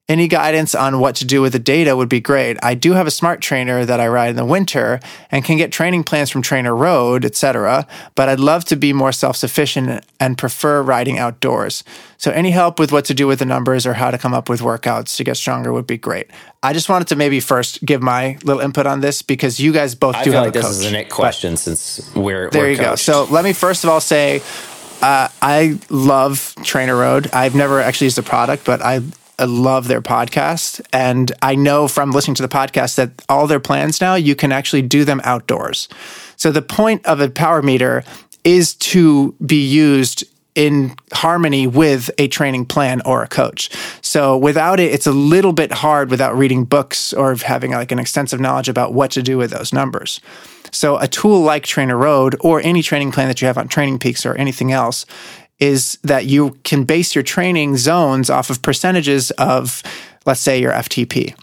Any 0.09 0.27
guidance 0.27 0.75
on 0.75 1.01
what 1.01 1.17
to 1.17 1.27
do 1.27 1.43
with 1.43 1.53
the 1.53 1.59
data 1.59 1.95
would 1.95 2.09
be 2.09 2.19
great. 2.19 2.57
I 2.63 2.75
do 2.75 2.95
have 2.95 3.07
a 3.07 3.11
smart 3.11 3.43
trainer 3.43 3.85
that 3.85 4.01
I 4.01 4.09
ride 4.09 4.31
in 4.31 4.37
the 4.37 4.45
winter 4.47 5.01
and 5.31 5.45
can 5.45 5.59
get 5.59 5.71
training 5.71 6.05
plans 6.05 6.31
from 6.31 6.41
Trainer 6.41 6.75
Road, 6.75 7.27
etc. 7.27 7.87
But 8.15 8.31
I'd 8.31 8.41
love 8.41 8.65
to 8.67 8.77
be 8.77 8.95
more 8.95 9.13
self-sufficient 9.13 10.07
and 10.19 10.39
prefer 10.39 10.81
riding 10.81 11.19
outdoors. 11.19 11.85
So 12.17 12.31
any 12.31 12.53
help 12.53 12.79
with 12.79 12.91
what 12.91 13.05
to 13.05 13.13
do 13.13 13.27
with 13.27 13.39
the 13.39 13.45
numbers 13.45 13.87
or 13.87 13.93
how 13.93 14.11
to 14.11 14.17
come 14.17 14.33
up 14.33 14.49
with 14.49 14.61
workouts 14.61 15.15
to 15.19 15.25
get 15.25 15.37
stronger 15.37 15.75
would 15.75 15.87
be 15.87 15.99
great. 15.99 16.31
I 16.63 16.73
just 16.73 16.89
wanted 16.89 17.09
to 17.09 17.17
maybe 17.17 17.39
first 17.39 17.85
give 17.85 18.01
my 18.01 18.39
little 18.45 18.63
input 18.63 18.87
on 18.87 19.01
this 19.01 19.21
because 19.21 19.61
you 19.61 19.75
guys 19.75 19.95
both 19.95 20.17
I 20.17 20.25
do 20.25 20.33
have 20.33 20.47
like 20.47 20.49
a 20.49 20.53
this 20.53 20.63
coach. 20.63 20.71
This 20.71 20.87
is 20.87 20.87
a 20.87 20.93
Nick 20.93 21.11
question 21.11 21.59
since 21.59 22.15
we're 22.15 22.49
There 22.49 22.63
we're 22.63 22.71
you 22.71 22.79
go. 22.79 22.95
So 22.95 23.25
let 23.25 23.45
me 23.45 23.53
first 23.53 23.85
of 23.85 23.91
all 23.91 24.01
say, 24.01 24.41
uh, 25.03 25.29
I 25.43 25.79
love 25.91 26.55
Trainer 26.65 26.97
Road. 26.97 27.29
I've 27.35 27.55
never 27.55 27.81
actually 27.83 28.07
used 28.07 28.17
the 28.17 28.23
product, 28.23 28.65
but 28.65 28.81
I 28.81 29.03
love 29.45 29.89
their 29.89 30.03
podcast, 30.03 30.81
and 30.93 31.33
I 31.43 31.55
know 31.55 31.89
from 31.89 32.11
listening 32.11 32.35
to 32.37 32.43
the 32.43 32.49
podcast 32.49 32.97
that 32.97 33.11
all 33.29 33.47
their 33.47 33.61
plans 33.61 34.01
now 34.01 34.15
you 34.15 34.35
can 34.35 34.53
actually 34.53 34.83
do 34.83 35.05
them 35.05 35.21
outdoors. 35.25 35.89
So 36.37 36.51
the 36.51 36.63
point 36.63 37.05
of 37.07 37.21
a 37.21 37.29
power 37.29 37.63
meter 37.63 38.05
is 38.45 38.75
to 38.75 39.35
be 39.45 39.67
used 39.67 40.25
in 40.55 40.97
harmony 41.13 41.69
with 41.69 42.11
a 42.19 42.27
training 42.27 42.67
plan 42.67 43.01
or 43.05 43.23
a 43.23 43.29
coach. 43.29 43.71
So 44.03 44.37
without 44.37 44.81
it, 44.81 44.93
it's 44.93 45.07
a 45.07 45.13
little 45.13 45.53
bit 45.53 45.71
hard 45.71 46.11
without 46.11 46.37
reading 46.37 46.65
books 46.65 47.13
or 47.13 47.35
having 47.37 47.71
like 47.71 47.93
an 47.93 48.01
extensive 48.01 48.41
knowledge 48.41 48.69
about 48.69 48.93
what 48.93 49.13
to 49.13 49.23
do 49.23 49.39
with 49.39 49.53
those 49.53 49.73
numbers. 49.73 50.21
So 50.73 50.99
a 50.99 51.07
tool 51.07 51.43
like 51.43 51.65
Trainer 51.65 51.97
Road 51.97 52.37
or 52.41 52.61
any 52.61 52.83
training 52.83 53.13
plan 53.13 53.29
that 53.29 53.41
you 53.41 53.47
have 53.47 53.57
on 53.57 53.69
Training 53.69 54.01
Peaks 54.01 54.27
or 54.27 54.35
anything 54.35 54.73
else 54.73 55.07
is 55.59 55.99
that 56.03 56.27
you 56.27 56.59
can 56.65 56.85
base 56.85 57.15
your 57.15 57.25
training 57.25 57.77
zones 57.77 58.31
off 58.31 58.51
of 58.51 58.63
percentages 58.63 59.31
of, 59.33 59.83
let's 60.25 60.41
say, 60.41 60.61
your 60.61 60.73
FTP. 60.73 61.35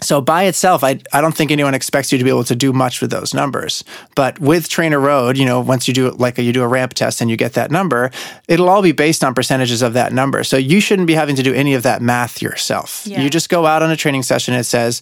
So 0.00 0.20
by 0.20 0.44
itself, 0.44 0.84
I, 0.84 1.00
I 1.12 1.20
don't 1.20 1.34
think 1.34 1.50
anyone 1.50 1.72
expects 1.72 2.12
you 2.12 2.18
to 2.18 2.24
be 2.24 2.30
able 2.30 2.44
to 2.44 2.56
do 2.56 2.72
much 2.72 3.00
with 3.00 3.10
those 3.10 3.32
numbers. 3.32 3.84
But 4.14 4.38
with 4.38 4.68
Trainer 4.68 5.00
Road, 5.00 5.38
you 5.38 5.46
know, 5.46 5.60
once 5.60 5.88
you 5.88 5.94
do 5.94 6.10
like 6.10 6.36
you 6.36 6.52
do 6.52 6.62
a 6.62 6.68
ramp 6.68 6.94
test 6.94 7.20
and 7.20 7.30
you 7.30 7.36
get 7.36 7.54
that 7.54 7.70
number, 7.70 8.10
it'll 8.46 8.68
all 8.68 8.82
be 8.82 8.92
based 8.92 9.24
on 9.24 9.34
percentages 9.34 9.80
of 9.82 9.94
that 9.94 10.12
number. 10.12 10.44
So 10.44 10.56
you 10.56 10.80
shouldn't 10.80 11.06
be 11.06 11.14
having 11.14 11.36
to 11.36 11.42
do 11.42 11.54
any 11.54 11.74
of 11.74 11.84
that 11.84 12.02
math 12.02 12.42
yourself. 12.42 13.06
Yeah. 13.06 13.22
You 13.22 13.30
just 13.30 13.48
go 13.48 13.64
out 13.64 13.82
on 13.82 13.90
a 13.90 13.96
training 13.96 14.24
session. 14.24 14.52
It 14.52 14.64
says 14.64 15.00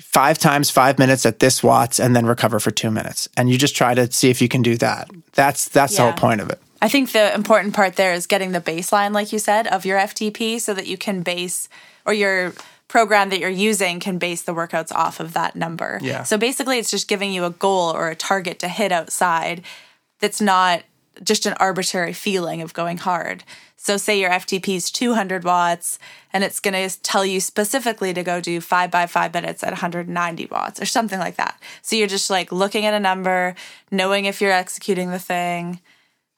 five 0.00 0.38
times 0.38 0.70
five 0.70 0.98
minutes 0.98 1.24
at 1.24 1.38
this 1.38 1.62
watts, 1.62 1.98
and 1.98 2.14
then 2.14 2.26
recover 2.26 2.60
for 2.60 2.70
two 2.70 2.90
minutes. 2.90 3.28
And 3.36 3.48
you 3.48 3.56
just 3.56 3.74
try 3.74 3.94
to 3.94 4.10
see 4.12 4.28
if 4.28 4.42
you 4.42 4.48
can 4.48 4.60
do 4.60 4.76
that. 4.78 5.08
That's 5.32 5.68
that's 5.68 5.96
the 5.96 6.02
whole 6.02 6.12
point 6.12 6.40
of 6.40 6.50
it. 6.50 6.60
I 6.80 6.88
think 6.88 7.12
the 7.12 7.34
important 7.34 7.74
part 7.74 7.96
there 7.96 8.12
is 8.12 8.26
getting 8.26 8.52
the 8.52 8.60
baseline, 8.60 9.12
like 9.12 9.32
you 9.32 9.38
said, 9.38 9.66
of 9.66 9.86
your 9.86 9.98
FTP 9.98 10.60
so 10.60 10.74
that 10.74 10.86
you 10.86 10.98
can 10.98 11.22
base 11.22 11.68
or 12.04 12.12
your 12.12 12.52
program 12.88 13.30
that 13.30 13.40
you're 13.40 13.50
using 13.50 13.98
can 13.98 14.18
base 14.18 14.42
the 14.42 14.54
workouts 14.54 14.92
off 14.92 15.18
of 15.18 15.32
that 15.32 15.56
number. 15.56 15.98
Yeah. 16.02 16.22
So 16.22 16.38
basically, 16.38 16.78
it's 16.78 16.90
just 16.90 17.08
giving 17.08 17.32
you 17.32 17.44
a 17.44 17.50
goal 17.50 17.90
or 17.90 18.08
a 18.08 18.16
target 18.16 18.58
to 18.60 18.68
hit 18.68 18.92
outside 18.92 19.62
that's 20.20 20.40
not 20.40 20.82
just 21.22 21.46
an 21.46 21.54
arbitrary 21.54 22.12
feeling 22.12 22.62
of 22.62 22.74
going 22.74 22.98
hard. 22.98 23.44
So, 23.76 23.96
say 23.96 24.18
your 24.18 24.30
FTP 24.30 24.76
is 24.76 24.90
200 24.90 25.44
watts, 25.44 25.98
and 26.32 26.42
it's 26.42 26.60
going 26.60 26.74
to 26.74 27.02
tell 27.02 27.24
you 27.24 27.40
specifically 27.40 28.12
to 28.14 28.22
go 28.22 28.40
do 28.40 28.60
five 28.60 28.90
by 28.90 29.06
five 29.06 29.32
minutes 29.32 29.62
at 29.62 29.70
190 29.70 30.46
watts 30.46 30.80
or 30.80 30.86
something 30.86 31.18
like 31.18 31.36
that. 31.36 31.60
So, 31.82 31.94
you're 31.94 32.08
just 32.08 32.28
like 32.28 32.50
looking 32.50 32.84
at 32.84 32.94
a 32.94 33.00
number, 33.00 33.54
knowing 33.90 34.24
if 34.24 34.40
you're 34.40 34.52
executing 34.52 35.10
the 35.10 35.18
thing. 35.18 35.80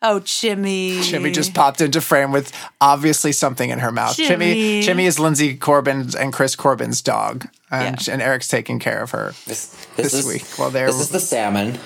Oh, 0.01 0.21
Chimmy. 0.21 0.99
Chimmy 1.01 1.35
just 1.35 1.55
popped 1.55 1.81
into 1.81 2.01
frame 2.01 2.31
with 2.31 2.53
obviously 2.81 3.33
something 3.33 3.71
in 3.71 3.81
her 3.81 3.91
mouth. 3.91 4.17
Chimmy, 4.17 4.55
Chimmy. 4.55 4.83
Chimmy 4.83 5.03
is 5.07 5.19
Linsey 5.19 5.59
Corbin's 5.59 6.15
and 6.15 6.33
Chris 6.33 6.55
Corbin's 6.55 7.03
dog, 7.03 7.49
and, 7.71 8.07
Yeah. 8.07 8.13
and 8.13 8.23
Eric's 8.23 8.47
taking 8.47 8.79
care 8.79 9.03
of 9.03 9.11
her 9.11 9.35
this, 9.47 9.75
this 9.97 10.15
is, 10.15 10.25
week. 10.27 10.45
Well, 10.59 10.71
there, 10.71 10.87
this 10.87 11.01
is 11.01 11.11
the 11.11 11.19
salmon. 11.19 11.79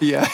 yeah, 0.00 0.26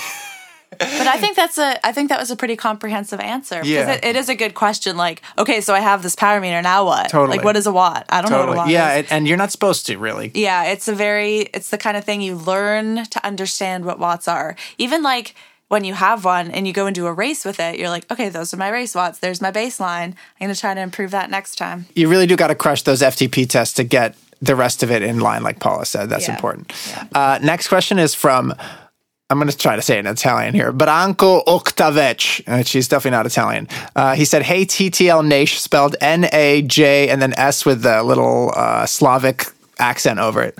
But 0.79 1.07
I 1.09 1.16
think 1.18 1.35
that's 1.37 1.59
a 1.59 1.85
I 1.85 1.91
think 1.91 2.09
that 2.11 2.21
was 2.21 2.31
a 2.31 2.37
pretty 2.37 2.55
comprehensive 2.55 3.18
answer. 3.18 3.57
Because 3.57 3.68
Yeah. 3.68 3.93
it, 3.95 4.05
it 4.05 4.16
is 4.16 4.29
a 4.29 4.37
good 4.37 4.55
question. 4.55 4.97
Like, 4.97 5.23
okay, 5.37 5.61
so 5.61 5.75
I 5.75 5.81
have 5.81 6.05
this 6.05 6.14
power 6.14 6.41
meter, 6.41 6.62
now 6.62 6.85
what? 6.85 7.09
Totally. 7.11 7.39
Like 7.39 7.45
what 7.45 7.57
is 7.57 7.66
a 7.66 7.73
watt? 7.73 8.07
I 8.09 8.23
don't 8.23 8.31
know 8.31 8.39
what 8.39 8.45
a 8.45 8.53
watt 8.53 8.57
totally. 8.59 8.75
Yeah, 8.75 8.93
is. 8.95 8.99
and, 9.07 9.12
and 9.12 9.29
you're 9.29 9.37
not 9.37 9.51
supposed 9.51 9.87
to 9.87 9.99
really. 9.99 10.31
Yeah, 10.35 10.64
it's 10.66 10.87
a 10.87 10.95
very 10.95 11.41
it's 11.53 11.71
the 11.71 11.79
kind 11.79 11.97
of 11.97 12.05
thing 12.05 12.21
you 12.21 12.37
learn 12.37 13.05
to 13.07 13.27
understand 13.27 13.85
what 13.85 13.99
watts 13.99 14.29
are. 14.29 14.55
Even 14.79 15.03
like 15.03 15.35
when 15.71 15.85
you 15.85 15.95
have 15.95 16.25
one 16.25 16.51
and 16.51 16.66
you 16.66 16.73
go 16.73 16.87
and 16.87 16.95
do 16.95 17.07
a 17.07 17.12
race 17.12 17.45
with 17.45 17.61
it, 17.61 17.79
you're 17.79 17.89
like, 17.89 18.11
okay, 18.11 18.29
those 18.29 18.53
are 18.53 18.57
my 18.57 18.68
race 18.68 18.93
watts. 18.95 19.21
There's 19.21 19.41
my 19.41 19.53
baseline. 19.53 20.14
I'm 20.14 20.14
gonna 20.41 20.55
try 20.57 20.75
to 20.75 20.81
improve 20.81 21.12
that 21.12 21.31
next 21.31 21.57
time. 21.57 21.87
You 21.95 22.09
really 22.09 22.27
do 22.27 22.37
got 22.37 22.49
to 22.49 22.55
crush 22.57 22.83
those 22.83 23.03
FTP 23.03 23.49
tests 23.49 23.75
to 23.75 23.85
get 23.85 24.16
the 24.43 24.57
rest 24.57 24.83
of 24.83 24.91
it 24.91 25.03
in 25.03 25.21
line, 25.21 25.43
like 25.45 25.61
Paula 25.61 25.87
said. 25.87 26.09
That's 26.11 26.27
Yeah. 26.27 26.35
important. 26.35 26.73
Uh, 27.14 27.39
next 27.43 27.68
question 27.68 27.99
is 27.99 28.14
from. 28.14 28.53
I'm 29.33 29.39
going 29.39 29.49
to 29.49 29.57
try 29.57 29.77
to 29.77 29.83
say 29.83 29.95
it 29.95 30.01
in 30.01 30.07
Italian 30.09 30.55
here. 30.55 30.73
Branco 30.73 31.45
Octavec. 31.45 32.49
Uh, 32.49 32.64
she's 32.64 32.89
definitely 32.89 33.12
not 33.16 33.27
Italian. 33.27 33.68
Uh, 33.95 34.16
he 34.16 34.25
said, 34.25 34.43
Hey, 34.43 34.64
TTL 34.66 35.25
Nash, 35.25 35.61
spelled 35.61 35.95
N 36.01 36.29
A 36.33 36.62
J 36.62 37.09
and 37.09 37.23
then 37.23 37.33
S 37.39 37.64
with 37.64 37.83
the 37.83 38.03
little 38.03 38.53
uh, 38.57 38.87
Slavic 38.87 39.47
accent 39.81 40.20
over 40.20 40.43
it. 40.43 40.55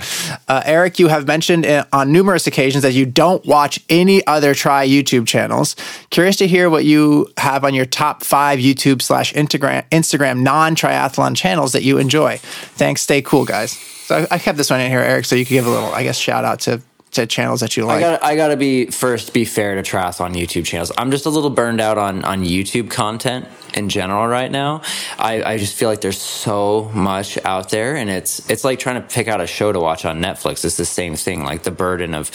Uh, 0.49 0.63
Eric, 0.65 0.99
you 0.99 1.09
have 1.09 1.27
mentioned 1.27 1.67
on 1.93 2.13
numerous 2.13 2.47
occasions 2.47 2.83
that 2.83 2.93
you 2.93 3.07
don't 3.07 3.45
watch 3.47 3.79
any 3.89 4.27
other 4.27 4.55
try 4.55 4.87
YouTube 4.87 5.27
channels. 5.27 5.77
Curious 6.11 6.37
to 6.37 6.47
hear 6.47 6.69
what 6.71 6.85
you 6.85 7.29
have 7.37 7.65
on 7.65 7.75
your 7.75 7.87
top 7.87 8.25
five 8.25 8.59
YouTube 8.59 9.03
slash 9.03 9.33
Instagram, 9.35 9.89
Instagram 9.91 10.41
non 10.43 10.75
triathlon 10.75 11.37
channels 11.37 11.73
that 11.73 11.83
you 11.83 11.99
enjoy. 11.99 12.39
Thanks. 12.39 13.03
Stay 13.03 13.23
cool, 13.23 13.45
guys. 13.45 13.73
So 13.73 14.27
I, 14.31 14.35
I 14.35 14.39
kept 14.39 14.59
this 14.59 14.71
one 14.71 14.81
in 14.81 14.91
here, 14.91 15.01
Eric, 15.01 15.25
so 15.25 15.37
you 15.37 15.45
could 15.45 15.51
give 15.51 15.67
a 15.67 15.71
little, 15.71 15.93
I 15.93 16.03
guess, 16.03 16.19
shout 16.19 16.45
out 16.45 16.61
to, 16.61 16.83
to 17.13 17.27
channels 17.27 17.61
that 17.61 17.77
you 17.77 17.85
like. 17.85 17.99
I 17.99 18.01
got 18.01 18.25
I 18.25 18.37
got 18.37 18.49
to 18.49 18.57
be 18.57 18.87
first 18.87 19.33
be 19.33 19.45
fair 19.45 19.81
to 19.81 19.83
triathlon 19.83 20.35
YouTube 20.35 20.65
channels. 20.65 20.93
I'm 20.97 21.11
just 21.11 21.27
a 21.27 21.31
little 21.31 21.51
burned 21.51 21.81
out 21.81 21.99
on 21.99 22.25
on 22.25 22.45
YouTube 22.45 22.91
content 22.91 23.47
in 23.75 23.89
general 23.89 24.27
right 24.27 24.51
now. 24.51 24.83
I, 25.19 25.43
I 25.43 25.59
just 25.59 25.75
feel 25.75 25.89
like 25.89 26.01
there's 26.01 26.21
so 26.21 26.91
much 26.95 27.39
out 27.45 27.71
there, 27.71 27.97
and 27.97 28.09
it's 28.11 28.49
it's 28.51 28.65
like 28.65 28.79
trying 28.79 29.01
to 29.01 29.09
pick 29.09 29.29
out 29.29 29.41
a 29.41 29.47
show 29.47 29.73
to 29.73 29.81
watch 29.81 30.05
on 30.05 30.21
Netflix. 30.21 30.65
It's 30.65 30.77
the 30.77 30.85
same 30.85 31.17
thing, 31.17 31.45
like 31.45 31.63
the 31.63 31.71
burden 31.71 32.15
of 32.15 32.31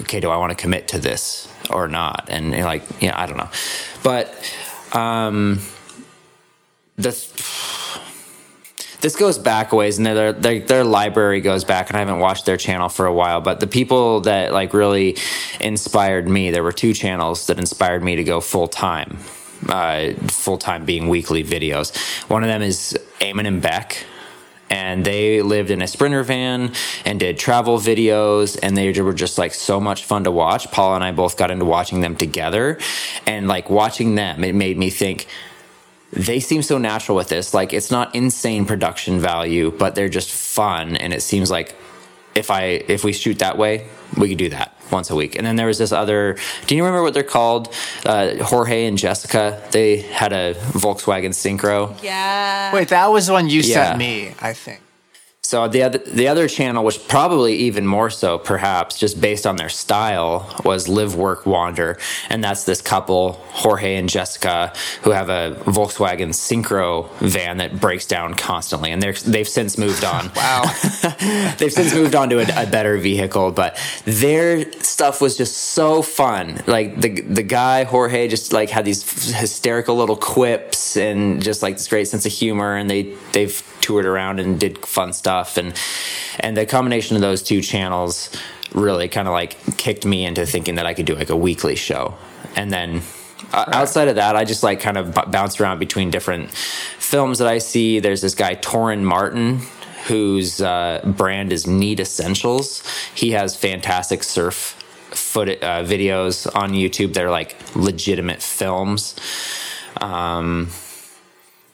okay, 0.00 0.20
do 0.20 0.30
I 0.30 0.36
want 0.36 0.50
to 0.50 0.56
commit 0.56 0.88
to 0.88 0.98
this 0.98 1.48
or 1.70 1.88
not? 1.88 2.26
And 2.28 2.50
like, 2.50 2.82
yeah, 3.00 3.18
I 3.20 3.26
don't 3.26 3.38
know, 3.38 3.50
but 4.02 4.34
um, 4.92 5.60
the 6.96 7.12
this 9.00 9.16
goes 9.16 9.38
back 9.38 9.72
a 9.72 9.76
ways 9.76 9.98
and 9.98 10.06
their, 10.06 10.32
their 10.32 10.60
their 10.60 10.84
library 10.84 11.40
goes 11.40 11.64
back 11.64 11.88
and 11.88 11.96
I 11.96 12.00
haven't 12.00 12.18
watched 12.18 12.46
their 12.46 12.56
channel 12.56 12.88
for 12.88 13.06
a 13.06 13.12
while 13.12 13.40
but 13.40 13.60
the 13.60 13.66
people 13.66 14.20
that 14.22 14.52
like 14.52 14.74
really 14.74 15.16
inspired 15.60 16.28
me 16.28 16.50
there 16.50 16.62
were 16.62 16.72
two 16.72 16.92
channels 16.92 17.46
that 17.46 17.58
inspired 17.58 18.02
me 18.02 18.16
to 18.16 18.24
go 18.24 18.40
full 18.40 18.68
time 18.68 19.18
uh, 19.68 20.12
full 20.28 20.58
time 20.58 20.84
being 20.84 21.08
weekly 21.08 21.42
videos. 21.42 21.96
One 22.28 22.42
of 22.42 22.48
them 22.48 22.62
is 22.62 22.98
Eamon 23.20 23.46
and 23.46 23.60
Bec 23.60 24.04
and 24.70 25.04
they 25.04 25.40
lived 25.40 25.70
in 25.70 25.80
a 25.80 25.86
sprinter 25.86 26.22
van 26.22 26.72
and 27.04 27.18
did 27.18 27.38
travel 27.38 27.78
videos 27.78 28.58
and 28.62 28.76
they 28.76 29.00
were 29.00 29.14
just 29.14 29.38
like 29.38 29.54
so 29.54 29.80
much 29.80 30.04
fun 30.04 30.24
to 30.24 30.30
watch. 30.30 30.70
Paul 30.70 30.94
and 30.94 31.02
i 31.02 31.10
both 31.10 31.36
got 31.36 31.50
into 31.50 31.64
watching 31.64 32.02
them 32.02 32.16
together 32.16 32.78
and 33.26 33.48
like 33.48 33.70
watching 33.70 34.14
them 34.14 34.44
it 34.44 34.54
made 34.54 34.76
me 34.76 34.90
think 34.90 35.26
they 36.12 36.40
seem 36.40 36.62
so 36.62 36.78
natural 36.78 37.16
with 37.16 37.28
this. 37.28 37.52
Like 37.54 37.72
it's 37.72 37.90
not 37.90 38.14
insane 38.14 38.64
production 38.64 39.20
value, 39.20 39.70
but 39.70 39.94
they're 39.94 40.08
just 40.08 40.30
fun, 40.30 40.96
and 40.96 41.12
it 41.12 41.22
seems 41.22 41.50
like 41.50 41.74
if 42.34 42.50
I 42.50 42.62
if 42.88 43.04
we 43.04 43.12
shoot 43.12 43.38
that 43.40 43.58
way, 43.58 43.86
we 44.16 44.28
could 44.30 44.38
do 44.38 44.48
that 44.50 44.74
once 44.90 45.10
a 45.10 45.14
week. 45.16 45.36
And 45.36 45.46
then 45.46 45.56
there 45.56 45.66
was 45.66 45.76
this 45.78 45.92
other. 45.92 46.36
Do 46.66 46.74
you 46.76 46.82
remember 46.82 47.02
what 47.02 47.12
they're 47.14 47.22
called? 47.22 47.74
Uh, 48.06 48.42
Jorge 48.42 48.86
and 48.86 48.96
Jessica. 48.96 49.62
They 49.70 49.98
had 49.98 50.32
a 50.32 50.54
Volkswagen 50.54 51.30
Syncro. 51.34 52.00
Yeah. 52.02 52.72
Wait, 52.72 52.88
that 52.88 53.06
was 53.08 53.26
the 53.26 53.32
one 53.34 53.48
you 53.50 53.60
Yeah. 53.60 53.88
sent 53.88 53.98
me, 53.98 54.34
I 54.40 54.54
think. 54.54 54.80
So 55.48 55.66
the 55.66 55.82
other 55.82 55.96
the 55.96 56.28
other 56.28 56.46
channel, 56.46 56.84
which 56.84 57.08
probably 57.08 57.54
even 57.54 57.86
more 57.86 58.10
so, 58.10 58.36
perhaps 58.36 58.98
just 58.98 59.18
based 59.18 59.46
on 59.46 59.56
their 59.56 59.70
style, 59.70 60.54
was 60.62 60.88
Live 60.88 61.16
Work 61.16 61.46
Wander, 61.46 61.96
and 62.28 62.44
that's 62.44 62.64
this 62.64 62.82
couple, 62.82 63.32
Jorge 63.52 63.96
and 63.96 64.10
Jessica, 64.10 64.74
who 65.04 65.12
have 65.12 65.30
a 65.30 65.56
Volkswagen 65.60 66.34
Syncro 66.34 67.08
van 67.20 67.56
that 67.56 67.80
breaks 67.80 68.04
down 68.04 68.34
constantly, 68.34 68.92
and 68.92 69.02
they're 69.02 69.14
they've 69.14 69.48
since 69.48 69.78
moved 69.78 70.04
on. 70.04 70.30
Wow. 70.36 70.64
they've 71.56 71.72
since 71.72 71.94
moved 71.94 72.14
on 72.14 72.28
to 72.28 72.40
a, 72.40 72.64
a 72.64 72.66
better 72.66 72.98
vehicle, 72.98 73.50
but 73.50 73.78
their 74.04 74.70
stuff 74.82 75.22
was 75.22 75.38
just 75.38 75.56
so 75.56 76.02
fun. 76.02 76.60
Like 76.66 77.00
the 77.00 77.22
the 77.22 77.42
guy 77.42 77.84
Jorge 77.84 78.28
just 78.28 78.52
like 78.52 78.68
had 78.68 78.84
these 78.84 79.32
hysterical 79.32 79.96
little 79.96 80.16
quips 80.16 80.98
and 80.98 81.42
just 81.42 81.62
like 81.62 81.76
this 81.76 81.88
great 81.88 82.06
sense 82.06 82.26
of 82.26 82.32
humor, 82.32 82.76
and 82.76 82.90
they 82.90 83.14
they've 83.32 83.62
toured 83.80 84.06
around 84.06 84.40
and 84.40 84.58
did 84.58 84.78
fun 84.86 85.12
stuff, 85.12 85.56
and 85.56 85.74
and 86.40 86.56
the 86.56 86.66
combination 86.66 87.16
of 87.16 87.22
those 87.22 87.42
two 87.42 87.60
channels 87.60 88.30
really 88.74 89.08
kind 89.08 89.28
of 89.28 89.32
like 89.32 89.56
kicked 89.76 90.04
me 90.04 90.24
into 90.24 90.44
thinking 90.46 90.74
that 90.76 90.86
I 90.86 90.94
could 90.94 91.06
do 91.06 91.14
like 91.14 91.30
a 91.30 91.36
weekly 91.36 91.76
show, 91.76 92.14
and 92.56 92.72
then. 92.72 93.02
Uh, 93.52 93.64
Outside 93.72 94.08
of 94.08 94.16
that, 94.16 94.36
I 94.36 94.44
just 94.44 94.62
like 94.62 94.78
kind 94.78 94.98
of 94.98 95.14
b- 95.14 95.22
bounce 95.28 95.58
around 95.58 95.78
between 95.78 96.10
different 96.10 96.50
films 96.50 97.38
that 97.38 97.48
I 97.48 97.58
see. 97.58 97.98
There's 97.98 98.20
this 98.20 98.34
guy 98.34 98.56
Torren 98.56 99.02
Martyn 99.02 99.60
whose 100.06 100.60
uh, 100.60 101.00
brand 101.16 101.52
is 101.52 101.66
Need 101.66 102.00
Essentials. 102.00 102.82
He 103.14 103.30
has 103.32 103.56
fantastic 103.56 104.22
surf 104.22 104.74
foot 105.10 105.48
uh, 105.48 105.82
videos 105.84 106.46
on 106.54 106.72
YouTube. 106.72 107.14
They're 107.14 107.30
like 107.30 107.56
legitimate 107.74 108.42
films. 108.42 109.14
Um, 110.00 110.70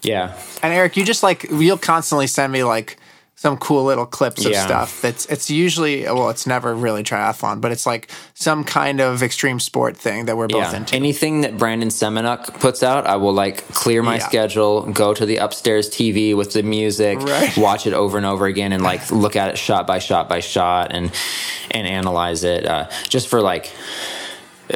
yeah, 0.05 0.37
And 0.63 0.73
Eric, 0.73 0.97
you 0.97 1.05
just 1.05 1.23
like 1.23 1.45
you'll 1.51 1.79
constantly 1.79 2.27
send 2.27 2.53
me 2.53 2.65
like 2.65 2.99
some 3.37 3.57
cool 3.59 3.85
little 3.85 4.07
clips 4.07 4.45
of 4.47 4.53
Yeah. 4.53 4.65
stuff. 4.65 5.03
That's 5.03 5.27
it's 5.27 5.51
usually 5.51 6.05
well, 6.05 6.31
it's 6.31 6.47
never 6.47 6.73
really 6.75 7.03
triathlon, 7.03 7.61
but 7.61 7.73
it's 7.73 7.85
like 7.85 8.09
some 8.35 8.63
kind 8.65 9.01
of 9.01 9.23
extreme 9.23 9.59
sport 9.61 9.97
thing 9.97 10.27
that 10.27 10.37
we're 10.37 10.47
both 10.47 10.73
yeah. 10.73 10.77
into. 10.77 10.95
Anything 10.95 11.41
that 11.43 11.59
Brandon 11.59 11.89
Semenuk 11.89 12.61
puts 12.61 12.83
out, 12.83 13.07
I 13.07 13.17
will 13.17 13.33
like 13.35 13.67
clear 13.75 14.03
my 14.03 14.17
Yeah. 14.17 14.27
schedule, 14.29 14.83
go 14.93 15.13
to 15.13 15.27
the 15.27 15.39
upstairs 15.39 15.91
TV 15.91 16.35
with 16.35 16.53
the 16.53 16.63
music, 16.63 17.19
Right. 17.19 17.55
watch 17.69 17.87
it 17.89 17.93
over 17.93 18.17
and 18.17 18.25
over 18.25 18.47
again, 18.47 18.73
and 18.73 18.83
like 18.83 19.11
look 19.11 19.35
at 19.37 19.49
it 19.51 19.59
shot 19.59 19.87
by 19.87 19.99
shot 19.99 20.29
by 20.29 20.41
shot, 20.41 20.93
and 20.93 21.11
and 21.73 21.87
analyze 21.89 22.45
it 22.45 22.65
uh, 22.67 22.89
just 23.09 23.29
for 23.29 23.41
like. 23.43 23.71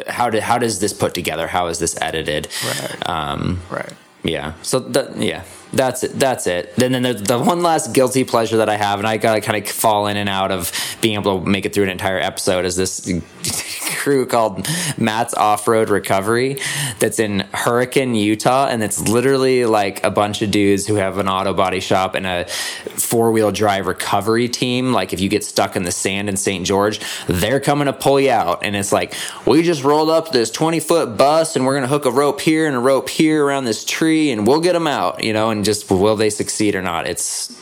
How 0.07 0.29
did 0.29 0.43
how 0.43 0.59
does 0.59 0.79
this 0.79 0.93
put 0.93 1.15
together? 1.15 1.47
How 1.47 1.65
is 1.67 1.79
this 1.79 1.99
edited? 1.99 2.47
Right. 2.63 3.09
Um, 3.09 3.59
right. 3.71 3.93
Yeah. 4.23 4.53
So 4.61 4.79
that 4.79 5.15
yeah, 5.17 5.43
that's 5.71 6.03
it. 6.03 6.19
That's 6.19 6.47
it. 6.47 6.75
Then 6.75 6.91
then 6.93 7.03
the, 7.03 7.13
the 7.13 7.39
one 7.39 7.61
last 7.61 7.93
guilty 7.93 8.23
pleasure 8.23 8.57
that 8.57 8.69
I 8.69 8.77
have, 8.77 8.99
and 8.99 9.07
I 9.07 9.17
gotta 9.17 9.41
kind 9.41 9.63
of 9.63 9.69
fall 9.71 10.07
in 10.07 10.17
and 10.17 10.29
out 10.29 10.51
of 10.51 10.71
being 11.01 11.15
able 11.15 11.41
to 11.41 11.49
make 11.49 11.65
it 11.65 11.73
through 11.73 11.83
an 11.83 11.89
entire 11.89 12.19
episode, 12.19 12.65
is 12.65 12.75
this 12.75 13.11
crew 13.99 14.25
called 14.25 14.67
Matt's 14.97 15.33
Off 15.33 15.67
Road 15.67 15.89
Recovery 15.89 16.59
that's 16.99 17.19
in 17.19 17.41
Hurricane, 17.53 18.15
Utah, 18.15 18.67
and 18.67 18.81
it's 18.81 19.07
literally 19.07 19.65
like 19.65 20.03
a 20.03 20.09
bunch 20.09 20.41
of 20.41 20.51
dudes 20.51 20.87
who 20.87 20.95
have 20.95 21.17
an 21.17 21.27
auto 21.27 21.53
body 21.53 21.81
shop 21.81 22.15
and 22.15 22.25
a 22.25 22.45
four 22.47 23.31
wheel 23.31 23.51
drive 23.51 23.87
recovery 23.87 24.47
team. 24.47 24.93
Like 24.93 25.13
if 25.13 25.19
you 25.19 25.29
get 25.29 25.43
stuck 25.43 25.75
in 25.75 25.83
the 25.83 25.91
sand 25.91 26.29
in 26.29 26.37
St. 26.37 26.65
George, 26.65 26.99
they're 27.27 27.59
coming 27.59 27.85
to 27.85 27.93
pull 27.93 28.19
you 28.19 28.31
out, 28.31 28.63
and 28.63 28.75
it's 28.75 28.91
like 28.91 29.13
we 29.45 29.61
just 29.61 29.83
rolled 29.83 30.09
up 30.09 30.31
this 30.31 30.49
twenty 30.49 30.79
foot 30.79 31.17
bus, 31.17 31.55
and 31.55 31.65
we're 31.65 31.75
gonna 31.75 31.87
hook 31.87 32.05
a 32.05 32.11
rope 32.11 32.41
here 32.41 32.65
and 32.65 32.75
a 32.75 32.79
rope 32.79 33.09
here 33.09 33.45
around 33.45 33.65
this 33.65 33.83
tree, 33.85 34.31
and 34.31 34.47
we'll 34.47 34.61
get 34.61 34.73
them 34.73 34.87
out, 34.87 35.23
you 35.23 35.33
know, 35.33 35.51
and 35.51 35.58
just 35.63 35.89
will 35.89 36.15
they 36.15 36.29
succeed 36.29 36.75
or 36.75 36.81
not? 36.81 37.07
It's 37.07 37.55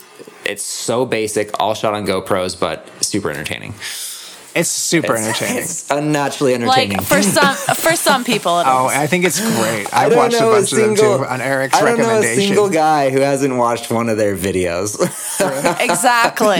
it's 0.45 0.63
so 0.63 1.05
basic, 1.05 1.51
all 1.59 1.73
shot 1.73 1.93
on 1.93 2.05
GoPros, 2.05 2.59
but 2.59 2.87
super 3.03 3.29
entertaining. 3.29 3.73
It's 4.55 4.69
super 4.69 5.15
entertaining. 5.15 5.57
It's 5.57 5.91
unnaturally 5.91 6.55
entertaining. 6.55 6.97
Like 6.97 7.05
for 7.05 7.21
some 7.35 7.53
for 7.75 7.95
some 7.95 8.23
people 8.23 8.57
it 8.59 8.63
is. 8.63 8.67
Oh, 8.69 8.87
I 8.87 9.05
think 9.05 9.23
it's 9.25 9.39
great. 9.39 9.85
I 9.93 10.05
I've 10.05 10.09
don't 10.09 10.17
watched 10.17 10.35
a 10.35 10.39
know 10.39 10.51
bunch 10.51 10.71
of 10.71 10.77
them 10.79 10.95
single- 10.95 11.17
too 11.19 11.25
on 11.25 11.41
Eric's 11.41 11.75
I 11.75 11.81
don't 11.81 11.97
know 11.99 12.05
a 12.05 12.07
recommendation. 12.07 12.43
single 12.47 12.69
guy 12.69 13.11
who 13.11 13.19
hasn't 13.19 13.55
watched 13.55 13.91
one 13.91 14.09
of 14.09 14.17
their 14.17 14.35
videos. 14.35 14.97
exactly. 15.79 16.57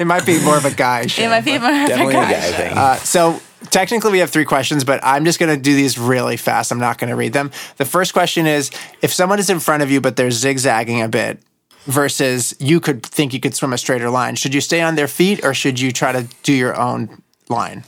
it 0.00 0.06
might 0.06 0.24
be 0.24 0.42
more 0.42 0.56
of 0.56 0.64
a 0.64 0.70
guy 0.74 1.06
show. 1.06 1.22
It 1.22 1.28
might 1.28 1.44
be 1.44 1.58
more 1.58 1.70
of 1.70 1.76
a 1.84 1.88
Definitely 1.88 2.14
a 2.14 2.18
guy. 2.18 2.32
guy 2.32 2.52
thing. 2.52 2.78
Uh, 2.78 2.94
so 2.96 3.40
technically 3.70 4.12
we 4.12 4.18
have 4.18 4.30
three 4.30 4.44
questions, 4.44 4.84
but 4.84 5.00
I'm 5.02 5.24
just 5.24 5.38
going 5.38 5.54
to 5.54 5.60
do 5.60 5.74
these 5.74 5.98
really 5.98 6.36
fast. 6.36 6.70
I'm 6.72 6.78
not 6.78 6.98
going 6.98 7.10
to 7.10 7.16
read 7.16 7.32
them. 7.32 7.50
The 7.76 7.84
first 7.84 8.12
question 8.12 8.46
is 8.46 8.70
if 9.02 9.12
someone 9.12 9.38
is 9.38 9.50
in 9.50 9.60
front 9.60 9.82
of 9.82 9.90
you 9.90 10.00
but 10.00 10.16
they're 10.16 10.30
zigzagging 10.30 11.02
a 11.02 11.08
bit 11.08 11.40
versus 11.86 12.54
you 12.60 12.78
could 12.80 13.02
think 13.04 13.32
you 13.34 13.40
could 13.40 13.54
swim 13.54 13.72
a 13.72 13.78
straighter 13.78 14.10
line, 14.10 14.34
should 14.36 14.54
you 14.54 14.60
stay 14.60 14.80
on 14.80 14.94
their 14.94 15.08
feet 15.08 15.44
or 15.44 15.52
should 15.54 15.80
you 15.80 15.92
try 15.92 16.12
to 16.12 16.26
do 16.42 16.52
your 16.52 16.78
own 16.78 17.22
line? 17.48 17.84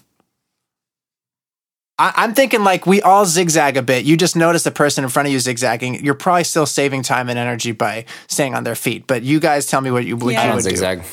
I- 1.99 2.13
I'm 2.17 2.35
thinking 2.35 2.65
like 2.65 2.87
we 2.87 3.01
all 3.03 3.25
zigzag 3.25 3.77
a 3.77 3.83
bit. 3.83 4.05
You 4.05 4.17
just 4.17 4.35
notice 4.35 4.65
the 4.65 4.73
person 4.73 5.05
in 5.05 5.11
front 5.11 5.29
of 5.29 5.33
you 5.33 5.39
zigzagging. 5.39 6.05
You're 6.05 6.15
probably 6.15 6.43
still 6.45 6.67
saving 6.67 7.03
time 7.05 7.29
and 7.29 7.39
energy 7.39 7.71
by 7.71 8.05
staying 8.27 8.55
on 8.55 8.65
their 8.65 8.75
feet. 8.75 9.07
But 9.07 9.23
you 9.23 9.39
guys 9.39 9.67
tell 9.67 9.81
me 9.81 9.93
what 9.93 10.05
you, 10.05 10.17
what 10.17 10.33
Yeah. 10.33 10.41
I 10.41 10.43
you 10.45 10.49
don't 10.49 10.57
would 10.57 10.65
zigzag. 10.65 11.03
do. 11.03 11.09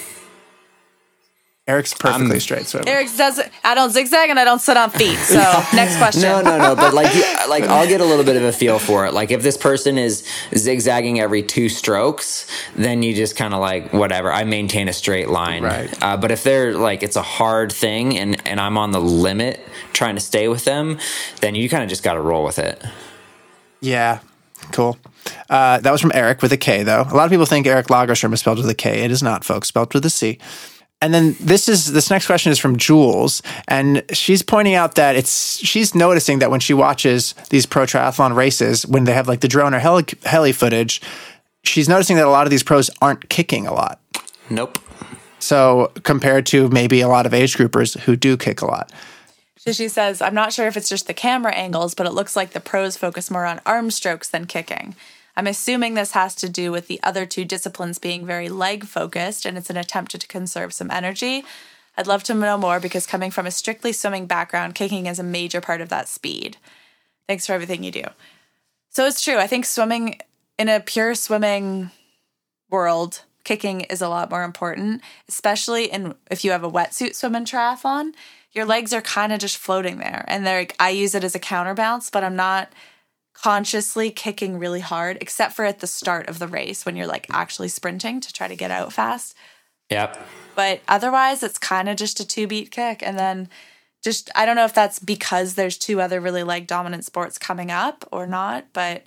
Eric's 1.72 1.94
perfectly 1.94 2.32
I'm- 2.32 2.40
straight 2.40 2.68
swimmer. 2.68 2.86
Eric 2.88 3.08
doesn't. 3.16 3.50
I 3.64 3.76
don't 3.76 3.92
zigzag 3.92 4.30
and 4.30 4.38
I 4.40 4.44
don't 4.44 4.60
sit 4.60 4.76
on 4.78 4.90
feet. 4.90 5.18
So 5.18 5.36
next 5.74 5.98
question. 5.98 6.24
No, 6.24 6.42
no, 6.42 6.58
no. 6.58 6.76
But 6.76 6.94
like, 6.94 7.14
you, 7.16 7.24
like 7.50 7.64
I'll 7.64 7.88
get 7.88 8.02
a 8.02 8.06
little 8.06 8.26
bit 8.26 8.36
of 8.36 8.44
a 8.44 8.52
feel 8.52 8.78
for 8.80 9.06
it. 9.06 9.14
Like 9.14 9.32
if 9.32 9.42
this 9.42 9.58
person 9.58 9.98
is 9.98 10.28
zigzagging 10.56 11.20
every 11.20 11.44
two 11.44 11.70
strokes, 11.70 12.46
then 12.76 13.04
you 13.04 13.14
just 13.14 13.36
kind 13.36 13.54
of 13.54 13.60
like 13.62 13.94
whatever. 13.94 14.32
I 14.32 14.44
maintain 14.44 14.90
a 14.90 14.94
straight 14.94 15.30
line. 15.30 15.64
Right. 15.64 16.04
Uh, 16.04 16.18
but 16.18 16.32
if 16.32 16.44
they're 16.44 16.74
like 16.76 17.04
it's 17.04 17.16
a 17.16 17.22
hard 17.22 17.72
thing 17.72 18.18
and 18.18 18.46
and 18.48 18.60
I'm 18.60 18.78
on 18.78 18.92
the 18.92 19.02
limit 19.02 19.60
trying 19.94 20.16
to 20.16 20.22
stay 20.22 20.48
with 20.48 20.66
them, 20.66 21.00
then 21.40 21.56
you 21.56 21.70
kind 21.70 21.84
of 21.84 21.90
just 21.90 22.04
got 22.04 22.14
to 22.14 22.22
roll 22.22 22.44
with 22.44 22.60
it. 22.60 22.84
Yeah, 23.80 24.20
cool. 24.72 24.98
Uh, 25.50 25.80
that 25.80 25.92
was 25.92 26.02
from 26.02 26.12
Eric 26.14 26.42
with 26.42 26.52
a 26.52 26.58
K, 26.58 26.84
though. 26.84 27.02
A 27.02 27.14
lot 27.16 27.26
of 27.26 27.32
people 27.32 27.46
think 27.46 27.68
Eric 27.68 27.88
Lagerstrom 27.88 28.34
is 28.34 28.40
spelled 28.40 28.58
with 28.58 28.70
a 28.70 28.76
K. 28.76 29.04
It 29.04 29.12
is 29.12 29.22
not, 29.22 29.44
folks. 29.44 29.68
Spelled 29.68 29.94
with 29.94 30.06
a 30.06 30.10
C. 30.10 30.38
And 31.02 31.14
then 31.14 31.36
this 31.40 31.68
is 31.68 31.92
this 31.94 32.12
next 32.12 32.28
question 32.28 32.52
is 32.52 32.60
from 32.60 32.78
Jules, 32.78 33.42
and 33.68 34.04
she's 34.14 34.44
pointing 34.44 34.76
out 34.76 34.96
that 34.96 35.16
it's 35.16 35.58
she's 35.58 35.96
noticing 35.96 36.40
that 36.40 36.52
when 36.52 36.60
she 36.60 36.76
watches 36.76 37.34
these 37.50 37.66
pro 37.66 37.86
triathlon 37.86 38.36
races, 38.36 38.86
when 38.86 39.06
they 39.06 39.14
have 39.14 39.28
like 39.28 39.40
the 39.40 39.48
drone 39.48 39.74
or 39.74 39.80
heli, 39.80 40.06
heli 40.24 40.52
footage, 40.52 41.02
she's 41.64 41.90
noticing 41.90 42.18
that 42.18 42.26
a 42.26 42.30
lot 42.30 42.46
of 42.46 42.52
these 42.52 42.62
pros 42.62 42.92
aren't 43.02 43.30
kicking 43.30 43.66
a 43.66 43.74
lot. 43.74 44.00
Nope. 44.52 44.78
So 45.40 45.92
compared 46.04 46.46
to 46.48 46.70
maybe 46.70 47.02
a 47.02 47.08
lot 47.08 47.26
of 47.26 47.34
age 47.34 47.58
groupers 47.58 48.00
who 48.02 48.16
do 48.16 48.38
kick 48.38 48.62
a 48.62 48.68
lot. 48.68 48.92
So 49.58 49.72
she 49.72 49.90
says, 49.90 50.22
I'm 50.22 50.34
not 50.34 50.54
sure 50.54 50.68
if 50.68 50.78
it's 50.78 50.90
just 50.90 51.08
the 51.08 51.14
camera 51.14 51.54
angles, 51.54 51.94
but 51.94 52.08
it 52.08 52.14
looks 52.14 52.36
like 52.36 52.52
the 52.52 52.60
pros 52.60 52.98
focus 52.98 53.30
more 53.30 53.46
on 53.46 53.60
arm 53.66 53.92
strokes 53.92 54.30
than 54.30 54.46
kicking. 54.46 54.96
I'm 55.42 55.48
assuming 55.48 55.96
this 55.96 56.12
has 56.12 56.36
to 56.36 56.50
do 56.50 56.72
with 56.72 56.86
the 56.86 57.00
other 57.02 57.26
two 57.26 57.46
disciplines 57.46 57.98
being 57.98 58.28
very 58.28 58.48
leg 58.48 58.86
focused 58.86 59.44
and 59.44 59.58
it's 59.58 59.72
an 59.72 59.76
attempt 59.78 60.12
to 60.12 60.28
conserve 60.28 60.72
some 60.72 60.92
energy. 60.92 61.44
I'd 61.98 62.06
love 62.06 62.22
to 62.26 62.36
know 62.36 62.60
more 62.60 62.80
because 62.80 63.08
coming 63.08 63.32
from 63.32 63.48
a 63.48 63.52
strictly 63.52 63.92
swimming 63.92 64.28
background, 64.28 64.76
kicking 64.76 65.08
is 65.08 65.18
a 65.18 65.24
major 65.24 65.60
part 65.60 65.82
of 65.82 65.90
that 65.90 66.08
speed. 66.08 66.58
Thanks 67.28 67.48
for 67.48 67.54
everything 67.54 67.84
you 67.84 67.90
do. 67.90 68.04
So 68.90 69.08
it's 69.08 69.24
true. 69.24 69.38
I 69.38 69.48
think 69.48 69.66
swimming 69.66 70.20
in 70.60 70.70
a 70.70 70.80
pure 70.80 71.16
swimming 71.16 71.90
world, 72.70 73.24
kicking 73.44 73.82
is 73.82 74.04
a 74.04 74.10
lot 74.10 74.30
more 74.30 74.44
important, 74.44 75.02
especially 75.28 75.86
in 75.86 76.14
if 76.30 76.46
you 76.46 76.52
have 76.52 76.64
a 76.64 76.70
wetsuit 76.70 77.16
swim 77.16 77.34
in 77.34 77.46
triathlon. 77.46 78.14
Your 78.52 78.66
legs 78.66 78.94
are 78.94 79.02
kind 79.02 79.34
of 79.34 79.40
just 79.40 79.58
floating 79.58 79.98
there, 79.98 80.24
and 80.28 80.46
they're. 80.46 80.68
I 80.80 80.92
use 80.92 81.16
it 81.16 81.24
as 81.24 81.34
a 81.34 81.40
counterbalance, 81.40 82.12
but 82.12 82.24
I'm 82.24 82.36
not 82.36 82.72
consciously 83.42 84.12
kicking 84.12 84.60
really 84.60 84.82
hard, 84.82 85.18
except 85.22 85.56
for 85.56 85.66
at 85.66 85.80
the 85.80 85.88
start 85.88 86.28
of 86.28 86.40
the 86.40 86.48
race 86.48 86.86
when 86.86 86.96
you're 86.96 87.08
like 87.08 87.28
actually 87.32 87.68
sprinting 87.68 88.22
to 88.22 88.32
try 88.32 88.48
to 88.48 88.56
get 88.56 88.72
out 88.72 88.94
fast. 88.94 89.36
Yep. 89.90 90.18
But 90.56 90.82
otherwise, 90.88 91.44
it's 91.44 91.58
kind 91.58 91.90
of 91.90 91.98
just 91.98 92.20
a 92.20 92.28
two 92.28 92.48
beat 92.48 92.72
kick, 92.72 93.02
and 93.02 93.18
then 93.18 93.50
just 94.04 94.30
I 94.36 94.46
don't 94.46 94.56
know 94.56 94.66
if 94.66 94.74
that's 94.74 95.00
because 95.00 95.56
there's 95.56 95.78
two 95.78 96.02
other 96.02 96.20
really 96.20 96.44
leg 96.44 96.68
dominant 96.68 97.06
sports 97.06 97.38
coming 97.38 97.72
up 97.72 98.08
or 98.12 98.28
not, 98.28 98.66
but 98.74 99.06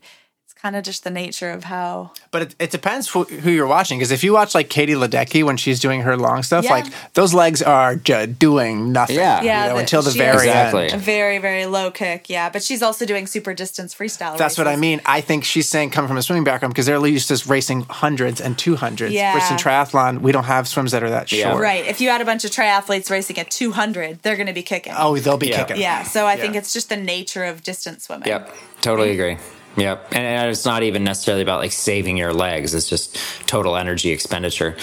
kind 0.65 0.77
of 0.77 0.83
just 0.83 1.05
the 1.05 1.11
nature 1.11 1.51
of 1.51 1.65
how. 1.65 2.11
But 2.31 2.41
it, 2.41 2.55
it 2.59 2.71
depends 2.71 3.07
who, 3.11 3.25
who 3.25 3.51
you're 3.51 3.67
watching. 3.67 3.99
Because 3.99 4.11
if 4.11 4.25
you 4.25 4.33
watch 4.33 4.55
like 4.55 4.71
Katie 4.71 4.95
Ledecky 4.95 5.45
when 5.45 5.59
she's 5.59 5.79
doing 5.79 6.01
her 6.01 6.17
long 6.17 6.43
stuff, 6.43 6.65
Yeah. 6.65 6.71
like 6.71 6.87
those 7.12 7.35
legs 7.35 7.61
are 7.61 7.97
just 7.97 8.39
doing 8.39 8.91
nothing. 8.91 9.17
Yeah. 9.17 9.43
you 9.43 9.49
Yeah, 9.49 9.67
know, 9.67 9.75
the- 9.75 9.81
until 9.81 10.01
the 10.01 10.12
very 10.12 10.49
Exactly. 10.49 10.85
end. 10.85 10.95
A 10.95 10.97
very, 10.97 11.37
very 11.37 11.67
low 11.67 11.91
kick, 11.91 12.31
yeah. 12.31 12.49
But 12.49 12.62
she's 12.62 12.83
also 12.83 13.05
doing 13.05 13.27
super 13.27 13.53
distance 13.53 13.95
freestyle. 13.95 14.39
That's 14.39 14.57
what 14.57 14.67
I 14.67 14.77
mean. 14.77 15.03
I 15.05 15.21
think 15.21 15.45
she's 15.45 15.69
saying 15.69 15.91
come 15.91 16.09
from 16.09 16.17
a 16.17 16.23
swimming 16.23 16.45
background 16.45 16.73
because 16.73 16.87
they're 16.87 17.07
used 17.07 17.29
to 17.29 17.37
racing 17.47 17.83
hundreds 17.91 18.41
and 18.41 18.57
two 18.57 18.77
hundreds. 18.77 19.12
Yeah. 19.12 19.35
Versus 19.35 19.51
in 19.51 19.57
triathlon, 19.59 20.23
we 20.23 20.33
don't 20.33 20.45
have 20.45 20.67
swims 20.67 20.93
that 20.93 21.03
are 21.03 21.11
that 21.11 21.31
Yeah. 21.31 21.51
short. 21.51 21.62
Right. 21.62 21.85
If 21.85 22.01
you 22.01 22.09
had 22.09 22.23
a 22.23 22.25
bunch 22.25 22.43
of 22.47 22.51
triathletes 22.53 23.11
racing 23.11 23.37
at 23.39 23.51
200, 23.51 24.23
they're 24.23 24.37
going 24.37 24.47
to 24.47 24.55
be 24.55 24.62
kicking. 24.62 24.95
Oh, 24.97 25.19
they'll 25.19 25.37
be 25.37 25.49
Yeah. 25.49 25.65
kicking. 25.65 25.83
Yeah. 25.83 26.05
So 26.05 26.27
I 26.27 26.37
think 26.37 26.57
it's 26.57 26.73
just 26.73 26.89
the 26.89 26.97
nature 26.97 27.45
of 27.45 27.62
distance 27.62 28.05
swimming. 28.05 28.29
Yep, 28.29 28.51
totally 28.81 29.11
mm. 29.11 29.15
agree. 29.21 29.37
Yep, 29.77 30.09
and, 30.12 30.18
and 30.25 30.51
it's 30.51 30.64
not 30.64 30.83
even 30.83 31.03
necessarily 31.05 31.43
about 31.43 31.61
like 31.61 31.72
saving 31.72 32.16
your 32.16 32.33
legs. 32.33 32.75
It's 32.75 32.89
just 32.89 33.16
total 33.47 33.77
energy 33.77 34.11
expenditure. 34.11 34.77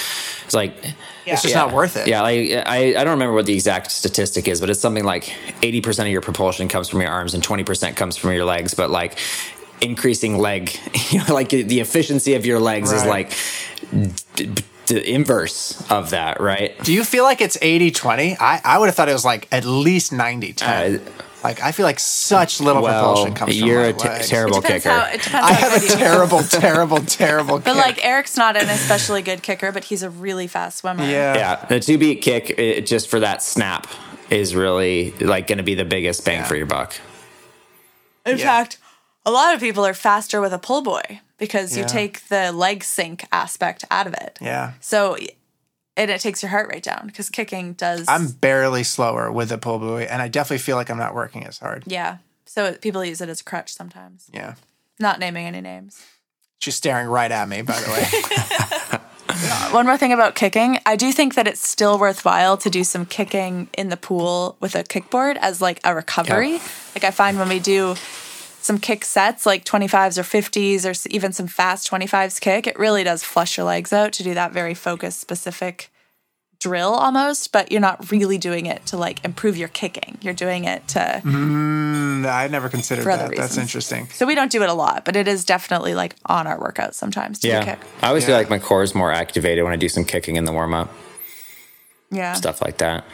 It's 0.45 0.53
like 0.53 0.75
It's 1.25 1.41
just 1.43 1.55
not 1.55 1.71
worth 1.73 1.95
it. 1.97 2.07
Yeah, 2.07 2.21
like 2.21 2.51
I, 2.51 2.89
I 2.89 3.03
don't 3.03 3.11
remember 3.11 3.33
what 3.33 3.45
the 3.45 3.53
exact 3.53 3.91
statistic 3.91 4.47
is, 4.47 4.59
but 4.59 4.69
it's 4.69 4.79
something 4.81 5.05
like 5.05 5.33
eighty 5.63 5.79
percent 5.81 6.07
of 6.07 6.11
your 6.11 6.21
propulsion 6.21 6.67
comes 6.67 6.89
from 6.89 7.01
your 7.01 7.09
arms 7.11 7.33
and 7.33 7.41
twenty 7.43 7.63
percent 7.63 7.95
comes 7.95 8.17
from 8.17 8.33
your 8.33 8.43
legs. 8.45 8.73
But 8.73 8.89
like 8.89 9.17
increasing 9.79 10.37
leg, 10.37 10.77
you 11.09 11.19
know, 11.19 11.33
like 11.33 11.49
the 11.49 11.79
efficiency 11.79 12.33
of 12.35 12.45
your 12.45 12.59
legs 12.59 12.91
is 12.91 13.05
like 13.05 13.33
d- 14.35 14.45
d- 14.47 14.63
the 14.87 15.09
inverse 15.09 15.89
of 15.89 16.09
that, 16.09 16.41
right? 16.41 16.77
Do 16.83 16.91
you 16.91 17.05
feel 17.05 17.23
like 17.23 17.39
it's 17.39 17.57
80 17.61 17.91
20? 17.91 18.35
I, 18.39 18.59
I 18.65 18.77
would 18.77 18.87
have 18.87 18.95
thought 18.95 19.07
it 19.07 19.13
was 19.13 19.23
like 19.23 19.47
at 19.51 19.63
least 19.63 20.11
90 20.11 20.51
10. 20.53 20.95
Uh, 20.95 20.99
like, 21.43 21.61
I 21.61 21.71
feel 21.71 21.85
like 21.85 21.99
such 21.99 22.59
little 22.61 22.81
Well, 22.83 23.03
propulsion 23.13 23.33
comes 23.33 23.57
from 23.57 23.67
you're 23.67 23.81
my 23.81 23.87
a 23.87 23.93
t- 23.93 24.07
legs. 24.07 24.29
terrible 24.29 24.57
It 24.57 24.65
kicker. 24.65 24.89
how 24.89 25.05
it 25.05 25.21
depends 25.21 25.33
I 25.33 25.53
have 25.53 25.83
a 25.83 25.87
terrible, 25.87 26.43
terrible, 26.43 26.99
terrible 26.99 27.59
But 27.59 27.73
kick. 27.73 27.85
like 27.85 28.05
Eric's 28.05 28.37
not 28.37 28.55
an 28.57 28.69
especially 28.69 29.21
good 29.21 29.41
kicker, 29.41 29.71
but 29.71 29.85
he's 29.85 30.03
a 30.03 30.09
really 30.09 30.47
fast 30.47 30.77
swimmer. 30.79 31.03
yeah. 31.03 31.35
yeah, 31.35 31.65
the 31.65 31.79
two 31.79 31.97
beat 31.97 32.21
kick 32.21 32.51
it, 32.51 32.85
just 32.85 33.07
for 33.09 33.19
that 33.21 33.41
snap 33.41 33.87
is 34.29 34.55
really 34.55 35.11
like 35.19 35.47
going 35.47 35.57
to 35.57 35.63
be 35.63 35.75
the 35.75 35.85
biggest 35.85 36.23
bang 36.25 36.43
for 36.45 36.55
your 36.55 36.65
buck. 36.67 36.95
In 38.25 38.37
Yeah. 38.37 38.45
fact, 38.45 38.77
a 39.25 39.31
lot 39.31 39.53
of 39.53 39.59
people 39.59 39.85
are 39.85 39.93
faster 39.93 40.39
with 40.41 40.53
a 40.53 40.59
pull 40.59 40.81
buoy 40.81 41.21
because 41.37 41.75
you 41.75 41.85
take 41.85 42.27
the 42.29 42.51
leg 42.51 42.83
sink 42.83 43.25
aspect 43.31 43.83
out 43.91 44.07
of 44.07 44.13
it. 44.13 44.37
Yeah. 44.41 44.73
So 44.79 45.17
and 45.97 46.09
it 46.11 46.21
takes 46.21 46.41
your 46.41 46.49
heart 46.49 46.69
rate 46.71 46.83
down 46.83 47.07
because 47.07 47.29
kicking 47.29 47.73
does. 47.73 48.05
I'm 48.07 48.29
barely 48.29 48.83
slower 48.83 49.31
with 49.31 49.51
a 49.51 49.57
pull 49.57 49.79
buoy, 49.79 50.07
and 50.07 50.21
I 50.21 50.27
definitely 50.27 50.59
feel 50.59 50.75
like 50.77 50.89
I'm 50.89 50.97
not 50.97 51.13
working 51.13 51.45
as 51.45 51.59
hard. 51.59 51.83
yeah. 51.85 52.17
So 52.45 52.65
it, 52.65 52.81
people 52.81 53.05
use 53.05 53.21
it 53.21 53.29
as 53.29 53.39
a 53.39 53.43
crutch 53.45 53.73
sometimes. 53.73 54.29
Yeah. 54.33 54.55
Not 54.99 55.19
naming 55.19 55.45
any 55.45 55.61
names. 55.61 56.05
She's 56.59 56.75
staring 56.75 57.07
right 57.07 57.31
at 57.31 57.47
me, 57.47 57.61
by 57.61 57.79
the 57.79 57.89
way. 57.89 59.71
One 59.73 59.85
more 59.85 59.97
thing 59.97 60.11
about 60.11 60.35
kicking, 60.35 60.77
I 60.85 60.97
do 60.97 61.13
think 61.13 61.35
that 61.35 61.47
it's 61.47 61.65
still 61.65 61.97
worthwhile 61.97 62.57
to 62.57 62.69
do 62.69 62.83
some 62.83 63.05
kicking 63.05 63.69
in 63.77 63.87
the 63.87 63.95
pool 63.95 64.57
with 64.59 64.75
a 64.75 64.83
kickboard 64.83 65.37
as 65.37 65.61
like 65.61 65.79
a 65.85 65.95
recovery. 65.95 66.53
Yeah. 66.53 66.61
Like 66.93 67.05
I 67.05 67.11
find 67.11 67.39
when 67.39 67.47
we 67.47 67.59
do 67.59 67.95
some 68.61 68.79
kick 68.79 69.03
sets, 69.03 69.45
like 69.45 69.65
25s 69.65 70.17
or 70.17 70.23
50s, 70.23 70.85
or 70.85 71.09
even 71.09 71.33
some 71.33 71.47
fast 71.47 71.89
25s 71.89 72.39
kick, 72.39 72.67
it 72.67 72.77
really 72.77 73.03
does 73.03 73.23
flush 73.23 73.57
your 73.57 73.65
legs 73.65 73.91
out 73.91 74.13
to 74.13 74.23
do 74.23 74.33
that 74.33 74.51
very 74.51 74.73
focused, 74.73 75.19
specific 75.19 75.89
drill 76.61 76.93
almost, 76.93 77.51
but 77.51 77.71
you're 77.71 77.81
not 77.81 78.11
really 78.11 78.37
doing 78.37 78.67
it 78.67 78.85
to 78.85 78.95
like 78.95 79.23
improve 79.25 79.57
your 79.57 79.67
kicking. 79.67 80.17
You're 80.21 80.35
doing 80.35 80.63
it 80.65 80.87
to. 80.89 81.21
Mm, 81.25 82.31
I 82.31 82.47
never 82.47 82.69
considered 82.69 83.03
For 83.03 83.11
other 83.11 83.29
that. 83.29 83.35
That's 83.35 83.57
interesting. 83.57 84.07
So 84.09 84.25
we 84.25 84.35
don't 84.35 84.51
do 84.51 84.61
it 84.61 84.69
a 84.69 84.73
lot, 84.73 85.03
but 85.03 85.15
it 85.15 85.27
is 85.27 85.43
definitely 85.43 85.95
like 85.95 86.15
on 86.27 86.45
our 86.45 86.59
workouts 86.59 86.93
sometimes 86.93 87.39
to 87.39 87.47
Yeah, 87.47 87.65
kick. 87.65 87.79
I 88.01 88.09
always 88.09 88.25
feel 88.25 88.35
like 88.35 88.49
my 88.49 88.59
core 88.59 88.83
is 88.83 88.93
more 88.93 89.11
activated 89.11 89.63
when 89.63 89.73
I 89.73 89.77
do 89.77 89.89
some 89.89 90.05
kicking 90.05 90.35
in 90.35 90.45
the 90.45 90.53
warm 90.53 90.73
up. 90.75 90.93
Yeah. 92.13 92.33
stuff 92.33 92.61
like 92.61 92.77
that. 92.79 93.05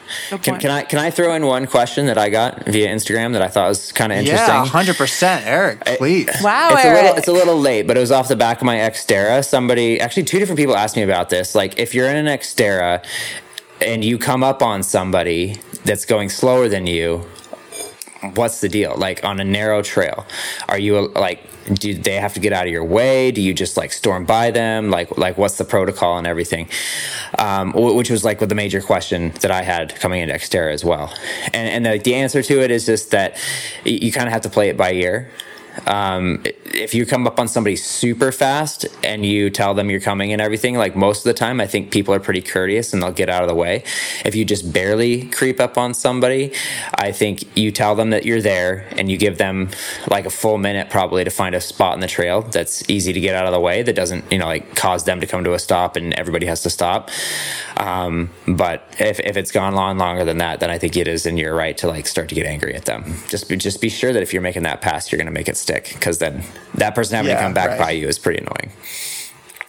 Can, 0.42 0.60
can 0.60 0.72
I 0.72 0.82
can 0.82 0.98
I 0.98 1.12
throw 1.12 1.34
in 1.36 1.46
one 1.46 1.68
question 1.68 2.08
that 2.08 2.18
I 2.18 2.30
got 2.30 2.66
via 2.66 2.88
Instagram 2.88 3.34
that 3.34 3.44
I 3.44 3.48
thought 3.48 3.70
was 3.70 3.92
kind 3.92 4.12
of 4.12 4.18
interesting? 4.18 4.56
Yeah, 4.56 4.66
100%. 4.66 5.42
Eric, 5.46 5.86
please. 5.98 6.30
Wow, 6.42 6.70
it's 6.72 6.84
a 6.86 6.94
little 6.94 7.16
it's 7.16 7.28
a 7.28 7.32
little 7.32 7.60
late, 7.60 7.86
but 7.86 7.96
it 7.96 8.00
was 8.00 8.12
off 8.12 8.28
the 8.28 8.36
back 8.36 8.58
of 8.58 8.64
my 8.66 8.78
Xterra. 8.78 9.46
Somebody 9.46 10.00
actually 10.02 10.24
two 10.24 10.40
different 10.40 10.58
people 10.58 10.76
asked 10.76 10.96
me 10.96 11.04
about 11.04 11.30
this. 11.30 11.54
Like 11.54 11.78
if 11.78 11.94
you're 11.94 12.10
in 12.10 12.16
an 12.16 12.40
Xterra 12.40 13.06
and 13.82 14.04
you 14.04 14.18
come 14.18 14.44
up 14.44 14.64
on 14.64 14.82
somebody 14.82 15.58
that's 15.86 16.06
going 16.06 16.30
slower 16.30 16.68
than 16.68 16.88
you, 16.88 17.24
what's 18.36 18.62
the 18.62 18.70
deal? 18.70 18.96
Like 18.98 19.24
on 19.24 19.40
a 19.40 19.44
narrow 19.44 19.82
trail, 19.82 20.26
are 20.68 20.80
you 20.80 21.08
like 21.10 21.44
do 21.74 21.94
they 21.94 22.16
have 22.16 22.34
to 22.34 22.40
get 22.40 22.54
out 22.54 22.66
of 22.66 22.72
your 22.72 22.84
way? 22.84 23.32
Do 23.32 23.42
you 23.42 23.54
just 23.54 23.78
like 23.78 23.92
storm 23.92 24.26
by 24.26 24.52
them? 24.52 24.90
Like 24.90 25.18
like 25.18 25.38
what's 25.38 25.58
the 25.58 25.66
protocol 25.66 26.18
and 26.18 26.26
everything? 26.26 26.70
Um, 27.38 27.74
which 27.74 28.10
was 28.10 28.24
like 28.24 28.40
the 28.40 28.56
major 28.56 28.82
question 28.82 29.32
that 29.42 29.52
I 29.52 29.64
had 29.64 29.96
coming 29.96 30.22
into 30.22 30.34
Xterra 30.34 30.74
as 30.74 30.84
well. 30.86 31.14
And 31.54 31.86
and 31.86 31.86
the, 31.86 32.02
the 32.02 32.16
answer 32.16 32.42
to 32.42 32.62
it 32.62 32.72
is 32.72 32.86
just 32.86 33.12
that 33.12 33.38
you 33.84 34.12
kind 34.12 34.28
of 34.28 34.34
have 34.34 34.44
to 34.44 34.50
play 34.50 34.70
it 34.70 34.78
by 34.78 34.94
ear. 34.94 35.30
Um, 35.86 36.44
if 36.66 36.94
you 36.94 37.06
come 37.06 37.28
up 37.28 37.40
on 37.40 37.48
somebody 37.48 37.76
super 37.76 38.32
fast 38.32 38.86
and 39.04 39.26
you 39.26 39.50
tell 39.50 39.74
them 39.74 39.90
you're 39.90 40.00
coming 40.00 40.34
and 40.34 40.42
everything, 40.42 40.76
like 40.76 40.96
most 40.96 41.20
of 41.20 41.24
the 41.26 41.34
time, 41.34 41.62
I 41.62 41.68
think 41.68 41.92
people 41.92 42.14
are 42.14 42.20
pretty 42.20 42.42
courteous 42.42 42.94
and 42.94 43.02
they'll 43.02 43.12
get 43.12 43.30
out 43.30 43.44
of 43.44 43.50
the 43.50 43.56
way. 43.56 43.84
If 44.26 44.36
you 44.36 44.46
just 44.46 44.74
barely 44.74 45.28
creep 45.30 45.60
up 45.60 45.78
on 45.78 45.94
somebody, 45.94 46.54
I 46.96 47.12
think 47.12 47.56
you 47.58 47.72
tell 47.72 47.96
them 47.96 48.10
that 48.10 48.26
you're 48.26 48.42
there 48.42 48.88
and 48.98 49.10
you 49.10 49.18
give 49.18 49.38
them 49.38 49.70
like 50.10 50.26
a 50.26 50.30
full 50.30 50.58
minute 50.58 50.90
probably 50.90 51.24
to 51.24 51.30
find 51.30 51.56
a 51.56 51.62
spot 51.62 51.94
in 51.94 52.00
the 52.00 52.08
trail 52.08 52.42
that's 52.42 52.88
easy 52.90 53.14
to 53.14 53.20
get 53.20 53.36
out 53.36 53.46
of 53.46 53.52
the 53.52 53.60
way 53.60 53.84
that 53.84 53.94
doesn't, 53.94 54.32
you 54.32 54.40
know, 54.40 54.48
like 54.48 54.76
cause 54.76 55.04
them 55.04 55.22
to 55.22 55.28
come 55.28 55.44
to 55.44 55.54
a 55.54 55.60
stop 55.60 55.96
and 55.96 56.14
everybody 56.16 56.46
has 56.46 56.64
to 56.64 56.70
stop. 56.70 57.10
Um, 57.78 58.30
but 58.48 58.88
if, 59.00 59.20
if 59.20 59.38
it's 59.38 59.52
gone 59.52 59.76
on 59.76 59.98
longer 59.98 60.26
than 60.26 60.40
that, 60.40 60.60
then 60.60 60.70
I 60.70 60.78
think 60.78 60.98
it 60.98 61.08
is 61.08 61.26
in 61.26 61.38
your 61.38 61.56
right 61.56 61.78
to 61.78 61.88
like 61.88 62.08
start 62.08 62.30
to 62.30 62.36
get 62.36 62.46
angry 62.46 62.74
at 62.74 62.86
them. 62.86 63.16
Just 63.30 63.50
just 63.58 63.82
be 63.82 63.90
sure 63.90 64.14
that 64.14 64.24
if 64.24 64.34
you're 64.34 64.42
making 64.42 64.64
that 64.64 64.82
pass, 64.82 65.12
you're 65.12 65.18
going 65.18 65.28
to 65.28 65.32
make 65.32 65.48
it 65.48 65.58
stick 65.68 65.90
because 65.94 66.20
then 66.20 66.44
that 66.76 66.96
person 66.96 67.18
having 67.18 67.36
to 67.36 67.42
come 67.42 67.54
back 67.54 67.72
right. 67.72 67.80
by 67.80 67.92
you 67.92 68.08
is 68.08 68.18
pretty 68.18 68.40
annoying. 68.42 68.72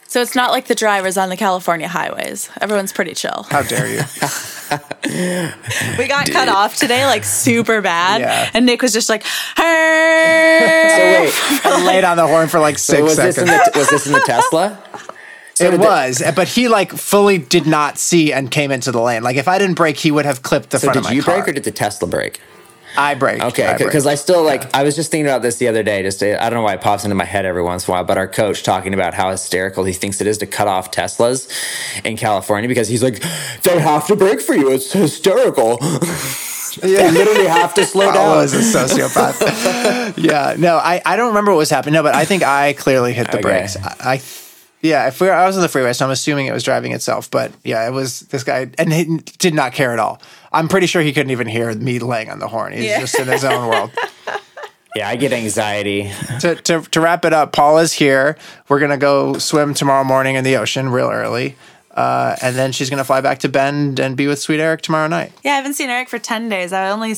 So 0.06 0.22
it's 0.22 0.36
not 0.36 0.52
like 0.52 0.66
the 0.66 0.74
drivers 0.74 1.18
on 1.18 1.28
the 1.28 1.36
California 1.36 1.88
highways. 1.88 2.48
Everyone's 2.60 2.92
pretty 2.92 3.14
chill. 3.14 3.44
How 3.50 3.62
dare 3.62 3.88
you? 3.88 4.00
We 5.98 6.06
got 6.06 6.30
cut 6.30 6.48
off 6.48 6.76
today, 6.76 7.04
like 7.06 7.24
super 7.24 7.80
bad. 7.80 8.20
Yeah. 8.20 8.50
And 8.54 8.64
Nick 8.66 8.82
was 8.82 8.92
just 8.92 9.08
like, 9.08 9.24
So 9.24 9.62
"Hey." 9.62 11.24
wait, 11.24 11.32
I 11.64 11.84
laid 11.86 12.04
on 12.04 12.16
the 12.16 12.26
horn 12.26 12.48
for 12.48 12.60
like 12.60 12.78
six 12.78 13.02
was 13.02 13.16
this 13.16 13.36
seconds. 13.36 13.50
in 13.50 13.72
the 13.72 13.78
was 13.78 13.88
this 13.88 14.06
in 14.06 14.12
the 14.12 14.20
Tesla? 14.20 14.78
it 15.60 15.70
did 15.70 15.72
the- 15.74 15.78
was, 15.78 16.22
but 16.36 16.48
he 16.48 16.68
like 16.68 16.92
fully 16.92 17.38
did 17.38 17.66
not 17.66 17.98
see 17.98 18.32
and 18.32 18.50
came 18.50 18.70
into 18.70 18.92
the 18.92 19.00
lane. 19.00 19.22
Like 19.22 19.36
if 19.36 19.48
I 19.48 19.58
didn't 19.58 19.74
brake, 19.76 19.96
he 19.96 20.10
would 20.10 20.26
have 20.26 20.42
clipped 20.42 20.70
the 20.70 20.78
So 20.78 20.86
front 20.86 20.98
of 20.98 21.04
my 21.04 21.12
you 21.12 21.22
car. 21.22 21.36
break 21.36 21.48
or 21.48 21.52
did 21.52 21.64
the 21.64 21.72
Tesla 21.72 22.06
break? 22.08 22.40
I 22.96 23.14
break. 23.14 23.42
Okay, 23.42 23.74
because 23.78 24.06
I 24.06 24.14
still 24.16 24.42
like. 24.42 24.74
I 24.74 24.82
was 24.82 24.96
just 24.96 25.10
thinking 25.10 25.26
about 25.26 25.42
this 25.42 25.56
the 25.56 25.68
other 25.68 25.82
day. 25.82 26.02
Just 26.02 26.22
I 26.22 26.34
don't 26.50 26.54
know 26.54 26.62
why 26.62 26.74
it 26.74 26.80
pops 26.80 27.04
into 27.04 27.14
my 27.14 27.24
head 27.24 27.44
every 27.46 27.62
once 27.62 27.86
in 27.86 27.92
a 27.92 27.94
while. 27.94 28.04
But 28.04 28.18
our 28.18 28.26
coach 28.28 28.62
talking 28.62 28.94
about 28.94 29.14
how 29.14 29.30
hysterical 29.30 29.84
he 29.84 29.92
thinks 29.92 30.20
it 30.20 30.26
is 30.26 30.38
to 30.38 30.46
cut 30.46 30.66
off 30.68 30.90
Teslas 30.90 31.48
in 32.04 32.16
California 32.16 32.66
because 32.68 32.88
he's 32.88 33.02
like, 33.02 33.22
they 33.62 33.78
have 33.80 34.06
to 34.08 34.16
brake 34.16 34.40
for 34.40 34.54
you. 34.54 34.70
It's 34.72 34.92
hysterical. 34.92 35.76
they 36.80 37.10
literally 37.10 37.46
have 37.48 37.74
to 37.74 37.84
slow 37.84 38.08
I 38.10 38.14
down. 38.14 38.36
was 38.36 38.54
a 38.54 38.78
sociopath. 38.78 40.14
yeah, 40.16 40.54
no, 40.58 40.76
I, 40.76 41.00
I 41.04 41.16
don't 41.16 41.28
remember 41.28 41.52
what 41.52 41.58
was 41.58 41.70
happening. 41.70 41.94
No, 41.94 42.02
but 42.02 42.14
I 42.14 42.24
think 42.24 42.42
I 42.42 42.72
clearly 42.72 43.12
hit 43.12 43.26
the 43.30 43.38
Okay. 43.38 43.42
brakes. 43.42 43.76
I, 43.76 43.96
I 44.14 44.22
yeah, 44.80 45.08
if 45.08 45.20
we 45.20 45.26
were, 45.26 45.32
I 45.32 45.46
was 45.46 45.56
on 45.56 45.62
the 45.62 45.68
freeway, 45.68 45.92
so 45.92 46.04
I'm 46.04 46.10
assuming 46.10 46.46
it 46.46 46.52
was 46.52 46.62
driving 46.64 46.92
itself. 46.92 47.30
But 47.30 47.52
yeah, 47.64 47.86
it 47.86 47.90
was 47.92 48.20
this 48.20 48.44
guy, 48.44 48.70
and 48.78 48.92
he 48.92 49.18
did 49.38 49.54
not 49.54 49.72
care 49.72 49.92
at 49.92 49.98
all. 49.98 50.20
I'm 50.52 50.68
pretty 50.68 50.86
sure 50.86 51.02
he 51.02 51.12
couldn't 51.12 51.30
even 51.30 51.46
hear 51.46 51.74
me 51.74 51.98
laying 51.98 52.30
on 52.30 52.38
the 52.38 52.48
horn. 52.48 52.72
He's 52.72 52.84
Yeah. 52.84 53.00
just 53.00 53.18
in 53.18 53.26
his 53.28 53.44
own 53.44 53.68
world. 53.68 53.90
Yeah, 54.96 55.08
I 55.10 55.16
get 55.16 55.32
anxiety. 55.34 56.10
to, 56.40 56.56
to, 56.56 56.80
to 56.80 57.00
wrap 57.00 57.24
it 57.26 57.32
up, 57.32 57.52
Paula's 57.52 57.92
here. 57.92 58.36
We're 58.68 58.80
gonna 58.80 58.96
go 58.96 59.34
swim 59.38 59.74
tomorrow 59.74 60.02
morning 60.02 60.34
in 60.34 60.42
the 60.44 60.56
ocean 60.56 60.88
real 60.88 61.10
early, 61.10 61.56
uh, 61.94 62.34
and 62.42 62.56
then 62.56 62.72
she's 62.72 62.88
gonna 62.90 63.04
fly 63.04 63.20
back 63.20 63.38
to 63.40 63.48
Bend 63.50 64.00
and 64.00 64.16
be 64.16 64.26
with 64.26 64.40
Sweet 64.40 64.58
Eric 64.60 64.80
tomorrow 64.80 65.06
night. 65.06 65.32
Yeah, 65.44 65.52
I 65.52 65.56
haven't 65.56 65.74
seen 65.74 65.90
Eric 65.90 66.08
for 66.08 66.18
10 66.18 66.48
days. 66.48 66.72
I 66.72 66.88
only 66.90 67.14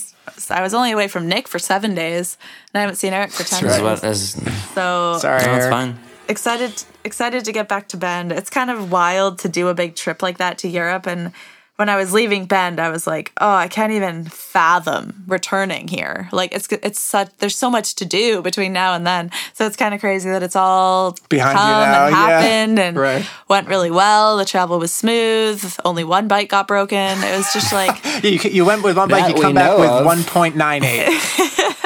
I 0.51 0.61
was 0.63 0.75
only 0.75 0.91
away 0.91 1.07
from 1.09 1.29
Nick 1.29 1.47
for 1.49 1.59
seven 1.61 1.95
days, 1.95 2.37
and 2.75 2.81
I 2.81 2.83
haven't 2.83 2.97
seen 2.97 3.13
Eric 3.15 3.31
for 3.31 3.45
10 3.45 3.63
This 3.63 3.71
is 3.73 3.77
days. 3.79 3.83
what- 3.83 4.01
this 4.03 4.23
is- 4.35 4.45
no, 4.47 4.53
So 4.75 5.19
Sorry, 5.21 5.37
it's 5.39 5.47
Eric. 5.47 5.71
fine. 5.71 5.99
Excited 6.31 6.85
excited 7.05 7.45
to 7.45 7.53
get 7.53 7.69
back 7.69 7.89
to 7.89 7.97
Bend. 7.97 8.33
It's 8.33 8.51
kind 8.51 8.71
of 8.71 8.91
wild 8.91 9.39
to 9.41 9.49
do 9.49 9.69
a 9.69 9.75
big 9.75 9.97
trip 9.97 10.23
like 10.23 10.39
that 10.39 10.59
to 10.59 10.69
Europe 10.69 11.07
and 11.07 11.33
when 11.77 11.89
I 11.89 11.97
was 11.97 12.13
leaving 12.13 12.45
Bend, 12.45 12.79
I 12.79 12.91
was 12.91 13.07
like, 13.07 13.33
"Oh, 13.41 13.55
I 13.55 13.67
can't 13.67 13.93
even 13.93 14.27
fathom 14.27 15.25
returning 15.27 15.89
here." 15.89 16.29
Like 16.31 16.53
it's 16.53 16.69
it's 16.71 17.01
such 17.01 17.31
there's 17.39 17.57
so 17.57 17.71
much 17.71 17.95
to 17.95 18.05
do 18.05 18.43
between 18.43 18.75
now 18.75 18.93
and 18.93 19.07
then. 19.07 19.31
So 19.55 19.65
it's 19.65 19.79
kind 19.79 19.95
of 19.95 20.01
crazy 20.01 20.29
that 20.29 20.43
it's 20.43 20.57
all 20.57 21.17
Behind 21.31 21.57
you 21.59 21.65
now, 21.65 22.05
and 22.07 22.15
yeah. 22.15 22.29
happened 22.41 22.79
and 22.79 22.97
Right. 22.99 23.27
went 23.49 23.67
really 23.67 23.91
well. 23.91 24.37
The 24.37 24.45
travel 24.45 24.79
was 24.79 24.93
smooth. 24.93 25.75
Only 25.83 26.05
one 26.05 26.29
bike 26.29 26.51
got 26.51 26.69
broken. 26.69 26.99
It 27.25 27.35
was 27.39 27.51
just 27.55 27.73
like 27.73 27.97
you, 28.23 28.39
you 28.51 28.67
went 28.67 28.83
with 28.83 28.99
one 28.99 29.09
bike, 29.09 29.23
That 29.23 29.29
you 29.31 29.37
we 29.37 29.41
come 29.41 29.55
back 29.55 29.71
know 29.79 29.81
with 29.81 30.27
1.98. 30.27 31.77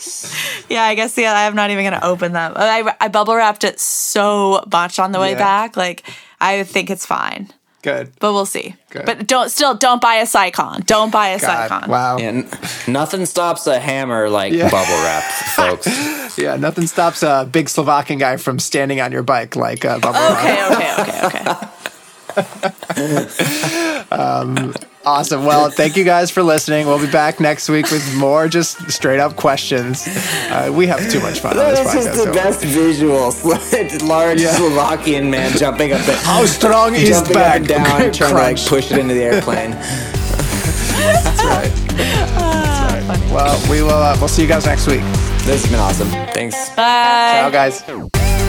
Yeah, 0.68 0.84
I 0.84 0.94
guess 0.94 1.16
yeah, 1.18 1.34
I'm 1.34 1.56
not 1.56 1.70
even 1.70 1.84
gonna 1.84 2.00
open 2.02 2.32
them. 2.32 2.52
I, 2.54 2.94
I 3.00 3.08
bubble 3.08 3.34
wrapped 3.34 3.64
it 3.64 3.80
so 3.80 4.62
much 4.72 4.98
on 5.00 5.10
the 5.12 5.18
way 5.18 5.32
Yeah. 5.32 5.38
back. 5.38 5.76
Like 5.76 6.04
I 6.40 6.62
think 6.64 6.90
it's 6.90 7.04
fine. 7.04 7.48
Good. 7.82 8.12
But 8.20 8.34
we'll 8.34 8.46
see. 8.46 8.76
Good. 8.90 9.06
But 9.06 9.26
don't 9.26 9.48
still 9.50 9.74
don't 9.74 10.00
buy 10.02 10.16
a 10.16 10.26
Scicon. 10.26 10.84
Don't 10.86 11.10
buy 11.10 11.28
a 11.28 11.40
God, 11.40 11.70
Scicon. 11.70 11.88
wow. 11.88 12.18
Yeah, 12.18 12.28
n- 12.28 12.48
nothing 12.86 13.24
stops 13.26 13.66
a 13.66 13.78
hammer 13.80 14.28
like 14.30 14.52
Yeah. 14.52 14.70
bubble 14.70 14.94
wrap, 15.02 15.24
folks. 15.56 15.88
Yeah, 16.38 16.54
nothing 16.56 16.86
stops 16.86 17.22
a 17.24 17.46
big 17.50 17.68
Slovakian 17.68 18.18
guy 18.20 18.36
from 18.36 18.60
standing 18.60 19.00
on 19.00 19.10
your 19.12 19.24
bike 19.24 19.56
like 19.56 19.84
uh, 19.84 19.98
bubble 19.98 20.20
wrap. 20.20 20.72
Okay, 20.72 21.02
okay, 21.02 21.24
okay, 21.26 21.50
okay. 24.70 24.86
Awesome. 25.04 25.46
Well, 25.46 25.70
thank 25.70 25.96
you 25.96 26.04
guys 26.04 26.30
for 26.30 26.42
listening. 26.42 26.86
We'll 26.86 26.98
be 27.04 27.10
back 27.10 27.40
next 27.40 27.70
week 27.70 27.90
with 27.90 28.04
more 28.16 28.48
just 28.48 28.90
straight 28.90 29.18
up 29.18 29.34
questions. 29.34 30.06
Uh, 30.50 30.70
we 30.74 30.86
have 30.88 31.10
too 31.10 31.20
much 31.20 31.40
fun 31.40 31.58
on 31.58 31.70
this 31.74 31.80
podcast. 31.80 32.16
don't 32.16 32.60
we? 32.60 32.68
visuals. 32.68 34.02
Large 34.08 34.40
Yeah. 34.42 34.52
Slovakian 34.52 35.30
man 35.30 35.56
jumping 35.56 35.92
up 35.92 36.00
and 36.06 36.18
How 36.18 36.44
strong 36.44 36.94
is 36.94 37.08
jumping 37.08 37.32
back? 37.32 37.48
up 37.50 37.56
and 37.56 37.66
down, 37.68 38.12
trying 38.12 38.30
to 38.30 38.34
like 38.34 38.62
push 38.66 38.90
it 38.92 38.98
into 38.98 39.14
the 39.14 39.22
airplane. 39.22 39.70
That's 39.70 41.44
right. 41.44 41.72
That's 41.96 43.08
right. 43.08 43.30
Well, 43.32 43.70
we 43.70 43.82
will. 43.82 43.90
Uh, 43.90 44.16
we'll 44.18 44.28
see 44.28 44.42
you 44.42 44.48
guys 44.48 44.66
next 44.66 44.86
week. 44.86 45.00
this 45.44 45.62
has 45.62 45.70
been 45.70 45.80
awesome. 45.80 46.08
Thanks. 46.34 46.68
Bye. 46.70 47.40
Ciao, 47.40 47.50
guys. 47.50 48.39